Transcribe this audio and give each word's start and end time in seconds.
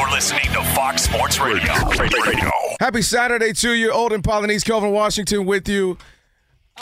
You're 0.00 0.10
listening 0.12 0.46
to 0.54 0.64
Fox 0.74 1.02
Sports 1.02 1.38
Radio. 1.40 1.74
Radio. 1.98 2.50
Happy 2.80 3.02
Saturday 3.02 3.52
to 3.52 3.74
you, 3.74 3.92
Olden 3.92 4.22
Polynice, 4.22 4.64
Kelvin 4.64 4.92
Washington 4.92 5.44
with 5.44 5.68
you. 5.68 5.98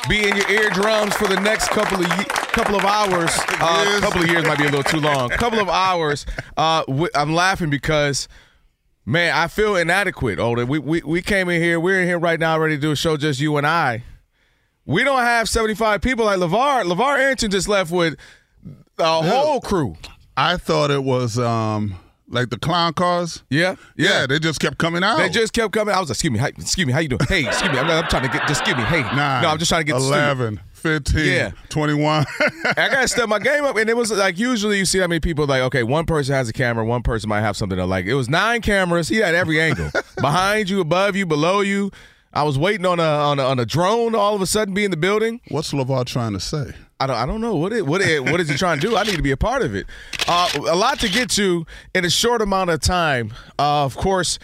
Be 0.09 0.29
in 0.29 0.37
your 0.37 0.49
eardrums 0.49 1.17
for 1.17 1.27
the 1.27 1.41
next 1.41 1.71
couple 1.71 1.99
of 1.99 2.07
ye- 2.17 2.25
couple 2.27 2.77
of 2.77 2.85
hours. 2.85 3.37
A 3.37 3.57
uh, 3.61 4.01
couple 4.01 4.23
of 4.23 4.29
years 4.29 4.45
might 4.45 4.59
be 4.59 4.67
a 4.67 4.71
little 4.71 4.85
too 4.85 5.01
long. 5.01 5.31
couple 5.31 5.59
of 5.59 5.69
hours. 5.69 6.27
Uh, 6.57 6.85
w- 6.85 7.09
I'm 7.13 7.35
laughing 7.35 7.71
because, 7.71 8.29
man, 9.05 9.35
I 9.35 9.49
feel 9.49 9.75
inadequate, 9.75 10.39
Olden. 10.39 10.69
We, 10.69 10.79
we 10.79 11.03
we 11.03 11.21
came 11.21 11.49
in 11.49 11.61
here. 11.61 11.81
We're 11.81 12.01
in 12.01 12.07
here 12.07 12.21
right 12.21 12.39
now, 12.39 12.57
ready 12.57 12.77
to 12.77 12.81
do 12.81 12.93
a 12.93 12.97
show 12.97 13.17
just 13.17 13.41
you 13.41 13.57
and 13.57 13.67
I. 13.67 14.05
We 14.87 15.03
don't 15.03 15.23
have 15.23 15.49
75 15.49 16.03
people 16.03 16.25
like 16.27 16.39
LaVar. 16.39 16.85
LaVar 16.85 17.19
Arrington 17.19 17.51
just 17.51 17.67
left 17.67 17.91
with 17.91 18.17
a 18.97 19.23
whole 19.23 19.61
crew. 19.61 19.97
I 20.37 20.57
thought 20.57 20.93
it 20.93 21.03
was 21.03 21.37
um 21.37 21.97
like 22.29 22.51
the 22.51 22.59
clown 22.59 22.93
cars. 22.93 23.43
Yeah, 23.51 23.77
Yeah, 23.97 24.27
they 24.27 24.39
just 24.39 24.61
kept 24.61 24.79
coming 24.79 25.03
out. 25.03 25.19
They 25.19 25.29
just 25.29 25.53
kept 25.53 25.73
coming. 25.73 25.95
I 25.95 26.01
was 26.01 26.09
like, 26.09 26.17
excuse 26.17 26.31
me, 26.33 26.39
hi, 26.39 26.49
excuse 26.49 26.87
me, 26.87 26.93
how 26.93 27.01
you 27.01 27.09
doing? 27.09 27.21
Hey, 27.29 27.47
excuse 27.47 27.73
me, 27.73 27.79
I'm, 27.79 27.89
I'm 27.91 28.09
trying 28.09 28.23
to 28.25 28.29
get, 28.29 28.47
just 28.49 28.65
give 28.65 28.77
me, 28.77 28.83
hey. 28.85 29.03
Nine, 29.03 29.43
no, 29.43 29.49
I'm 29.49 29.59
just 29.59 29.69
trying 29.71 29.81
to 29.81 29.93
get. 29.93 29.97
11, 29.97 30.61
15, 30.73 31.27
Yeah. 31.27 31.51
21. 31.71 32.27
I 32.65 32.73
gotta 32.77 33.09
step 33.09 33.29
my 33.29 33.39
game 33.39 33.65
up, 33.65 33.77
and 33.77 33.89
it 33.91 33.97
was 33.97 34.11
like 34.13 34.39
usually 34.39 34.79
you 34.79 34.85
see 34.85 34.99
how 34.99 35.07
many 35.07 35.21
people 35.21 35.47
like 35.47 35.63
okay, 35.63 35.83
one 35.83 36.07
person 36.07 36.35
has 36.35 36.49
a 36.49 36.53
camera, 36.53 36.85
one 36.85 37.03
person 37.03 37.29
might 37.29 37.41
have 37.41 37.57
something 37.57 37.77
to 37.79 37.85
like. 37.87 38.07
It 38.07 38.15
was 38.15 38.29
nine 38.29 38.61
cameras. 38.63 39.09
He 39.09 39.17
had 39.17 39.35
every 39.35 39.61
angle, 39.61 39.91
behind 40.21 40.71
you, 40.71 40.81
above 40.81 41.17
you, 41.17 41.27
below 41.27 41.61
you. 41.61 41.91
I 42.33 42.43
was 42.43 42.59
waiting 42.59 42.85
on 42.87 43.01
a 43.01 43.03
on 43.03 43.39
a, 43.39 43.43
on 43.43 43.59
a 43.59 43.67
drone. 43.67 44.15
All 44.15 44.35
of 44.35 44.43
a 44.43 44.47
sudden, 44.47 44.75
be 44.75 44.85
in 44.85 44.91
the 44.91 44.97
building. 44.97 45.41
What's 45.49 45.73
LaVar 45.73 46.05
trying 46.05 46.35
to 46.35 46.41
say? 46.41 46.73
I 47.01 47.07
don't, 47.07 47.17
I 47.17 47.27
don't 47.27 47.41
know 47.41 47.55
what 47.55 47.73
it, 47.73 47.87
what 47.87 48.01
it, 48.01 48.25
what 48.25 48.41
is 48.41 48.49
he 48.49 48.57
trying 48.57 48.81
to 48.81 48.87
do. 48.89 48.97
I 48.97 49.05
need 49.05 49.17
to 49.17 49.23
be 49.23 49.31
a 49.31 49.37
part 49.37 49.63
of 49.63 49.75
it. 49.75 49.87
Uh, 50.27 50.49
a 50.57 50.75
lot 50.75 50.99
to 51.01 51.09
get 51.09 51.31
to 51.31 51.65
in 51.95 52.05
a 52.05 52.11
short 52.11 52.43
amount 52.43 52.71
of 52.71 52.81
time. 52.81 53.33
Uh, 53.59 53.85
of 53.85 53.97
course, 53.97 54.39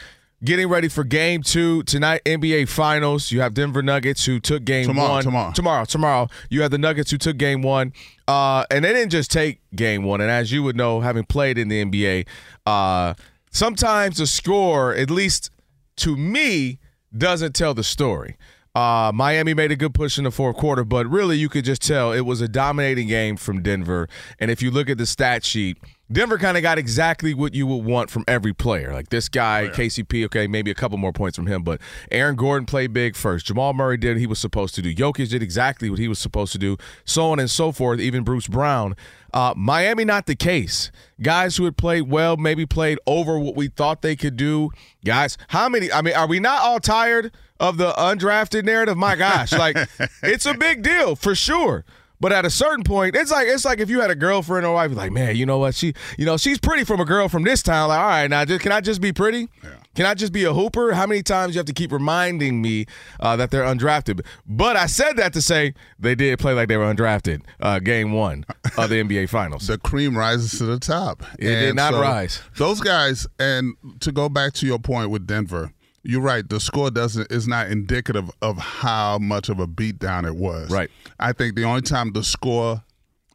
getting 0.44 0.68
ready 0.68 0.88
for 0.88 1.02
Game 1.02 1.42
Two 1.42 1.82
tonight. 1.82 2.22
NBA 2.24 2.68
Finals. 2.68 3.32
You 3.32 3.40
have 3.40 3.54
Denver 3.54 3.82
Nuggets 3.82 4.24
who 4.24 4.38
took 4.38 4.64
Game 4.64 4.86
Tomorrow, 4.86 5.14
One 5.14 5.22
tomorrow. 5.24 5.52
Tomorrow, 5.52 5.84
tomorrow. 5.84 6.28
You 6.48 6.62
have 6.62 6.70
the 6.70 6.78
Nuggets 6.78 7.10
who 7.10 7.18
took 7.18 7.38
Game 7.38 7.62
One, 7.62 7.92
uh, 8.28 8.64
and 8.70 8.84
they 8.84 8.92
didn't 8.92 9.10
just 9.10 9.32
take 9.32 9.60
Game 9.74 10.04
One. 10.04 10.20
And 10.20 10.30
as 10.30 10.52
you 10.52 10.62
would 10.62 10.76
know, 10.76 11.00
having 11.00 11.24
played 11.24 11.58
in 11.58 11.68
the 11.68 11.84
NBA, 11.84 12.26
uh, 12.66 13.14
sometimes 13.50 14.18
the 14.18 14.26
score, 14.28 14.94
at 14.94 15.10
least 15.10 15.50
to 15.96 16.16
me, 16.16 16.78
doesn't 17.16 17.54
tell 17.54 17.74
the 17.74 17.84
story. 17.84 18.36
Uh, 18.74 19.12
Miami 19.14 19.54
made 19.54 19.70
a 19.70 19.76
good 19.76 19.94
push 19.94 20.18
in 20.18 20.24
the 20.24 20.32
fourth 20.32 20.56
quarter, 20.56 20.84
but 20.84 21.06
really 21.06 21.36
you 21.36 21.48
could 21.48 21.64
just 21.64 21.80
tell 21.80 22.10
it 22.12 22.22
was 22.22 22.40
a 22.40 22.48
dominating 22.48 23.06
game 23.06 23.36
from 23.36 23.62
Denver. 23.62 24.08
And 24.40 24.50
if 24.50 24.62
you 24.62 24.72
look 24.72 24.90
at 24.90 24.98
the 24.98 25.06
stat 25.06 25.44
sheet, 25.44 25.78
Denver 26.10 26.38
kind 26.38 26.56
of 26.56 26.62
got 26.64 26.76
exactly 26.76 27.34
what 27.34 27.54
you 27.54 27.68
would 27.68 27.84
want 27.84 28.10
from 28.10 28.24
every 28.26 28.52
player. 28.52 28.92
Like 28.92 29.10
this 29.10 29.28
guy, 29.28 29.70
KCP, 29.72 30.24
okay, 30.26 30.48
maybe 30.48 30.72
a 30.72 30.74
couple 30.74 30.98
more 30.98 31.12
points 31.12 31.36
from 31.36 31.46
him, 31.46 31.62
but 31.62 31.80
Aaron 32.10 32.34
Gordon 32.34 32.66
played 32.66 32.92
big 32.92 33.14
first. 33.14 33.46
Jamal 33.46 33.74
Murray 33.74 33.96
did 33.96 34.14
what 34.14 34.18
he 34.18 34.26
was 34.26 34.40
supposed 34.40 34.74
to 34.74 34.82
do. 34.82 34.92
Jokic 34.92 35.30
did 35.30 35.42
exactly 35.42 35.88
what 35.88 36.00
he 36.00 36.08
was 36.08 36.18
supposed 36.18 36.50
to 36.52 36.58
do, 36.58 36.76
so 37.04 37.30
on 37.30 37.38
and 37.38 37.48
so 37.48 37.70
forth, 37.70 38.00
even 38.00 38.24
Bruce 38.24 38.48
Brown. 38.48 38.96
Uh, 39.32 39.54
Miami, 39.56 40.04
not 40.04 40.26
the 40.26 40.36
case. 40.36 40.90
Guys 41.22 41.56
who 41.56 41.64
had 41.64 41.76
played 41.76 42.02
well, 42.02 42.36
maybe 42.36 42.66
played 42.66 42.98
over 43.06 43.38
what 43.38 43.54
we 43.54 43.68
thought 43.68 44.02
they 44.02 44.16
could 44.16 44.36
do. 44.36 44.70
Guys, 45.04 45.38
how 45.48 45.68
many? 45.68 45.92
I 45.92 46.02
mean, 46.02 46.14
are 46.14 46.26
we 46.26 46.40
not 46.40 46.60
all 46.62 46.80
tired 46.80 47.32
of 47.60 47.76
the 47.76 47.92
undrafted 47.92 48.64
narrative? 48.64 48.96
My 48.96 49.16
gosh, 49.16 49.52
like 49.52 49.76
it's 50.22 50.46
a 50.46 50.54
big 50.54 50.82
deal 50.82 51.16
for 51.16 51.34
sure. 51.34 51.84
But 52.20 52.32
at 52.32 52.46
a 52.46 52.50
certain 52.50 52.84
point, 52.84 53.16
it's 53.16 53.30
like 53.30 53.48
it's 53.48 53.64
like 53.64 53.80
if 53.80 53.90
you 53.90 54.00
had 54.00 54.10
a 54.10 54.14
girlfriend 54.14 54.64
or 54.64 54.72
wife, 54.74 54.94
like, 54.94 55.12
man, 55.12 55.36
you 55.36 55.44
know 55.44 55.58
what? 55.58 55.74
She, 55.74 55.92
you 56.16 56.24
know, 56.24 56.36
she's 56.36 56.58
pretty 56.58 56.84
from 56.84 57.00
a 57.00 57.04
girl 57.04 57.28
from 57.28 57.42
this 57.42 57.62
town. 57.62 57.88
Like, 57.88 57.98
all 57.98 58.06
right, 58.06 58.30
now 58.30 58.44
just, 58.44 58.62
can 58.62 58.72
I 58.72 58.80
just 58.80 59.00
be 59.00 59.12
pretty? 59.12 59.48
Can 59.94 60.06
I 60.06 60.14
just 60.14 60.32
be 60.32 60.44
a 60.44 60.54
hooper? 60.54 60.92
How 60.92 61.06
many 61.06 61.22
times 61.22 61.54
you 61.54 61.58
have 61.58 61.66
to 61.66 61.72
keep 61.72 61.92
reminding 61.92 62.62
me 62.62 62.86
uh, 63.20 63.36
that 63.36 63.50
they're 63.50 63.64
undrafted? 63.64 64.24
But 64.46 64.76
I 64.76 64.86
said 64.86 65.16
that 65.18 65.32
to 65.34 65.42
say 65.42 65.74
they 65.98 66.14
did 66.14 66.38
play 66.38 66.54
like 66.54 66.68
they 66.68 66.76
were 66.76 66.92
undrafted. 66.92 67.42
Uh, 67.60 67.78
game 67.78 68.12
one 68.12 68.46
of 68.76 68.88
the 68.90 69.02
NBA 69.02 69.28
Finals. 69.28 69.66
The 69.74 69.78
cream 69.78 70.16
rises 70.16 70.58
to 70.58 70.64
the 70.64 70.78
top. 70.78 71.22
It 71.38 71.48
did 71.48 71.74
not 71.74 71.92
so 71.94 72.00
rise. 72.00 72.40
Those 72.56 72.80
guys, 72.80 73.26
and 73.38 73.74
to 74.00 74.12
go 74.12 74.28
back 74.28 74.52
to 74.54 74.66
your 74.66 74.78
point 74.78 75.10
with 75.10 75.26
Denver, 75.26 75.72
you're 76.04 76.20
right. 76.20 76.48
The 76.48 76.60
score 76.60 76.90
doesn't 76.90 77.32
is 77.32 77.48
not 77.48 77.70
indicative 77.70 78.30
of 78.42 78.58
how 78.58 79.18
much 79.18 79.48
of 79.48 79.58
a 79.58 79.66
beatdown 79.66 80.26
it 80.26 80.36
was. 80.36 80.70
Right. 80.70 80.90
I 81.18 81.32
think 81.32 81.56
the 81.56 81.64
only 81.64 81.82
time 81.82 82.12
the 82.12 82.22
score 82.22 82.82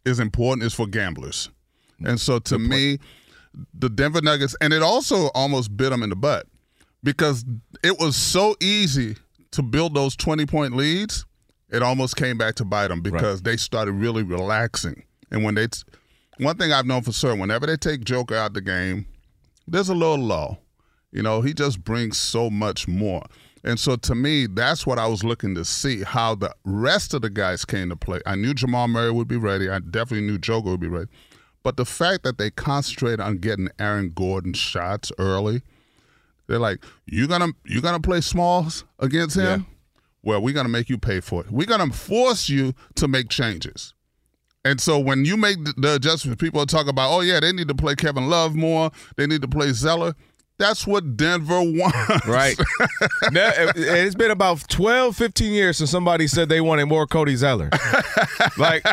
is 0.05 0.19
important 0.19 0.65
is 0.65 0.73
for 0.73 0.87
gamblers, 0.87 1.49
and 2.05 2.19
so 2.19 2.39
to 2.39 2.57
me, 2.57 2.99
the 3.73 3.89
Denver 3.89 4.21
Nuggets, 4.21 4.55
and 4.61 4.73
it 4.73 4.81
also 4.81 5.29
almost 5.33 5.75
bit 5.75 5.89
them 5.89 6.03
in 6.03 6.09
the 6.09 6.15
butt 6.15 6.47
because 7.03 7.43
it 7.83 7.99
was 7.99 8.15
so 8.15 8.55
easy 8.61 9.15
to 9.51 9.61
build 9.61 9.93
those 9.95 10.15
20 10.15 10.45
point 10.45 10.75
leads. 10.75 11.25
It 11.71 11.83
almost 11.83 12.15
came 12.15 12.37
back 12.37 12.55
to 12.55 12.65
bite 12.65 12.87
them 12.87 13.01
because 13.01 13.43
they 13.43 13.55
started 13.57 13.91
really 13.91 14.23
relaxing. 14.23 15.03
And 15.29 15.43
when 15.43 15.53
they, 15.53 15.67
t- 15.67 15.83
one 16.39 16.57
thing 16.57 16.71
I've 16.71 16.87
known 16.87 17.03
for 17.03 17.11
certain, 17.11 17.39
whenever 17.39 17.67
they 17.67 17.77
take 17.77 18.03
Joker 18.03 18.35
out 18.35 18.47
of 18.47 18.53
the 18.55 18.61
game, 18.61 19.05
there's 19.67 19.89
a 19.89 19.93
little 19.93 20.17
lull. 20.17 20.59
You 21.11 21.23
know, 21.23 21.41
he 21.41 21.53
just 21.53 21.83
brings 21.83 22.17
so 22.17 22.49
much 22.49 22.87
more. 22.87 23.23
And 23.63 23.79
so 23.79 23.95
to 23.97 24.15
me, 24.15 24.45
that's 24.47 24.85
what 24.85 24.99
I 24.99 25.07
was 25.07 25.23
looking 25.23 25.53
to 25.55 25.65
see 25.65 26.03
how 26.03 26.35
the 26.35 26.53
rest 26.63 27.13
of 27.13 27.21
the 27.21 27.29
guys 27.29 27.65
came 27.65 27.89
to 27.89 27.95
play. 27.95 28.21
I 28.25 28.35
knew 28.35 28.53
Jamal 28.53 28.87
Murray 28.87 29.11
would 29.11 29.27
be 29.27 29.35
ready. 29.37 29.69
I 29.69 29.79
definitely 29.79 30.27
knew 30.27 30.37
Joker 30.37 30.69
would 30.71 30.79
be 30.79 30.87
ready. 30.87 31.09
But 31.61 31.75
the 31.75 31.85
fact 31.85 32.23
that 32.23 32.37
they 32.37 32.51
concentrate 32.51 33.19
on 33.19 33.37
getting 33.39 33.69
Aaron 33.77 34.11
Gordon 34.15 34.53
shots 34.53 35.11
early, 35.17 35.61
they're 36.47 36.57
like, 36.59 36.83
"You 37.05 37.27
gonna 37.27 37.49
you 37.65 37.81
gonna 37.81 37.99
play 37.99 38.21
smalls 38.21 38.85
against 38.97 39.35
him? 39.35 39.65
Well, 40.23 40.41
we're 40.41 40.53
gonna 40.53 40.69
make 40.69 40.89
you 40.89 40.97
pay 40.97 41.19
for 41.19 41.41
it. 41.41 41.51
We're 41.51 41.67
gonna 41.67 41.91
force 41.91 42.47
you 42.47 42.73
to 42.95 43.07
make 43.09 43.27
changes." 43.29 43.93
And 44.63 44.79
so 44.79 44.99
when 44.99 45.25
you 45.25 45.35
make 45.37 45.63
the- 45.63 45.73
the 45.77 45.95
adjustments, 45.95 46.41
people 46.41 46.65
talk 46.65 46.87
about, 46.87 47.11
"Oh 47.11 47.21
yeah, 47.21 47.39
they 47.41 47.51
need 47.51 47.67
to 47.67 47.75
play 47.75 47.95
Kevin 47.95 48.29
Love 48.29 48.55
more. 48.55 48.91
They 49.17 49.27
need 49.27 49.41
to 49.41 49.47
play 49.47 49.73
Zeller." 49.73 50.15
That's 50.59 50.85
what 50.85 51.17
Denver 51.17 51.61
wants. 51.63 52.27
Right. 52.27 52.55
Now, 53.31 53.49
it- 53.55 53.73
it's 53.77 54.15
been 54.15 54.31
about 54.31 54.67
12, 54.69 55.15
15 55.15 55.53
years 55.53 55.77
since 55.77 55.89
somebody 55.89 56.27
said 56.27 56.49
they 56.49 56.61
wanted 56.61 56.85
more 56.85 57.05
Cody 57.07 57.35
Zeller. 57.35 57.69
like, 58.57 58.83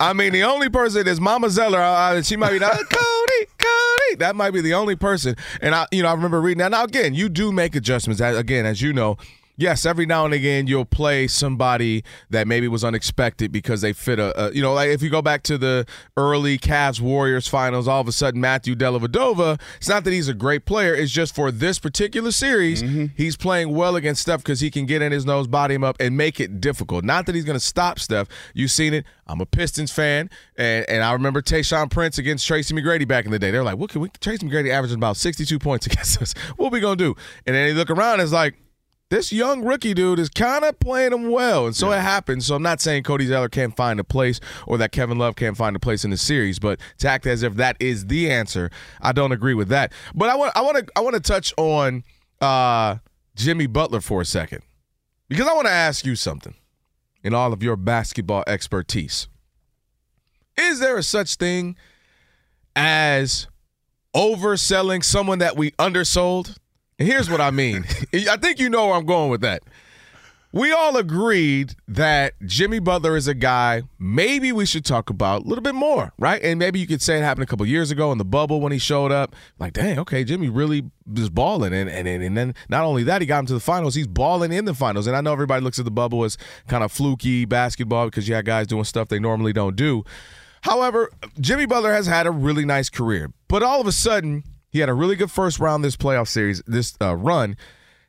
I 0.00 0.12
mean, 0.12 0.32
the 0.32 0.42
only 0.44 0.68
person 0.68 1.06
is 1.06 1.20
Mama 1.20 1.50
Zeller. 1.50 1.80
Uh, 1.80 2.22
she 2.22 2.36
might 2.36 2.50
be 2.52 2.58
like, 2.58 2.72
Cody, 2.72 3.46
Cody. 3.58 4.14
That 4.18 4.34
might 4.36 4.52
be 4.52 4.60
the 4.60 4.74
only 4.74 4.96
person. 4.96 5.36
And 5.60 5.74
I, 5.74 5.86
you 5.92 6.02
know, 6.02 6.08
I 6.08 6.12
remember 6.14 6.40
reading 6.40 6.58
that. 6.58 6.70
Now, 6.70 6.84
again, 6.84 7.14
you 7.14 7.28
do 7.28 7.52
make 7.52 7.74
adjustments. 7.74 8.20
Again, 8.20 8.64
as 8.66 8.80
you 8.80 8.92
know, 8.92 9.16
yes, 9.56 9.84
every 9.86 10.06
now 10.06 10.24
and 10.24 10.34
again 10.34 10.66
you'll 10.66 10.84
play 10.84 11.26
somebody 11.26 12.02
that 12.30 12.46
maybe 12.46 12.68
was 12.68 12.84
unexpected 12.84 13.52
because 13.52 13.80
they 13.80 13.92
fit 13.92 14.18
a, 14.18 14.46
a, 14.48 14.52
you 14.52 14.62
know, 14.62 14.72
like 14.74 14.88
if 14.90 15.02
you 15.02 15.10
go 15.10 15.22
back 15.22 15.42
to 15.44 15.58
the 15.58 15.86
early 16.16 16.58
Cavs 16.58 17.00
Warriors 17.00 17.46
finals, 17.48 17.86
all 17.88 18.00
of 18.00 18.08
a 18.08 18.12
sudden 18.12 18.40
Matthew 18.40 18.74
Dellavedova, 18.74 19.60
it's 19.76 19.88
not 19.88 20.04
that 20.04 20.12
he's 20.12 20.28
a 20.28 20.34
great 20.34 20.64
player, 20.64 20.94
it's 20.94 21.12
just 21.12 21.34
for 21.34 21.50
this 21.50 21.78
particular 21.78 22.30
series, 22.30 22.82
Mm-hmm. 22.82 23.06
he's 23.16 23.36
playing 23.36 23.74
well 23.74 23.96
against 23.96 24.22
Steph 24.22 24.40
because 24.40 24.60
he 24.60 24.70
can 24.70 24.84
get 24.86 25.00
in 25.02 25.12
his 25.12 25.24
nose, 25.24 25.46
body 25.46 25.74
him 25.74 25.84
up, 25.84 25.96
and 26.00 26.16
make 26.16 26.40
it 26.40 26.60
difficult. 26.60 27.04
Not 27.04 27.26
that 27.26 27.34
he's 27.34 27.44
going 27.44 27.58
to 27.58 27.64
stop 27.64 27.98
Steph. 27.98 28.28
You've 28.52 28.70
seen 28.70 28.92
it. 28.94 29.04
I'm 29.26 29.40
a 29.40 29.46
Pistons 29.46 29.90
fan, 29.90 30.28
and, 30.56 30.84
and 30.88 31.02
I 31.02 31.12
remember 31.12 31.40
Tayshaun 31.40 31.90
Prince 31.90 32.18
against 32.18 32.46
Tracy 32.46 32.74
McGrady 32.74 33.08
back 33.08 33.24
in 33.24 33.30
the 33.30 33.38
day. 33.38 33.50
They're 33.50 33.64
like, 33.64 33.78
what 33.78 33.90
can 33.90 34.02
we? 34.02 34.10
Tracy 34.20 34.46
McGrady 34.46 34.70
averaging 34.70 34.98
about 34.98 35.16
62 35.16 35.58
points 35.58 35.86
against 35.92 36.20
us. 36.20 36.34
What 36.56 36.72
we 36.72 36.80
gonna 36.80 36.96
do? 36.96 37.14
And 37.46 37.54
then 37.56 37.68
you 37.68 37.74
look 37.74 37.90
around, 37.90 38.14
and 38.14 38.22
it's 38.22 38.32
like 38.32 38.54
this 39.10 39.32
young 39.32 39.64
rookie 39.64 39.94
dude 39.94 40.18
is 40.18 40.28
kind 40.28 40.64
of 40.64 40.78
playing 40.80 41.12
him 41.12 41.30
well, 41.30 41.66
and 41.66 41.76
so 41.76 41.92
it 41.92 42.00
happens. 42.00 42.46
So 42.46 42.56
I'm 42.56 42.62
not 42.62 42.80
saying 42.80 43.02
Cody 43.02 43.26
Zeller 43.26 43.48
can't 43.48 43.76
find 43.76 44.00
a 44.00 44.04
place 44.04 44.40
or 44.66 44.78
that 44.78 44.92
Kevin 44.92 45.18
Love 45.18 45.36
can't 45.36 45.56
find 45.56 45.76
a 45.76 45.78
place 45.78 46.04
in 46.04 46.10
the 46.10 46.16
series, 46.16 46.58
but 46.58 46.80
to 46.98 47.08
act 47.08 47.26
as 47.26 47.42
if 47.42 47.54
that 47.56 47.76
is 47.78 48.06
the 48.06 48.30
answer, 48.30 48.70
I 49.00 49.12
don't 49.12 49.32
agree 49.32 49.54
with 49.54 49.68
that. 49.68 49.92
But 50.14 50.30
I 50.30 50.36
want 50.36 50.52
I 50.56 50.62
want 50.62 50.78
to 50.78 50.86
I 50.96 51.00
want 51.00 51.14
to 51.14 51.20
touch 51.20 51.52
on 51.56 52.02
uh, 52.40 52.96
Jimmy 53.36 53.66
Butler 53.66 54.00
for 54.00 54.20
a 54.20 54.24
second 54.24 54.62
because 55.28 55.46
I 55.46 55.54
want 55.54 55.66
to 55.66 55.72
ask 55.72 56.04
you 56.06 56.16
something 56.16 56.54
in 57.22 57.34
all 57.34 57.52
of 57.52 57.62
your 57.62 57.76
basketball 57.76 58.44
expertise. 58.46 59.28
Is 60.56 60.78
there 60.80 60.96
a 60.96 61.02
such 61.02 61.36
thing 61.36 61.76
as 62.76 63.48
overselling 64.14 65.04
someone 65.04 65.38
that 65.38 65.56
we 65.56 65.72
undersold? 65.72 66.56
Here's 67.04 67.30
what 67.30 67.40
I 67.40 67.50
mean. 67.50 67.84
I 68.14 68.36
think 68.36 68.58
you 68.58 68.68
know 68.68 68.86
where 68.86 68.96
I'm 68.96 69.06
going 69.06 69.30
with 69.30 69.40
that. 69.42 69.62
We 70.54 70.70
all 70.70 70.96
agreed 70.96 71.74
that 71.88 72.34
Jimmy 72.46 72.78
Butler 72.78 73.16
is 73.16 73.26
a 73.26 73.34
guy 73.34 73.82
maybe 73.98 74.52
we 74.52 74.66
should 74.66 74.84
talk 74.84 75.10
about 75.10 75.42
a 75.42 75.48
little 75.48 75.62
bit 75.62 75.74
more, 75.74 76.12
right? 76.16 76.40
And 76.44 76.60
maybe 76.60 76.78
you 76.78 76.86
could 76.86 77.02
say 77.02 77.18
it 77.18 77.22
happened 77.22 77.42
a 77.42 77.46
couple 77.48 77.66
years 77.66 77.90
ago 77.90 78.12
in 78.12 78.18
the 78.18 78.24
bubble 78.24 78.60
when 78.60 78.70
he 78.70 78.78
showed 78.78 79.10
up. 79.10 79.34
Like, 79.58 79.72
dang, 79.72 79.98
okay, 79.98 80.22
Jimmy 80.22 80.48
really 80.48 80.84
is 81.16 81.28
balling. 81.28 81.74
And, 81.74 81.90
and, 81.90 82.06
and 82.06 82.36
then 82.36 82.54
not 82.68 82.84
only 82.84 83.02
that, 83.02 83.20
he 83.20 83.26
got 83.26 83.40
him 83.40 83.46
to 83.46 83.54
the 83.54 83.58
finals, 83.58 83.96
he's 83.96 84.06
balling 84.06 84.52
in 84.52 84.64
the 84.64 84.74
finals. 84.74 85.08
And 85.08 85.16
I 85.16 85.20
know 85.22 85.32
everybody 85.32 85.60
looks 85.60 85.80
at 85.80 85.86
the 85.86 85.90
bubble 85.90 86.22
as 86.22 86.38
kind 86.68 86.84
of 86.84 86.92
fluky 86.92 87.46
basketball 87.46 88.04
because 88.04 88.28
you 88.28 88.36
had 88.36 88.44
guys 88.44 88.68
doing 88.68 88.84
stuff 88.84 89.08
they 89.08 89.18
normally 89.18 89.52
don't 89.52 89.74
do. 89.74 90.04
However, 90.60 91.10
Jimmy 91.40 91.66
Butler 91.66 91.92
has 91.92 92.06
had 92.06 92.28
a 92.28 92.30
really 92.30 92.64
nice 92.64 92.88
career, 92.88 93.32
but 93.48 93.64
all 93.64 93.80
of 93.80 93.88
a 93.88 93.92
sudden, 93.92 94.44
he 94.74 94.80
had 94.80 94.88
a 94.88 94.92
really 94.92 95.14
good 95.14 95.30
first 95.30 95.60
round 95.60 95.84
this 95.84 95.96
playoff 95.96 96.26
series, 96.26 96.60
this 96.66 96.96
uh, 97.00 97.14
run, 97.14 97.56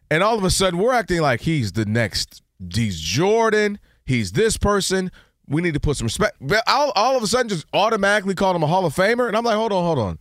and 0.10 0.24
all 0.24 0.36
of 0.36 0.44
a 0.44 0.50
sudden, 0.50 0.80
we're 0.80 0.94
acting 0.94 1.22
like 1.22 1.42
he's 1.42 1.74
the 1.74 1.86
next. 1.86 2.42
He's 2.74 3.00
Jordan. 3.00 3.78
He's 4.04 4.32
this 4.32 4.58
person. 4.58 5.12
We 5.48 5.62
need 5.62 5.76
to 5.76 5.80
put 5.80 5.98
some 5.98 6.06
respect. 6.06 6.38
But 6.42 6.64
all, 6.66 6.92
all 6.96 7.16
of 7.16 7.22
a 7.22 7.28
sudden, 7.28 7.50
just 7.50 7.68
automatically 7.72 8.34
called 8.34 8.56
him 8.56 8.64
a 8.64 8.68
Hall 8.68 8.84
of 8.84 8.96
Famer, 8.96 9.28
and 9.28 9.38
I'm 9.38 9.44
like, 9.44 9.56
hold 9.56 9.74
on, 9.74 9.84
hold 9.84 10.00
on. 10.00 10.18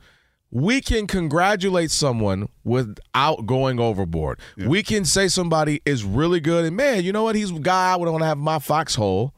We 0.50 0.82
can 0.82 1.06
congratulate 1.06 1.90
someone 1.90 2.50
without 2.62 3.46
going 3.46 3.80
overboard. 3.80 4.38
We 4.68 4.82
can 4.82 5.06
say 5.06 5.28
somebody 5.28 5.80
is 5.86 6.04
really 6.04 6.40
good, 6.40 6.66
and 6.66 6.76
man, 6.76 7.04
you 7.04 7.12
know 7.12 7.22
what? 7.22 7.36
He's 7.36 7.52
a 7.52 7.54
guy 7.54 7.94
I 7.94 7.96
would 7.96 8.06
want 8.06 8.20
to 8.20 8.26
have 8.26 8.36
my 8.36 8.58
foxhole 8.58 9.34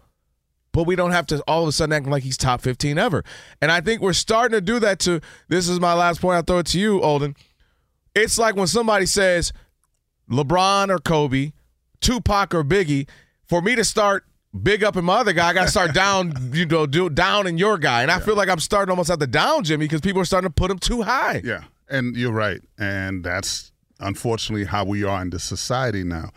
but 0.77 0.87
we 0.87 0.95
don't 0.95 1.13
have 1.13 1.27
to 1.27 1.43
all 1.49 1.63
of 1.63 1.69
a 1.71 1.73
sudden 1.73 1.95
act 1.95 2.07
like 2.07 2.23
he's 2.23 2.37
top 2.37 2.61
15 2.61 2.99
ever. 2.99 3.25
And 3.63 3.73
I 3.73 3.81
think 3.81 4.03
we're 4.03 4.13
starting 4.13 4.55
to 4.55 4.61
do 4.61 4.79
that 4.81 4.99
to 5.01 5.23
this 5.49 5.71
is 5.71 5.81
my 5.81 5.95
last 5.95 6.21
point. 6.21 6.37
I'll 6.37 6.43
throw 6.43 6.59
it 6.59 6.67
to 6.67 6.79
you, 6.79 7.01
Olden. 7.01 7.35
It's 8.15 8.39
like 8.39 8.57
when 8.57 8.67
somebody 8.67 9.07
says 9.07 9.55
LeBron 10.31 10.91
or 10.91 10.99
Kobe, 10.99 11.53
Tupac 12.03 12.55
or 12.55 12.63
Biggie, 12.63 13.09
for 13.47 13.63
me 13.63 13.75
to 13.75 13.85
start 13.85 14.25
big 14.63 14.85
up 14.85 14.97
in 14.97 15.07
my 15.07 15.15
other 15.15 15.33
guy, 15.33 15.49
I 15.49 15.55
gotta 15.55 15.71
start 15.71 15.95
down, 15.95 16.35
you 16.53 16.67
know, 16.67 16.85
do 16.85 17.09
down 17.09 17.47
in 17.47 17.57
your 17.57 17.79
guy. 17.79 18.03
And 18.03 18.11
I 18.11 18.21
feel 18.21 18.37
like 18.37 18.51
I'm 18.51 18.61
starting 18.61 18.91
almost 18.91 19.09
at 19.09 19.19
the 19.19 19.27
down 19.27 19.65
Jimmy 19.65 19.87
because 19.87 20.03
people 20.03 20.21
are 20.21 20.27
starting 20.27 20.51
to 20.51 20.55
put 20.55 20.71
him 20.71 20.79
too 20.79 21.01
high. 21.01 21.41
Yeah, 21.43 21.65
and 21.89 22.15
you're 22.15 22.33
right, 22.33 22.61
and 22.79 23.25
that's 23.25 23.73
unfortunately 23.99 24.67
how 24.67 24.85
we 24.85 25.05
are 25.05 25.23
in 25.23 25.31
this 25.31 25.45
society 25.45 26.05
now. 26.05 26.33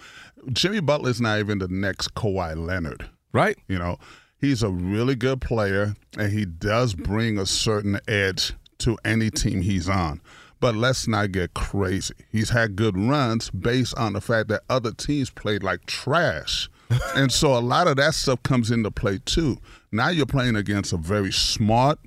Jimmy 0.53 0.79
Butler's 0.79 1.19
not 1.19 1.39
even 1.39 1.59
the 1.59 1.67
next 1.67 2.13
Kawhi 2.13 2.55
Leonard. 2.55 3.09
Right? 3.31 3.57
You 3.67 3.77
know, 3.77 3.97
he's 4.39 4.63
a 4.63 4.69
really 4.69 5.15
good 5.15 5.41
player, 5.41 5.95
and 6.17 6.31
he 6.31 6.45
does 6.45 6.93
bring 6.93 7.37
a 7.37 7.45
certain 7.45 7.99
edge 8.07 8.53
to 8.79 8.97
any 9.05 9.29
team 9.29 9.61
he's 9.61 9.89
on. 9.89 10.21
But 10.59 10.75
let's 10.75 11.07
not 11.07 11.31
get 11.31 11.53
crazy. 11.53 12.15
He's 12.31 12.49
had 12.49 12.75
good 12.75 12.97
runs 12.97 13.49
based 13.49 13.97
on 13.97 14.13
the 14.13 14.21
fact 14.21 14.49
that 14.49 14.63
other 14.69 14.91
teams 14.91 15.29
played 15.29 15.63
like 15.63 15.85
trash. 15.85 16.69
and 17.15 17.31
so 17.31 17.57
a 17.57 17.59
lot 17.59 17.87
of 17.87 17.97
that 17.97 18.13
stuff 18.13 18.43
comes 18.43 18.71
into 18.71 18.91
play 18.91 19.19
too. 19.23 19.57
Now 19.91 20.09
you're 20.09 20.25
playing 20.25 20.55
against 20.55 20.91
a 20.91 20.97
very 20.97 21.31
smart, 21.31 21.99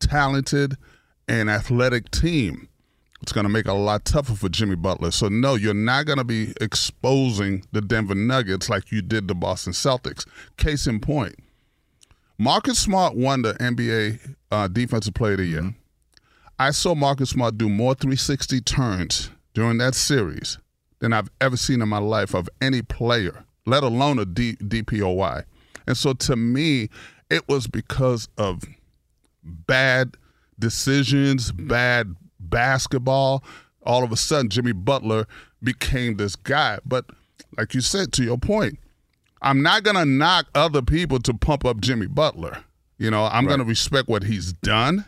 talented, 0.00 0.76
and 1.28 1.48
athletic 1.48 2.10
team. 2.10 2.68
It's 3.22 3.30
going 3.30 3.44
to 3.44 3.50
make 3.52 3.66
it 3.66 3.70
a 3.70 3.74
lot 3.74 4.04
tougher 4.04 4.34
for 4.34 4.48
Jimmy 4.48 4.74
Butler. 4.74 5.12
So, 5.12 5.28
no, 5.28 5.54
you're 5.54 5.74
not 5.74 6.06
going 6.06 6.18
to 6.18 6.24
be 6.24 6.52
exposing 6.60 7.64
the 7.70 7.80
Denver 7.80 8.16
Nuggets 8.16 8.68
like 8.68 8.90
you 8.90 9.00
did 9.00 9.28
the 9.28 9.34
Boston 9.34 9.72
Celtics. 9.72 10.26
Case 10.56 10.88
in 10.88 10.98
point, 10.98 11.36
Marcus 12.42 12.76
Smart 12.76 13.14
won 13.14 13.42
the 13.42 13.54
NBA 13.54 14.34
uh, 14.50 14.66
Defensive 14.66 15.14
Player 15.14 15.34
of 15.34 15.38
the 15.38 15.46
Year. 15.46 15.74
I 16.58 16.72
saw 16.72 16.92
Marcus 16.92 17.30
Smart 17.30 17.56
do 17.56 17.68
more 17.68 17.94
360 17.94 18.60
turns 18.62 19.30
during 19.54 19.78
that 19.78 19.94
series 19.94 20.58
than 20.98 21.12
I've 21.12 21.30
ever 21.40 21.56
seen 21.56 21.80
in 21.80 21.88
my 21.88 21.98
life 21.98 22.34
of 22.34 22.48
any 22.60 22.82
player, 22.82 23.44
let 23.64 23.84
alone 23.84 24.18
a 24.18 24.24
D- 24.24 24.56
DPOY. 24.56 25.44
And 25.86 25.96
so 25.96 26.14
to 26.14 26.34
me, 26.34 26.88
it 27.30 27.46
was 27.48 27.68
because 27.68 28.28
of 28.36 28.64
bad 29.44 30.16
decisions, 30.58 31.52
bad 31.52 32.16
basketball. 32.40 33.44
All 33.84 34.02
of 34.02 34.10
a 34.10 34.16
sudden, 34.16 34.48
Jimmy 34.48 34.72
Butler 34.72 35.28
became 35.62 36.16
this 36.16 36.34
guy. 36.34 36.80
But 36.84 37.04
like 37.56 37.72
you 37.72 37.80
said, 37.80 38.12
to 38.14 38.24
your 38.24 38.38
point, 38.38 38.80
I'm 39.42 39.60
not 39.62 39.82
going 39.82 39.96
to 39.96 40.04
knock 40.04 40.46
other 40.54 40.82
people 40.82 41.18
to 41.20 41.34
pump 41.34 41.64
up 41.64 41.80
Jimmy 41.80 42.06
Butler. 42.06 42.64
You 42.98 43.10
know, 43.10 43.24
I'm 43.24 43.46
going 43.46 43.58
to 43.58 43.64
respect 43.64 44.08
what 44.08 44.22
he's 44.22 44.52
done, 44.52 45.04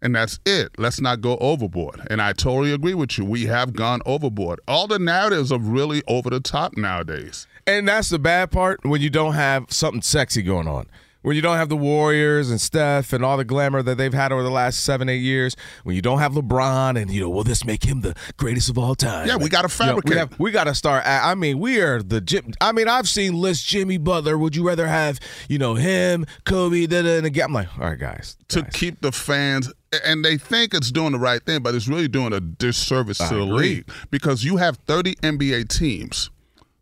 and 0.00 0.14
that's 0.14 0.38
it. 0.46 0.70
Let's 0.78 1.00
not 1.00 1.20
go 1.20 1.36
overboard. 1.38 2.00
And 2.08 2.22
I 2.22 2.32
totally 2.32 2.72
agree 2.72 2.94
with 2.94 3.18
you. 3.18 3.24
We 3.24 3.46
have 3.46 3.72
gone 3.72 4.00
overboard. 4.06 4.60
All 4.68 4.86
the 4.86 5.00
narratives 5.00 5.50
are 5.50 5.58
really 5.58 6.04
over 6.06 6.30
the 6.30 6.38
top 6.38 6.76
nowadays. 6.76 7.48
And 7.66 7.88
that's 7.88 8.10
the 8.10 8.20
bad 8.20 8.52
part 8.52 8.84
when 8.84 9.00
you 9.00 9.10
don't 9.10 9.34
have 9.34 9.72
something 9.72 10.02
sexy 10.02 10.42
going 10.42 10.68
on. 10.68 10.86
When 11.26 11.34
you 11.34 11.42
don't 11.42 11.56
have 11.56 11.68
the 11.68 11.76
Warriors 11.76 12.50
and 12.50 12.60
Steph 12.60 13.12
and 13.12 13.24
all 13.24 13.36
the 13.36 13.44
glamour 13.44 13.82
that 13.82 13.98
they've 13.98 14.14
had 14.14 14.30
over 14.30 14.44
the 14.44 14.50
last 14.50 14.84
seven, 14.84 15.08
eight 15.08 15.22
years. 15.22 15.56
When 15.82 15.96
you 15.96 16.00
don't 16.00 16.20
have 16.20 16.34
LeBron 16.34 16.96
and 16.96 17.10
you 17.10 17.20
know, 17.20 17.28
will 17.28 17.42
this 17.42 17.64
make 17.64 17.82
him 17.82 18.02
the 18.02 18.14
greatest 18.36 18.68
of 18.68 18.78
all 18.78 18.94
time? 18.94 19.26
Yeah, 19.26 19.34
we 19.34 19.48
gotta 19.48 19.66
You 19.66 19.86
know, 19.86 20.00
fabricate. 20.00 20.10
we, 20.10 20.16
have, 20.18 20.38
we 20.38 20.50
got 20.52 20.64
to 20.64 20.74
start. 20.76 21.04
I 21.04 21.32
I 21.32 21.34
mean, 21.34 21.58
we 21.58 21.80
are 21.80 22.00
the. 22.00 22.54
I 22.60 22.70
mean, 22.70 22.86
I've 22.86 23.08
seen 23.08 23.34
list 23.34 23.66
Jimmy 23.66 23.98
Butler. 23.98 24.38
Would 24.38 24.54
you 24.54 24.64
rather 24.64 24.86
have 24.86 25.18
you 25.48 25.58
know 25.58 25.74
him, 25.74 26.26
Kobe? 26.44 26.86
Da, 26.86 27.02
da, 27.02 27.16
and 27.16 27.26
again, 27.26 27.46
I'm 27.46 27.52
like, 27.52 27.76
all 27.76 27.86
right, 27.90 27.98
guys. 27.98 28.36
to 28.50 28.62
guys. 28.62 28.70
keep 28.72 29.00
the 29.00 29.10
fans 29.10 29.72
and 30.04 30.24
they 30.24 30.38
think 30.38 30.74
it's 30.74 30.92
doing 30.92 31.10
the 31.10 31.18
right 31.18 31.44
thing, 31.44 31.60
but 31.60 31.74
it's 31.74 31.88
really 31.88 32.06
doing 32.06 32.32
a 32.34 32.40
disservice 32.40 33.18
to 33.18 33.34
the 33.34 33.42
agree. 33.42 33.56
league 33.56 33.90
because 34.12 34.44
you 34.44 34.58
have 34.58 34.76
30 34.86 35.16
NBA 35.16 35.76
teams. 35.76 36.30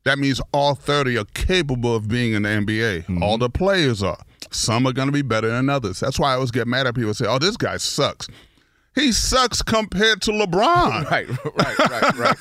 That 0.04 0.18
means 0.18 0.38
all 0.52 0.74
30 0.74 1.16
are 1.16 1.24
capable 1.32 1.96
of 1.96 2.08
being 2.08 2.34
in 2.34 2.42
the 2.42 2.50
NBA. 2.50 3.04
Mm-hmm. 3.04 3.22
All 3.22 3.38
the 3.38 3.48
players 3.48 4.02
are. 4.02 4.18
Some 4.54 4.86
are 4.86 4.92
going 4.92 5.08
to 5.08 5.12
be 5.12 5.22
better 5.22 5.48
than 5.48 5.68
others. 5.68 6.00
That's 6.00 6.18
why 6.18 6.30
I 6.30 6.34
always 6.34 6.50
get 6.50 6.66
mad 6.66 6.86
at 6.86 6.94
people 6.94 7.12
say, 7.14 7.26
"Oh, 7.26 7.38
this 7.38 7.56
guy 7.56 7.76
sucks." 7.76 8.28
He 8.94 9.10
sucks 9.10 9.60
compared 9.60 10.22
to 10.22 10.30
LeBron. 10.30 11.04
Right, 11.10 11.28
right, 11.28 11.78
right, 11.78 12.16
right. 12.16 12.36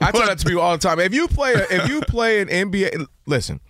I 0.00 0.10
tell 0.10 0.26
that 0.26 0.38
to 0.38 0.46
people 0.46 0.62
all 0.62 0.72
the 0.72 0.78
time. 0.78 0.98
If 0.98 1.12
you 1.12 1.28
play, 1.28 1.52
a, 1.52 1.66
if 1.70 1.88
you 1.88 2.00
play 2.00 2.40
an 2.40 2.48
NBA, 2.48 3.06
listen. 3.26 3.60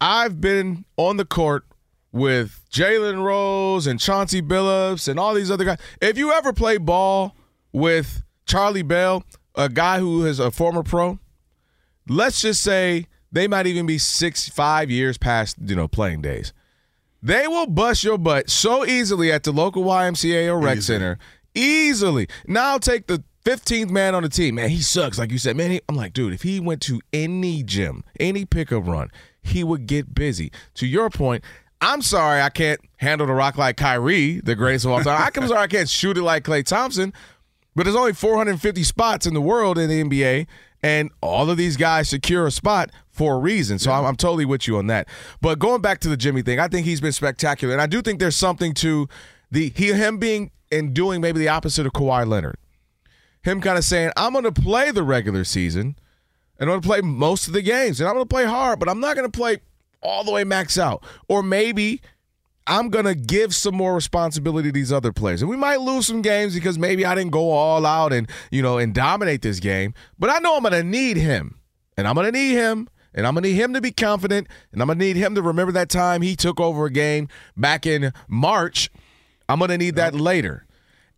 I've 0.00 0.40
been 0.40 0.84
on 0.96 1.16
the 1.16 1.24
court 1.24 1.64
with 2.12 2.64
Jalen 2.72 3.22
Rose 3.22 3.86
and 3.86 4.00
Chauncey 4.00 4.40
Billups 4.40 5.08
and 5.08 5.18
all 5.18 5.34
these 5.34 5.50
other 5.50 5.64
guys. 5.64 5.78
If 6.00 6.16
you 6.16 6.32
ever 6.32 6.52
play 6.52 6.78
ball 6.78 7.36
with 7.72 8.22
Charlie 8.46 8.82
Bell, 8.82 9.24
a 9.54 9.68
guy 9.68 9.98
who 9.98 10.24
is 10.24 10.38
a 10.38 10.50
former 10.50 10.82
pro, 10.82 11.18
let's 12.08 12.40
just 12.40 12.62
say 12.62 13.06
they 13.32 13.46
might 13.48 13.66
even 13.66 13.86
be 13.86 13.98
six, 13.98 14.48
five 14.48 14.90
years 14.90 15.18
past 15.18 15.56
you 15.64 15.76
know 15.76 15.88
playing 15.88 16.22
days. 16.22 16.52
They 17.22 17.48
will 17.48 17.66
bust 17.66 18.04
your 18.04 18.16
butt 18.18 18.48
so 18.48 18.86
easily 18.86 19.32
at 19.32 19.42
the 19.42 19.52
local 19.52 19.82
YMCA 19.84 20.46
or 20.48 20.58
rec 20.60 20.78
Easy. 20.78 20.92
center. 20.92 21.18
Easily. 21.54 22.28
Now 22.46 22.70
I'll 22.70 22.78
take 22.78 23.06
the 23.08 23.24
15th 23.44 23.90
man 23.90 24.14
on 24.14 24.22
the 24.22 24.28
team. 24.28 24.56
Man, 24.56 24.68
he 24.70 24.80
sucks. 24.80 25.18
Like 25.18 25.32
you 25.32 25.38
said, 25.38 25.56
man, 25.56 25.70
he, 25.72 25.80
I'm 25.88 25.96
like, 25.96 26.12
dude, 26.12 26.32
if 26.32 26.42
he 26.42 26.60
went 26.60 26.80
to 26.82 27.00
any 27.12 27.62
gym, 27.62 28.04
any 28.20 28.44
pickup 28.44 28.86
run, 28.86 29.10
he 29.42 29.64
would 29.64 29.86
get 29.86 30.14
busy. 30.14 30.52
To 30.74 30.86
your 30.86 31.10
point, 31.10 31.42
I'm 31.80 32.02
sorry 32.02 32.40
I 32.40 32.50
can't 32.50 32.80
handle 32.98 33.26
the 33.26 33.32
rock 33.32 33.56
like 33.56 33.76
Kyrie, 33.76 34.40
the 34.40 34.54
greatest 34.54 34.84
of 34.84 34.92
all 34.92 35.02
time. 35.02 35.30
I'm 35.34 35.48
sorry 35.48 35.60
I 35.62 35.66
can't 35.66 35.88
shoot 35.88 36.16
it 36.18 36.22
like 36.22 36.44
Klay 36.44 36.64
Thompson. 36.64 37.12
But 37.74 37.84
there's 37.84 37.96
only 37.96 38.12
450 38.12 38.82
spots 38.82 39.26
in 39.26 39.34
the 39.34 39.40
world 39.40 39.78
in 39.78 39.88
the 39.88 40.02
NBA, 40.02 40.46
And 40.82 41.10
all 41.20 41.48
of 41.48 41.56
these 41.56 41.76
guys 41.76 42.08
secure 42.08 42.46
a 42.46 42.50
spot 42.50 42.90
for 43.18 43.34
a 43.34 43.38
reason. 43.38 43.80
So 43.80 43.90
I'm, 43.90 44.04
I'm 44.06 44.16
totally 44.16 44.44
with 44.44 44.68
you 44.68 44.78
on 44.78 44.86
that. 44.86 45.08
But 45.40 45.58
going 45.58 45.82
back 45.82 45.98
to 46.00 46.08
the 46.08 46.16
Jimmy 46.16 46.40
thing, 46.40 46.60
I 46.60 46.68
think 46.68 46.86
he's 46.86 47.00
been 47.00 47.12
spectacular. 47.12 47.74
And 47.74 47.82
I 47.82 47.86
do 47.86 48.00
think 48.00 48.20
there's 48.20 48.36
something 48.36 48.72
to 48.74 49.08
the 49.50 49.72
he 49.74 49.92
him 49.92 50.18
being 50.18 50.52
and 50.70 50.94
doing 50.94 51.20
maybe 51.20 51.40
the 51.40 51.48
opposite 51.48 51.84
of 51.84 51.92
Kawhi 51.92 52.26
Leonard. 52.26 52.56
Him 53.42 53.60
kind 53.60 53.76
of 53.76 53.84
saying, 53.84 54.12
I'm 54.16 54.32
going 54.32 54.44
to 54.44 54.52
play 54.52 54.92
the 54.92 55.02
regular 55.02 55.42
season 55.42 55.96
and 56.58 56.70
I'm 56.70 56.80
going 56.80 56.80
to 56.80 56.86
play 56.86 57.00
most 57.00 57.48
of 57.48 57.54
the 57.54 57.62
games 57.62 58.00
and 58.00 58.08
I'm 58.08 58.14
going 58.14 58.26
to 58.26 58.32
play 58.32 58.44
hard, 58.44 58.78
but 58.78 58.88
I'm 58.88 59.00
not 59.00 59.16
going 59.16 59.30
to 59.30 59.36
play 59.36 59.58
all 60.00 60.22
the 60.22 60.30
way 60.30 60.44
max 60.44 60.78
out. 60.78 61.04
Or 61.26 61.42
maybe 61.42 62.00
I'm 62.68 62.88
going 62.88 63.06
to 63.06 63.14
give 63.16 63.54
some 63.54 63.74
more 63.74 63.94
responsibility 63.94 64.68
to 64.68 64.72
these 64.72 64.92
other 64.92 65.12
players. 65.12 65.42
And 65.42 65.50
we 65.50 65.56
might 65.56 65.80
lose 65.80 66.06
some 66.06 66.22
games 66.22 66.54
because 66.54 66.78
maybe 66.78 67.04
I 67.04 67.16
didn't 67.16 67.32
go 67.32 67.50
all 67.50 67.84
out 67.84 68.12
and, 68.12 68.28
you 68.52 68.62
know, 68.62 68.78
and 68.78 68.94
dominate 68.94 69.42
this 69.42 69.58
game, 69.58 69.94
but 70.18 70.30
I 70.30 70.38
know 70.38 70.56
I'm 70.56 70.62
going 70.62 70.72
to 70.72 70.84
need 70.84 71.16
him. 71.16 71.58
And 71.96 72.06
I'm 72.06 72.14
going 72.14 72.32
to 72.32 72.38
need 72.38 72.52
him. 72.52 72.88
And 73.18 73.26
I'm 73.26 73.34
going 73.34 73.42
to 73.42 73.48
need 73.48 73.56
him 73.56 73.74
to 73.74 73.80
be 73.80 73.90
confident. 73.90 74.46
And 74.72 74.80
I'm 74.80 74.86
going 74.86 75.00
to 75.00 75.04
need 75.04 75.16
him 75.16 75.34
to 75.34 75.42
remember 75.42 75.72
that 75.72 75.88
time 75.88 76.22
he 76.22 76.36
took 76.36 76.60
over 76.60 76.86
a 76.86 76.90
game 76.90 77.26
back 77.56 77.84
in 77.84 78.12
March. 78.28 78.90
I'm 79.48 79.58
going 79.58 79.70
to 79.70 79.76
need 79.78 79.96
that 79.96 80.14
later. 80.14 80.64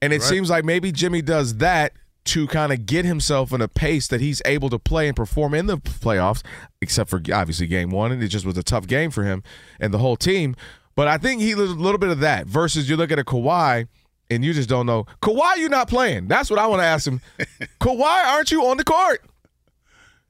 And 0.01 0.11
it 0.15 0.21
Right. 0.23 0.29
seems 0.29 0.49
like 0.49 0.65
maybe 0.65 0.93
Jimmy 0.93 1.21
does 1.21 1.57
that 1.59 1.93
to 2.25 2.47
kind 2.47 2.73
of 2.73 2.87
get 2.87 3.05
himself 3.05 3.53
in 3.53 3.61
a 3.61 3.69
pace 3.69 4.09
that 4.09 4.23
he's 4.23 4.41
able 4.47 4.71
to 4.71 4.79
play 4.79 5.09
and 5.09 5.15
perform 5.17 5.53
in 5.53 5.67
the 5.67 5.77
playoffs, 5.77 6.43
except 6.81 7.11
for 7.11 7.21
obviously 7.35 7.67
game 7.67 7.91
one. 7.91 8.13
And 8.13 8.23
it 8.23 8.29
just 8.29 8.47
was 8.47 8.57
a 8.57 8.63
tough 8.63 8.87
game 8.87 9.11
for 9.11 9.25
him 9.25 9.43
and 9.79 9.93
the 9.93 9.99
whole 9.99 10.17
team. 10.17 10.57
But 10.97 11.07
I 11.07 11.19
think 11.19 11.43
he 11.43 11.53
a 11.53 11.57
little 11.57 11.99
bit 11.99 12.09
of 12.11 12.21
that 12.21 12.47
versus 12.47 12.89
you 12.89 12.97
look 12.97 13.13
at 13.13 13.19
a 13.19 13.25
Kawhi 13.25 13.89
and 14.31 14.43
you 14.43 14.55
just 14.55 14.71
don't 14.71 14.87
know. 14.87 15.05
Kawhi, 15.21 15.57
you're 15.59 15.69
not 15.69 15.89
playing. 15.89 16.29
That's 16.29 16.49
what 16.49 16.59
I 16.59 16.67
want 16.67 16.81
to 16.81 16.87
ask 16.87 17.07
him. 17.07 17.21
Kawhi, 17.81 18.25
aren't 18.27 18.51
you 18.51 18.65
on 18.67 18.79
the 18.79 18.85
court? 18.85 19.23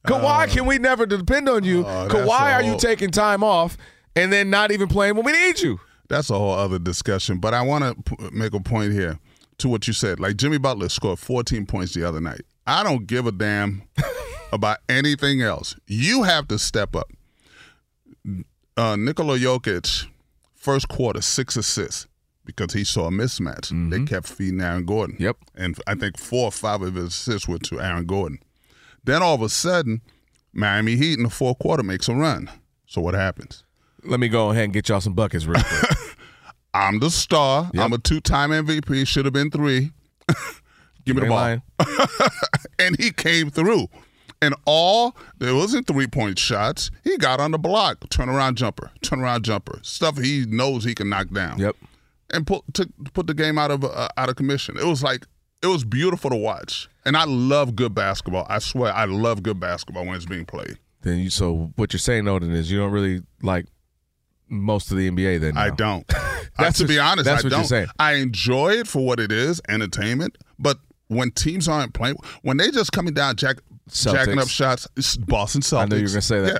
Kawhi, 0.06 0.48
can 0.50 0.66
we 0.66 0.78
never 0.78 1.06
depend 1.06 1.48
on 1.48 1.64
you? 1.64 1.84
Oh, 1.86 2.08
that's 2.08 2.14
Kawhi, 2.14 2.54
are 2.54 2.62
you 2.62 2.78
taking 2.78 3.10
time 3.10 3.44
off 3.44 3.76
and 4.16 4.32
then 4.32 4.50
not 4.50 4.72
even 4.72 4.88
playing 4.88 5.14
when 5.16 5.24
we 5.24 5.32
need 5.32 5.60
you? 5.60 5.78
That's 6.08 6.30
a 6.30 6.38
whole 6.38 6.52
other 6.54 6.78
discussion. 6.78 7.38
But 7.38 7.54
I 7.54 7.62
want 7.62 7.84
to 8.06 8.16
p- 8.16 8.30
make 8.32 8.54
a 8.54 8.60
point 8.60 8.92
here 8.92 9.18
to 9.58 9.68
what 9.68 9.86
you 9.86 9.92
said. 9.92 10.18
Like 10.18 10.36
Jimmy 10.36 10.58
Butler 10.58 10.88
scored 10.88 11.18
14 11.18 11.66
points 11.66 11.94
the 11.94 12.04
other 12.04 12.20
night. 12.20 12.42
I 12.66 12.82
don't 12.82 13.06
give 13.06 13.26
a 13.26 13.32
damn 13.32 13.82
about 14.52 14.78
anything 14.88 15.42
else. 15.42 15.76
You 15.86 16.24
have 16.24 16.48
to 16.48 16.58
step 16.58 16.96
up. 16.96 17.10
Uh, 18.76 18.96
Nikola 18.96 19.38
Jokic, 19.38 20.06
first 20.54 20.88
quarter, 20.88 21.20
six 21.20 21.56
assists 21.56 22.06
because 22.44 22.72
he 22.72 22.82
saw 22.84 23.06
a 23.06 23.10
mismatch. 23.10 23.90
They 23.90 24.04
kept 24.04 24.26
feeding 24.26 24.60
Aaron 24.60 24.84
Gordon. 24.84 25.16
Yep. 25.18 25.36
And 25.54 25.76
I 25.86 25.94
think 25.94 26.18
four 26.18 26.46
or 26.46 26.52
five 26.52 26.82
of 26.82 26.94
his 26.94 27.08
assists 27.08 27.46
were 27.46 27.58
to 27.58 27.80
Aaron 27.80 28.06
Gordon. 28.06 28.40
Then 29.04 29.22
all 29.22 29.34
of 29.34 29.42
a 29.42 29.48
sudden, 29.48 30.02
Miami 30.52 30.96
Heat 30.96 31.16
in 31.16 31.24
the 31.24 31.30
fourth 31.30 31.58
quarter 31.58 31.82
makes 31.82 32.08
a 32.08 32.14
run. 32.14 32.50
So 32.86 33.00
what 33.00 33.14
happens? 33.14 33.64
Let 34.04 34.20
me 34.20 34.28
go 34.28 34.50
ahead 34.50 34.64
and 34.64 34.72
get 34.72 34.88
y'all 34.88 35.00
some 35.00 35.12
buckets 35.14 35.46
real 35.46 35.62
quick. 35.62 35.98
I'm 36.74 37.00
the 37.00 37.10
star. 37.10 37.70
Yep. 37.74 37.84
I'm 37.84 37.92
a 37.92 37.98
two-time 37.98 38.50
MVP. 38.50 39.06
Should 39.06 39.24
have 39.24 39.34
been 39.34 39.50
three. 39.50 39.92
Give 41.04 41.16
me 41.16 41.22
the 41.22 41.28
ball. 41.28 41.58
and 42.78 42.98
he 42.98 43.10
came 43.10 43.50
through. 43.50 43.88
And 44.42 44.54
all 44.64 45.16
there 45.38 45.54
wasn't 45.54 45.86
three-point 45.86 46.38
shots. 46.38 46.90
He 47.04 47.18
got 47.18 47.40
on 47.40 47.50
the 47.50 47.58
block, 47.58 48.00
turnaround 48.08 48.54
jumper, 48.54 48.90
turnaround 49.02 49.42
jumper, 49.42 49.80
stuff 49.82 50.16
he 50.18 50.46
knows 50.46 50.84
he 50.84 50.94
can 50.94 51.10
knock 51.10 51.28
down. 51.30 51.58
Yep. 51.58 51.76
And 52.32 52.46
put 52.46 52.62
took, 52.72 52.88
put 53.12 53.26
the 53.26 53.34
game 53.34 53.58
out 53.58 53.70
of 53.70 53.84
uh, 53.84 54.08
out 54.16 54.28
of 54.28 54.36
commission. 54.36 54.78
It 54.78 54.86
was 54.86 55.02
like 55.02 55.26
it 55.62 55.66
was 55.66 55.84
beautiful 55.84 56.30
to 56.30 56.36
watch. 56.36 56.88
And 57.04 57.16
I 57.16 57.24
love 57.24 57.76
good 57.76 57.94
basketball. 57.94 58.46
I 58.48 58.58
swear, 58.58 58.92
I 58.92 59.04
love 59.04 59.42
good 59.42 59.60
basketball 59.60 60.06
when 60.06 60.16
it's 60.16 60.26
being 60.26 60.46
played. 60.46 60.78
Then 61.02 61.18
you 61.18 61.30
so 61.30 61.72
what 61.76 61.92
you're 61.92 61.98
saying, 61.98 62.28
Olden, 62.28 62.52
is 62.52 62.70
you 62.70 62.78
don't 62.78 62.92
really 62.92 63.22
like 63.42 63.66
most 64.48 64.90
of 64.90 64.96
the 64.96 65.10
NBA. 65.10 65.40
Then 65.40 65.56
I 65.56 65.70
don't. 65.70 66.06
That's 66.58 66.78
to 66.78 66.86
be 66.86 66.98
honest, 66.98 67.24
that's 67.24 67.42
I 67.42 67.46
what 67.46 67.56
you're 67.56 67.64
saying. 67.64 67.86
I 67.98 68.14
enjoy 68.14 68.72
it 68.72 68.86
for 68.86 69.06
what 69.06 69.18
it 69.18 69.32
is, 69.32 69.62
entertainment. 69.66 70.36
But 70.58 70.78
when 71.08 71.30
teams 71.30 71.68
aren't 71.68 71.94
playing, 71.94 72.16
when 72.42 72.58
they 72.58 72.70
just 72.70 72.92
coming 72.92 73.14
down, 73.14 73.36
jack, 73.36 73.58
jacking 73.88 74.38
up 74.38 74.48
shots, 74.48 74.86
it's 74.94 75.16
Boston 75.16 75.62
Celtics. 75.62 75.80
I 75.80 75.84
knew 75.86 75.96
you 75.96 76.02
were 76.02 76.08
gonna 76.08 76.20
say 76.20 76.40
that. 76.40 76.52
Yeah. 76.52 76.58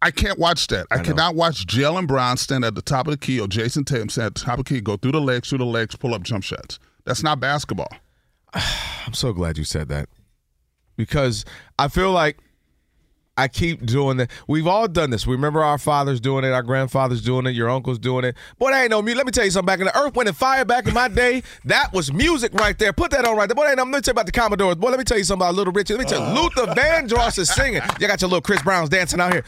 I 0.00 0.10
can't 0.10 0.38
watch 0.38 0.68
that. 0.68 0.86
I, 0.90 0.98
know. 0.98 1.02
cannot 1.02 1.34
watch 1.34 1.66
Jaylen 1.66 2.06
Brown 2.06 2.38
stand 2.38 2.64
at 2.64 2.74
the 2.74 2.82
top 2.82 3.06
of 3.06 3.10
the 3.10 3.18
key 3.18 3.40
or 3.40 3.46
Jayson 3.46 3.84
Tatum 3.84 4.08
stand 4.08 4.26
at 4.26 4.34
the 4.36 4.40
top 4.40 4.58
of 4.58 4.64
the 4.64 4.74
key, 4.74 4.80
go 4.80 4.96
through 4.96 5.12
the 5.12 5.20
legs, 5.20 5.50
through 5.50 5.58
the 5.58 5.66
legs, 5.66 5.96
pull 5.96 6.14
up 6.14 6.22
jump 6.22 6.44
shots. 6.44 6.78
That's 7.04 7.22
not 7.22 7.40
basketball. 7.40 7.90
I'm 8.54 9.14
so 9.14 9.32
glad 9.32 9.58
you 9.58 9.64
said 9.64 9.88
that 9.88 10.08
because 10.96 11.44
I 11.78 11.88
feel 11.88 12.12
like 12.12 12.38
I 13.36 13.48
keep 13.48 13.84
doing 13.84 14.18
that. 14.18 14.30
We've 14.46 14.66
all 14.66 14.86
done 14.86 15.10
this. 15.10 15.26
We 15.26 15.34
remember 15.34 15.62
our 15.62 15.76
fathers 15.76 16.20
doing 16.20 16.44
it, 16.44 16.52
our 16.52 16.62
grandfathers 16.62 17.20
doing 17.20 17.46
it, 17.46 17.50
your 17.50 17.68
uncles 17.68 17.98
doing 17.98 18.24
it. 18.24 18.36
Boy, 18.58 18.70
that 18.70 18.82
ain't 18.82 18.90
no 18.90 19.02
music. 19.02 19.16
Let 19.16 19.26
me 19.26 19.32
tell 19.32 19.44
you 19.44 19.50
something. 19.50 19.66
Back 19.66 19.80
in 19.80 19.86
the 19.86 19.98
Earth, 19.98 20.14
Wind, 20.14 20.28
and 20.28 20.36
Fire, 20.36 20.64
back 20.64 20.86
in 20.86 20.94
my 20.94 21.08
day, 21.08 21.42
that 21.64 21.92
was 21.92 22.12
music 22.12 22.54
right 22.54 22.78
there. 22.78 22.92
Put 22.92 23.10
that 23.10 23.24
on 23.24 23.36
right 23.36 23.48
there. 23.48 23.56
Boy, 23.56 23.66
ain't, 23.66 23.80
I'm 23.80 23.90
going 23.90 24.02
to 24.02 24.02
tell 24.02 24.12
you 24.12 24.20
about 24.20 24.26
the 24.26 24.32
Commodores. 24.32 24.76
Boy, 24.76 24.90
let 24.90 24.98
me 24.98 25.04
tell 25.04 25.18
you 25.18 25.24
something 25.24 25.46
about 25.46 25.56
Little 25.56 25.72
Richard. 25.72 25.98
Let 25.98 26.04
me 26.04 26.10
tell 26.10 26.20
you, 26.20 26.38
oh. 26.38 26.42
Luther 26.42 26.72
Vandross 26.74 27.38
is 27.38 27.52
singing. 27.52 27.82
You 27.98 28.06
got 28.06 28.20
your 28.20 28.28
little 28.28 28.40
Chris 28.40 28.62
Browns 28.62 28.88
dancing 28.88 29.20
out 29.20 29.32
here. 29.32 29.44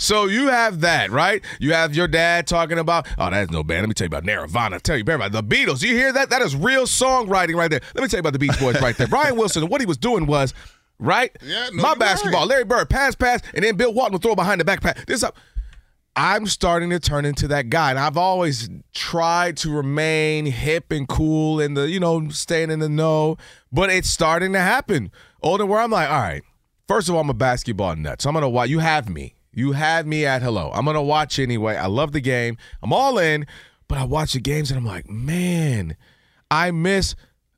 So 0.00 0.26
you 0.28 0.46
have 0.46 0.80
that, 0.80 1.10
right? 1.10 1.44
You 1.58 1.74
have 1.74 1.94
your 1.94 2.08
dad 2.08 2.46
talking 2.46 2.78
about, 2.78 3.06
oh, 3.18 3.28
that's 3.30 3.50
no 3.50 3.62
band. 3.62 3.82
Let 3.82 3.88
me 3.88 3.94
tell 3.94 4.06
you 4.06 4.08
about 4.08 4.24
Nirvana. 4.24 4.80
Tell 4.80 4.96
you 4.96 5.04
about 5.04 5.30
the 5.32 5.42
Beatles. 5.42 5.82
You 5.82 5.94
hear 5.94 6.10
that? 6.10 6.30
That 6.30 6.40
is 6.40 6.56
real 6.56 6.84
songwriting 6.86 7.54
right 7.54 7.70
there. 7.70 7.80
Let 7.94 8.02
me 8.02 8.08
tell 8.08 8.16
you 8.16 8.20
about 8.20 8.32
the 8.32 8.38
Beach 8.38 8.58
Boys 8.58 8.80
right 8.80 8.96
there. 8.96 9.06
Brian 9.08 9.36
Wilson, 9.36 9.68
what 9.68 9.82
he 9.82 9.86
was 9.86 9.98
doing 9.98 10.24
was, 10.24 10.54
right? 10.98 11.36
Yeah, 11.42 11.68
no, 11.74 11.82
My 11.82 11.94
basketball. 11.94 12.40
right. 12.40 12.48
Larry 12.48 12.64
Bird, 12.64 12.88
pass, 12.88 13.14
pass, 13.14 13.42
and 13.54 13.62
then 13.62 13.76
Bill 13.76 13.92
Walton 13.92 14.14
would 14.14 14.22
throw 14.22 14.34
behind 14.34 14.58
the 14.58 14.64
back 14.64 14.80
pass. 14.80 14.96
This 15.06 15.22
up. 15.22 15.36
I'm 16.16 16.46
starting 16.46 16.88
to 16.90 16.98
turn 16.98 17.26
into 17.26 17.46
that 17.48 17.68
guy. 17.68 17.90
And 17.90 17.98
I've 17.98 18.16
always 18.16 18.70
tried 18.94 19.58
to 19.58 19.70
remain 19.70 20.46
hip 20.46 20.90
and 20.92 21.06
cool 21.06 21.60
and 21.60 21.76
the, 21.76 21.90
you 21.90 22.00
know, 22.00 22.26
staying 22.30 22.70
in 22.70 22.78
the 22.78 22.88
know. 22.88 23.36
But 23.70 23.90
it's 23.90 24.08
starting 24.08 24.54
to 24.54 24.60
happen. 24.60 25.12
Older 25.42 25.66
where 25.66 25.80
I'm 25.80 25.90
like, 25.90 26.10
all 26.10 26.20
right, 26.20 26.42
first 26.88 27.08
of 27.10 27.14
all, 27.14 27.20
I'm 27.20 27.30
a 27.30 27.34
basketball 27.34 27.96
nut. 27.96 28.22
So 28.22 28.30
I'm 28.30 28.34
gonna 28.34 28.48
watch 28.48 28.70
you 28.70 28.78
have 28.80 29.08
me. 29.10 29.34
You 29.52 29.72
have 29.72 30.06
me 30.06 30.24
at 30.24 30.42
hello. 30.42 30.70
I'm 30.72 30.84
gonna 30.84 31.02
watch 31.02 31.38
anyway. 31.38 31.76
I 31.76 31.86
love 31.86 32.12
the 32.12 32.20
game. 32.20 32.56
I'm 32.82 32.92
all 32.92 33.18
in, 33.18 33.46
but 33.88 33.98
I 33.98 34.04
watch 34.04 34.34
the 34.34 34.40
games 34.40 34.70
and 34.70 34.78
I'm 34.78 34.86
like, 34.86 35.08
man, 35.08 35.96
I 36.50 36.70
miss 36.70 37.16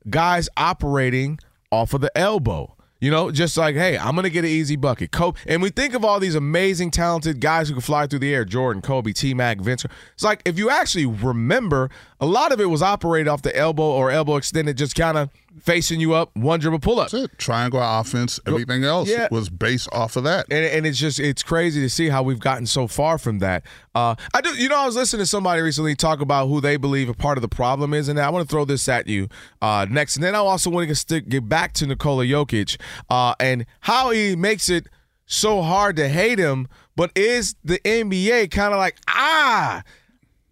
guys 0.09 0.49
operating 0.57 1.39
off 1.71 1.93
of 1.95 2.01
the 2.01 2.17
elbow. 2.17 2.77
You 3.01 3.11
know, 3.11 3.33
just 3.33 3.57
like, 3.57 3.75
hey, 3.75 3.99
I'm 3.99 4.15
gonna 4.15 4.31
get 4.31 4.45
an 4.45 4.51
easy 4.51 4.77
bucket. 4.77 5.11
Kobe, 5.11 5.39
and 5.47 5.61
we 5.61 5.71
think 5.71 5.93
of 5.95 6.05
all 6.05 6.21
these 6.21 6.37
amazing, 6.37 6.93
talented 6.93 7.41
guys 7.41 7.69
who 7.69 7.75
can 7.75 7.83
fly 7.83 8.07
through 8.07 8.21
the 8.21 8.33
air: 8.33 8.45
Jordan, 8.45 8.81
Kobe, 8.81 9.13
T 9.13 9.35
Mac, 9.35 9.61
Vince. 9.61 9.85
It's 10.15 10.23
like 10.23 10.41
if 10.45 10.57
you 10.57 10.71
actually 10.71 11.07
remember, 11.07 11.91
a 12.21 12.27
lot 12.27 12.53
of 12.53 12.61
it 12.61 12.67
was 12.67 12.81
operated 12.81 13.27
off 13.27 13.43
the 13.43 13.55
elbow 13.57 13.83
or 13.83 14.13
elbow 14.13 14.37
extended, 14.37 14.79
just 14.79 14.95
kind 14.95 15.19
of 15.19 15.31
facing 15.61 16.01
you 16.01 16.15
up, 16.15 16.35
one 16.37 16.59
dribble 16.61 16.79
pull 16.81 16.99
up. 17.01 17.11
That's 17.11 17.25
it. 17.25 17.39
Triangle 17.39 17.81
offense. 17.83 18.41
Everything 18.47 18.85
else 18.85 19.09
Yeah. 19.09 19.29
was 19.31 19.49
based 19.51 19.89
off 19.93 20.17
of 20.17 20.25
that. 20.25 20.47
and, 20.51 20.65
and 20.65 20.87
it's 20.87 20.99
just 20.99 21.21
it's 21.21 21.43
crazy 21.43 21.81
to 21.81 21.89
see 21.91 22.09
how 22.09 22.23
we've 22.23 22.41
gotten 22.41 22.67
so 22.67 22.87
far 22.87 23.19
from 23.19 23.39
that. 23.41 23.65
Uh, 23.95 24.15
I 24.35 24.41
do, 24.41 24.51
you 24.51 24.69
know, 24.69 24.77
I 24.79 24.87
was 24.87 24.97
listening 24.97 25.21
to 25.21 25.27
somebody 25.27 25.61
recently 25.63 25.95
talk 25.95 26.21
about 26.21 26.47
who 26.49 26.61
they 26.61 26.77
believe 26.77 27.09
a 27.09 27.15
part 27.15 27.39
of 27.39 27.43
the 27.43 27.49
problem 27.49 27.93
is, 27.95 28.09
and 28.09 28.19
I 28.19 28.31
want 28.31 28.49
to 28.49 28.51
throw 28.51 28.65
this 28.65 28.89
at 28.89 29.07
you 29.07 29.29
uh, 29.61 29.87
next. 29.89 30.17
And 30.17 30.25
then 30.25 30.35
I 30.35 30.39
also 30.39 30.71
want 30.71 30.89
to 30.89 30.95
stick, 30.95 31.29
get 31.29 31.49
back 31.49 31.73
to 31.75 31.87
Nikola 31.87 32.25
Jokic 32.25 32.81
uh, 33.11 33.35
and 33.39 33.67
how 33.81 34.11
he 34.11 34.35
makes 34.37 34.69
it 34.69 34.87
so 35.27 35.63
hard 35.63 35.97
to 35.97 36.09
hate 36.09 36.39
him, 36.39 36.69
but 36.97 37.11
is 37.15 37.55
the 37.65 37.79
NBA 37.81 38.51
kind 38.51 38.73
of 38.75 38.79
like 38.79 38.97
ah? 39.09 39.83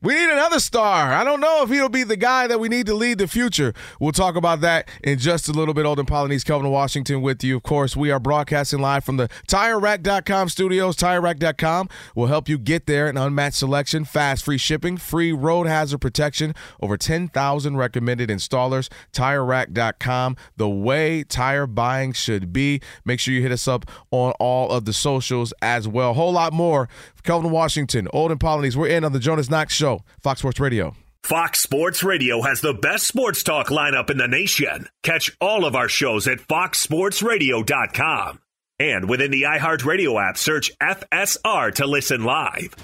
We 0.03 0.15
need 0.15 0.31
another 0.31 0.61
star. 0.61 1.13
I 1.13 1.25
don't 1.25 1.43
know 1.43 1.63
if 1.63 1.69
he'll 1.69 1.91
be 1.91 2.05
the 2.05 2.17
guy 2.17 2.47
that 2.47 2.59
we 2.59 2.71
need 2.71 2.87
to 2.87 2.95
lead 2.95 3.19
the 3.19 3.29
future. 3.29 3.75
We'll 4.01 4.13
talk 4.13 4.35
about 4.35 4.63
that 4.63 4.89
in 5.05 5.19
just 5.19 5.47
a 5.47 5.53
little 5.53 5.75
bit. 5.75 5.85
Olden 5.85 6.07
Polynice, 6.07 6.43
Kelvin 6.43 6.71
Washington 6.71 7.21
with 7.21 7.45
you. 7.45 7.57
Of 7.57 7.65
course, 7.65 7.99
we 7.99 8.11
are 8.11 8.19
broadcasting 8.19 8.81
live 8.81 9.05
from 9.05 9.19
the 9.19 9.29
TireRack.com 9.47 10.49
studios. 10.49 10.97
TireRack.com 10.97 11.91
will 12.15 12.29
help 12.29 12.49
you 12.49 12.57
get 12.57 12.87
there. 12.87 13.09
An 13.09 13.19
unmatched 13.19 13.57
selection, 13.57 14.07
fast, 14.07 14.43
free 14.43 14.57
shipping, 14.57 14.97
free 14.97 15.33
road 15.33 15.67
hazard 15.67 15.99
protection, 15.99 16.55
over 16.81 16.97
10,000 16.97 17.77
recommended 17.77 18.31
installers. 18.31 18.89
TireRack.com, 19.13 20.37
the 20.57 20.69
way 20.69 21.25
tire 21.25 21.67
buying 21.67 22.15
should 22.15 22.55
be. 22.55 22.81
Make 23.05 23.21
sure 23.21 23.35
you 23.35 23.43
hit 23.43 23.53
us 23.53 23.69
up 23.69 23.85
on 24.11 24.33
all 24.41 24.71
of 24.71 24.87
the 24.87 24.95
socials 24.95 25.53
as 25.61 25.87
well. 25.87 26.15
Whole 26.15 26.33
lot 26.33 26.55
more. 26.55 26.89
Kelvin 27.23 27.51
Washington, 27.51 28.09
Olden 28.13 28.39
Polynice. 28.39 28.77
We're 28.77 28.89
in 28.89 29.05
on 29.05 29.13
the 29.13 29.19
Jonas 29.19 29.51
Knox 29.51 29.75
Show, 29.75 30.05
Fox 30.21 30.41
Sports 30.41 30.61
Radio. 30.61 30.95
Fox 31.23 31.61
Sports 31.61 32.03
Radio 32.03 32.43
has 32.43 32.61
the 32.61 32.75
best 32.75 33.07
sports 33.07 33.43
talk 33.43 33.69
lineup 33.69 34.11
in 34.11 34.17
the 34.17 34.27
nation. 34.27 34.89
Catch 35.03 35.37
all 35.41 35.65
of 35.65 35.77
our 35.77 35.89
shows 35.89 36.27
at 36.27 36.39
foxsportsradio.com. 36.39 38.41
And 38.79 39.09
within 39.09 39.31
the 39.31 39.43
iHeartRadio 39.43 40.29
app, 40.29 40.39
search 40.39 40.77
FSR 40.79 41.75
to 41.75 41.87
listen 41.87 42.25
live. 42.25 42.75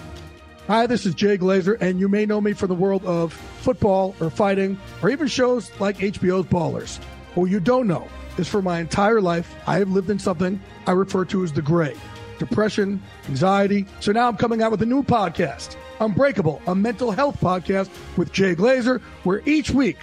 Hi, 0.66 0.87
this 0.87 1.07
is 1.07 1.14
Jay 1.14 1.38
Glazer, 1.38 1.81
and 1.81 1.99
you 1.99 2.09
may 2.09 2.26
know 2.26 2.40
me 2.40 2.52
from 2.52 2.69
the 2.69 2.75
world 2.75 3.05
of 3.07 3.33
football 3.33 4.14
or 4.21 4.31
fighting 4.31 4.78
or 5.02 5.09
even 5.09 5.28
shows 5.28 5.71
like 5.81 5.99
HBO's 5.99 6.47
Ballers. 6.47 6.99
What 7.35 7.47
you 7.47 7.61
don't 7.61 7.87
know 7.87 8.07
is 8.37 8.49
for 8.49 8.61
my 8.61 8.81
entire 8.81 9.21
life, 9.21 9.55
I 9.66 9.78
have 9.78 9.90
lived 9.90 10.11
in 10.11 10.19
something 10.19 10.61
I 10.87 10.93
refer 10.93 11.25
to 11.26 11.43
as 11.43 11.52
the 11.52 11.62
gray 11.62 11.97
depression, 12.38 13.02
anxiety. 13.28 13.87
So 14.00 14.12
now 14.12 14.28
I'm 14.28 14.37
coming 14.37 14.62
out 14.62 14.71
with 14.71 14.83
a 14.83 14.87
new 14.87 15.02
podcast, 15.02 15.76
Unbreakable, 16.00 16.61
a 16.66 16.75
mental 16.75 17.11
health 17.11 17.40
podcast 17.40 17.90
with 18.16 18.33
Jay 18.33 18.55
Glazer, 18.55 19.00
where 19.25 19.43
each 19.47 19.71
week, 19.71 19.99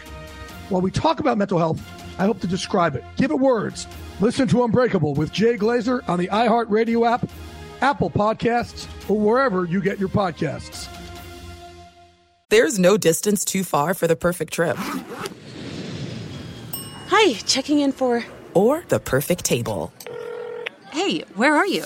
while 0.70 0.82
we 0.82 0.92
talk 0.92 1.20
about 1.20 1.38
mental 1.38 1.58
health, 1.58 1.82
I 2.20 2.26
hope 2.26 2.40
to 2.42 2.48
describe 2.48 2.96
it, 2.96 3.04
give 3.18 3.32
it 3.32 3.40
words. 3.40 3.88
Listen 4.20 4.48
to 4.50 4.64
Unbreakable 4.64 5.16
with 5.16 5.32
Jay 5.32 5.58
Glazer 5.58 6.08
on 6.08 6.20
the 6.20 6.28
iHeartRadio 6.28 7.12
app, 7.12 7.30
Apple 7.82 8.10
Podcasts, 8.10 8.88
or 9.10 9.20
wherever 9.20 9.66
you 9.66 9.82
get 9.82 10.00
your 10.00 10.10
podcasts. 10.10 10.88
There's 12.50 12.78
no 12.78 12.98
distance 12.98 13.44
too 13.44 13.64
far 13.64 13.94
for 13.96 14.08
the 14.08 14.16
perfect 14.16 14.54
trip. 14.54 14.78
Hi, 17.08 17.34
checking 17.46 17.80
in 17.80 17.92
for. 17.92 18.24
Or 18.54 18.84
the 18.90 19.00
perfect 19.00 19.44
table. 19.44 19.92
Hey, 20.92 21.22
where 21.34 21.56
are 21.56 21.66
you? 21.66 21.86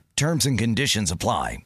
Terms 0.21 0.45
and 0.45 0.55
conditions 0.55 1.09
apply. 1.09 1.63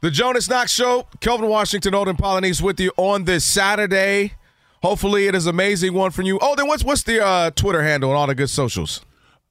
The 0.00 0.10
Jonas 0.10 0.50
Knox 0.50 0.72
Show. 0.72 1.06
Kelvin 1.20 1.48
Washington, 1.48 1.94
Olden 1.94 2.16
Polynice 2.16 2.60
with 2.60 2.80
you 2.80 2.90
on 2.96 3.26
this 3.26 3.44
Saturday. 3.44 4.32
Hopefully, 4.82 5.28
it 5.28 5.36
is 5.36 5.46
an 5.46 5.50
amazing 5.50 5.94
one 5.94 6.10
for 6.10 6.22
you. 6.22 6.36
Oh, 6.42 6.56
then 6.56 6.66
what's 6.66 6.82
what's 6.82 7.04
the 7.04 7.24
uh, 7.24 7.52
Twitter 7.52 7.80
handle 7.80 8.10
and 8.10 8.18
all 8.18 8.26
the 8.26 8.34
good 8.34 8.50
socials? 8.50 9.02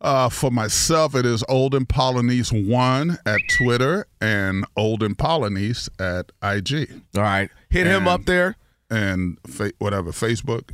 Uh, 0.01 0.27
for 0.27 0.51
myself, 0.51 1.15
it 1.15 1.25
is 1.25 1.45
Olden 1.47 1.85
Polynice 1.85 2.51
one 2.67 3.19
at 3.25 3.39
Twitter 3.57 4.05
and 4.19 4.65
Olden 4.75 5.15
Polynice 5.15 5.87
at 5.97 6.33
IG. 6.43 6.91
All 7.15 7.23
right, 7.23 7.49
hit 7.69 7.87
and, 7.87 7.95
him 7.95 8.07
up 8.09 8.25
there 8.25 8.57
and 8.89 9.37
fa- 9.47 9.71
whatever 9.79 10.11
Facebook, 10.11 10.71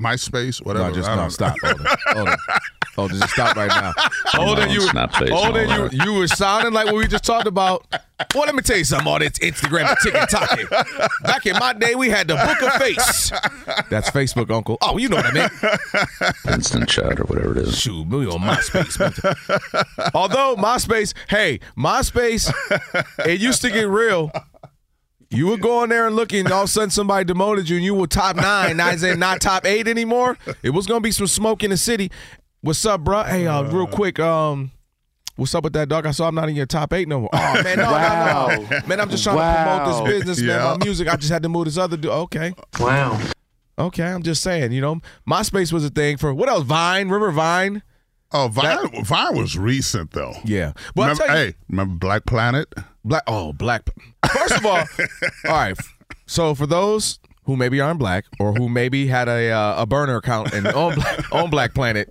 MySpace, 0.00 0.64
whatever. 0.64 0.88
No, 0.88 0.94
just 0.94 1.10
no, 1.10 1.28
stop. 1.28 1.56
Olden. 1.62 1.86
Olden. 2.16 2.36
Oh, 2.98 3.06
just 3.06 3.30
stop 3.30 3.54
right 3.54 3.68
now. 3.68 3.92
Olden, 4.38 4.70
you, 4.70 4.80
Olden, 5.30 5.70
you, 5.70 6.04
you 6.04 6.14
were 6.14 6.26
sounding 6.26 6.72
like 6.72 6.86
what 6.86 6.96
we 6.96 7.06
just 7.06 7.22
talked 7.22 7.46
about. 7.46 7.86
Well, 8.34 8.44
let 8.44 8.56
me 8.56 8.62
tell 8.62 8.76
you 8.76 8.82
something. 8.82 9.06
All 9.06 9.20
this 9.20 9.38
Instagram 9.38 9.88
and 9.88 9.96
TikTok. 10.02 11.22
Back 11.22 11.46
in 11.46 11.56
my 11.60 11.74
day, 11.74 11.94
we 11.94 12.10
had 12.10 12.26
the 12.26 12.34
Book 12.34 12.60
of 12.60 12.72
Face. 12.82 13.30
That's 13.88 14.10
Facebook, 14.10 14.50
Uncle. 14.50 14.78
Oh, 14.82 14.98
you 14.98 15.08
know 15.08 15.14
what 15.14 15.26
I 15.26 15.32
mean. 15.32 16.52
Instant 16.52 16.88
chat 16.88 17.20
or 17.20 17.24
whatever 17.24 17.52
it 17.52 17.58
is. 17.58 17.78
Shoot, 17.78 18.08
we 18.08 18.26
on 18.26 18.40
MySpace. 18.40 20.10
Although 20.12 20.56
MySpace, 20.56 21.14
hey, 21.28 21.60
MySpace, 21.76 22.52
it 23.24 23.40
used 23.40 23.62
to 23.62 23.70
get 23.70 23.86
real. 23.88 24.32
You 25.30 25.46
would 25.48 25.60
go 25.60 25.84
in 25.84 25.90
there 25.90 26.06
and 26.06 26.16
look, 26.16 26.32
and 26.32 26.50
all 26.50 26.62
of 26.62 26.68
a 26.70 26.72
sudden 26.72 26.88
somebody 26.90 27.24
demoted 27.24 27.68
you, 27.68 27.76
and 27.76 27.84
you 27.84 27.94
were 27.94 28.06
top 28.06 28.36
nine. 28.36 28.78
Now 28.78 28.90
it's 28.90 29.02
not 29.02 29.42
top 29.42 29.66
eight 29.66 29.86
anymore. 29.86 30.38
It 30.62 30.70
was 30.70 30.86
gonna 30.86 31.02
be 31.02 31.10
some 31.10 31.26
smoke 31.26 31.62
in 31.62 31.68
the 31.68 31.76
city. 31.76 32.10
What's 32.60 32.84
up, 32.84 33.02
bro? 33.02 33.22
Hey, 33.22 33.46
uh, 33.46 33.62
real 33.62 33.86
quick, 33.86 34.18
um, 34.18 34.72
what's 35.36 35.54
up 35.54 35.62
with 35.62 35.74
that 35.74 35.88
dog? 35.88 36.06
I 36.06 36.10
saw 36.10 36.26
I'm 36.26 36.34
not 36.34 36.48
in 36.48 36.56
your 36.56 36.66
top 36.66 36.92
eight 36.92 37.06
no 37.06 37.20
more. 37.20 37.30
Oh 37.32 37.62
man, 37.62 37.78
no, 37.78 37.84
wow. 37.84 38.48
no, 38.48 38.56
no, 38.62 38.86
man. 38.88 39.00
I'm 39.00 39.08
just 39.08 39.22
trying 39.22 39.36
wow. 39.36 39.54
to 39.54 39.84
promote 39.84 40.06
this 40.06 40.14
business, 40.18 40.40
man. 40.40 40.60
Yeah. 40.60 40.76
My 40.76 40.84
music. 40.84 41.06
I 41.06 41.14
just 41.14 41.30
had 41.30 41.44
to 41.44 41.48
move 41.48 41.66
this 41.66 41.78
other 41.78 41.96
dude. 41.96 42.10
Okay. 42.10 42.54
Wow. 42.80 43.16
Okay, 43.78 44.02
I'm 44.02 44.24
just 44.24 44.42
saying. 44.42 44.72
You 44.72 44.80
know, 44.80 45.00
MySpace 45.28 45.72
was 45.72 45.84
a 45.84 45.90
thing 45.90 46.16
for 46.16 46.34
what 46.34 46.48
else? 46.48 46.64
Vine. 46.64 47.08
River 47.10 47.30
Vine? 47.30 47.84
Oh, 48.32 48.48
Vine. 48.48 48.64
That, 48.64 49.06
Vine 49.06 49.36
was 49.36 49.56
recent 49.56 50.10
though. 50.10 50.34
Yeah. 50.44 50.72
Well, 50.96 51.10
remember, 51.10 51.32
hey, 51.32 51.54
remember 51.68 51.94
Black 51.94 52.26
Planet? 52.26 52.74
Black. 53.04 53.22
Oh, 53.28 53.52
Black. 53.52 53.88
First 54.32 54.56
of 54.56 54.66
all, 54.66 54.82
all 55.46 55.52
right. 55.52 55.78
So 56.26 56.56
for 56.56 56.66
those 56.66 57.20
who 57.44 57.56
maybe 57.56 57.80
aren't 57.80 57.98
black 57.98 58.26
or 58.38 58.52
who 58.52 58.68
maybe 58.68 59.06
had 59.06 59.28
a 59.28 59.50
uh, 59.50 59.82
a 59.82 59.86
burner 59.86 60.16
account 60.16 60.52
and 60.52 60.66
on 60.66 60.96
Black, 60.96 61.32
on 61.32 61.50
Black 61.50 61.74
Planet. 61.74 62.10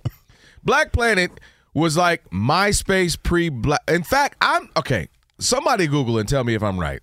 Black 0.68 0.92
Planet 0.92 1.30
was 1.72 1.96
like 1.96 2.28
MySpace 2.28 3.16
pre 3.22 3.48
Black. 3.48 3.80
In 3.88 4.02
fact, 4.02 4.36
I'm 4.42 4.68
okay. 4.76 5.08
Somebody 5.38 5.86
Google 5.86 6.18
and 6.18 6.28
tell 6.28 6.44
me 6.44 6.52
if 6.52 6.62
I'm 6.62 6.78
right. 6.78 7.00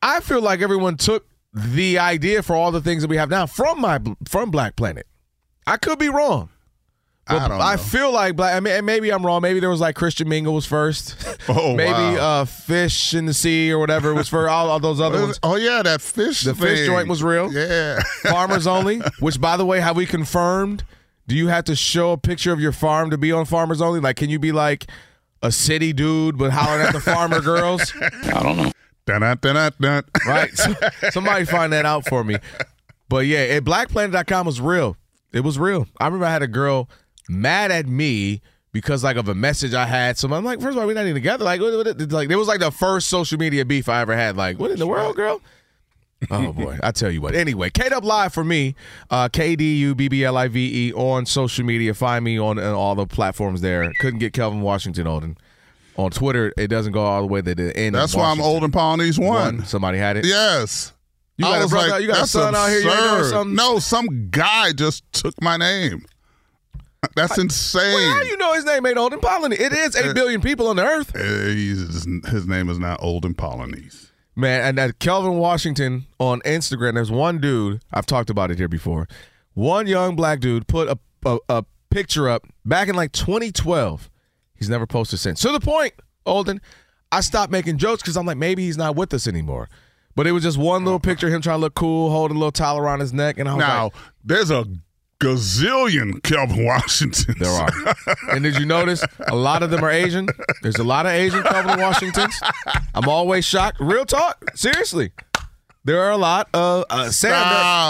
I 0.00 0.20
feel 0.20 0.40
like 0.40 0.62
everyone 0.62 0.96
took 0.96 1.26
the 1.52 1.98
idea 1.98 2.42
for 2.42 2.56
all 2.56 2.72
the 2.72 2.80
things 2.80 3.02
that 3.02 3.08
we 3.08 3.18
have 3.18 3.28
now 3.28 3.44
from 3.44 3.82
my 3.82 4.00
from 4.26 4.50
Black 4.50 4.74
Planet. 4.74 5.06
I 5.66 5.76
could 5.76 5.98
be 5.98 6.08
wrong. 6.08 6.48
I 7.26 7.46
don't. 7.46 7.58
Know. 7.58 7.62
I 7.62 7.76
feel 7.76 8.10
like 8.10 8.36
black. 8.36 8.54
I 8.56 8.60
mean, 8.60 8.86
maybe 8.86 9.12
I'm 9.12 9.24
wrong. 9.24 9.42
Maybe 9.42 9.60
there 9.60 9.68
was 9.68 9.80
like 9.82 9.94
Christian 9.94 10.26
Mingle 10.26 10.54
was 10.54 10.64
first. 10.64 11.16
Oh, 11.48 11.74
maybe 11.74 11.90
wow. 11.90 12.40
uh, 12.42 12.44
Fish 12.44 13.12
in 13.12 13.26
the 13.26 13.34
Sea 13.34 13.72
or 13.72 13.78
whatever 13.78 14.14
was 14.14 14.28
for 14.28 14.48
All, 14.48 14.70
all 14.70 14.78
those 14.78 15.00
other 15.00 15.20
ones. 15.22 15.40
Oh 15.42 15.56
yeah, 15.56 15.82
that 15.82 16.00
fish. 16.00 16.42
The 16.42 16.54
thing. 16.54 16.68
fish 16.68 16.86
joint 16.86 17.08
was 17.08 17.22
real. 17.22 17.52
Yeah. 17.52 18.00
Farmers 18.22 18.66
only. 18.66 19.00
Which, 19.18 19.40
by 19.40 19.56
the 19.56 19.66
way, 19.66 19.80
have 19.80 19.96
we 19.96 20.06
confirmed? 20.06 20.84
Do 21.30 21.36
you 21.36 21.46
have 21.46 21.62
to 21.66 21.76
show 21.76 22.10
a 22.10 22.18
picture 22.18 22.52
of 22.52 22.58
your 22.58 22.72
farm 22.72 23.10
to 23.10 23.16
be 23.16 23.30
on 23.30 23.44
Farmers 23.44 23.80
Only? 23.80 24.00
Like, 24.00 24.16
can 24.16 24.30
you 24.30 24.40
be 24.40 24.50
like 24.50 24.88
a 25.44 25.52
city 25.52 25.92
dude 25.92 26.36
but 26.36 26.50
hollering 26.50 26.84
at 26.84 26.92
the 26.92 26.98
farmer 26.98 27.40
girls? 27.40 27.94
I 28.00 28.42
don't 28.42 28.56
know. 28.56 28.72
Right. 30.26 30.50
So, 30.52 30.74
somebody 31.10 31.44
find 31.44 31.72
that 31.72 31.86
out 31.86 32.08
for 32.08 32.24
me. 32.24 32.38
But 33.08 33.26
yeah, 33.26 33.42
at 33.42 33.62
blackplanet.com 33.62 34.44
was 34.44 34.60
real. 34.60 34.96
It 35.32 35.44
was 35.44 35.56
real. 35.56 35.86
I 36.00 36.06
remember 36.06 36.26
I 36.26 36.32
had 36.32 36.42
a 36.42 36.48
girl 36.48 36.90
mad 37.28 37.70
at 37.70 37.86
me 37.86 38.42
because 38.72 39.04
like 39.04 39.16
of 39.16 39.28
a 39.28 39.34
message 39.36 39.72
I 39.72 39.86
had. 39.86 40.18
So 40.18 40.32
I'm 40.32 40.44
like, 40.44 40.60
first 40.60 40.76
of 40.76 40.78
all, 40.78 40.86
we're 40.88 40.94
not 40.94 41.02
even 41.02 41.14
together. 41.14 41.44
Like, 41.44 41.60
what, 41.60 41.72
what, 41.86 42.10
like 42.10 42.28
it 42.28 42.34
was 42.34 42.48
like 42.48 42.58
the 42.58 42.72
first 42.72 43.06
social 43.06 43.38
media 43.38 43.64
beef 43.64 43.88
I 43.88 44.00
ever 44.00 44.16
had. 44.16 44.36
Like, 44.36 44.58
what 44.58 44.72
in 44.72 44.80
the 44.80 44.86
world, 44.88 45.14
girl? 45.14 45.40
Oh 46.30 46.52
boy, 46.54 46.78
I 46.82 46.92
tell 46.92 47.10
you 47.10 47.20
what. 47.20 47.34
Anyway, 47.34 47.70
K 47.70 47.88
Dub 47.88 48.04
Live 48.04 48.32
for 48.32 48.44
me, 48.44 48.74
uh, 49.10 49.28
K 49.28 49.56
D 49.56 49.76
U 49.78 49.94
B 49.94 50.08
B 50.08 50.24
L 50.24 50.36
I 50.36 50.48
V 50.48 50.88
E 50.88 50.92
on 50.92 51.26
social 51.26 51.64
media. 51.64 51.94
Find 51.94 52.24
me 52.24 52.38
on, 52.38 52.58
on 52.58 52.74
all 52.74 52.94
the 52.94 53.06
platforms 53.06 53.60
there. 53.60 53.90
Couldn't 54.00 54.18
get 54.18 54.32
Kelvin 54.32 54.60
Washington 54.60 55.06
Olden. 55.06 55.36
On 55.96 56.10
Twitter, 56.10 56.52
it 56.56 56.68
doesn't 56.68 56.92
go 56.92 57.02
all 57.02 57.20
the 57.20 57.26
way 57.26 57.42
to 57.42 57.54
the 57.54 57.76
end. 57.76 57.94
That's 57.94 58.14
why 58.14 58.30
I'm 58.30 58.40
Olden 58.40 58.70
Polynice 58.70 59.18
one. 59.18 59.56
one. 59.56 59.64
Somebody 59.66 59.98
had 59.98 60.16
it. 60.16 60.24
Yes. 60.24 60.94
You 61.36 61.44
got, 61.44 61.64
a 61.64 61.68
brother, 61.68 61.88
like, 61.88 62.02
you 62.02 62.08
got 62.08 62.24
a 62.24 62.26
son 62.26 62.54
out 62.54 62.68
here. 62.68 62.80
You 62.80 63.44
no, 63.54 63.78
some 63.78 64.28
guy 64.30 64.72
just 64.72 65.10
took 65.12 65.34
my 65.42 65.56
name. 65.56 66.04
That's 67.16 67.38
insane. 67.38 67.94
Well, 67.94 68.12
how 68.14 68.20
do 68.20 68.26
you 68.26 68.36
know 68.36 68.52
his 68.54 68.64
name 68.64 68.84
ain't 68.84 68.98
Olden 68.98 69.20
Polynice? 69.20 69.58
It 69.58 69.72
is 69.72 69.96
eight 69.96 70.16
uh, 70.16 70.38
people 70.40 70.68
on 70.68 70.76
the 70.76 70.84
earth. 70.84 71.16
Uh, 71.16 72.30
his 72.30 72.46
name 72.46 72.68
is 72.68 72.78
not 72.78 73.02
Olden 73.02 73.34
Polynice. 73.34 74.09
Man, 74.36 74.62
and 74.62 74.78
that 74.78 74.98
Kelvin 75.00 75.34
Washington 75.38 76.06
on 76.18 76.40
Instagram, 76.42 76.94
there's 76.94 77.10
one 77.10 77.38
dude, 77.40 77.82
I've 77.92 78.06
talked 78.06 78.30
about 78.30 78.50
it 78.50 78.58
here 78.58 78.68
before. 78.68 79.08
One 79.54 79.86
young 79.86 80.16
black 80.16 80.40
dude 80.40 80.66
put 80.66 80.88
a, 80.88 80.98
a, 81.26 81.38
a 81.48 81.64
picture 81.90 82.28
up 82.28 82.46
back 82.64 82.88
in 82.88 82.94
like 82.94 83.12
2012. 83.12 84.08
He's 84.54 84.68
never 84.70 84.86
posted 84.86 85.18
since. 85.18 85.40
To 85.42 85.50
the 85.52 85.60
point, 85.60 85.94
Olden, 86.24 86.60
I 87.10 87.20
stopped 87.20 87.50
making 87.50 87.78
jokes 87.78 88.02
because 88.02 88.16
I'm 88.16 88.26
like, 88.26 88.36
maybe 88.36 88.64
he's 88.64 88.78
not 88.78 88.94
with 88.94 89.12
us 89.12 89.26
anymore. 89.26 89.68
But 90.14 90.26
it 90.26 90.32
was 90.32 90.42
just 90.42 90.58
one 90.58 90.84
little 90.84 91.00
picture 91.00 91.28
of 91.28 91.32
him 91.32 91.40
trying 91.40 91.56
to 91.58 91.60
look 91.60 91.74
cool, 91.74 92.10
holding 92.10 92.36
a 92.36 92.38
little 92.38 92.52
towel 92.52 92.78
around 92.78 93.00
his 93.00 93.12
neck, 93.12 93.38
and 93.38 93.48
I 93.48 93.54
was 93.54 93.60
Now, 93.60 93.84
like, 93.84 93.92
there's 94.24 94.50
a 94.50 94.66
gazillion 95.20 96.22
Kelvin 96.22 96.64
Washingtons. 96.64 97.26
There 97.38 97.50
are. 97.50 97.68
and 98.30 98.42
did 98.42 98.56
you 98.58 98.66
notice 98.66 99.04
a 99.28 99.36
lot 99.36 99.62
of 99.62 99.70
them 99.70 99.84
are 99.84 99.90
Asian? 99.90 100.26
There's 100.62 100.76
a 100.76 100.84
lot 100.84 101.06
of 101.06 101.12
Asian 101.12 101.42
Kelvin 101.42 101.80
Washingtons. 101.80 102.40
I'm 102.94 103.08
always 103.08 103.44
shocked. 103.44 103.78
Real 103.80 104.04
talk. 104.04 104.42
Seriously. 104.54 105.12
There 105.84 106.02
are 106.02 106.10
a 106.10 106.16
lot 106.18 106.48
of 106.52 106.84
uh, 106.90 107.10
Sam. 107.10 107.30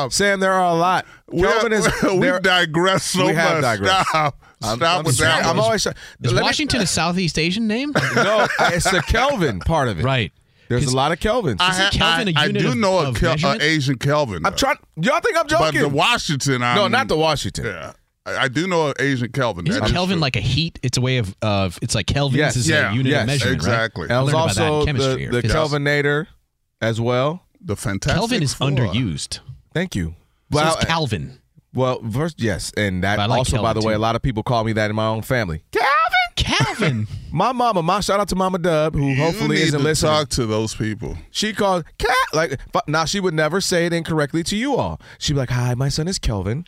There, 0.05 0.11
Sam, 0.11 0.41
there 0.41 0.53
are 0.53 0.71
a 0.73 0.79
lot. 0.79 1.07
We, 1.29 1.43
Kelvin 1.43 1.73
is. 1.73 1.89
we 2.05 2.19
there- 2.21 2.39
digress 2.41 3.05
so 3.05 3.27
we 3.27 3.35
have 3.35 3.55
much. 3.55 3.63
digressed. 3.63 4.09
Stop. 4.11 4.37
I'm, 4.63 4.77
Stop 4.77 4.99
I'm 4.99 5.05
with 5.07 5.15
sorry. 5.17 5.29
that. 5.43 5.47
I'm 5.47 5.59
always 5.59 5.83
shocked. 5.83 5.99
Is 6.23 6.33
Let 6.33 6.41
me- 6.41 6.45
Washington 6.45 6.83
a 6.83 6.87
Southeast 6.87 7.39
Asian 7.39 7.67
name? 7.67 7.93
no, 8.15 8.47
it's 8.61 8.91
the 8.91 9.03
Kelvin 9.07 9.59
part 9.61 9.89
of 9.89 9.99
it. 9.99 10.05
right. 10.05 10.33
There's 10.79 10.93
a 10.93 10.97
lot 10.97 11.13
of 11.13 11.19
Kelvins. 11.21 11.57
I, 11.61 11.71
Isn't 11.73 11.85
ha- 11.85 11.91
Kelvin 11.93 12.29
a 12.35 12.39
I, 12.39 12.43
I 12.43 12.47
unit 12.47 12.63
do 12.63 12.69
of- 12.71 12.77
know 12.79 12.99
a 13.01 13.13
Kel- 13.15 13.31
measurement? 13.33 13.63
a 13.63 13.65
Asian 13.65 13.99
Kelvin. 13.99 14.47
I'm 14.47 14.55
trying. 14.57 14.77
Y'all 14.97 15.21
think 15.21 15.37
I'm 15.39 15.47
joking? 15.49 15.67
But 15.83 15.89
the 15.91 15.95
Washington, 15.95 16.63
I'm, 16.63 16.77
no, 16.77 16.89
not 16.89 17.09
the 17.09 17.17
Washington. 17.17 17.67
Yeah, 17.67 17.93
I, 18.25 18.37
I 18.45 18.49
do 18.49 18.67
know 18.67 18.89
an 18.89 18.95
Asian 19.01 19.31
Kelvin. 19.33 19.67
Isn't 19.67 19.81
That 19.81 19.87
is 19.87 19.93
Kelvin 19.93 20.15
true. 20.17 20.21
like 20.23 20.37
a 20.37 20.41
heat? 20.41 20.79
It's 20.83 20.97
a 20.97 21.01
way 21.01 21.19
of 21.19 21.35
of 21.43 21.79
it's 21.83 21.95
like 21.95 22.07
Kelvins 22.07 22.35
Yes. 22.37 22.57
is 22.57 22.69
Yeah. 22.69 22.91
a 22.93 22.95
unit 22.95 23.11
Yes. 23.11 23.21
of 23.23 23.27
measurement, 23.27 23.57
Exactly. 23.57 24.03
right? 24.03 24.11
And 24.11 24.17
I 24.17 24.21
I 24.21 24.23
was 24.23 24.33
learned 24.33 24.45
about 24.45 24.55
that 24.57 24.63
in 24.67 24.73
also 24.73 24.87
chemistry 24.87 25.27
the, 25.27 25.39
or 25.39 25.43
the. 25.43 25.49
Kelvinator 25.49 26.27
as 26.81 27.01
well. 27.01 27.43
the 27.61 27.77
fantastic? 27.77 28.19
Kelvin 28.19 28.43
is 28.43 28.55
Four. 28.55 28.69
underused. 28.71 29.41
Thank 29.75 29.95
you. 29.95 30.15
So 30.53 30.57
Well, 30.57 30.79
is 30.79 30.85
Calvin. 30.85 31.39
Well, 31.73 32.03
first, 32.11 32.41
yes, 32.41 32.73
and 32.77 33.05
that 33.05 33.19
like 33.21 33.31
also, 33.31 33.63
by 33.63 33.73
the 33.75 33.81
way, 33.81 33.93
too. 33.93 33.99
a 33.99 34.01
lot 34.01 34.17
of 34.17 34.23
people 34.23 34.43
call 34.43 34.65
me 34.65 34.73
that 34.73 34.91
in 34.91 34.97
my 34.97 35.07
own 35.07 35.23
family. 35.23 35.63
Calvin. 36.45 37.07
My 37.33 37.53
mama, 37.53 37.81
my 37.83 38.01
shout 38.01 38.19
out 38.19 38.29
to 38.31 38.35
Mama 38.35 38.59
Dub, 38.59 38.95
who 38.95 39.07
You 39.11 39.17
hopefully 39.23 39.57
need 39.57 39.63
isn't 39.69 39.79
to 39.79 39.85
listening. 39.85 40.11
talk 40.13 40.29
to 40.31 40.47
those 40.47 40.75
people. 40.75 41.17
She 41.31 41.53
called 41.53 41.85
cat 41.99 42.17
like 42.33 42.59
now 42.89 43.05
she 43.05 43.21
would 43.21 43.35
never 43.35 43.61
say 43.61 43.87
it 43.87 43.93
incorrectly 43.93 44.43
to 44.45 44.57
you 44.57 44.75
all. 44.75 45.01
She'd 45.21 45.35
be 45.35 45.39
like, 45.39 45.51
"Hi, 45.51 45.75
my 45.75 45.89
son 45.89 46.09
is 46.09 46.19
Kelvin," 46.19 46.65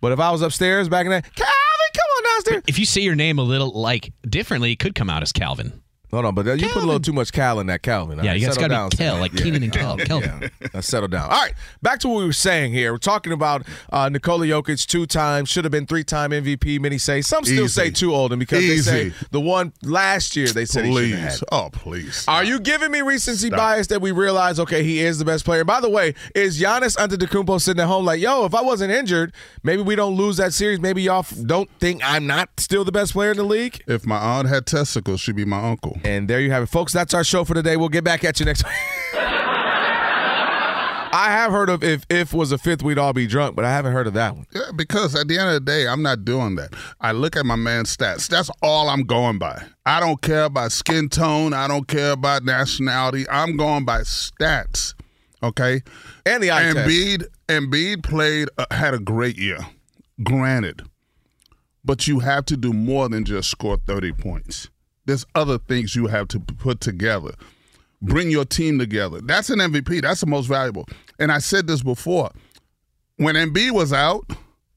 but 0.00 0.12
if 0.12 0.20
I 0.20 0.30
was 0.30 0.40
upstairs 0.40 0.88
back 0.88 1.04
in 1.06 1.10
that, 1.10 1.24
Calvin, 1.34 1.90
come 1.94 2.06
on 2.16 2.24
downstairs. 2.36 2.62
if 2.68 2.78
you 2.78 2.86
say 2.86 3.00
your 3.00 3.16
name 3.16 3.40
a 3.40 3.42
little 3.42 3.72
like 3.72 4.12
differently, 4.28 4.70
it 4.72 4.78
could 4.78 4.94
come 4.94 5.10
out 5.10 5.22
as 5.22 5.32
Calvin. 5.32 5.80
Hold 6.14 6.26
on, 6.26 6.34
but 6.34 6.46
you 6.58 6.68
put 6.68 6.82
a 6.82 6.86
little 6.86 7.00
too 7.00 7.12
much 7.12 7.32
Cal 7.32 7.60
in 7.60 7.66
that 7.66 7.82
Calvin. 7.82 8.18
All 8.18 8.24
Yeah, 8.24 8.32
right, 8.32 8.40
you 8.40 8.46
guys 8.46 8.56
got 8.56 8.68
down, 8.70 8.90
to 8.90 8.96
be 8.96 9.02
Kel, 9.04 9.18
like 9.18 9.32
Yeah. 9.32 9.42
Keenan 9.42 9.62
and 9.64 9.72
Kel. 9.72 9.96
Kelvin. 9.98 10.50
Yeah, 10.60 10.68
now 10.72 10.80
settle 10.80 11.08
down. 11.08 11.24
All 11.30 11.40
right, 11.40 11.54
back 11.82 11.98
to 12.00 12.08
what 12.08 12.18
we 12.18 12.24
were 12.24 12.32
saying 12.32 12.72
here. 12.72 12.92
We're 12.92 12.98
talking 12.98 13.32
about 13.32 13.66
uh, 13.92 14.08
Nikola 14.08 14.46
Jokic, 14.46 14.86
two 14.86 15.06
time, 15.06 15.44
should 15.44 15.64
have 15.64 15.72
been 15.72 15.86
three 15.86 16.04
time 16.04 16.30
MVP. 16.30 16.80
Many 16.80 16.98
say 16.98 17.20
some 17.20 17.44
still 17.44 17.64
Easy. 17.64 17.68
say 17.68 17.90
too 17.90 18.14
old, 18.14 18.32
and 18.32 18.38
because 18.40 18.66
they 18.66 18.78
say 18.78 19.12
the 19.30 19.40
one 19.40 19.72
last 19.82 20.36
year 20.36 20.48
they 20.48 20.64
said 20.64 20.84
he 20.84 20.94
should 20.94 21.18
have 21.18 21.30
Please, 21.30 21.44
oh 21.52 21.68
please. 21.72 22.24
Are 22.28 22.44
you 22.44 22.60
giving 22.60 22.90
me 22.90 23.00
recency 23.02 23.50
bias 23.50 23.88
that 23.88 24.00
we 24.00 24.12
realize, 24.12 24.60
okay, 24.60 24.82
he 24.84 25.00
is 25.00 25.18
the 25.18 25.24
best 25.24 25.44
player? 25.44 25.64
By 25.64 25.80
the 25.80 25.90
way, 25.90 26.14
is 26.34 26.60
Giannis 26.60 26.96
Antetokounmpo 26.96 27.60
sitting 27.60 27.80
at 27.80 27.86
home 27.86 28.04
like, 28.04 28.20
yo, 28.20 28.44
if 28.44 28.54
I 28.54 28.62
wasn't 28.62 28.92
injured, 28.92 29.32
maybe 29.62 29.82
we 29.82 29.96
don't 29.96 30.14
lose 30.16 30.36
that 30.36 30.52
series. 30.52 30.80
Maybe 30.80 31.02
y'all 31.02 31.26
don't 31.44 31.68
think 31.80 32.00
I'm 32.04 32.26
not 32.26 32.50
still 32.58 32.84
the 32.84 32.92
best 32.92 33.12
player 33.12 33.30
in 33.32 33.36
the 33.36 33.44
league? 33.44 33.82
If 33.86 34.06
my 34.06 34.16
aunt 34.18 34.48
had 34.48 34.66
testicles, 34.66 35.20
she'd 35.20 35.36
be 35.36 35.44
my 35.44 35.70
uncle. 35.70 35.98
And 36.04 36.28
there 36.28 36.40
you 36.40 36.50
have 36.50 36.62
it, 36.62 36.66
folks. 36.66 36.92
That's 36.92 37.14
our 37.14 37.24
show 37.24 37.44
for 37.44 37.54
today. 37.54 37.76
We'll 37.76 37.88
get 37.88 38.04
back 38.04 38.24
at 38.24 38.38
you 38.38 38.46
next 38.46 38.64
week. 38.64 38.74
I 41.16 41.28
have 41.30 41.52
heard 41.52 41.70
of 41.70 41.84
if 41.84 42.04
if 42.10 42.34
was 42.34 42.50
a 42.50 42.58
fifth, 42.58 42.82
we'd 42.82 42.98
all 42.98 43.12
be 43.12 43.28
drunk, 43.28 43.54
but 43.54 43.64
I 43.64 43.70
haven't 43.70 43.92
heard 43.92 44.08
of 44.08 44.14
that 44.14 44.34
one. 44.34 44.46
Yeah, 44.52 44.72
because 44.74 45.14
at 45.14 45.28
the 45.28 45.38
end 45.38 45.48
of 45.48 45.54
the 45.54 45.60
day, 45.60 45.86
I'm 45.86 46.02
not 46.02 46.24
doing 46.24 46.56
that. 46.56 46.74
I 47.00 47.12
look 47.12 47.36
at 47.36 47.46
my 47.46 47.54
man's 47.54 47.96
stats. 47.96 48.26
That's 48.28 48.50
all 48.62 48.88
I'm 48.88 49.04
going 49.04 49.38
by. 49.38 49.62
I 49.86 50.00
don't 50.00 50.20
care 50.20 50.44
about 50.44 50.72
skin 50.72 51.08
tone. 51.08 51.54
I 51.54 51.68
don't 51.68 51.86
care 51.86 52.10
about 52.12 52.44
nationality. 52.44 53.26
I'm 53.30 53.56
going 53.56 53.84
by 53.84 54.00
stats. 54.00 54.94
Okay. 55.40 55.82
And 56.26 56.42
the 56.42 56.50
eye 56.50 56.72
test. 56.72 56.88
Embiid, 56.88 57.26
Embiid 57.48 58.02
played, 58.02 58.48
uh, 58.58 58.66
had 58.72 58.94
a 58.94 58.98
great 58.98 59.38
year. 59.38 59.58
Granted, 60.22 60.82
but 61.84 62.08
you 62.08 62.20
have 62.20 62.44
to 62.46 62.56
do 62.56 62.72
more 62.72 63.08
than 63.08 63.24
just 63.24 63.50
score 63.50 63.78
30 63.86 64.12
points. 64.14 64.68
There's 65.06 65.26
other 65.34 65.58
things 65.58 65.94
you 65.94 66.06
have 66.06 66.28
to 66.28 66.40
put 66.40 66.80
together. 66.80 67.32
Bring 68.02 68.30
your 68.30 68.44
team 68.44 68.78
together. 68.78 69.20
That's 69.20 69.50
an 69.50 69.58
MVP. 69.58 70.02
That's 70.02 70.20
the 70.20 70.26
most 70.26 70.46
valuable. 70.46 70.86
And 71.18 71.30
I 71.32 71.38
said 71.38 71.66
this 71.66 71.82
before. 71.82 72.30
When 73.16 73.34
Embiid 73.34 73.70
was 73.72 73.92
out, 73.92 74.24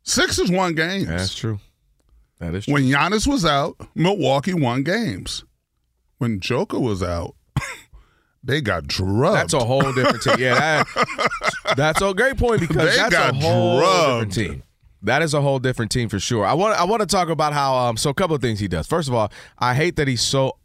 Sixers 0.03 0.49
won 0.51 0.75
games. 0.75 1.07
That's 1.07 1.35
true. 1.35 1.59
That 2.39 2.53
is 2.55 2.65
true. 2.65 2.75
When 2.75 2.83
Giannis 2.83 3.27
was 3.27 3.45
out, 3.45 3.75
Milwaukee 3.95 4.53
won 4.53 4.83
games. 4.83 5.43
When 6.19 6.39
Joker 6.39 6.79
was 6.79 7.03
out, 7.03 7.35
they 8.43 8.61
got 8.61 8.87
drugged. 8.87 9.35
That's 9.35 9.53
a 9.53 9.59
whole 9.65 9.91
different 9.93 10.21
team. 10.21 10.35
Yeah, 10.39 10.83
that, 10.83 11.73
that's 11.75 12.01
a 12.01 12.13
great 12.13 12.37
point 12.37 12.61
because 12.61 12.77
They 12.91 12.95
that's 12.95 13.13
got 13.13 13.33
a 13.33 13.37
whole 13.37 13.79
different 13.81 14.31
drugged. 14.31 14.33
team. 14.33 14.63
That 15.03 15.21
is 15.21 15.33
a 15.33 15.41
whole 15.41 15.59
different 15.59 15.91
team 15.91 16.09
for 16.09 16.19
sure. 16.19 16.45
I 16.45 16.53
want 16.53 16.79
I 16.79 16.83
want 16.85 17.01
to 17.01 17.05
talk 17.05 17.29
about 17.29 17.53
how 17.53 17.75
um 17.75 17.97
so 17.97 18.09
a 18.09 18.13
couple 18.13 18.35
of 18.35 18.41
things 18.41 18.59
he 18.59 18.67
does. 18.67 18.87
First 18.87 19.07
of 19.07 19.13
all, 19.13 19.31
I 19.59 19.73
hate 19.75 19.95
that 19.97 20.07
he's 20.07 20.21
so 20.21 20.57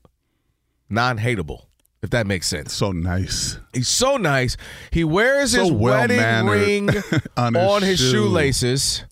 non-hateable, 0.88 1.62
if 2.02 2.10
that 2.10 2.26
makes 2.26 2.46
sense. 2.46 2.72
so 2.72 2.92
nice. 2.92 3.58
He's 3.72 3.88
so 3.88 4.16
nice. 4.16 4.56
He 4.90 5.04
wears 5.04 5.52
So 5.52 5.62
his 5.64 5.72
wedding 5.72 6.46
ring 6.46 6.90
on 7.36 7.56
on, 7.56 7.82
his 7.82 8.00
his, 8.00 8.10
shoe. 8.10 8.10
shoelaces. 8.28 9.04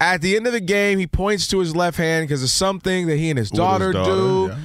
At 0.00 0.20
the 0.20 0.34
end 0.36 0.46
of 0.48 0.52
the 0.52 0.60
game, 0.60 0.98
he 0.98 1.06
points 1.06 1.46
to 1.48 1.60
his 1.60 1.76
left 1.76 1.96
hand 1.96 2.26
because 2.26 2.42
of 2.42 2.50
something 2.50 3.06
that 3.06 3.16
he 3.18 3.30
and 3.30 3.38
his 3.38 3.52
With 3.52 3.58
his 3.60 3.66
daughter, 3.66 3.92
do. 3.92 4.48
yeah. 4.50 4.58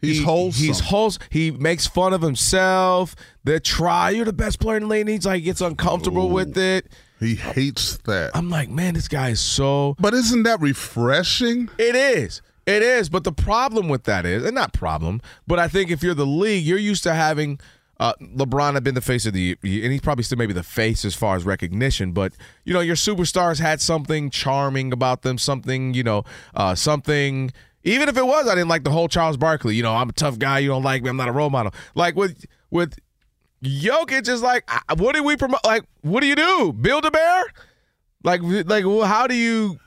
He's 0.00 0.18
He- 0.18 0.24
wholesome. 0.24 0.64
He's 0.66 0.80
wholesome. 0.80 1.22
He 1.30 1.50
makes 1.52 1.86
fun 1.86 2.12
of 2.12 2.22
himself. 2.22 3.14
The 3.44 3.60
try. 3.60 4.10
You're 4.10 4.24
the 4.24 4.32
best 4.32 4.58
player 4.58 4.76
in 4.78 4.82
the 4.84 4.88
league. 4.88 5.06
He's 5.08 5.24
like 5.24 5.44
gets 5.44 5.60
uncomfortable 5.60 6.28
with 6.30 6.58
it. 6.58 6.86
He 7.22 7.36
hates 7.36 7.98
that. 7.98 8.32
I'm 8.34 8.50
like, 8.50 8.68
man, 8.68 8.94
this 8.94 9.08
guy 9.08 9.30
is 9.30 9.40
so. 9.40 9.94
But 10.00 10.12
isn't 10.12 10.42
that 10.42 10.60
refreshing? 10.60 11.68
It 11.78 11.94
is. 11.94 12.42
It 12.66 12.82
is. 12.82 13.08
But 13.08 13.24
the 13.24 13.32
problem 13.32 13.88
with 13.88 14.04
that 14.04 14.26
is, 14.26 14.44
and 14.44 14.54
not 14.54 14.72
problem, 14.72 15.20
but 15.46 15.58
I 15.58 15.68
think 15.68 15.90
if 15.90 16.02
you're 16.02 16.14
the 16.14 16.26
league, 16.26 16.64
you're 16.64 16.78
used 16.78 17.02
to 17.04 17.14
having 17.14 17.60
uh, 18.00 18.14
LeBron 18.20 18.74
have 18.74 18.82
been 18.82 18.96
the 18.96 19.00
face 19.00 19.26
of 19.26 19.32
the, 19.32 19.56
and 19.62 19.92
he's 19.92 20.00
probably 20.00 20.24
still 20.24 20.38
maybe 20.38 20.52
the 20.52 20.64
face 20.64 21.04
as 21.04 21.14
far 21.14 21.36
as 21.36 21.44
recognition. 21.44 22.10
But 22.10 22.32
you 22.64 22.74
know, 22.74 22.80
your 22.80 22.96
superstars 22.96 23.60
had 23.60 23.80
something 23.80 24.28
charming 24.28 24.92
about 24.92 25.22
them, 25.22 25.38
something 25.38 25.94
you 25.94 26.02
know, 26.02 26.24
uh, 26.54 26.74
something. 26.74 27.52
Even 27.84 28.08
if 28.08 28.16
it 28.16 28.26
was, 28.26 28.48
I 28.48 28.56
didn't 28.56 28.68
like 28.68 28.82
the 28.82 28.90
whole 28.90 29.06
Charles 29.06 29.36
Barkley. 29.36 29.76
You 29.76 29.84
know, 29.84 29.94
I'm 29.94 30.08
a 30.08 30.12
tough 30.12 30.38
guy. 30.38 30.58
You 30.58 30.68
don't 30.68 30.82
like 30.82 31.02
me. 31.02 31.10
I'm 31.10 31.16
not 31.16 31.28
a 31.28 31.32
role 31.32 31.50
model. 31.50 31.72
Like 31.94 32.16
with 32.16 32.44
with 32.70 32.98
Jokic 33.62 34.28
is 34.28 34.42
like, 34.42 34.68
what 34.96 35.14
do 35.14 35.22
we 35.22 35.36
promote? 35.36 35.64
Like, 35.64 35.84
what 36.02 36.20
do 36.20 36.26
you 36.26 36.34
do? 36.36 36.72
Build 36.72 37.04
a 37.04 37.10
bear? 37.10 37.44
Like, 38.24 38.40
like, 38.42 38.84
well, 38.84 39.02
how 39.04 39.26
do 39.26 39.34
you 39.34 39.78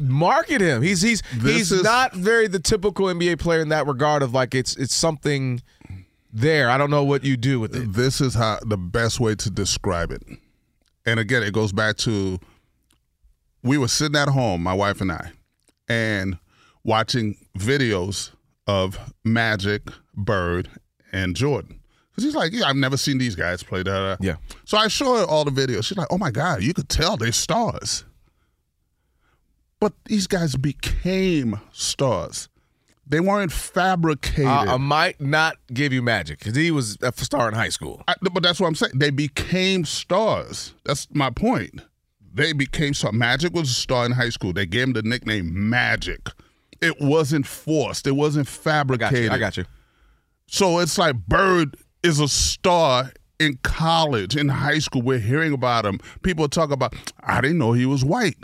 market 0.00 0.60
him? 0.60 0.82
He's 0.82 1.02
he's 1.02 1.22
This 1.34 1.56
he's 1.56 1.72
is- 1.72 1.82
not 1.82 2.14
very 2.14 2.46
the 2.48 2.60
typical 2.60 3.06
NBA 3.06 3.38
player 3.38 3.60
in 3.60 3.68
that 3.70 3.86
regard 3.86 4.22
of 4.22 4.32
like 4.34 4.54
it's 4.54 4.76
it's 4.76 4.94
something 4.94 5.60
there. 6.32 6.70
I 6.70 6.78
don't 6.78 6.90
know 6.90 7.04
what 7.04 7.24
you 7.24 7.36
do 7.36 7.58
with 7.60 7.74
it. 7.74 7.92
This 7.92 8.20
is 8.20 8.34
how 8.34 8.58
the 8.64 8.76
best 8.76 9.18
way 9.20 9.34
to 9.36 9.50
describe 9.50 10.10
it. 10.12 10.22
And 11.06 11.18
again, 11.18 11.42
it 11.42 11.52
goes 11.52 11.72
back 11.72 11.96
to 11.98 12.38
we 13.62 13.78
were 13.78 13.88
sitting 13.88 14.16
at 14.16 14.28
home, 14.28 14.62
my 14.62 14.74
wife 14.74 15.00
and 15.00 15.10
I, 15.10 15.32
and 15.88 16.38
watching 16.84 17.36
videos 17.56 18.30
of 18.66 18.98
Magic, 19.24 19.82
Bird, 20.14 20.68
and 21.12 21.34
Jordan. 21.34 21.77
Because 22.18 22.32
he's 22.32 22.34
like, 22.34 22.52
yeah, 22.52 22.64
I've 22.66 22.74
never 22.74 22.96
seen 22.96 23.18
these 23.18 23.36
guys 23.36 23.62
play 23.62 23.84
that. 23.84 24.18
Yeah. 24.20 24.38
So 24.64 24.76
I 24.76 24.88
show 24.88 25.18
her 25.18 25.24
all 25.24 25.44
the 25.44 25.52
videos. 25.52 25.84
She's 25.84 25.96
like, 25.96 26.08
oh 26.10 26.18
my 26.18 26.32
God, 26.32 26.64
you 26.64 26.74
could 26.74 26.88
tell 26.88 27.16
they're 27.16 27.30
stars. 27.30 28.04
But 29.78 29.92
these 30.06 30.26
guys 30.26 30.56
became 30.56 31.60
stars. 31.70 32.48
They 33.06 33.20
weren't 33.20 33.52
fabricated. 33.52 34.46
Uh, 34.46 34.64
I 34.66 34.76
might 34.78 35.20
not 35.20 35.58
give 35.72 35.92
you 35.92 36.02
magic 36.02 36.40
because 36.40 36.56
he 36.56 36.72
was 36.72 36.98
a 37.02 37.12
star 37.12 37.46
in 37.46 37.54
high 37.54 37.68
school. 37.68 38.02
I, 38.08 38.16
but 38.20 38.42
that's 38.42 38.58
what 38.58 38.66
I'm 38.66 38.74
saying. 38.74 38.94
They 38.96 39.10
became 39.10 39.84
stars. 39.84 40.74
That's 40.84 41.06
my 41.12 41.30
point. 41.30 41.82
They 42.34 42.52
became 42.52 42.94
so 42.94 43.12
Magic 43.12 43.52
was 43.54 43.70
a 43.70 43.74
star 43.74 44.04
in 44.06 44.10
high 44.10 44.30
school. 44.30 44.52
They 44.52 44.66
gave 44.66 44.88
him 44.88 44.92
the 44.94 45.02
nickname 45.02 45.70
Magic. 45.70 46.30
It 46.80 47.00
wasn't 47.00 47.46
forced. 47.46 48.08
It 48.08 48.16
wasn't 48.16 48.48
I 48.48 48.50
got 48.50 48.62
fabricated. 48.62 49.24
you. 49.26 49.30
I 49.30 49.38
got 49.38 49.56
you. 49.56 49.66
So 50.48 50.80
it's 50.80 50.98
like 50.98 51.14
Bird 51.14 51.76
is 52.02 52.20
a 52.20 52.28
star 52.28 53.12
in 53.38 53.58
college, 53.62 54.36
in 54.36 54.48
high 54.48 54.78
school. 54.78 55.02
We're 55.02 55.18
hearing 55.18 55.52
about 55.52 55.86
him. 55.86 56.00
People 56.22 56.48
talk 56.48 56.70
about. 56.70 56.94
I 57.22 57.40
didn't 57.40 57.58
know 57.58 57.72
he 57.72 57.86
was 57.86 58.04
white. 58.04 58.36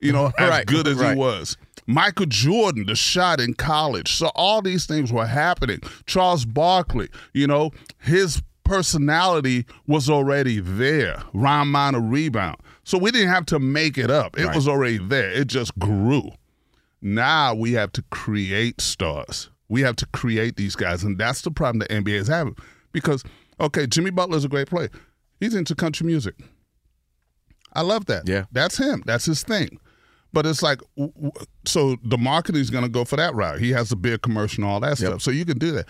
You 0.00 0.12
know, 0.12 0.32
as 0.38 0.48
Right, 0.48 0.66
good 0.66 0.88
as 0.88 0.96
right. 0.96 1.12
he 1.12 1.18
was. 1.18 1.56
Michael 1.86 2.26
Jordan, 2.26 2.86
the 2.86 2.94
shot 2.94 3.40
in 3.40 3.54
college. 3.54 4.14
So 4.14 4.30
all 4.34 4.62
these 4.62 4.86
things 4.86 5.12
were 5.12 5.26
happening. 5.26 5.80
Charles 6.06 6.44
Barkley, 6.44 7.08
you 7.34 7.46
know, 7.46 7.70
his 7.98 8.40
personality 8.64 9.66
was 9.86 10.08
already 10.08 10.60
there. 10.60 11.22
Ron 11.34 11.68
Minor 11.68 12.00
rebound. 12.00 12.56
So 12.84 12.96
we 12.96 13.10
didn't 13.10 13.28
have 13.28 13.46
to 13.46 13.58
make 13.58 13.98
it 13.98 14.10
up. 14.10 14.38
It 14.38 14.54
was 14.54 14.66
already 14.68 14.98
there. 14.98 15.30
It 15.30 15.48
just 15.48 15.78
grew. 15.78 16.30
Now 17.02 17.54
we 17.54 17.72
have 17.72 17.92
to 17.92 18.02
create 18.10 18.80
stars. 18.80 19.50
We 19.68 19.82
have 19.82 19.96
to 19.96 20.06
create 20.06 20.56
these 20.56 20.76
guys, 20.76 21.02
and 21.04 21.16
that's 21.18 21.42
the 21.42 21.50
problem 21.50 21.78
the 21.80 21.86
NBA 21.86 22.14
is 22.14 22.28
having. 22.28 22.56
Because 22.92 23.22
okay, 23.60 23.86
Jimmy 23.86 24.10
Butler's 24.10 24.44
a 24.44 24.48
great 24.48 24.68
player. 24.68 24.90
He's 25.38 25.54
into 25.54 25.74
country 25.74 26.06
music. 26.06 26.34
I 27.72 27.82
love 27.82 28.06
that. 28.06 28.28
Yeah. 28.28 28.44
That's 28.52 28.76
him. 28.76 29.02
That's 29.06 29.24
his 29.24 29.42
thing. 29.42 29.78
But 30.32 30.46
it's 30.46 30.62
like, 30.62 30.80
so 31.64 31.96
the 32.04 32.18
marketing 32.18 32.60
is 32.60 32.70
going 32.70 32.84
to 32.84 32.90
go 32.90 33.04
for 33.04 33.16
that 33.16 33.34
route. 33.34 33.58
He 33.58 33.70
has 33.70 33.90
a 33.90 33.96
big 33.96 34.22
commercial 34.22 34.62
and 34.64 34.72
all 34.72 34.80
that 34.80 34.98
stuff. 34.98 35.22
So 35.22 35.30
you 35.30 35.44
can 35.44 35.58
do 35.58 35.72
that. 35.72 35.88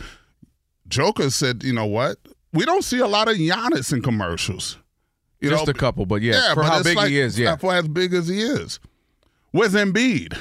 Joker 0.89 1.31
said, 1.31 1.63
you 1.63 1.73
know 1.73 1.87
what? 1.87 2.17
We 2.53 2.65
don't 2.65 2.83
see 2.83 2.99
a 2.99 3.07
lot 3.07 3.29
of 3.29 3.37
Giannis 3.37 3.93
in 3.93 4.03
commercials. 4.03 4.79
You 5.41 5.51
Just 5.51 5.67
know, 5.67 5.71
a 5.71 5.75
couple, 5.75 6.05
but 6.05 6.21
yeah, 6.21 6.53
for 6.55 6.63
but 6.63 6.67
how 6.71 6.83
big 6.83 6.97
like- 6.97 7.09
he 7.09 7.19
is, 7.19 7.39
yeah. 7.39 7.57
For 7.57 7.73
as 7.73 7.89
big 7.89 8.13
as 8.13 8.29
he 8.29 8.43
is. 8.43 8.79
Where's 9.53 9.73
Embiid? 9.73 10.39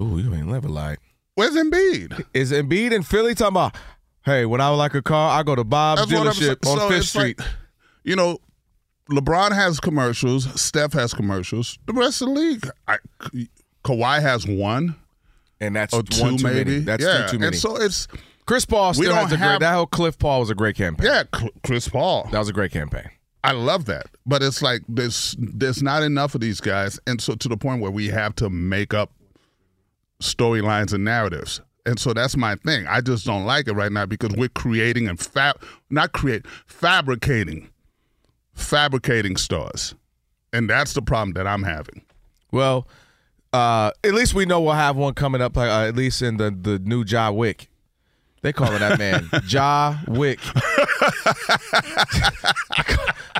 Ooh, 0.00 0.18
you 0.18 0.32
ain't 0.34 0.46
never 0.46 0.68
lied. 0.68 0.98
Where's 1.34 1.54
Embiid? 1.54 2.24
Is 2.34 2.52
Embiid 2.52 2.92
in 2.92 3.02
Philly 3.02 3.34
talking 3.34 3.56
about? 3.56 3.76
Hey, 4.24 4.44
when 4.46 4.60
I 4.60 4.70
would 4.70 4.76
like 4.76 4.94
a 4.94 5.02
car, 5.02 5.38
I 5.38 5.42
go 5.42 5.54
to 5.54 5.64
Bob's 5.64 6.06
That's 6.06 6.12
dealership 6.12 6.66
on 6.66 6.78
So 6.78 6.88
Fifth 6.88 7.04
Street. 7.06 7.38
like, 7.38 7.48
you 8.04 8.14
know, 8.16 8.38
LeBron 9.10 9.52
has 9.54 9.80
commercials. 9.80 10.60
Steph 10.60 10.92
has 10.92 11.14
commercials. 11.14 11.78
The 11.86 11.94
rest 11.94 12.20
of 12.20 12.28
the 12.28 12.34
league, 12.34 12.68
I, 12.86 12.98
Kawhi 13.84 14.20
has 14.20 14.46
one 14.46 14.96
and 15.60 15.74
that's 15.74 15.94
or 15.94 15.98
one 15.98 16.04
two, 16.04 16.36
too 16.38 16.44
maybe. 16.44 16.70
many. 16.70 16.78
That's 16.80 17.02
yeah. 17.02 17.22
two 17.26 17.32
too 17.32 17.38
many. 17.38 17.46
And 17.48 17.56
so 17.56 17.76
it's 17.76 18.06
Chris 18.44 18.64
Paul 18.66 18.90
we 18.90 18.94
still 18.94 19.10
don't 19.14 19.24
has 19.24 19.32
a 19.32 19.36
great. 19.36 19.46
have- 19.48 19.60
That 19.60 19.74
whole 19.74 19.86
Cliff 19.86 20.18
Paul 20.18 20.40
was 20.40 20.50
a 20.50 20.54
great 20.54 20.76
campaign. 20.76 21.06
yeah, 21.06 21.22
Cl- 21.34 21.50
Chris 21.64 21.88
Paul. 21.88 22.28
That 22.32 22.38
was 22.38 22.48
a 22.50 22.52
great 22.52 22.70
campaign. 22.72 23.08
I 23.44 23.52
love 23.52 23.86
that, 23.86 24.06
but 24.26 24.42
it's 24.42 24.60
like 24.62 24.82
there's 24.88 25.34
there's 25.38 25.82
not 25.82 26.02
enough 26.02 26.34
of 26.34 26.40
these 26.42 26.60
guys, 26.60 26.98
and 27.06 27.20
so 27.20 27.34
to 27.36 27.48
the 27.48 27.56
point 27.56 27.80
where 27.80 27.90
we 27.90 28.08
have 28.08 28.34
to 28.36 28.50
make 28.50 28.92
up 28.92 29.12
storylines 30.22 30.92
and 30.92 31.04
narratives. 31.04 31.60
And 31.88 31.98
so 31.98 32.12
that's 32.12 32.36
my 32.36 32.54
thing. 32.56 32.86
I 32.86 33.00
just 33.00 33.24
don't 33.24 33.46
like 33.46 33.66
it 33.66 33.72
right 33.72 33.90
now 33.90 34.04
because 34.04 34.36
we're 34.36 34.50
creating 34.50 35.08
and 35.08 35.18
fab 35.18 35.58
not 35.88 36.12
create 36.12 36.46
fabricating 36.66 37.70
fabricating 38.52 39.38
stars. 39.38 39.94
And 40.52 40.68
that's 40.68 40.92
the 40.92 41.00
problem 41.00 41.32
that 41.32 41.46
I'm 41.46 41.62
having. 41.62 42.02
Well, 42.52 42.86
uh, 43.54 43.92
at 44.04 44.12
least 44.12 44.34
we 44.34 44.44
know 44.44 44.60
we'll 44.60 44.74
have 44.74 44.96
one 44.96 45.14
coming 45.14 45.40
up. 45.40 45.56
Uh, 45.56 45.62
at 45.62 45.96
least 45.96 46.20
in 46.20 46.36
the 46.36 46.50
the 46.50 46.78
new 46.78 47.04
Ja 47.06 47.30
Wick. 47.30 47.70
They 48.42 48.52
calling 48.52 48.78
that 48.78 48.98
man 48.98 49.28
Ja 49.48 49.96
Wick. 50.06 50.38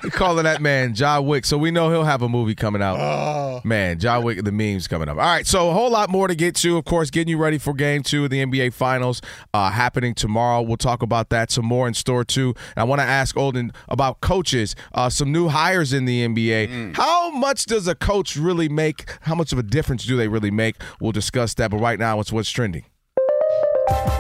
they 0.02 0.10
calling 0.10 0.44
that 0.44 0.60
man 0.60 0.94
Ja 0.94 1.20
Wick. 1.20 1.44
So 1.44 1.56
we 1.58 1.70
know 1.70 1.90
he'll 1.90 2.04
have 2.04 2.22
a 2.22 2.28
movie 2.28 2.54
coming 2.54 2.82
out. 2.82 3.64
Man, 3.64 3.98
Ja 4.00 4.20
Wick, 4.20 4.42
the 4.44 4.52
memes 4.52 4.86
coming 4.88 5.08
up. 5.08 5.16
All 5.16 5.24
right, 5.24 5.46
so 5.46 5.70
a 5.70 5.72
whole 5.72 5.90
lot 5.90 6.10
more 6.10 6.28
to 6.28 6.34
get 6.34 6.54
to. 6.56 6.76
Of 6.76 6.84
course, 6.84 7.10
getting 7.10 7.28
you 7.28 7.38
ready 7.38 7.58
for 7.58 7.74
Game 7.74 8.02
Two 8.02 8.24
of 8.24 8.30
the 8.30 8.44
NBA 8.44 8.72
Finals 8.72 9.20
uh, 9.54 9.70
happening 9.70 10.14
tomorrow. 10.14 10.62
We'll 10.62 10.76
talk 10.76 11.02
about 11.02 11.30
that. 11.30 11.50
Some 11.50 11.64
more 11.66 11.86
in 11.88 11.94
store 11.94 12.24
too. 12.24 12.54
And 12.76 12.78
I 12.82 12.84
want 12.84 13.00
to 13.00 13.04
ask 13.06 13.36
Olden 13.36 13.72
about 13.88 14.20
coaches. 14.20 14.74
Uh, 14.94 15.08
some 15.10 15.32
new 15.32 15.48
hires 15.48 15.92
in 15.92 16.04
the 16.04 16.26
NBA. 16.26 16.96
How 16.96 17.30
much 17.30 17.64
does 17.66 17.86
a 17.88 17.94
coach 17.94 18.36
really 18.36 18.68
make? 18.68 19.10
How 19.22 19.34
much 19.34 19.52
of 19.52 19.58
a 19.58 19.62
difference 19.62 20.04
do 20.04 20.16
they 20.16 20.28
really 20.28 20.50
make? 20.50 20.76
We'll 21.00 21.12
discuss 21.12 21.54
that. 21.54 21.70
But 21.70 21.78
right 21.78 21.98
now, 21.98 22.20
it's 22.20 22.32
what's 22.32 22.50
trending. 22.50 22.84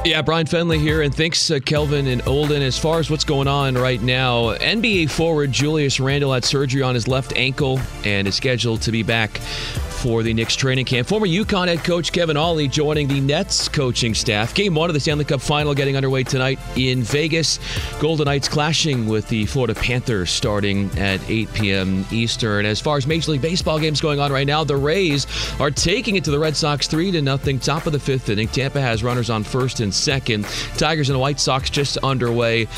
Yeah, 0.04 0.22
Brian 0.22 0.46
Fenley 0.46 0.78
here, 0.78 1.02
and 1.02 1.14
thanks, 1.14 1.50
uh, 1.50 1.58
Kelvin 1.64 2.06
and 2.06 2.26
Olden. 2.26 2.62
As 2.62 2.78
far 2.78 2.98
as 2.98 3.10
what's 3.10 3.24
going 3.24 3.48
on 3.48 3.74
right 3.74 4.00
now, 4.00 4.54
NBA 4.56 5.10
forward 5.10 5.52
Julius 5.52 6.00
Randle 6.00 6.32
had 6.32 6.44
surgery 6.44 6.82
on 6.82 6.94
his 6.94 7.06
left 7.06 7.34
ankle 7.36 7.78
and 8.04 8.26
is 8.26 8.34
scheduled 8.34 8.80
to 8.82 8.92
be 8.92 9.02
back 9.02 9.40
for 9.98 10.22
the 10.22 10.32
Knicks 10.32 10.54
training 10.54 10.84
camp. 10.84 11.08
Former 11.08 11.26
UConn 11.26 11.66
head 11.66 11.82
coach 11.82 12.12
Kevin 12.12 12.36
Ollie 12.36 12.68
joining 12.68 13.08
the 13.08 13.20
Nets 13.20 13.68
coaching 13.68 14.14
staff. 14.14 14.54
Game 14.54 14.74
one 14.74 14.88
of 14.88 14.94
the 14.94 15.00
Stanley 15.00 15.24
Cup 15.24 15.40
final 15.40 15.74
getting 15.74 15.96
underway 15.96 16.22
tonight 16.22 16.60
in 16.76 17.02
Vegas. 17.02 17.58
Golden 17.98 18.26
Knights 18.26 18.48
clashing 18.48 19.06
with 19.06 19.28
the 19.28 19.46
Florida 19.46 19.74
Panthers 19.74 20.30
starting 20.30 20.88
at 20.98 21.20
8 21.28 21.52
p.m. 21.52 22.06
Eastern. 22.12 22.64
As 22.64 22.80
far 22.80 22.96
as 22.96 23.06
Major 23.06 23.32
League 23.32 23.42
Baseball 23.42 23.80
games 23.80 24.00
going 24.00 24.20
on 24.20 24.30
right 24.30 24.46
now, 24.46 24.62
the 24.62 24.76
Rays 24.76 25.26
are 25.58 25.70
taking 25.70 26.14
it 26.14 26.24
to 26.24 26.30
the 26.30 26.38
Red 26.38 26.56
Sox 26.56 26.86
3 26.86 27.10
to 27.12 27.20
nothing. 27.22 27.58
Top 27.58 27.86
of 27.86 27.92
the 27.92 27.98
fifth 27.98 28.28
inning. 28.28 28.48
Tampa 28.48 28.80
has 28.80 29.02
runners 29.02 29.30
on 29.30 29.42
first 29.42 29.80
and 29.80 29.92
second. 29.92 30.44
Tigers 30.76 31.10
and 31.10 31.18
White 31.18 31.40
Sox 31.40 31.70
just 31.70 31.96
underway. 31.98 32.68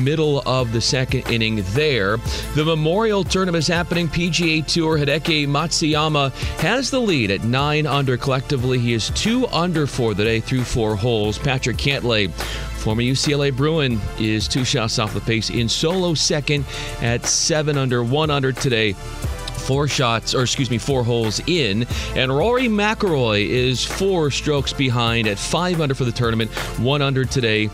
Middle 0.00 0.40
of 0.46 0.72
the 0.72 0.80
second 0.80 1.28
inning 1.30 1.62
there. 1.72 2.16
The 2.54 2.64
Memorial 2.64 3.24
Tournament 3.24 3.62
is 3.62 3.68
happening. 3.68 4.08
PGA 4.08 4.66
Tour 4.66 4.96
Hideki 4.96 5.46
Matsuyama 5.46 6.32
has 6.70 6.88
the 6.88 7.00
lead 7.00 7.32
at 7.32 7.42
nine 7.42 7.84
under 7.84 8.16
collectively. 8.16 8.78
He 8.78 8.92
is 8.92 9.10
two 9.10 9.44
under 9.48 9.88
for 9.88 10.14
the 10.14 10.22
day 10.22 10.38
through 10.38 10.62
four 10.62 10.94
holes. 10.94 11.36
Patrick 11.36 11.76
Cantlay, 11.76 12.30
former 12.78 13.02
UCLA 13.02 13.54
Bruin, 13.54 14.00
is 14.20 14.46
two 14.46 14.64
shots 14.64 15.00
off 15.00 15.12
the 15.12 15.20
pace 15.20 15.50
in 15.50 15.68
solo 15.68 16.14
second 16.14 16.64
at 17.02 17.26
seven 17.26 17.76
under, 17.76 18.04
one 18.04 18.30
under 18.30 18.52
today 18.52 18.92
four 18.92 19.88
shots, 19.88 20.32
or 20.32 20.42
excuse 20.42 20.70
me, 20.70 20.78
four 20.78 21.02
holes 21.02 21.40
in. 21.48 21.86
And 22.14 22.34
Rory 22.34 22.68
McIlroy 22.68 23.48
is 23.48 23.84
four 23.84 24.30
strokes 24.30 24.72
behind 24.72 25.26
at 25.26 25.40
five 25.40 25.80
under 25.80 25.96
for 25.96 26.04
the 26.04 26.12
tournament, 26.12 26.52
one 26.78 27.02
under 27.02 27.24
today 27.24 27.68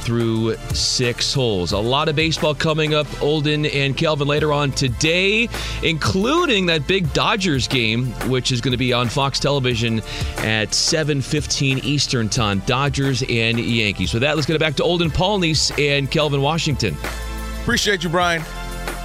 through 0.00 0.56
six 0.74 1.32
holes. 1.32 1.72
A 1.72 1.78
lot 1.78 2.08
of 2.08 2.16
baseball 2.16 2.54
coming 2.54 2.94
up, 2.94 3.06
Olden 3.22 3.66
and 3.66 3.96
Kelvin 3.96 4.28
later 4.28 4.52
on 4.52 4.72
today, 4.72 5.48
including 5.82 6.66
that 6.66 6.86
big 6.86 7.12
Dodgers 7.12 7.68
game, 7.68 8.06
which 8.28 8.52
is 8.52 8.60
going 8.60 8.72
to 8.72 8.78
be 8.78 8.92
on 8.92 9.08
Fox 9.08 9.38
Television 9.38 10.00
at 10.38 10.70
7:15 10.70 11.84
Eastern 11.84 12.28
Time. 12.28 12.60
Dodgers 12.66 13.22
and 13.22 13.58
Yankees. 13.58 14.10
So 14.10 14.18
that, 14.18 14.36
let's 14.36 14.46
get 14.46 14.56
it 14.56 14.60
back 14.60 14.76
to 14.76 14.82
Olden 14.82 15.10
Polynice 15.10 15.70
and 15.78 16.10
Kelvin 16.10 16.40
Washington. 16.40 16.96
Appreciate 17.62 18.02
you, 18.02 18.10
Brian. 18.10 18.42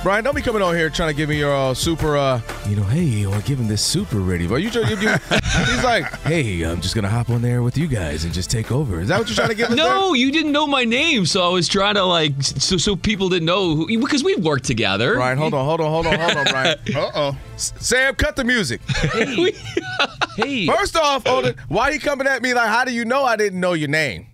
Brian, 0.05 0.23
don't 0.23 0.35
be 0.35 0.41
coming 0.43 0.61
on 0.61 0.75
here 0.75 0.87
trying 0.91 1.09
to 1.09 1.15
give 1.15 1.29
me 1.29 1.39
your 1.39 1.51
uh, 1.51 1.73
super, 1.73 2.15
uh, 2.15 2.39
you 2.69 2.75
know, 2.75 2.83
hey, 2.83 3.25
I 3.25 3.27
want 3.27 3.41
to 3.43 3.47
give 3.49 3.59
him 3.59 3.67
this 3.67 3.83
super 3.83 4.19
ready. 4.19 4.45
But 4.45 4.57
you, 4.57 4.69
try- 4.69 4.87
you, 4.87 4.95
you 4.97 5.09
he's 5.09 5.83
like, 5.83 6.05
hey, 6.21 6.61
I'm 6.61 6.79
just 6.79 6.93
gonna 6.93 7.09
hop 7.09 7.31
on 7.31 7.41
there 7.41 7.63
with 7.63 7.75
you 7.75 7.87
guys 7.87 8.23
and 8.23 8.31
just 8.31 8.51
take 8.51 8.71
over. 8.71 8.99
Is 9.01 9.07
that 9.07 9.17
what 9.17 9.27
you're 9.27 9.35
trying 9.35 9.47
to 9.49 9.55
give 9.55 9.69
us? 9.71 9.75
No, 9.75 10.13
you 10.13 10.31
didn't 10.31 10.51
know 10.51 10.67
my 10.67 10.83
name, 10.83 11.25
so 11.25 11.43
I 11.43 11.51
was 11.51 11.67
trying 11.67 11.95
to 11.95 12.03
like 12.03 12.33
so 12.43 12.77
so 12.77 12.95
people 12.95 13.29
didn't 13.29 13.47
know 13.47 13.75
who, 13.75 13.87
because 13.99 14.23
we've 14.23 14.43
worked 14.43 14.65
together. 14.65 15.15
Brian, 15.15 15.39
hold 15.39 15.55
on, 15.55 15.65
hold 15.65 15.81
on, 15.81 15.89
hold 15.89 16.05
on, 16.05 16.19
hold 16.19 16.37
on, 16.37 16.45
Brian. 16.51 16.77
Uh 16.95 17.11
oh. 17.15 17.37
Sam, 17.57 18.13
cut 18.13 18.35
the 18.35 18.43
music. 18.43 18.81
Hey, 19.11 19.53
hey. 20.37 20.67
First 20.67 20.97
off, 20.97 21.25
Olden, 21.25 21.55
why 21.67 21.89
you 21.89 21.99
coming 21.99 22.27
at 22.27 22.43
me 22.43 22.53
like, 22.53 22.69
how 22.69 22.85
do 22.85 22.93
you 22.93 23.05
know 23.05 23.23
I 23.23 23.37
didn't 23.37 23.59
know 23.59 23.73
your 23.73 23.89
name? 23.89 24.27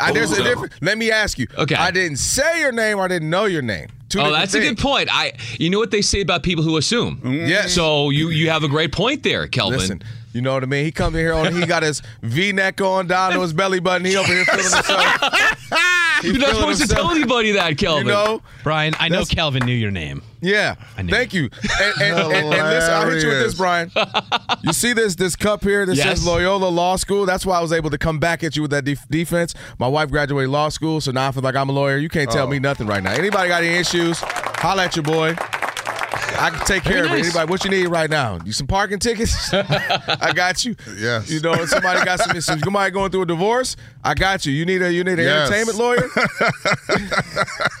I, 0.00 0.12
there's 0.12 0.32
a 0.32 0.40
Oh. 0.40 0.44
difference. 0.44 0.74
Let 0.80 0.96
me 0.96 1.10
ask 1.10 1.38
you. 1.38 1.46
Okay. 1.58 1.74
I 1.74 1.90
didn't 1.90 2.16
say 2.16 2.60
your 2.60 2.72
name 2.72 2.96
or 2.98 3.02
I 3.02 3.08
didn't 3.08 3.28
know 3.28 3.44
your 3.44 3.60
name. 3.62 3.88
Two 4.14 4.20
oh, 4.20 4.24
different 4.26 4.42
that's 4.42 4.54
a 4.54 4.60
good 4.60 4.78
point. 4.78 5.08
I, 5.10 5.32
you 5.58 5.70
know 5.70 5.80
what 5.80 5.90
they 5.90 6.00
say 6.00 6.20
about 6.20 6.44
people 6.44 6.62
who 6.62 6.76
assume. 6.76 7.20
Yes. 7.24 7.74
So 7.74 8.10
you 8.10 8.28
you 8.28 8.48
have 8.48 8.62
a 8.62 8.68
great 8.68 8.92
point 8.92 9.24
there, 9.24 9.48
Kelvin. 9.48 9.80
Listen, 9.80 10.02
you 10.32 10.40
know 10.40 10.54
what 10.54 10.62
I 10.62 10.66
mean? 10.66 10.84
He 10.84 10.92
come 10.92 11.16
in 11.16 11.20
here 11.20 11.34
on, 11.34 11.52
he 11.52 11.66
got 11.66 11.82
his 11.82 12.00
V-neck 12.22 12.80
on 12.80 13.08
down 13.08 13.32
to 13.32 13.40
his 13.40 13.52
belly 13.52 13.80
button. 13.80 14.04
He 14.06 14.16
over 14.16 14.28
here 14.28 14.44
feeling 14.44 14.62
himself. 14.62 15.70
He 16.24 16.30
You're 16.30 16.38
not 16.38 16.50
feeling 16.56 16.74
supposed 16.74 16.90
to 16.90 16.94
tell 16.96 17.10
anybody 17.10 17.52
that, 17.52 17.76
Kelvin. 17.78 18.06
You 18.06 18.12
know? 18.12 18.42
Brian, 18.62 18.94
I 18.98 19.08
know 19.08 19.18
That's- 19.20 19.28
Kelvin 19.34 19.64
knew 19.66 19.74
your 19.74 19.90
name. 19.90 20.22
Yeah. 20.40 20.74
knew 21.02 21.08
Thank 21.10 21.32
you. 21.32 21.48
And, 21.80 22.02
and, 22.02 22.18
and, 22.20 22.32
and 22.34 22.48
listen, 22.48 22.92
I'll 22.92 23.08
hit 23.08 23.22
you 23.22 23.28
with 23.28 23.38
this, 23.40 23.54
Brian. 23.54 23.90
You 24.62 24.72
see 24.74 24.92
this 24.92 25.14
this 25.14 25.36
cup 25.36 25.62
here 25.62 25.86
that 25.86 25.96
Yes. 25.96 26.18
says 26.18 26.26
Loyola 26.26 26.66
Law 26.68 26.96
School? 26.96 27.24
That's 27.24 27.46
why 27.46 27.56
I 27.58 27.60
was 27.62 27.72
able 27.72 27.88
to 27.90 27.96
come 27.98 28.18
back 28.18 28.44
at 28.44 28.54
you 28.56 28.62
with 28.62 28.70
that 28.72 28.84
def- 28.84 29.08
defense. 29.08 29.54
My 29.78 29.88
wife 29.88 30.10
graduated 30.10 30.50
law 30.50 30.68
school, 30.68 31.00
so 31.00 31.12
now 31.12 31.28
I 31.28 31.32
feel 31.32 31.42
like 31.42 31.56
I'm 31.56 31.68
a 31.70 31.72
lawyer. 31.72 31.96
You 31.96 32.08
can't 32.10 32.30
tell 32.30 32.46
Oh. 32.46 32.50
me 32.50 32.58
nothing 32.58 32.86
right 32.86 33.02
now. 33.02 33.12
Anybody 33.12 33.48
got 33.48 33.62
any 33.62 33.74
issues? 33.74 34.18
Holla 34.20 34.84
at 34.84 34.96
your 34.96 35.02
boy. 35.02 35.34
I 36.36 36.50
can 36.50 36.66
take 36.66 36.82
care 36.82 37.04
Very 37.04 37.06
of 37.06 37.12
it. 37.14 37.24
Anybody, 37.26 37.50
what 37.50 37.64
you 37.64 37.70
need 37.70 37.86
right 37.86 38.10
now? 38.10 38.38
You 38.44 38.52
some 38.52 38.66
parking 38.66 38.98
tickets? 38.98 39.52
I 39.54 40.32
got 40.34 40.64
you. 40.64 40.74
Yes. 40.98 41.30
You 41.30 41.40
know, 41.40 41.64
somebody 41.66 42.04
got 42.04 42.20
some, 42.20 42.40
some 42.40 42.58
somebody 42.60 42.90
going 42.90 43.10
through 43.10 43.22
a 43.22 43.26
divorce. 43.26 43.76
I 44.02 44.14
got 44.14 44.44
you. 44.44 44.52
You 44.52 44.64
need 44.66 44.82
a 44.82 44.92
you 44.92 45.04
need 45.04 45.18
an 45.18 45.24
Yes. 45.24 45.50
entertainment 45.50 45.78
lawyer. 45.78 46.08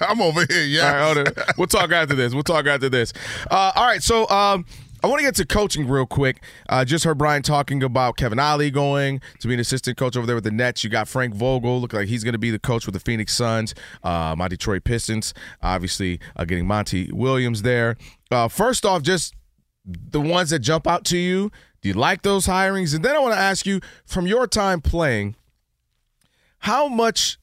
I'm 0.00 0.20
over 0.20 0.44
here. 0.48 0.62
Yeah. 0.64 0.86
All 0.86 0.92
right, 1.14 1.16
hold 1.26 1.28
on. 1.38 1.44
We'll 1.58 1.66
talk 1.66 1.90
after 1.90 2.14
this. 2.14 2.32
We'll 2.34 2.42
talk 2.42 2.66
after 2.66 2.88
this. 2.88 3.12
Uh, 3.50 3.72
all 3.74 3.86
right, 3.86 4.02
so 4.02 4.28
um, 4.28 4.64
I 5.04 5.06
want 5.06 5.18
to 5.18 5.26
get 5.26 5.34
to 5.34 5.44
coaching 5.44 5.86
real 5.86 6.06
quick. 6.06 6.42
Uh, 6.66 6.82
just 6.82 7.04
heard 7.04 7.18
Brian 7.18 7.42
talking 7.42 7.82
about 7.82 8.16
Kevin 8.16 8.38
Ollie 8.38 8.70
going 8.70 9.20
to 9.38 9.48
be 9.48 9.52
an 9.52 9.60
assistant 9.60 9.98
coach 9.98 10.16
over 10.16 10.26
there 10.26 10.34
with 10.34 10.44
the 10.44 10.50
Nets. 10.50 10.82
You 10.82 10.88
got 10.88 11.08
Frank 11.08 11.34
Vogel, 11.34 11.78
look 11.78 11.92
like 11.92 12.08
he's 12.08 12.24
going 12.24 12.32
to 12.32 12.38
be 12.38 12.50
the 12.50 12.58
coach 12.58 12.86
with 12.86 12.94
the 12.94 13.00
Phoenix 13.00 13.36
Suns. 13.36 13.74
Uh, 14.02 14.34
my 14.38 14.48
Detroit 14.48 14.82
Pistons, 14.84 15.34
obviously 15.60 16.20
uh, 16.36 16.46
getting 16.46 16.66
Monty 16.66 17.12
Williams 17.12 17.60
there. 17.60 17.98
Uh, 18.30 18.48
first 18.48 18.86
off, 18.86 19.02
just 19.02 19.34
the 19.84 20.22
ones 20.22 20.48
that 20.48 20.60
jump 20.60 20.86
out 20.86 21.04
to 21.04 21.18
you. 21.18 21.52
Do 21.82 21.90
you 21.90 21.94
like 21.94 22.22
those 22.22 22.46
hirings? 22.46 22.94
And 22.94 23.04
then 23.04 23.14
I 23.14 23.18
want 23.18 23.34
to 23.34 23.38
ask 23.40 23.66
you, 23.66 23.82
from 24.06 24.26
your 24.26 24.46
time 24.46 24.80
playing, 24.80 25.36
how 26.60 26.88
much 26.88 27.36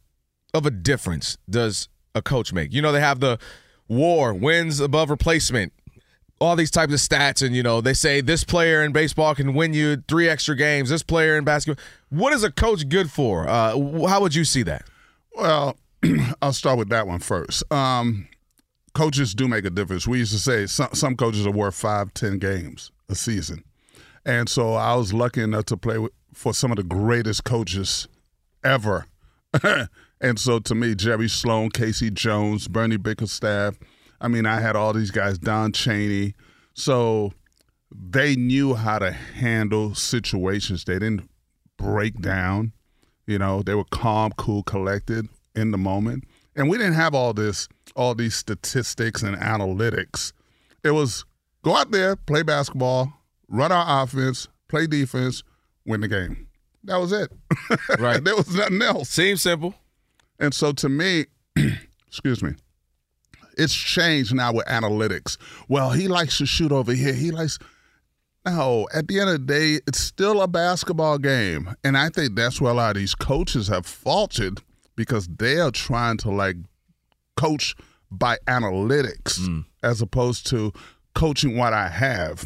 of 0.51 0.65
a 0.65 0.71
difference 0.71 1.37
does 1.47 1.89
a 2.15 2.23
coach 2.23 2.53
make? 2.53 2.73
You 2.73 2.81
know, 2.81 2.91
they 2.91 3.01
have 3.01 3.19
the 3.19 3.37
war, 3.87 4.33
wins 4.33 4.79
above 4.79 5.11
replacement, 5.11 5.73
all 6.41 6.55
these 6.55 6.71
types 6.71 6.91
of 6.91 6.99
stats. 6.99 7.45
And, 7.45 7.55
you 7.55 7.63
know, 7.63 7.79
they 7.79 7.93
say 7.93 8.19
this 8.19 8.43
player 8.43 8.83
in 8.83 8.91
baseball 8.91 9.35
can 9.35 9.53
win 9.53 9.73
you 9.73 10.03
three 10.07 10.27
extra 10.27 10.55
games, 10.55 10.89
this 10.89 11.03
player 11.03 11.37
in 11.37 11.43
basketball. 11.43 11.81
What 12.09 12.33
is 12.33 12.43
a 12.43 12.51
coach 12.51 12.89
good 12.89 13.11
for? 13.11 13.47
Uh, 13.47 14.07
how 14.07 14.19
would 14.21 14.35
you 14.35 14.43
see 14.43 14.63
that? 14.63 14.83
Well, 15.35 15.77
I'll 16.41 16.51
start 16.51 16.77
with 16.77 16.89
that 16.89 17.07
one 17.07 17.19
first. 17.19 17.71
Um, 17.71 18.27
coaches 18.93 19.33
do 19.33 19.47
make 19.47 19.65
a 19.65 19.69
difference. 19.69 20.07
We 20.07 20.17
used 20.17 20.33
to 20.33 20.39
say 20.39 20.65
some, 20.65 20.89
some 20.93 21.15
coaches 21.15 21.45
are 21.45 21.51
worth 21.51 21.75
five, 21.75 22.13
ten 22.13 22.39
games 22.39 22.91
a 23.07 23.15
season. 23.15 23.63
And 24.25 24.49
so 24.49 24.73
I 24.73 24.95
was 24.95 25.13
lucky 25.13 25.41
enough 25.41 25.65
to 25.65 25.77
play 25.77 25.97
with, 25.97 26.11
for 26.33 26.53
some 26.53 26.71
of 26.71 26.77
the 26.77 26.83
greatest 26.83 27.43
coaches 27.43 28.07
ever. 28.63 29.05
and 30.21 30.39
so 30.39 30.59
to 30.59 30.75
me, 30.75 30.95
Jerry 30.95 31.27
Sloan, 31.27 31.69
K.C. 31.69 32.09
Jones, 32.11 32.67
Bernie 32.67 32.97
Bickerstaff, 32.97 33.75
I 34.21 34.27
mean, 34.27 34.45
I 34.45 34.61
had 34.61 34.75
all 34.75 34.93
these 34.93 35.11
guys, 35.11 35.37
Don 35.39 35.73
Chaney. 35.73 36.35
So 36.73 37.33
they 37.91 38.35
knew 38.35 38.75
how 38.75 38.99
to 38.99 39.11
handle 39.11 39.95
situations. 39.95 40.85
They 40.85 40.93
didn't 40.93 41.29
break 41.77 42.21
down. 42.21 42.71
You 43.25 43.39
know, 43.39 43.63
they 43.63 43.73
were 43.75 43.85
calm, 43.85 44.31
cool, 44.37 44.63
collected 44.63 45.27
in 45.55 45.71
the 45.71 45.77
moment. 45.77 46.25
And 46.55 46.69
we 46.69 46.77
didn't 46.77 46.93
have 46.93 47.15
all 47.15 47.33
this, 47.33 47.67
all 47.95 48.13
these 48.13 48.35
statistics 48.35 49.23
and 49.23 49.35
analytics. 49.35 50.33
It 50.83 50.91
was 50.91 51.25
go 51.63 51.75
out 51.75 51.91
there, 51.91 52.15
play 52.15 52.43
basketball, 52.43 53.11
run 53.47 53.71
our 53.71 54.03
offense, 54.03 54.47
play 54.69 54.85
defense, 54.85 55.43
win 55.85 56.01
the 56.01 56.07
game. 56.07 56.47
That 56.83 56.97
was 56.99 57.11
it. 57.11 57.31
Right. 57.99 58.23
there 58.23 58.35
was 58.35 58.53
nothing 58.55 58.81
else. 58.81 59.09
Seems 59.09 59.41
simple. 59.41 59.75
And 60.39 60.53
so 60.53 60.71
to 60.73 60.89
me, 60.89 61.25
excuse 62.07 62.41
me, 62.41 62.53
it's 63.57 63.73
changed 63.73 64.33
now 64.33 64.53
with 64.53 64.65
analytics. 64.65 65.37
Well, 65.67 65.91
he 65.91 66.07
likes 66.07 66.37
to 66.39 66.45
shoot 66.45 66.71
over 66.71 66.93
here. 66.93 67.13
He 67.13 67.31
likes. 67.31 67.59
No, 68.45 68.87
at 68.93 69.07
the 69.07 69.19
end 69.19 69.29
of 69.29 69.45
the 69.45 69.53
day, 69.53 69.79
it's 69.85 69.99
still 69.99 70.41
a 70.41 70.47
basketball 70.47 71.19
game. 71.19 71.75
And 71.83 71.95
I 71.95 72.09
think 72.09 72.35
that's 72.35 72.59
where 72.59 72.71
a 72.71 72.75
lot 72.75 72.95
of 72.95 72.99
these 72.99 73.13
coaches 73.13 73.67
have 73.67 73.85
faltered 73.85 74.59
because 74.95 75.27
they 75.27 75.59
are 75.59 75.69
trying 75.69 76.17
to 76.17 76.31
like 76.31 76.55
coach 77.37 77.75
by 78.09 78.37
analytics 78.47 79.39
mm. 79.39 79.65
as 79.83 80.01
opposed 80.01 80.47
to 80.47 80.73
coaching 81.13 81.57
what 81.57 81.73
I 81.73 81.87
have. 81.87 82.45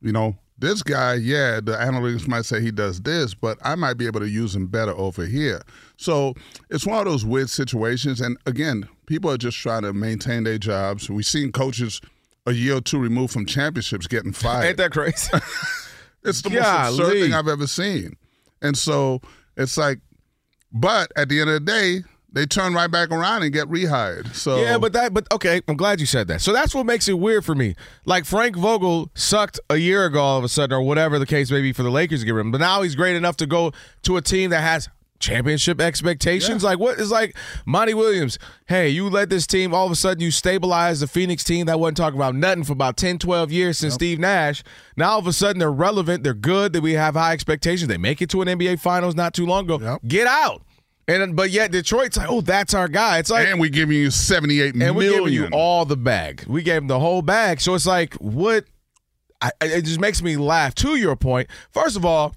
You 0.00 0.12
know, 0.12 0.36
this 0.58 0.82
guy, 0.82 1.14
yeah, 1.14 1.60
the 1.60 1.72
analytics 1.72 2.28
might 2.28 2.44
say 2.44 2.60
he 2.60 2.70
does 2.70 3.00
this, 3.00 3.34
but 3.34 3.58
I 3.62 3.74
might 3.74 3.94
be 3.94 4.06
able 4.06 4.20
to 4.20 4.28
use 4.28 4.54
him 4.54 4.66
better 4.66 4.92
over 4.92 5.24
here. 5.24 5.62
So 5.96 6.34
it's 6.70 6.86
one 6.86 6.98
of 6.98 7.04
those 7.04 7.24
weird 7.24 7.50
situations. 7.50 8.20
And 8.20 8.36
again, 8.46 8.88
people 9.06 9.30
are 9.30 9.38
just 9.38 9.56
trying 9.58 9.82
to 9.82 9.92
maintain 9.92 10.44
their 10.44 10.58
jobs. 10.58 11.08
We've 11.08 11.26
seen 11.26 11.52
coaches 11.52 12.00
a 12.46 12.52
year 12.52 12.76
or 12.76 12.80
two 12.80 12.98
removed 12.98 13.32
from 13.32 13.46
championships 13.46 14.06
getting 14.06 14.32
fired. 14.32 14.66
Ain't 14.66 14.76
that 14.78 14.92
crazy? 14.92 15.30
it's 16.24 16.42
the 16.42 16.50
most 16.50 17.00
absurd 17.00 17.12
thing 17.12 17.34
I've 17.34 17.48
ever 17.48 17.66
seen. 17.66 18.16
And 18.62 18.76
so 18.76 19.20
it's 19.56 19.76
like, 19.76 20.00
but 20.72 21.12
at 21.16 21.28
the 21.28 21.40
end 21.40 21.50
of 21.50 21.54
the 21.54 21.60
day, 21.72 22.02
they 22.34 22.46
turn 22.46 22.74
right 22.74 22.90
back 22.90 23.12
around 23.12 23.44
and 23.44 23.52
get 23.52 23.68
rehired. 23.68 24.34
So 24.34 24.56
Yeah, 24.60 24.76
but 24.76 24.92
that, 24.94 25.14
but 25.14 25.30
okay, 25.32 25.60
I'm 25.68 25.76
glad 25.76 26.00
you 26.00 26.06
said 26.06 26.26
that. 26.28 26.40
So 26.40 26.52
that's 26.52 26.74
what 26.74 26.84
makes 26.84 27.06
it 27.06 27.12
weird 27.12 27.44
for 27.44 27.54
me. 27.54 27.76
Like 28.06 28.24
Frank 28.24 28.56
Vogel 28.56 29.08
sucked 29.14 29.60
a 29.70 29.76
year 29.76 30.04
ago, 30.06 30.20
all 30.20 30.38
of 30.38 30.44
a 30.44 30.48
sudden, 30.48 30.76
or 30.76 30.82
whatever 30.82 31.20
the 31.20 31.26
case 31.26 31.52
may 31.52 31.62
be 31.62 31.72
for 31.72 31.84
the 31.84 31.90
Lakers 31.90 32.20
to 32.20 32.26
get 32.26 32.32
rid 32.32 32.40
of 32.40 32.46
him. 32.46 32.52
But 32.52 32.60
now 32.60 32.82
he's 32.82 32.96
great 32.96 33.14
enough 33.14 33.36
to 33.36 33.46
go 33.46 33.70
to 34.02 34.16
a 34.16 34.22
team 34.22 34.50
that 34.50 34.62
has 34.62 34.88
championship 35.24 35.80
expectations. 35.80 36.62
Like 36.62 36.78
what 36.78 36.98
is 36.98 37.10
like 37.10 37.36
Monty 37.66 37.94
Williams? 37.94 38.38
Hey, 38.66 38.88
you 38.88 39.08
led 39.08 39.30
this 39.30 39.46
team. 39.46 39.74
All 39.74 39.86
of 39.86 39.92
a 39.92 39.96
sudden, 39.96 40.22
you 40.22 40.30
stabilized 40.30 41.02
the 41.02 41.06
Phoenix 41.06 41.42
team 41.44 41.66
that 41.66 41.80
wasn't 41.80 41.96
talking 41.96 42.18
about 42.18 42.34
nothing 42.34 42.64
for 42.64 42.72
about 42.72 42.96
10, 42.96 43.18
12 43.18 43.50
years 43.52 43.78
since 43.78 43.94
Steve 43.94 44.18
Nash. 44.18 44.62
Now 44.96 45.12
all 45.12 45.18
of 45.18 45.26
a 45.26 45.32
sudden 45.32 45.58
they're 45.58 45.72
relevant. 45.72 46.22
They're 46.24 46.34
good. 46.34 46.72
That 46.72 46.82
we 46.82 46.92
have 46.92 47.14
high 47.14 47.32
expectations. 47.32 47.88
They 47.88 47.98
make 47.98 48.22
it 48.22 48.30
to 48.30 48.42
an 48.42 48.48
NBA 48.48 48.80
Finals 48.80 49.14
not 49.14 49.34
too 49.34 49.46
long 49.46 49.64
ago. 49.70 49.98
Get 50.06 50.26
out. 50.26 50.62
And 51.06 51.36
but 51.36 51.50
yet 51.50 51.70
Detroit's 51.70 52.16
like, 52.16 52.30
oh, 52.30 52.40
that's 52.40 52.72
our 52.72 52.88
guy. 52.88 53.18
It's 53.18 53.28
like 53.30 53.46
and 53.48 53.60
we 53.60 53.68
giving 53.68 53.96
you 53.96 54.10
seventy 54.10 54.60
eight 54.62 54.70
and 54.74 54.78
million. 54.78 54.96
we're 54.96 55.10
giving 55.18 55.32
you 55.34 55.48
all 55.52 55.84
the 55.84 55.96
bag. 55.98 56.44
We 56.46 56.62
gave 56.62 56.78
him 56.82 56.88
the 56.88 56.98
whole 56.98 57.20
bag. 57.20 57.60
So 57.60 57.74
it's 57.74 57.86
like, 57.86 58.14
what? 58.14 58.64
I- 59.42 59.52
it 59.60 59.82
just 59.82 60.00
makes 60.00 60.22
me 60.22 60.38
laugh. 60.38 60.74
To 60.76 60.96
your 60.96 61.16
point, 61.16 61.48
first 61.72 61.96
of 61.96 62.06
all, 62.06 62.34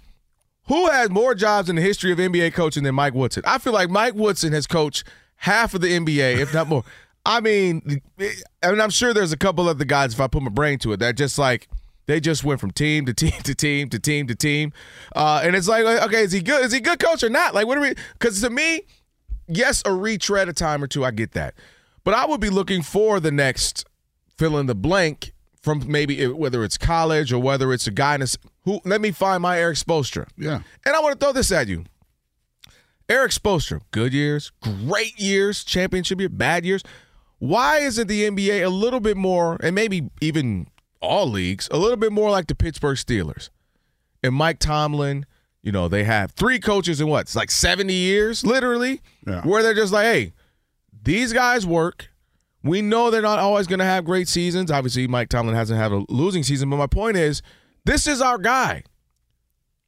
who 0.67 0.88
has 0.89 1.10
more 1.10 1.34
jobs 1.36 1.69
in 1.69 1.75
the 1.75 1.82
history 1.82 2.12
of 2.12 2.17
NBA 2.17 2.53
coaching 2.53 2.84
than 2.84 2.95
Mike 2.95 3.13
Woodson? 3.13 3.43
I 3.45 3.58
feel 3.58 3.73
like 3.73 3.89
Mike 3.89 4.15
Woodson 4.15 4.53
has 4.53 4.67
coached 4.67 5.03
half 5.38 5.73
of 5.73 5.82
the 5.82 5.88
NBA, 5.88 6.38
if 6.39 6.53
not 6.53 6.67
more. 6.67 6.84
I 7.25 7.41
mean, 7.41 8.01
I 8.63 8.71
mean, 8.71 8.80
I'm 8.80 8.89
sure 8.89 9.13
there's 9.13 9.34
a 9.34 9.38
couple 9.38 9.67
of 9.67 9.80
the 9.80 9.86
guys, 9.86 10.13
if 10.13 10.21
I 10.21 10.27
put 10.27 10.41
my 10.41 10.49
brain 10.49 10.80
to 10.80 10.93
it, 10.93 10.97
that 11.01 11.17
just 11.17 11.38
like 11.38 11.67
they 12.06 12.21
just 12.21 12.45
went 12.45 12.62
from 12.62 12.71
team 12.71 13.06
to 13.06 13.13
team 13.13 13.34
to 13.43 13.53
team 13.53 13.89
to 13.89 13.99
team 13.99 14.27
to 14.27 14.36
team, 14.36 14.71
uh, 15.13 15.41
and 15.43 15.53
it's 15.53 15.67
like, 15.67 15.86
okay, 15.86 16.23
is 16.23 16.32
he 16.32 16.41
good? 16.41 16.63
Is 16.63 16.71
he 16.71 16.80
good 16.80 16.99
coach 16.99 17.23
or 17.23 17.30
not? 17.30 17.53
Like, 17.53 17.67
what 17.67 17.77
are 17.77 17.82
we? 17.82 17.95
Because 18.13 18.39
to 18.41 18.49
me, 18.49 18.84
yes, 19.47 19.84
a 19.86 19.93
retread 19.93 20.47
a 20.47 20.53
time 20.53 20.82
or 20.82 20.88
two, 20.88 21.03
I 21.03 21.12
get 21.12 21.34
that, 21.34 21.53
but 22.06 22.13
I 22.13 22.25
would 22.25 22.39
be 22.39 22.49
looking 22.49 22.82
for 22.82 23.19
the 23.19 23.32
next 23.32 23.86
fill 24.38 24.58
in 24.58 24.67
the 24.67 24.75
blank 24.75 25.34
from 25.67 25.84
maybe 25.91 26.21
it- 26.21 26.38
whether 26.38 26.63
it's 26.63 26.77
college 26.77 27.34
or 27.34 27.39
whether 27.39 27.73
it's 27.73 27.88
a 27.88 27.91
guy 27.91 28.15
in 28.15 28.21
a, 28.21 28.27
who. 28.63 28.80
Let 28.86 29.01
me 29.01 29.12
find 29.12 29.41
my 29.41 29.60
Erik 29.60 29.75
Spoelstra. 29.77 30.25
Yeah. 30.38 30.62
And 30.86 30.95
I 30.95 30.99
want 31.01 31.19
to 31.19 31.25
throw 31.25 31.34
this 31.34 31.51
at 31.51 31.67
you. 31.67 31.84
Erik 33.10 33.32
Spoelstra, 33.34 33.82
good 33.91 34.13
years, 34.13 34.51
great 34.62 35.19
years, 35.19 35.65
championship 35.65 36.19
year, 36.21 36.30
bad 36.30 36.65
years. 36.65 36.84
Why 37.39 37.80
isn't 37.80 38.08
the 38.08 38.23
NBA 38.30 38.65
a 38.65 38.69
little 38.69 38.99
bit 39.01 39.17
more, 39.17 39.58
and 39.62 39.75
maybe 39.75 40.10
even 40.21 40.67
all 41.01 41.30
leagues, 41.30 41.67
a 41.71 41.77
little 41.77 41.97
bit 41.97 42.12
more 42.13 42.30
like 42.32 42.47
the 42.47 42.56
Pittsburgh 42.56 42.97
Steelers? 42.97 43.49
And 44.23 44.34
Mike 44.34 44.60
Tomlin, 44.60 45.25
you 45.62 45.71
know, 45.73 45.88
they 45.89 46.03
have 46.06 46.32
three 46.32 46.60
coaches 46.60 46.99
in 47.01 47.08
what? 47.08 47.21
It's 47.21 47.36
like 47.36 47.51
70 47.51 47.93
years, 47.93 48.45
literally, 48.45 49.01
Yeah. 49.27 49.41
where 49.43 49.63
they're 49.63 49.73
just 49.73 49.91
like, 49.93 50.06
hey, 50.06 50.34
these 51.03 51.32
guys 51.34 51.65
work. 51.67 52.10
We 52.63 52.82
know 52.82 53.10
they're 53.10 53.22
not 53.22 53.39
always 53.39 53.67
going 53.67 53.80
to 53.80 53.86
have 53.86 54.04
great 54.04 54.28
seasons. 54.28 54.72
Obviously, 54.72 55.08
Mike 55.08 55.30
Tomlin 55.30 55.56
hasn't 55.56 55.80
had 55.80 55.91
a 55.91 56.04
losing 56.10 56.43
season, 56.43 56.70
but 56.70 56.78
my 56.78 56.88
point 56.88 57.17
is, 57.17 57.41
this 57.86 58.08
is 58.08 58.22
our 58.22 58.38
guy. 58.38 58.84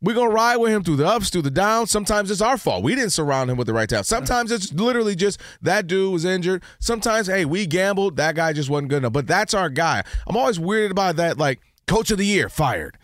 We're 0.02 0.16
gonna 0.16 0.30
ride 0.30 0.58
with 0.58 0.72
him 0.72 0.82
through 0.82 0.96
the 0.96 1.06
ups, 1.06 1.30
through 1.30 1.42
the 1.42 1.52
downs. 1.52 1.92
Sometimes 1.92 2.32
it's 2.32 2.40
our 2.40 2.58
fault. 2.58 2.86
We 2.86 2.96
didn't 2.96 3.10
surround 3.10 3.52
him 3.52 3.58
with 3.58 3.68
the 3.68 3.74
right 3.74 3.90
talent. 3.90 4.08
Sometimes 4.08 4.50
it's 4.50 4.72
literally 4.72 5.14
just 5.14 5.42
that 5.62 5.88
dude 5.88 6.14
was 6.14 6.24
injured. 6.24 6.64
Sometimes, 6.80 7.28
hey, 7.28 7.44
we 7.44 7.66
gambled. 7.66 8.16
That 8.16 8.36
guy 8.36 8.54
just 8.54 8.70
wasn't 8.70 8.88
good 8.88 9.00
enough. 9.00 9.12
But 9.12 9.28
that's 9.28 9.54
our 9.54 9.70
guy. 9.70 10.04
I'm 10.26 10.38
always 10.38 10.58
weirded 10.58 10.92
about 10.92 11.18
that. 11.18 11.38
Like, 11.38 11.60
coach 11.86 12.12
of 12.12 12.18
the 12.18 12.26
year 12.26 12.48
fired, 12.48 12.98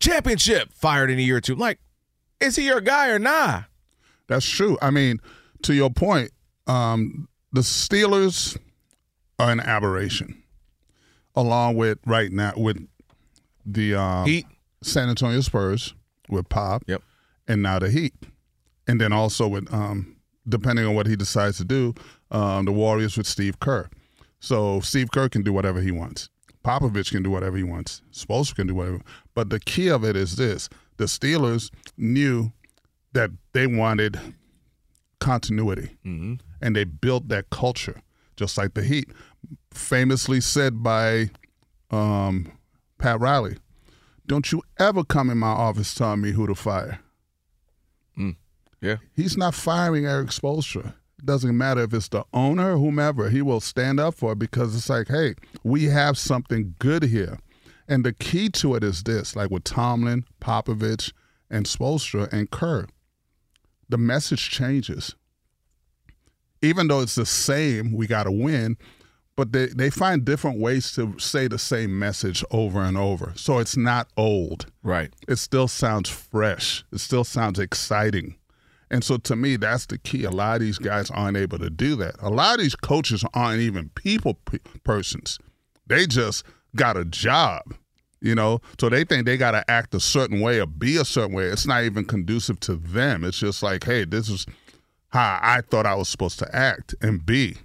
championship 0.00 0.72
fired 0.72 1.10
in 1.10 1.18
a 1.18 1.22
year 1.22 1.36
or 1.36 1.40
two. 1.42 1.56
Like, 1.56 1.78
is 2.40 2.56
he 2.56 2.64
your 2.66 2.80
guy 2.80 3.10
or 3.10 3.18
nah? 3.18 3.64
That's 4.26 4.48
true. 4.48 4.78
I 4.80 4.90
mean, 4.90 5.20
to 5.64 5.74
your 5.74 5.90
point, 5.90 6.30
um, 6.66 7.28
the 7.52 7.60
Steelers 7.60 8.56
an 9.38 9.60
aberration, 9.60 10.42
along 11.34 11.76
with 11.76 11.98
right 12.06 12.30
now 12.32 12.52
with 12.56 12.86
the 13.66 13.94
um, 13.94 14.26
Heat. 14.26 14.46
San 14.82 15.08
Antonio 15.08 15.40
Spurs 15.40 15.94
with 16.28 16.48
Pop, 16.48 16.84
Yep. 16.86 17.02
and 17.48 17.62
now 17.62 17.78
the 17.78 17.90
Heat, 17.90 18.14
and 18.86 19.00
then 19.00 19.12
also 19.12 19.48
with 19.48 19.72
um, 19.72 20.16
depending 20.48 20.84
on 20.84 20.94
what 20.94 21.06
he 21.06 21.16
decides 21.16 21.56
to 21.58 21.64
do, 21.64 21.94
um, 22.30 22.64
the 22.66 22.72
Warriors 22.72 23.16
with 23.16 23.26
Steve 23.26 23.58
Kerr. 23.60 23.88
So 24.40 24.80
Steve 24.80 25.10
Kerr 25.10 25.28
can 25.30 25.42
do 25.42 25.52
whatever 25.54 25.80
he 25.80 25.90
wants. 25.90 26.28
Popovich 26.62 27.10
can 27.10 27.22
do 27.22 27.30
whatever 27.30 27.56
he 27.56 27.62
wants. 27.62 28.02
Spoelstra 28.12 28.56
can 28.56 28.66
do 28.66 28.74
whatever. 28.74 29.00
But 29.34 29.48
the 29.50 29.60
key 29.60 29.88
of 29.88 30.04
it 30.04 30.16
is 30.16 30.36
this: 30.36 30.68
the 30.98 31.04
Steelers 31.04 31.70
knew 31.96 32.52
that 33.14 33.30
they 33.52 33.66
wanted 33.66 34.18
continuity, 35.20 35.96
and 36.04 36.76
they 36.76 36.84
built 36.84 37.28
that 37.28 37.48
culture, 37.50 38.02
just 38.36 38.58
like 38.58 38.74
the 38.74 38.82
Heat, 38.82 39.10
famously 39.72 40.40
said 40.40 40.82
by 40.82 41.30
um, 41.90 42.50
Pat 42.98 43.20
Riley. 43.20 43.56
Don't 44.26 44.50
you 44.52 44.62
ever 44.78 45.04
come 45.04 45.30
in 45.30 45.38
my 45.38 45.48
office 45.48 45.94
telling 45.94 46.22
me 46.22 46.32
who 46.32 46.46
to 46.46 46.54
fire. 46.54 47.00
Yeah. 48.84 48.96
He's 49.16 49.38
not 49.38 49.54
firing 49.54 50.04
Erik 50.04 50.28
Spoelstra. 50.28 50.88
It 51.18 51.24
doesn't 51.24 51.56
matter 51.56 51.82
if 51.82 51.94
it's 51.94 52.08
the 52.08 52.24
owner, 52.34 52.76
whomever. 52.76 53.30
He 53.30 53.40
will 53.40 53.60
stand 53.60 53.98
up 53.98 54.14
for 54.14 54.32
it 54.32 54.38
because 54.38 54.76
it's 54.76 54.90
like, 54.90 55.08
hey, 55.08 55.34
we 55.62 55.84
have 55.84 56.18
something 56.18 56.74
good 56.78 57.04
here. 57.04 57.38
And 57.88 58.04
the 58.04 58.12
key 58.12 58.50
to 58.50 58.74
it 58.74 58.84
is 58.84 59.02
this, 59.04 59.34
like 59.34 59.50
with 59.50 59.64
Tomlin, 59.64 60.26
Popovich, 60.38 61.12
and 61.50 61.64
Spoelstra 61.64 62.30
and 62.30 62.50
Kerr, 62.50 62.86
the 63.88 63.96
message 63.96 64.50
changes. 64.50 65.14
Even 66.64 66.88
though 66.88 67.00
it's 67.00 67.14
the 67.14 67.26
same, 67.26 67.92
we 67.92 68.06
got 68.06 68.24
to 68.24 68.32
win, 68.32 68.76
but 69.36 69.52
they, 69.52 69.66
they 69.66 69.90
find 69.90 70.24
different 70.24 70.58
ways 70.60 70.92
to 70.92 71.18
say 71.18 71.48
the 71.48 71.58
same 71.58 71.98
message 71.98 72.44
over 72.50 72.80
and 72.82 72.96
over. 72.96 73.32
So 73.36 73.58
it's 73.58 73.76
not 73.76 74.08
old 74.16 74.66
Right. 74.82 75.12
it 75.28 75.36
still 75.36 75.68
sounds 75.68 76.08
fresh. 76.08 76.84
It 76.92 77.00
still 77.00 77.24
sounds 77.24 77.58
exciting. 77.58 78.36
And 78.90 79.02
so 79.02 79.16
to 79.16 79.34
me, 79.34 79.56
that's 79.56 79.86
the 79.86 79.98
key. 79.98 80.24
A 80.24 80.30
lot 80.30 80.56
of 80.56 80.60
these 80.60 80.78
guys 80.78 81.10
aren't 81.10 81.36
able 81.36 81.58
to 81.58 81.70
do 81.70 81.96
that. 81.96 82.14
A 82.20 82.30
lot 82.30 82.54
of 82.54 82.60
these 82.60 82.76
coaches 82.76 83.24
aren't 83.34 83.60
even 83.60 83.88
people 83.96 84.34
p- 84.34 84.60
persons. 84.84 85.38
They 85.86 86.06
just 86.06 86.44
got 86.76 86.96
a 86.96 87.04
job, 87.04 87.74
you 88.20 88.34
know? 88.36 88.60
So 88.78 88.88
they 88.88 89.02
think 89.04 89.26
they 89.26 89.36
got 89.36 89.50
to 89.52 89.68
act 89.68 89.94
a 89.94 90.00
certain 90.00 90.40
way 90.40 90.60
or 90.60 90.66
be 90.66 90.96
a 90.96 91.04
certain 91.04 91.34
way. 91.34 91.46
It's 91.46 91.66
not 91.66 91.82
even 91.84 92.04
conducive 92.04 92.60
to 92.60 92.76
them. 92.76 93.24
It's 93.24 93.38
just 93.38 93.62
like, 93.64 93.82
hey, 93.84 94.04
this 94.04 94.28
is 94.28 94.46
how 95.14 95.38
I 95.42 95.60
thought 95.70 95.86
I 95.86 95.94
was 95.94 96.08
supposed 96.08 96.38
to 96.40 96.54
act 96.54 96.94
and 97.00 97.24
be. 97.24 97.56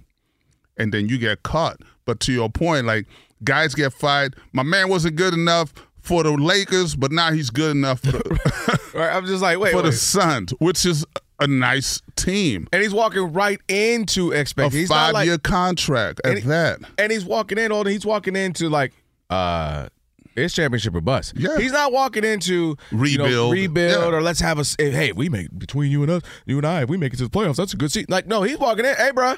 and 0.78 0.94
then 0.94 1.08
you 1.08 1.18
get 1.18 1.42
caught. 1.42 1.78
But 2.06 2.20
to 2.20 2.32
your 2.32 2.48
point, 2.48 2.86
like 2.86 3.06
guys 3.44 3.74
get 3.74 3.92
fired. 3.92 4.34
My 4.52 4.62
man 4.62 4.88
wasn't 4.88 5.16
good 5.16 5.34
enough 5.34 5.72
for 6.00 6.22
the 6.22 6.30
Lakers, 6.32 6.96
but 6.96 7.12
now 7.12 7.30
he's 7.32 7.50
good 7.50 7.72
enough 7.72 8.00
for 8.00 8.12
the, 8.12 8.80
Right, 8.94 9.14
I'm 9.14 9.26
just 9.26 9.42
like, 9.42 9.58
wait, 9.58 9.72
for 9.72 9.78
wait. 9.82 9.90
the 9.90 9.92
Suns, 9.92 10.52
which 10.58 10.86
is 10.86 11.04
a 11.38 11.46
nice 11.46 12.00
team. 12.16 12.66
and 12.72 12.82
he's 12.82 12.92
walking 12.94 13.32
right 13.32 13.60
into 13.68 14.32
A 14.32 14.36
expectations. 14.36 14.80
He's 14.80 14.90
not 14.90 15.06
five 15.06 15.14
like, 15.14 15.26
year 15.26 15.38
contract 15.38 16.20
at 16.24 16.30
And 16.30 16.38
he- 16.40 16.48
that. 16.48 16.80
and 16.98 17.12
he's 17.12 17.24
walking 17.24 17.58
in 17.58 17.72
on. 17.72 17.86
He's 17.86 18.06
walking 18.06 18.36
into 18.36 18.68
like, 18.70 18.92
uh, 19.28 19.88
it's 20.36 20.54
championship 20.54 20.94
or 20.94 21.00
bust. 21.00 21.34
Yeah. 21.36 21.58
he's 21.58 21.72
not 21.72 21.92
walking 21.92 22.24
into 22.24 22.76
you 22.92 23.18
know, 23.18 23.24
Rebuild. 23.24 23.52
rebuild, 23.52 24.12
Yeah. 24.12 24.18
or 24.18 24.22
let's 24.22 24.40
have 24.40 24.58
a. 24.58 24.60
s- 24.60 24.76
Hey, 24.78 25.12
we 25.12 25.28
make 25.28 25.56
between 25.58 25.90
you 25.90 26.02
and 26.02 26.10
us, 26.10 26.22
you 26.46 26.56
and 26.58 26.66
I, 26.66 26.82
if 26.82 26.88
we 26.88 26.96
make 26.96 27.12
it 27.12 27.16
to 27.18 27.24
the 27.24 27.30
playoffs, 27.30 27.56
that's 27.56 27.74
a 27.74 27.76
good 27.76 27.92
seat. 27.92 28.08
Like, 28.10 28.26
no, 28.26 28.42
he's 28.42 28.58
walking 28.58 28.84
in. 28.84 28.94
Hey, 28.96 29.10
bro. 29.12 29.34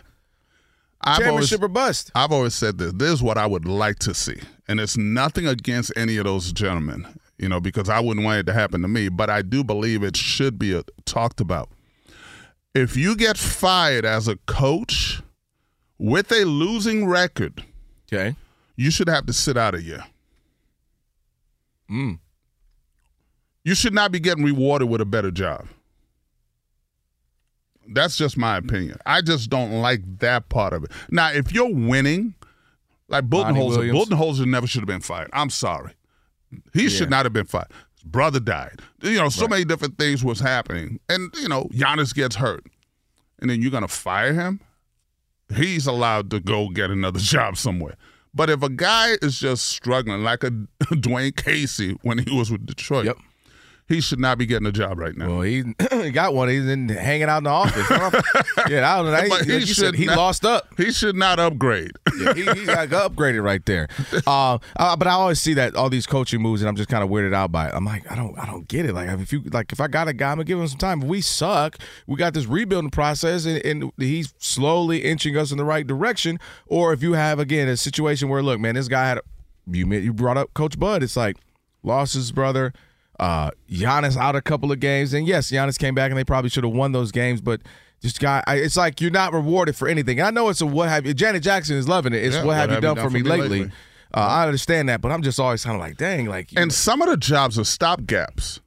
I've 1.05 1.19
always, 1.27 1.49
championship 1.49 1.63
or 1.63 1.69
bust. 1.69 2.11
I've 2.15 2.31
always 2.31 2.55
said 2.55 2.79
this. 2.79 2.93
This 2.93 3.11
is 3.11 3.23
what 3.23 3.37
I 3.37 3.45
would 3.47 3.65
like 3.67 3.99
to 4.01 4.15
see. 4.15 4.37
And 4.69 4.79
it's 4.79 4.97
nothing 4.97 5.49
against 5.49 5.93
any 5.97 6.17
of 6.17 6.25
those 6.27 6.53
gentlemen, 6.53 7.19
you 7.39 7.49
know, 7.49 7.59
because 7.61 7.89
I 7.89 7.99
wouldn't 7.99 8.25
want 8.25 8.39
it 8.39 8.47
to 8.47 8.53
happen 8.53 8.83
to 8.83 8.89
me, 8.89 9.09
but 9.09 9.29
I 9.29 9.43
do 9.43 9.65
believe 9.65 10.05
it 10.05 10.17
should 10.17 10.59
be 10.61 10.75
uh 10.77 10.83
talked 11.05 11.41
about. 11.41 11.71
If 12.75 12.97
you 12.97 13.17
get 13.17 13.37
fired 13.37 14.05
as 14.05 14.29
a 14.29 14.37
coach 14.47 15.21
with 15.99 16.31
a 16.31 16.45
losing 16.45 17.07
record, 17.07 17.65
Okay. 18.13 18.37
you 18.77 18.91
should 18.93 19.09
have 19.09 19.27
to 19.27 19.33
sit 19.33 19.57
out 19.57 19.75
a 19.75 19.83
year. 19.83 20.05
Mm. 21.93 22.19
You 23.65 23.75
should 23.75 23.95
not 23.95 24.11
be 24.11 24.19
getting 24.19 24.45
rewarded 24.45 24.89
with 24.89 25.01
a 25.01 25.05
better 25.05 25.31
job. 25.31 25.67
That's 27.89 28.17
just 28.17 28.37
my 28.37 28.57
opinion. 28.57 28.99
I 29.07 29.21
just 29.21 29.51
don't 29.51 29.81
like 29.83 30.01
that 30.19 30.49
part 30.49 30.73
of 30.73 30.85
it. 30.85 30.93
Now, 31.11 31.31
if 31.31 31.53
you're 31.53 31.73
winning, 31.73 32.35
like 33.09 33.29
Budenholzer. 33.29 33.93
Budenholzer 33.93 34.47
never 34.47 34.67
should 34.67 34.81
have 34.81 34.89
been 34.89 35.01
fired. 35.01 35.31
I'm 35.33 35.51
sorry. 35.51 35.93
He 36.73 36.89
should 36.89 37.11
not 37.11 37.25
have 37.27 37.33
been 37.33 37.47
fired. 37.47 37.69
His 37.95 38.05
brother 38.05 38.41
died. 38.41 38.81
You 39.03 39.19
know, 39.19 39.29
so 39.29 39.47
many 39.47 39.65
different 39.65 39.99
things 39.99 40.25
was 40.25 40.41
happening. 40.41 40.99
And, 41.09 41.33
you 41.41 41.49
know, 41.49 41.65
Giannis 41.73 42.15
gets 42.15 42.37
hurt. 42.37 42.65
And 43.39 43.51
then 43.51 43.61
you're 43.61 43.71
going 43.71 43.83
to 43.83 43.89
fire 43.89 44.33
him? 44.33 44.61
He's 45.55 45.87
allowed 45.87 46.31
to 46.31 46.41
go 46.41 46.69
get 46.69 46.91
another 46.91 47.21
job 47.21 47.57
somewhere. 47.57 47.97
But 48.35 48.49
if 48.51 48.63
a 48.63 48.69
guy 48.71 49.17
is 49.21 49.39
just 49.39 49.67
struggling, 49.67 50.23
like 50.23 50.43
a 50.43 50.51
Dwane 50.91 51.37
Casey 51.37 51.97
when 52.03 52.19
he 52.19 52.35
was 52.35 52.51
with 52.51 52.65
Detroit, 52.67 53.05
Yep. 53.07 53.17
He 53.93 54.01
should 54.01 54.19
not 54.21 54.39
be 54.39 54.47
getting 54.47 54.67
a 54.67 54.73
job 54.73 54.99
right 54.99 55.17
now. 55.17 55.29
Well, 55.29 55.43
he, 55.43 55.63
got 56.13 56.35
one. 56.35 56.49
He's 56.49 56.67
in 56.67 56.89
hanging 56.89 57.29
out 57.29 57.39
in 57.39 57.45
the 57.45 57.51
office. 57.51 57.87
yeah, 58.71 58.91
I 58.91 59.03
don't 59.03 59.13
know. 59.13 59.13
He, 59.23 59.29
like 59.29 59.45
he 59.45 59.53
you 59.55 59.61
said, 59.67 59.75
should 59.75 59.95
he 59.95 60.07
not- 60.07 60.17
lost 60.17 60.45
up. 60.45 60.69
He 60.77 60.91
should 60.91 61.17
not 61.17 61.39
upgrade. 61.39 61.93
Yeah, 62.23 62.35
he, 62.35 62.43
he 62.43 62.67
got 62.67 62.89
upgraded 62.89 63.43
right 63.43 63.65
there. 63.67 63.89
Uh, 64.27 64.59
uh, 64.77 64.95
but 64.97 65.09
I 65.09 65.13
always 65.13 65.41
see 65.41 65.55
that 65.55 65.75
all 65.75 65.91
these 65.91 66.07
coaching 66.07 66.41
moves, 66.41 66.63
and 66.63 66.69
I'm 66.69 66.77
just 66.77 66.89
kind 66.89 67.03
of 67.03 67.11
weirded 67.11 67.35
out 67.35 67.51
by 67.51 67.69
it. 67.69 67.73
I'm 67.75 67.85
like, 67.85 68.09
I 68.11 68.15
don't, 68.15 68.39
I 68.39 68.47
don't 68.47 68.69
get 68.69 68.87
it. 68.87 68.95
Like, 68.95 69.09
if 69.09 69.33
you 69.33 69.43
like, 69.53 69.73
if 69.73 69.81
I 69.81 69.89
got 69.89 70.07
a 70.09 70.13
guy, 70.13 70.31
I'm 70.31 70.37
gonna 70.37 70.45
give 70.45 70.61
him 70.61 70.69
some 70.69 70.79
time. 70.79 71.03
If 71.03 71.09
we 71.09 71.21
suck, 71.21 71.79
we 72.07 72.17
got 72.17 72.35
this 72.35 72.47
rebuilding 72.47 72.91
process, 72.91 73.45
and, 73.47 73.65
and 73.65 73.93
he's 73.99 74.33
slowly 74.39 75.03
inching 75.05 75.37
us 75.37 75.51
in 75.51 75.59
the 75.59 75.65
right 75.65 75.87
direction. 75.87 76.39
Or 76.67 76.93
if 76.93 77.03
you 77.03 77.15
have 77.15 77.39
again 77.41 77.69
a 77.69 77.77
situation 77.77 78.29
where, 78.29 78.43
look, 78.43 78.61
man, 78.61 78.75
this 78.77 78.89
guy 78.89 79.09
had, 79.09 79.19
a, 79.19 79.23
you 79.67 79.87
you 79.93 80.13
brought 80.13 80.37
up 80.37 80.55
Coach 80.55 80.79
Bud. 80.79 81.03
It's 81.03 81.17
like 81.17 81.37
lost 81.83 82.15
his 82.15 82.31
brother. 82.33 82.73
Uh, 83.23 83.51
Giannis 83.71 84.17
out 84.17 84.35
a 84.35 84.43
couple 84.43 84.73
of 84.73 84.81
games, 84.81 85.15
and 85.15 85.27
yes, 85.27 85.51
Giannis 85.51 85.79
came 85.79 85.95
back, 85.95 86.11
and 86.11 86.19
they 86.19 86.25
probably 86.25 86.51
should 86.51 86.65
have 86.65 86.73
won 86.73 86.93
those 86.93 87.13
games, 87.13 87.41
but. 87.41 87.61
Just 88.01 88.19
guy, 88.19 88.43
I, 88.49 88.57
it's 88.57 88.77
like 88.77 89.01
you're 89.01 89.13
not 89.13 89.33
rewarded 89.33 89.77
for 89.77 89.87
anything. 89.87 90.19
And 90.19 90.27
I 90.27 90.33
know 90.33 90.49
it's 90.49 90.61
a 90.61 90.67
what 90.67 90.89
have 90.89 91.07
you. 91.07 91.15
Janet 91.15 91.41
Jackson 91.45 91.77
is 91.77 91.87
loving 91.87 92.13
it. 92.13 92.25
It's 92.25 92.35
Yeah, 92.35 92.43
what 92.43 92.57
have 92.57 92.73
you 92.73 92.81
done, 92.81 92.97
for 92.97 93.09
me 93.09 93.23
lately? 93.23 93.61
lately? 93.61 93.73
Uh, 94.13 94.21
I 94.21 94.45
understand 94.45 94.89
that, 94.89 95.01
but 95.01 95.11
I'm 95.11 95.23
just 95.23 95.41
always 95.41 95.65
kind 95.65 95.77
of 95.77 95.81
like, 95.81 95.97
dang, 95.97 96.27
like, 96.27 96.51
and 96.57 96.73
some 96.73 97.01
of 97.01 97.09
the 97.09 97.17
jobs 97.17 97.61
are 97.61 97.63
stopgaps. 97.63 98.61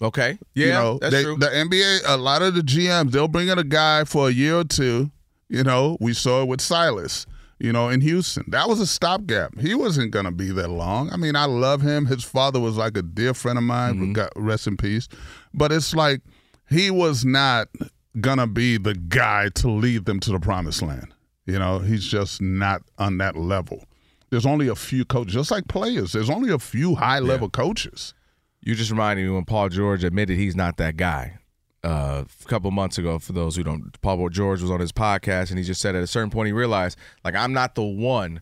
know, 0.00 0.06
okay, 0.06 0.38
yeah, 0.54 0.66
you 0.66 0.72
know, 0.72 0.98
that's 0.98 1.14
they, 1.14 1.22
true. 1.22 1.36
the 1.36 1.46
NBA, 1.48 2.02
a 2.06 2.16
lot 2.16 2.42
of 2.42 2.54
the 2.54 2.60
GMs, 2.60 3.10
they'll 3.10 3.28
bring 3.28 3.48
in 3.48 3.58
a 3.58 3.64
guy 3.64 4.04
for 4.04 4.28
a 4.28 4.30
year 4.30 4.60
or 4.60 4.64
two. 4.64 5.10
You 5.48 5.64
know, 5.64 5.96
we 6.00 6.12
saw 6.12 6.42
it 6.42 6.48
with 6.48 6.60
Silas. 6.60 7.26
You 7.58 7.72
know, 7.72 7.88
in 7.88 8.02
Houston, 8.02 8.44
that 8.48 8.68
was 8.68 8.80
a 8.80 8.86
stopgap. 8.86 9.58
He 9.58 9.74
wasn't 9.74 10.10
gonna 10.10 10.30
be 10.32 10.50
that 10.52 10.68
long. 10.68 11.10
I 11.10 11.16
mean, 11.16 11.36
I 11.36 11.46
love 11.46 11.80
him. 11.80 12.06
His 12.06 12.22
father 12.22 12.60
was 12.60 12.76
like 12.76 12.96
a 12.96 13.02
dear 13.02 13.32
friend 13.32 13.56
of 13.56 13.64
mine. 13.64 13.94
Mm-hmm. 13.94 14.12
God 14.12 14.30
rest 14.36 14.66
in 14.66 14.76
peace. 14.76 15.08
But 15.54 15.72
it's 15.72 15.94
like 15.94 16.20
he 16.68 16.90
was 16.90 17.24
not 17.24 17.68
gonna 18.20 18.46
be 18.46 18.76
the 18.76 18.94
guy 18.94 19.48
to 19.54 19.70
lead 19.70 20.04
them 20.04 20.20
to 20.20 20.32
the 20.32 20.38
promised 20.38 20.82
land. 20.82 21.14
You 21.46 21.58
know, 21.58 21.78
he's 21.78 22.04
just 22.04 22.42
not 22.42 22.82
on 22.98 23.18
that 23.18 23.36
level. 23.36 23.84
There's 24.30 24.46
only 24.46 24.68
a 24.68 24.74
few 24.74 25.04
coaches, 25.04 25.34
just 25.34 25.50
like 25.50 25.68
players. 25.68 26.12
There's 26.12 26.30
only 26.30 26.50
a 26.50 26.58
few 26.58 26.96
high 26.96 27.20
level 27.20 27.48
coaches. 27.48 28.12
you 28.60 28.74
just 28.74 28.90
reminded 28.90 29.24
me 29.24 29.30
when 29.30 29.44
Paul 29.44 29.68
George 29.68 30.02
admitted 30.04 30.36
he's 30.36 30.56
not 30.56 30.76
that 30.76 30.96
guy. 30.96 31.38
Uh, 31.84 32.24
a 32.44 32.48
couple 32.48 32.68
months 32.72 32.98
ago, 32.98 33.18
for 33.18 33.32
those 33.32 33.54
who 33.54 33.62
don't, 33.62 34.00
Paul 34.00 34.28
George 34.28 34.60
was 34.60 34.70
on 34.72 34.80
his 34.80 34.90
podcast, 34.90 35.50
and 35.50 35.58
he 35.58 35.64
just 35.64 35.80
said 35.80 35.94
at 35.94 36.02
a 36.02 36.06
certain 36.06 36.30
point 36.30 36.46
he 36.46 36.52
realized, 36.52 36.98
like, 37.22 37.36
I'm 37.36 37.52
not 37.52 37.76
the 37.76 37.84
one. 37.84 38.40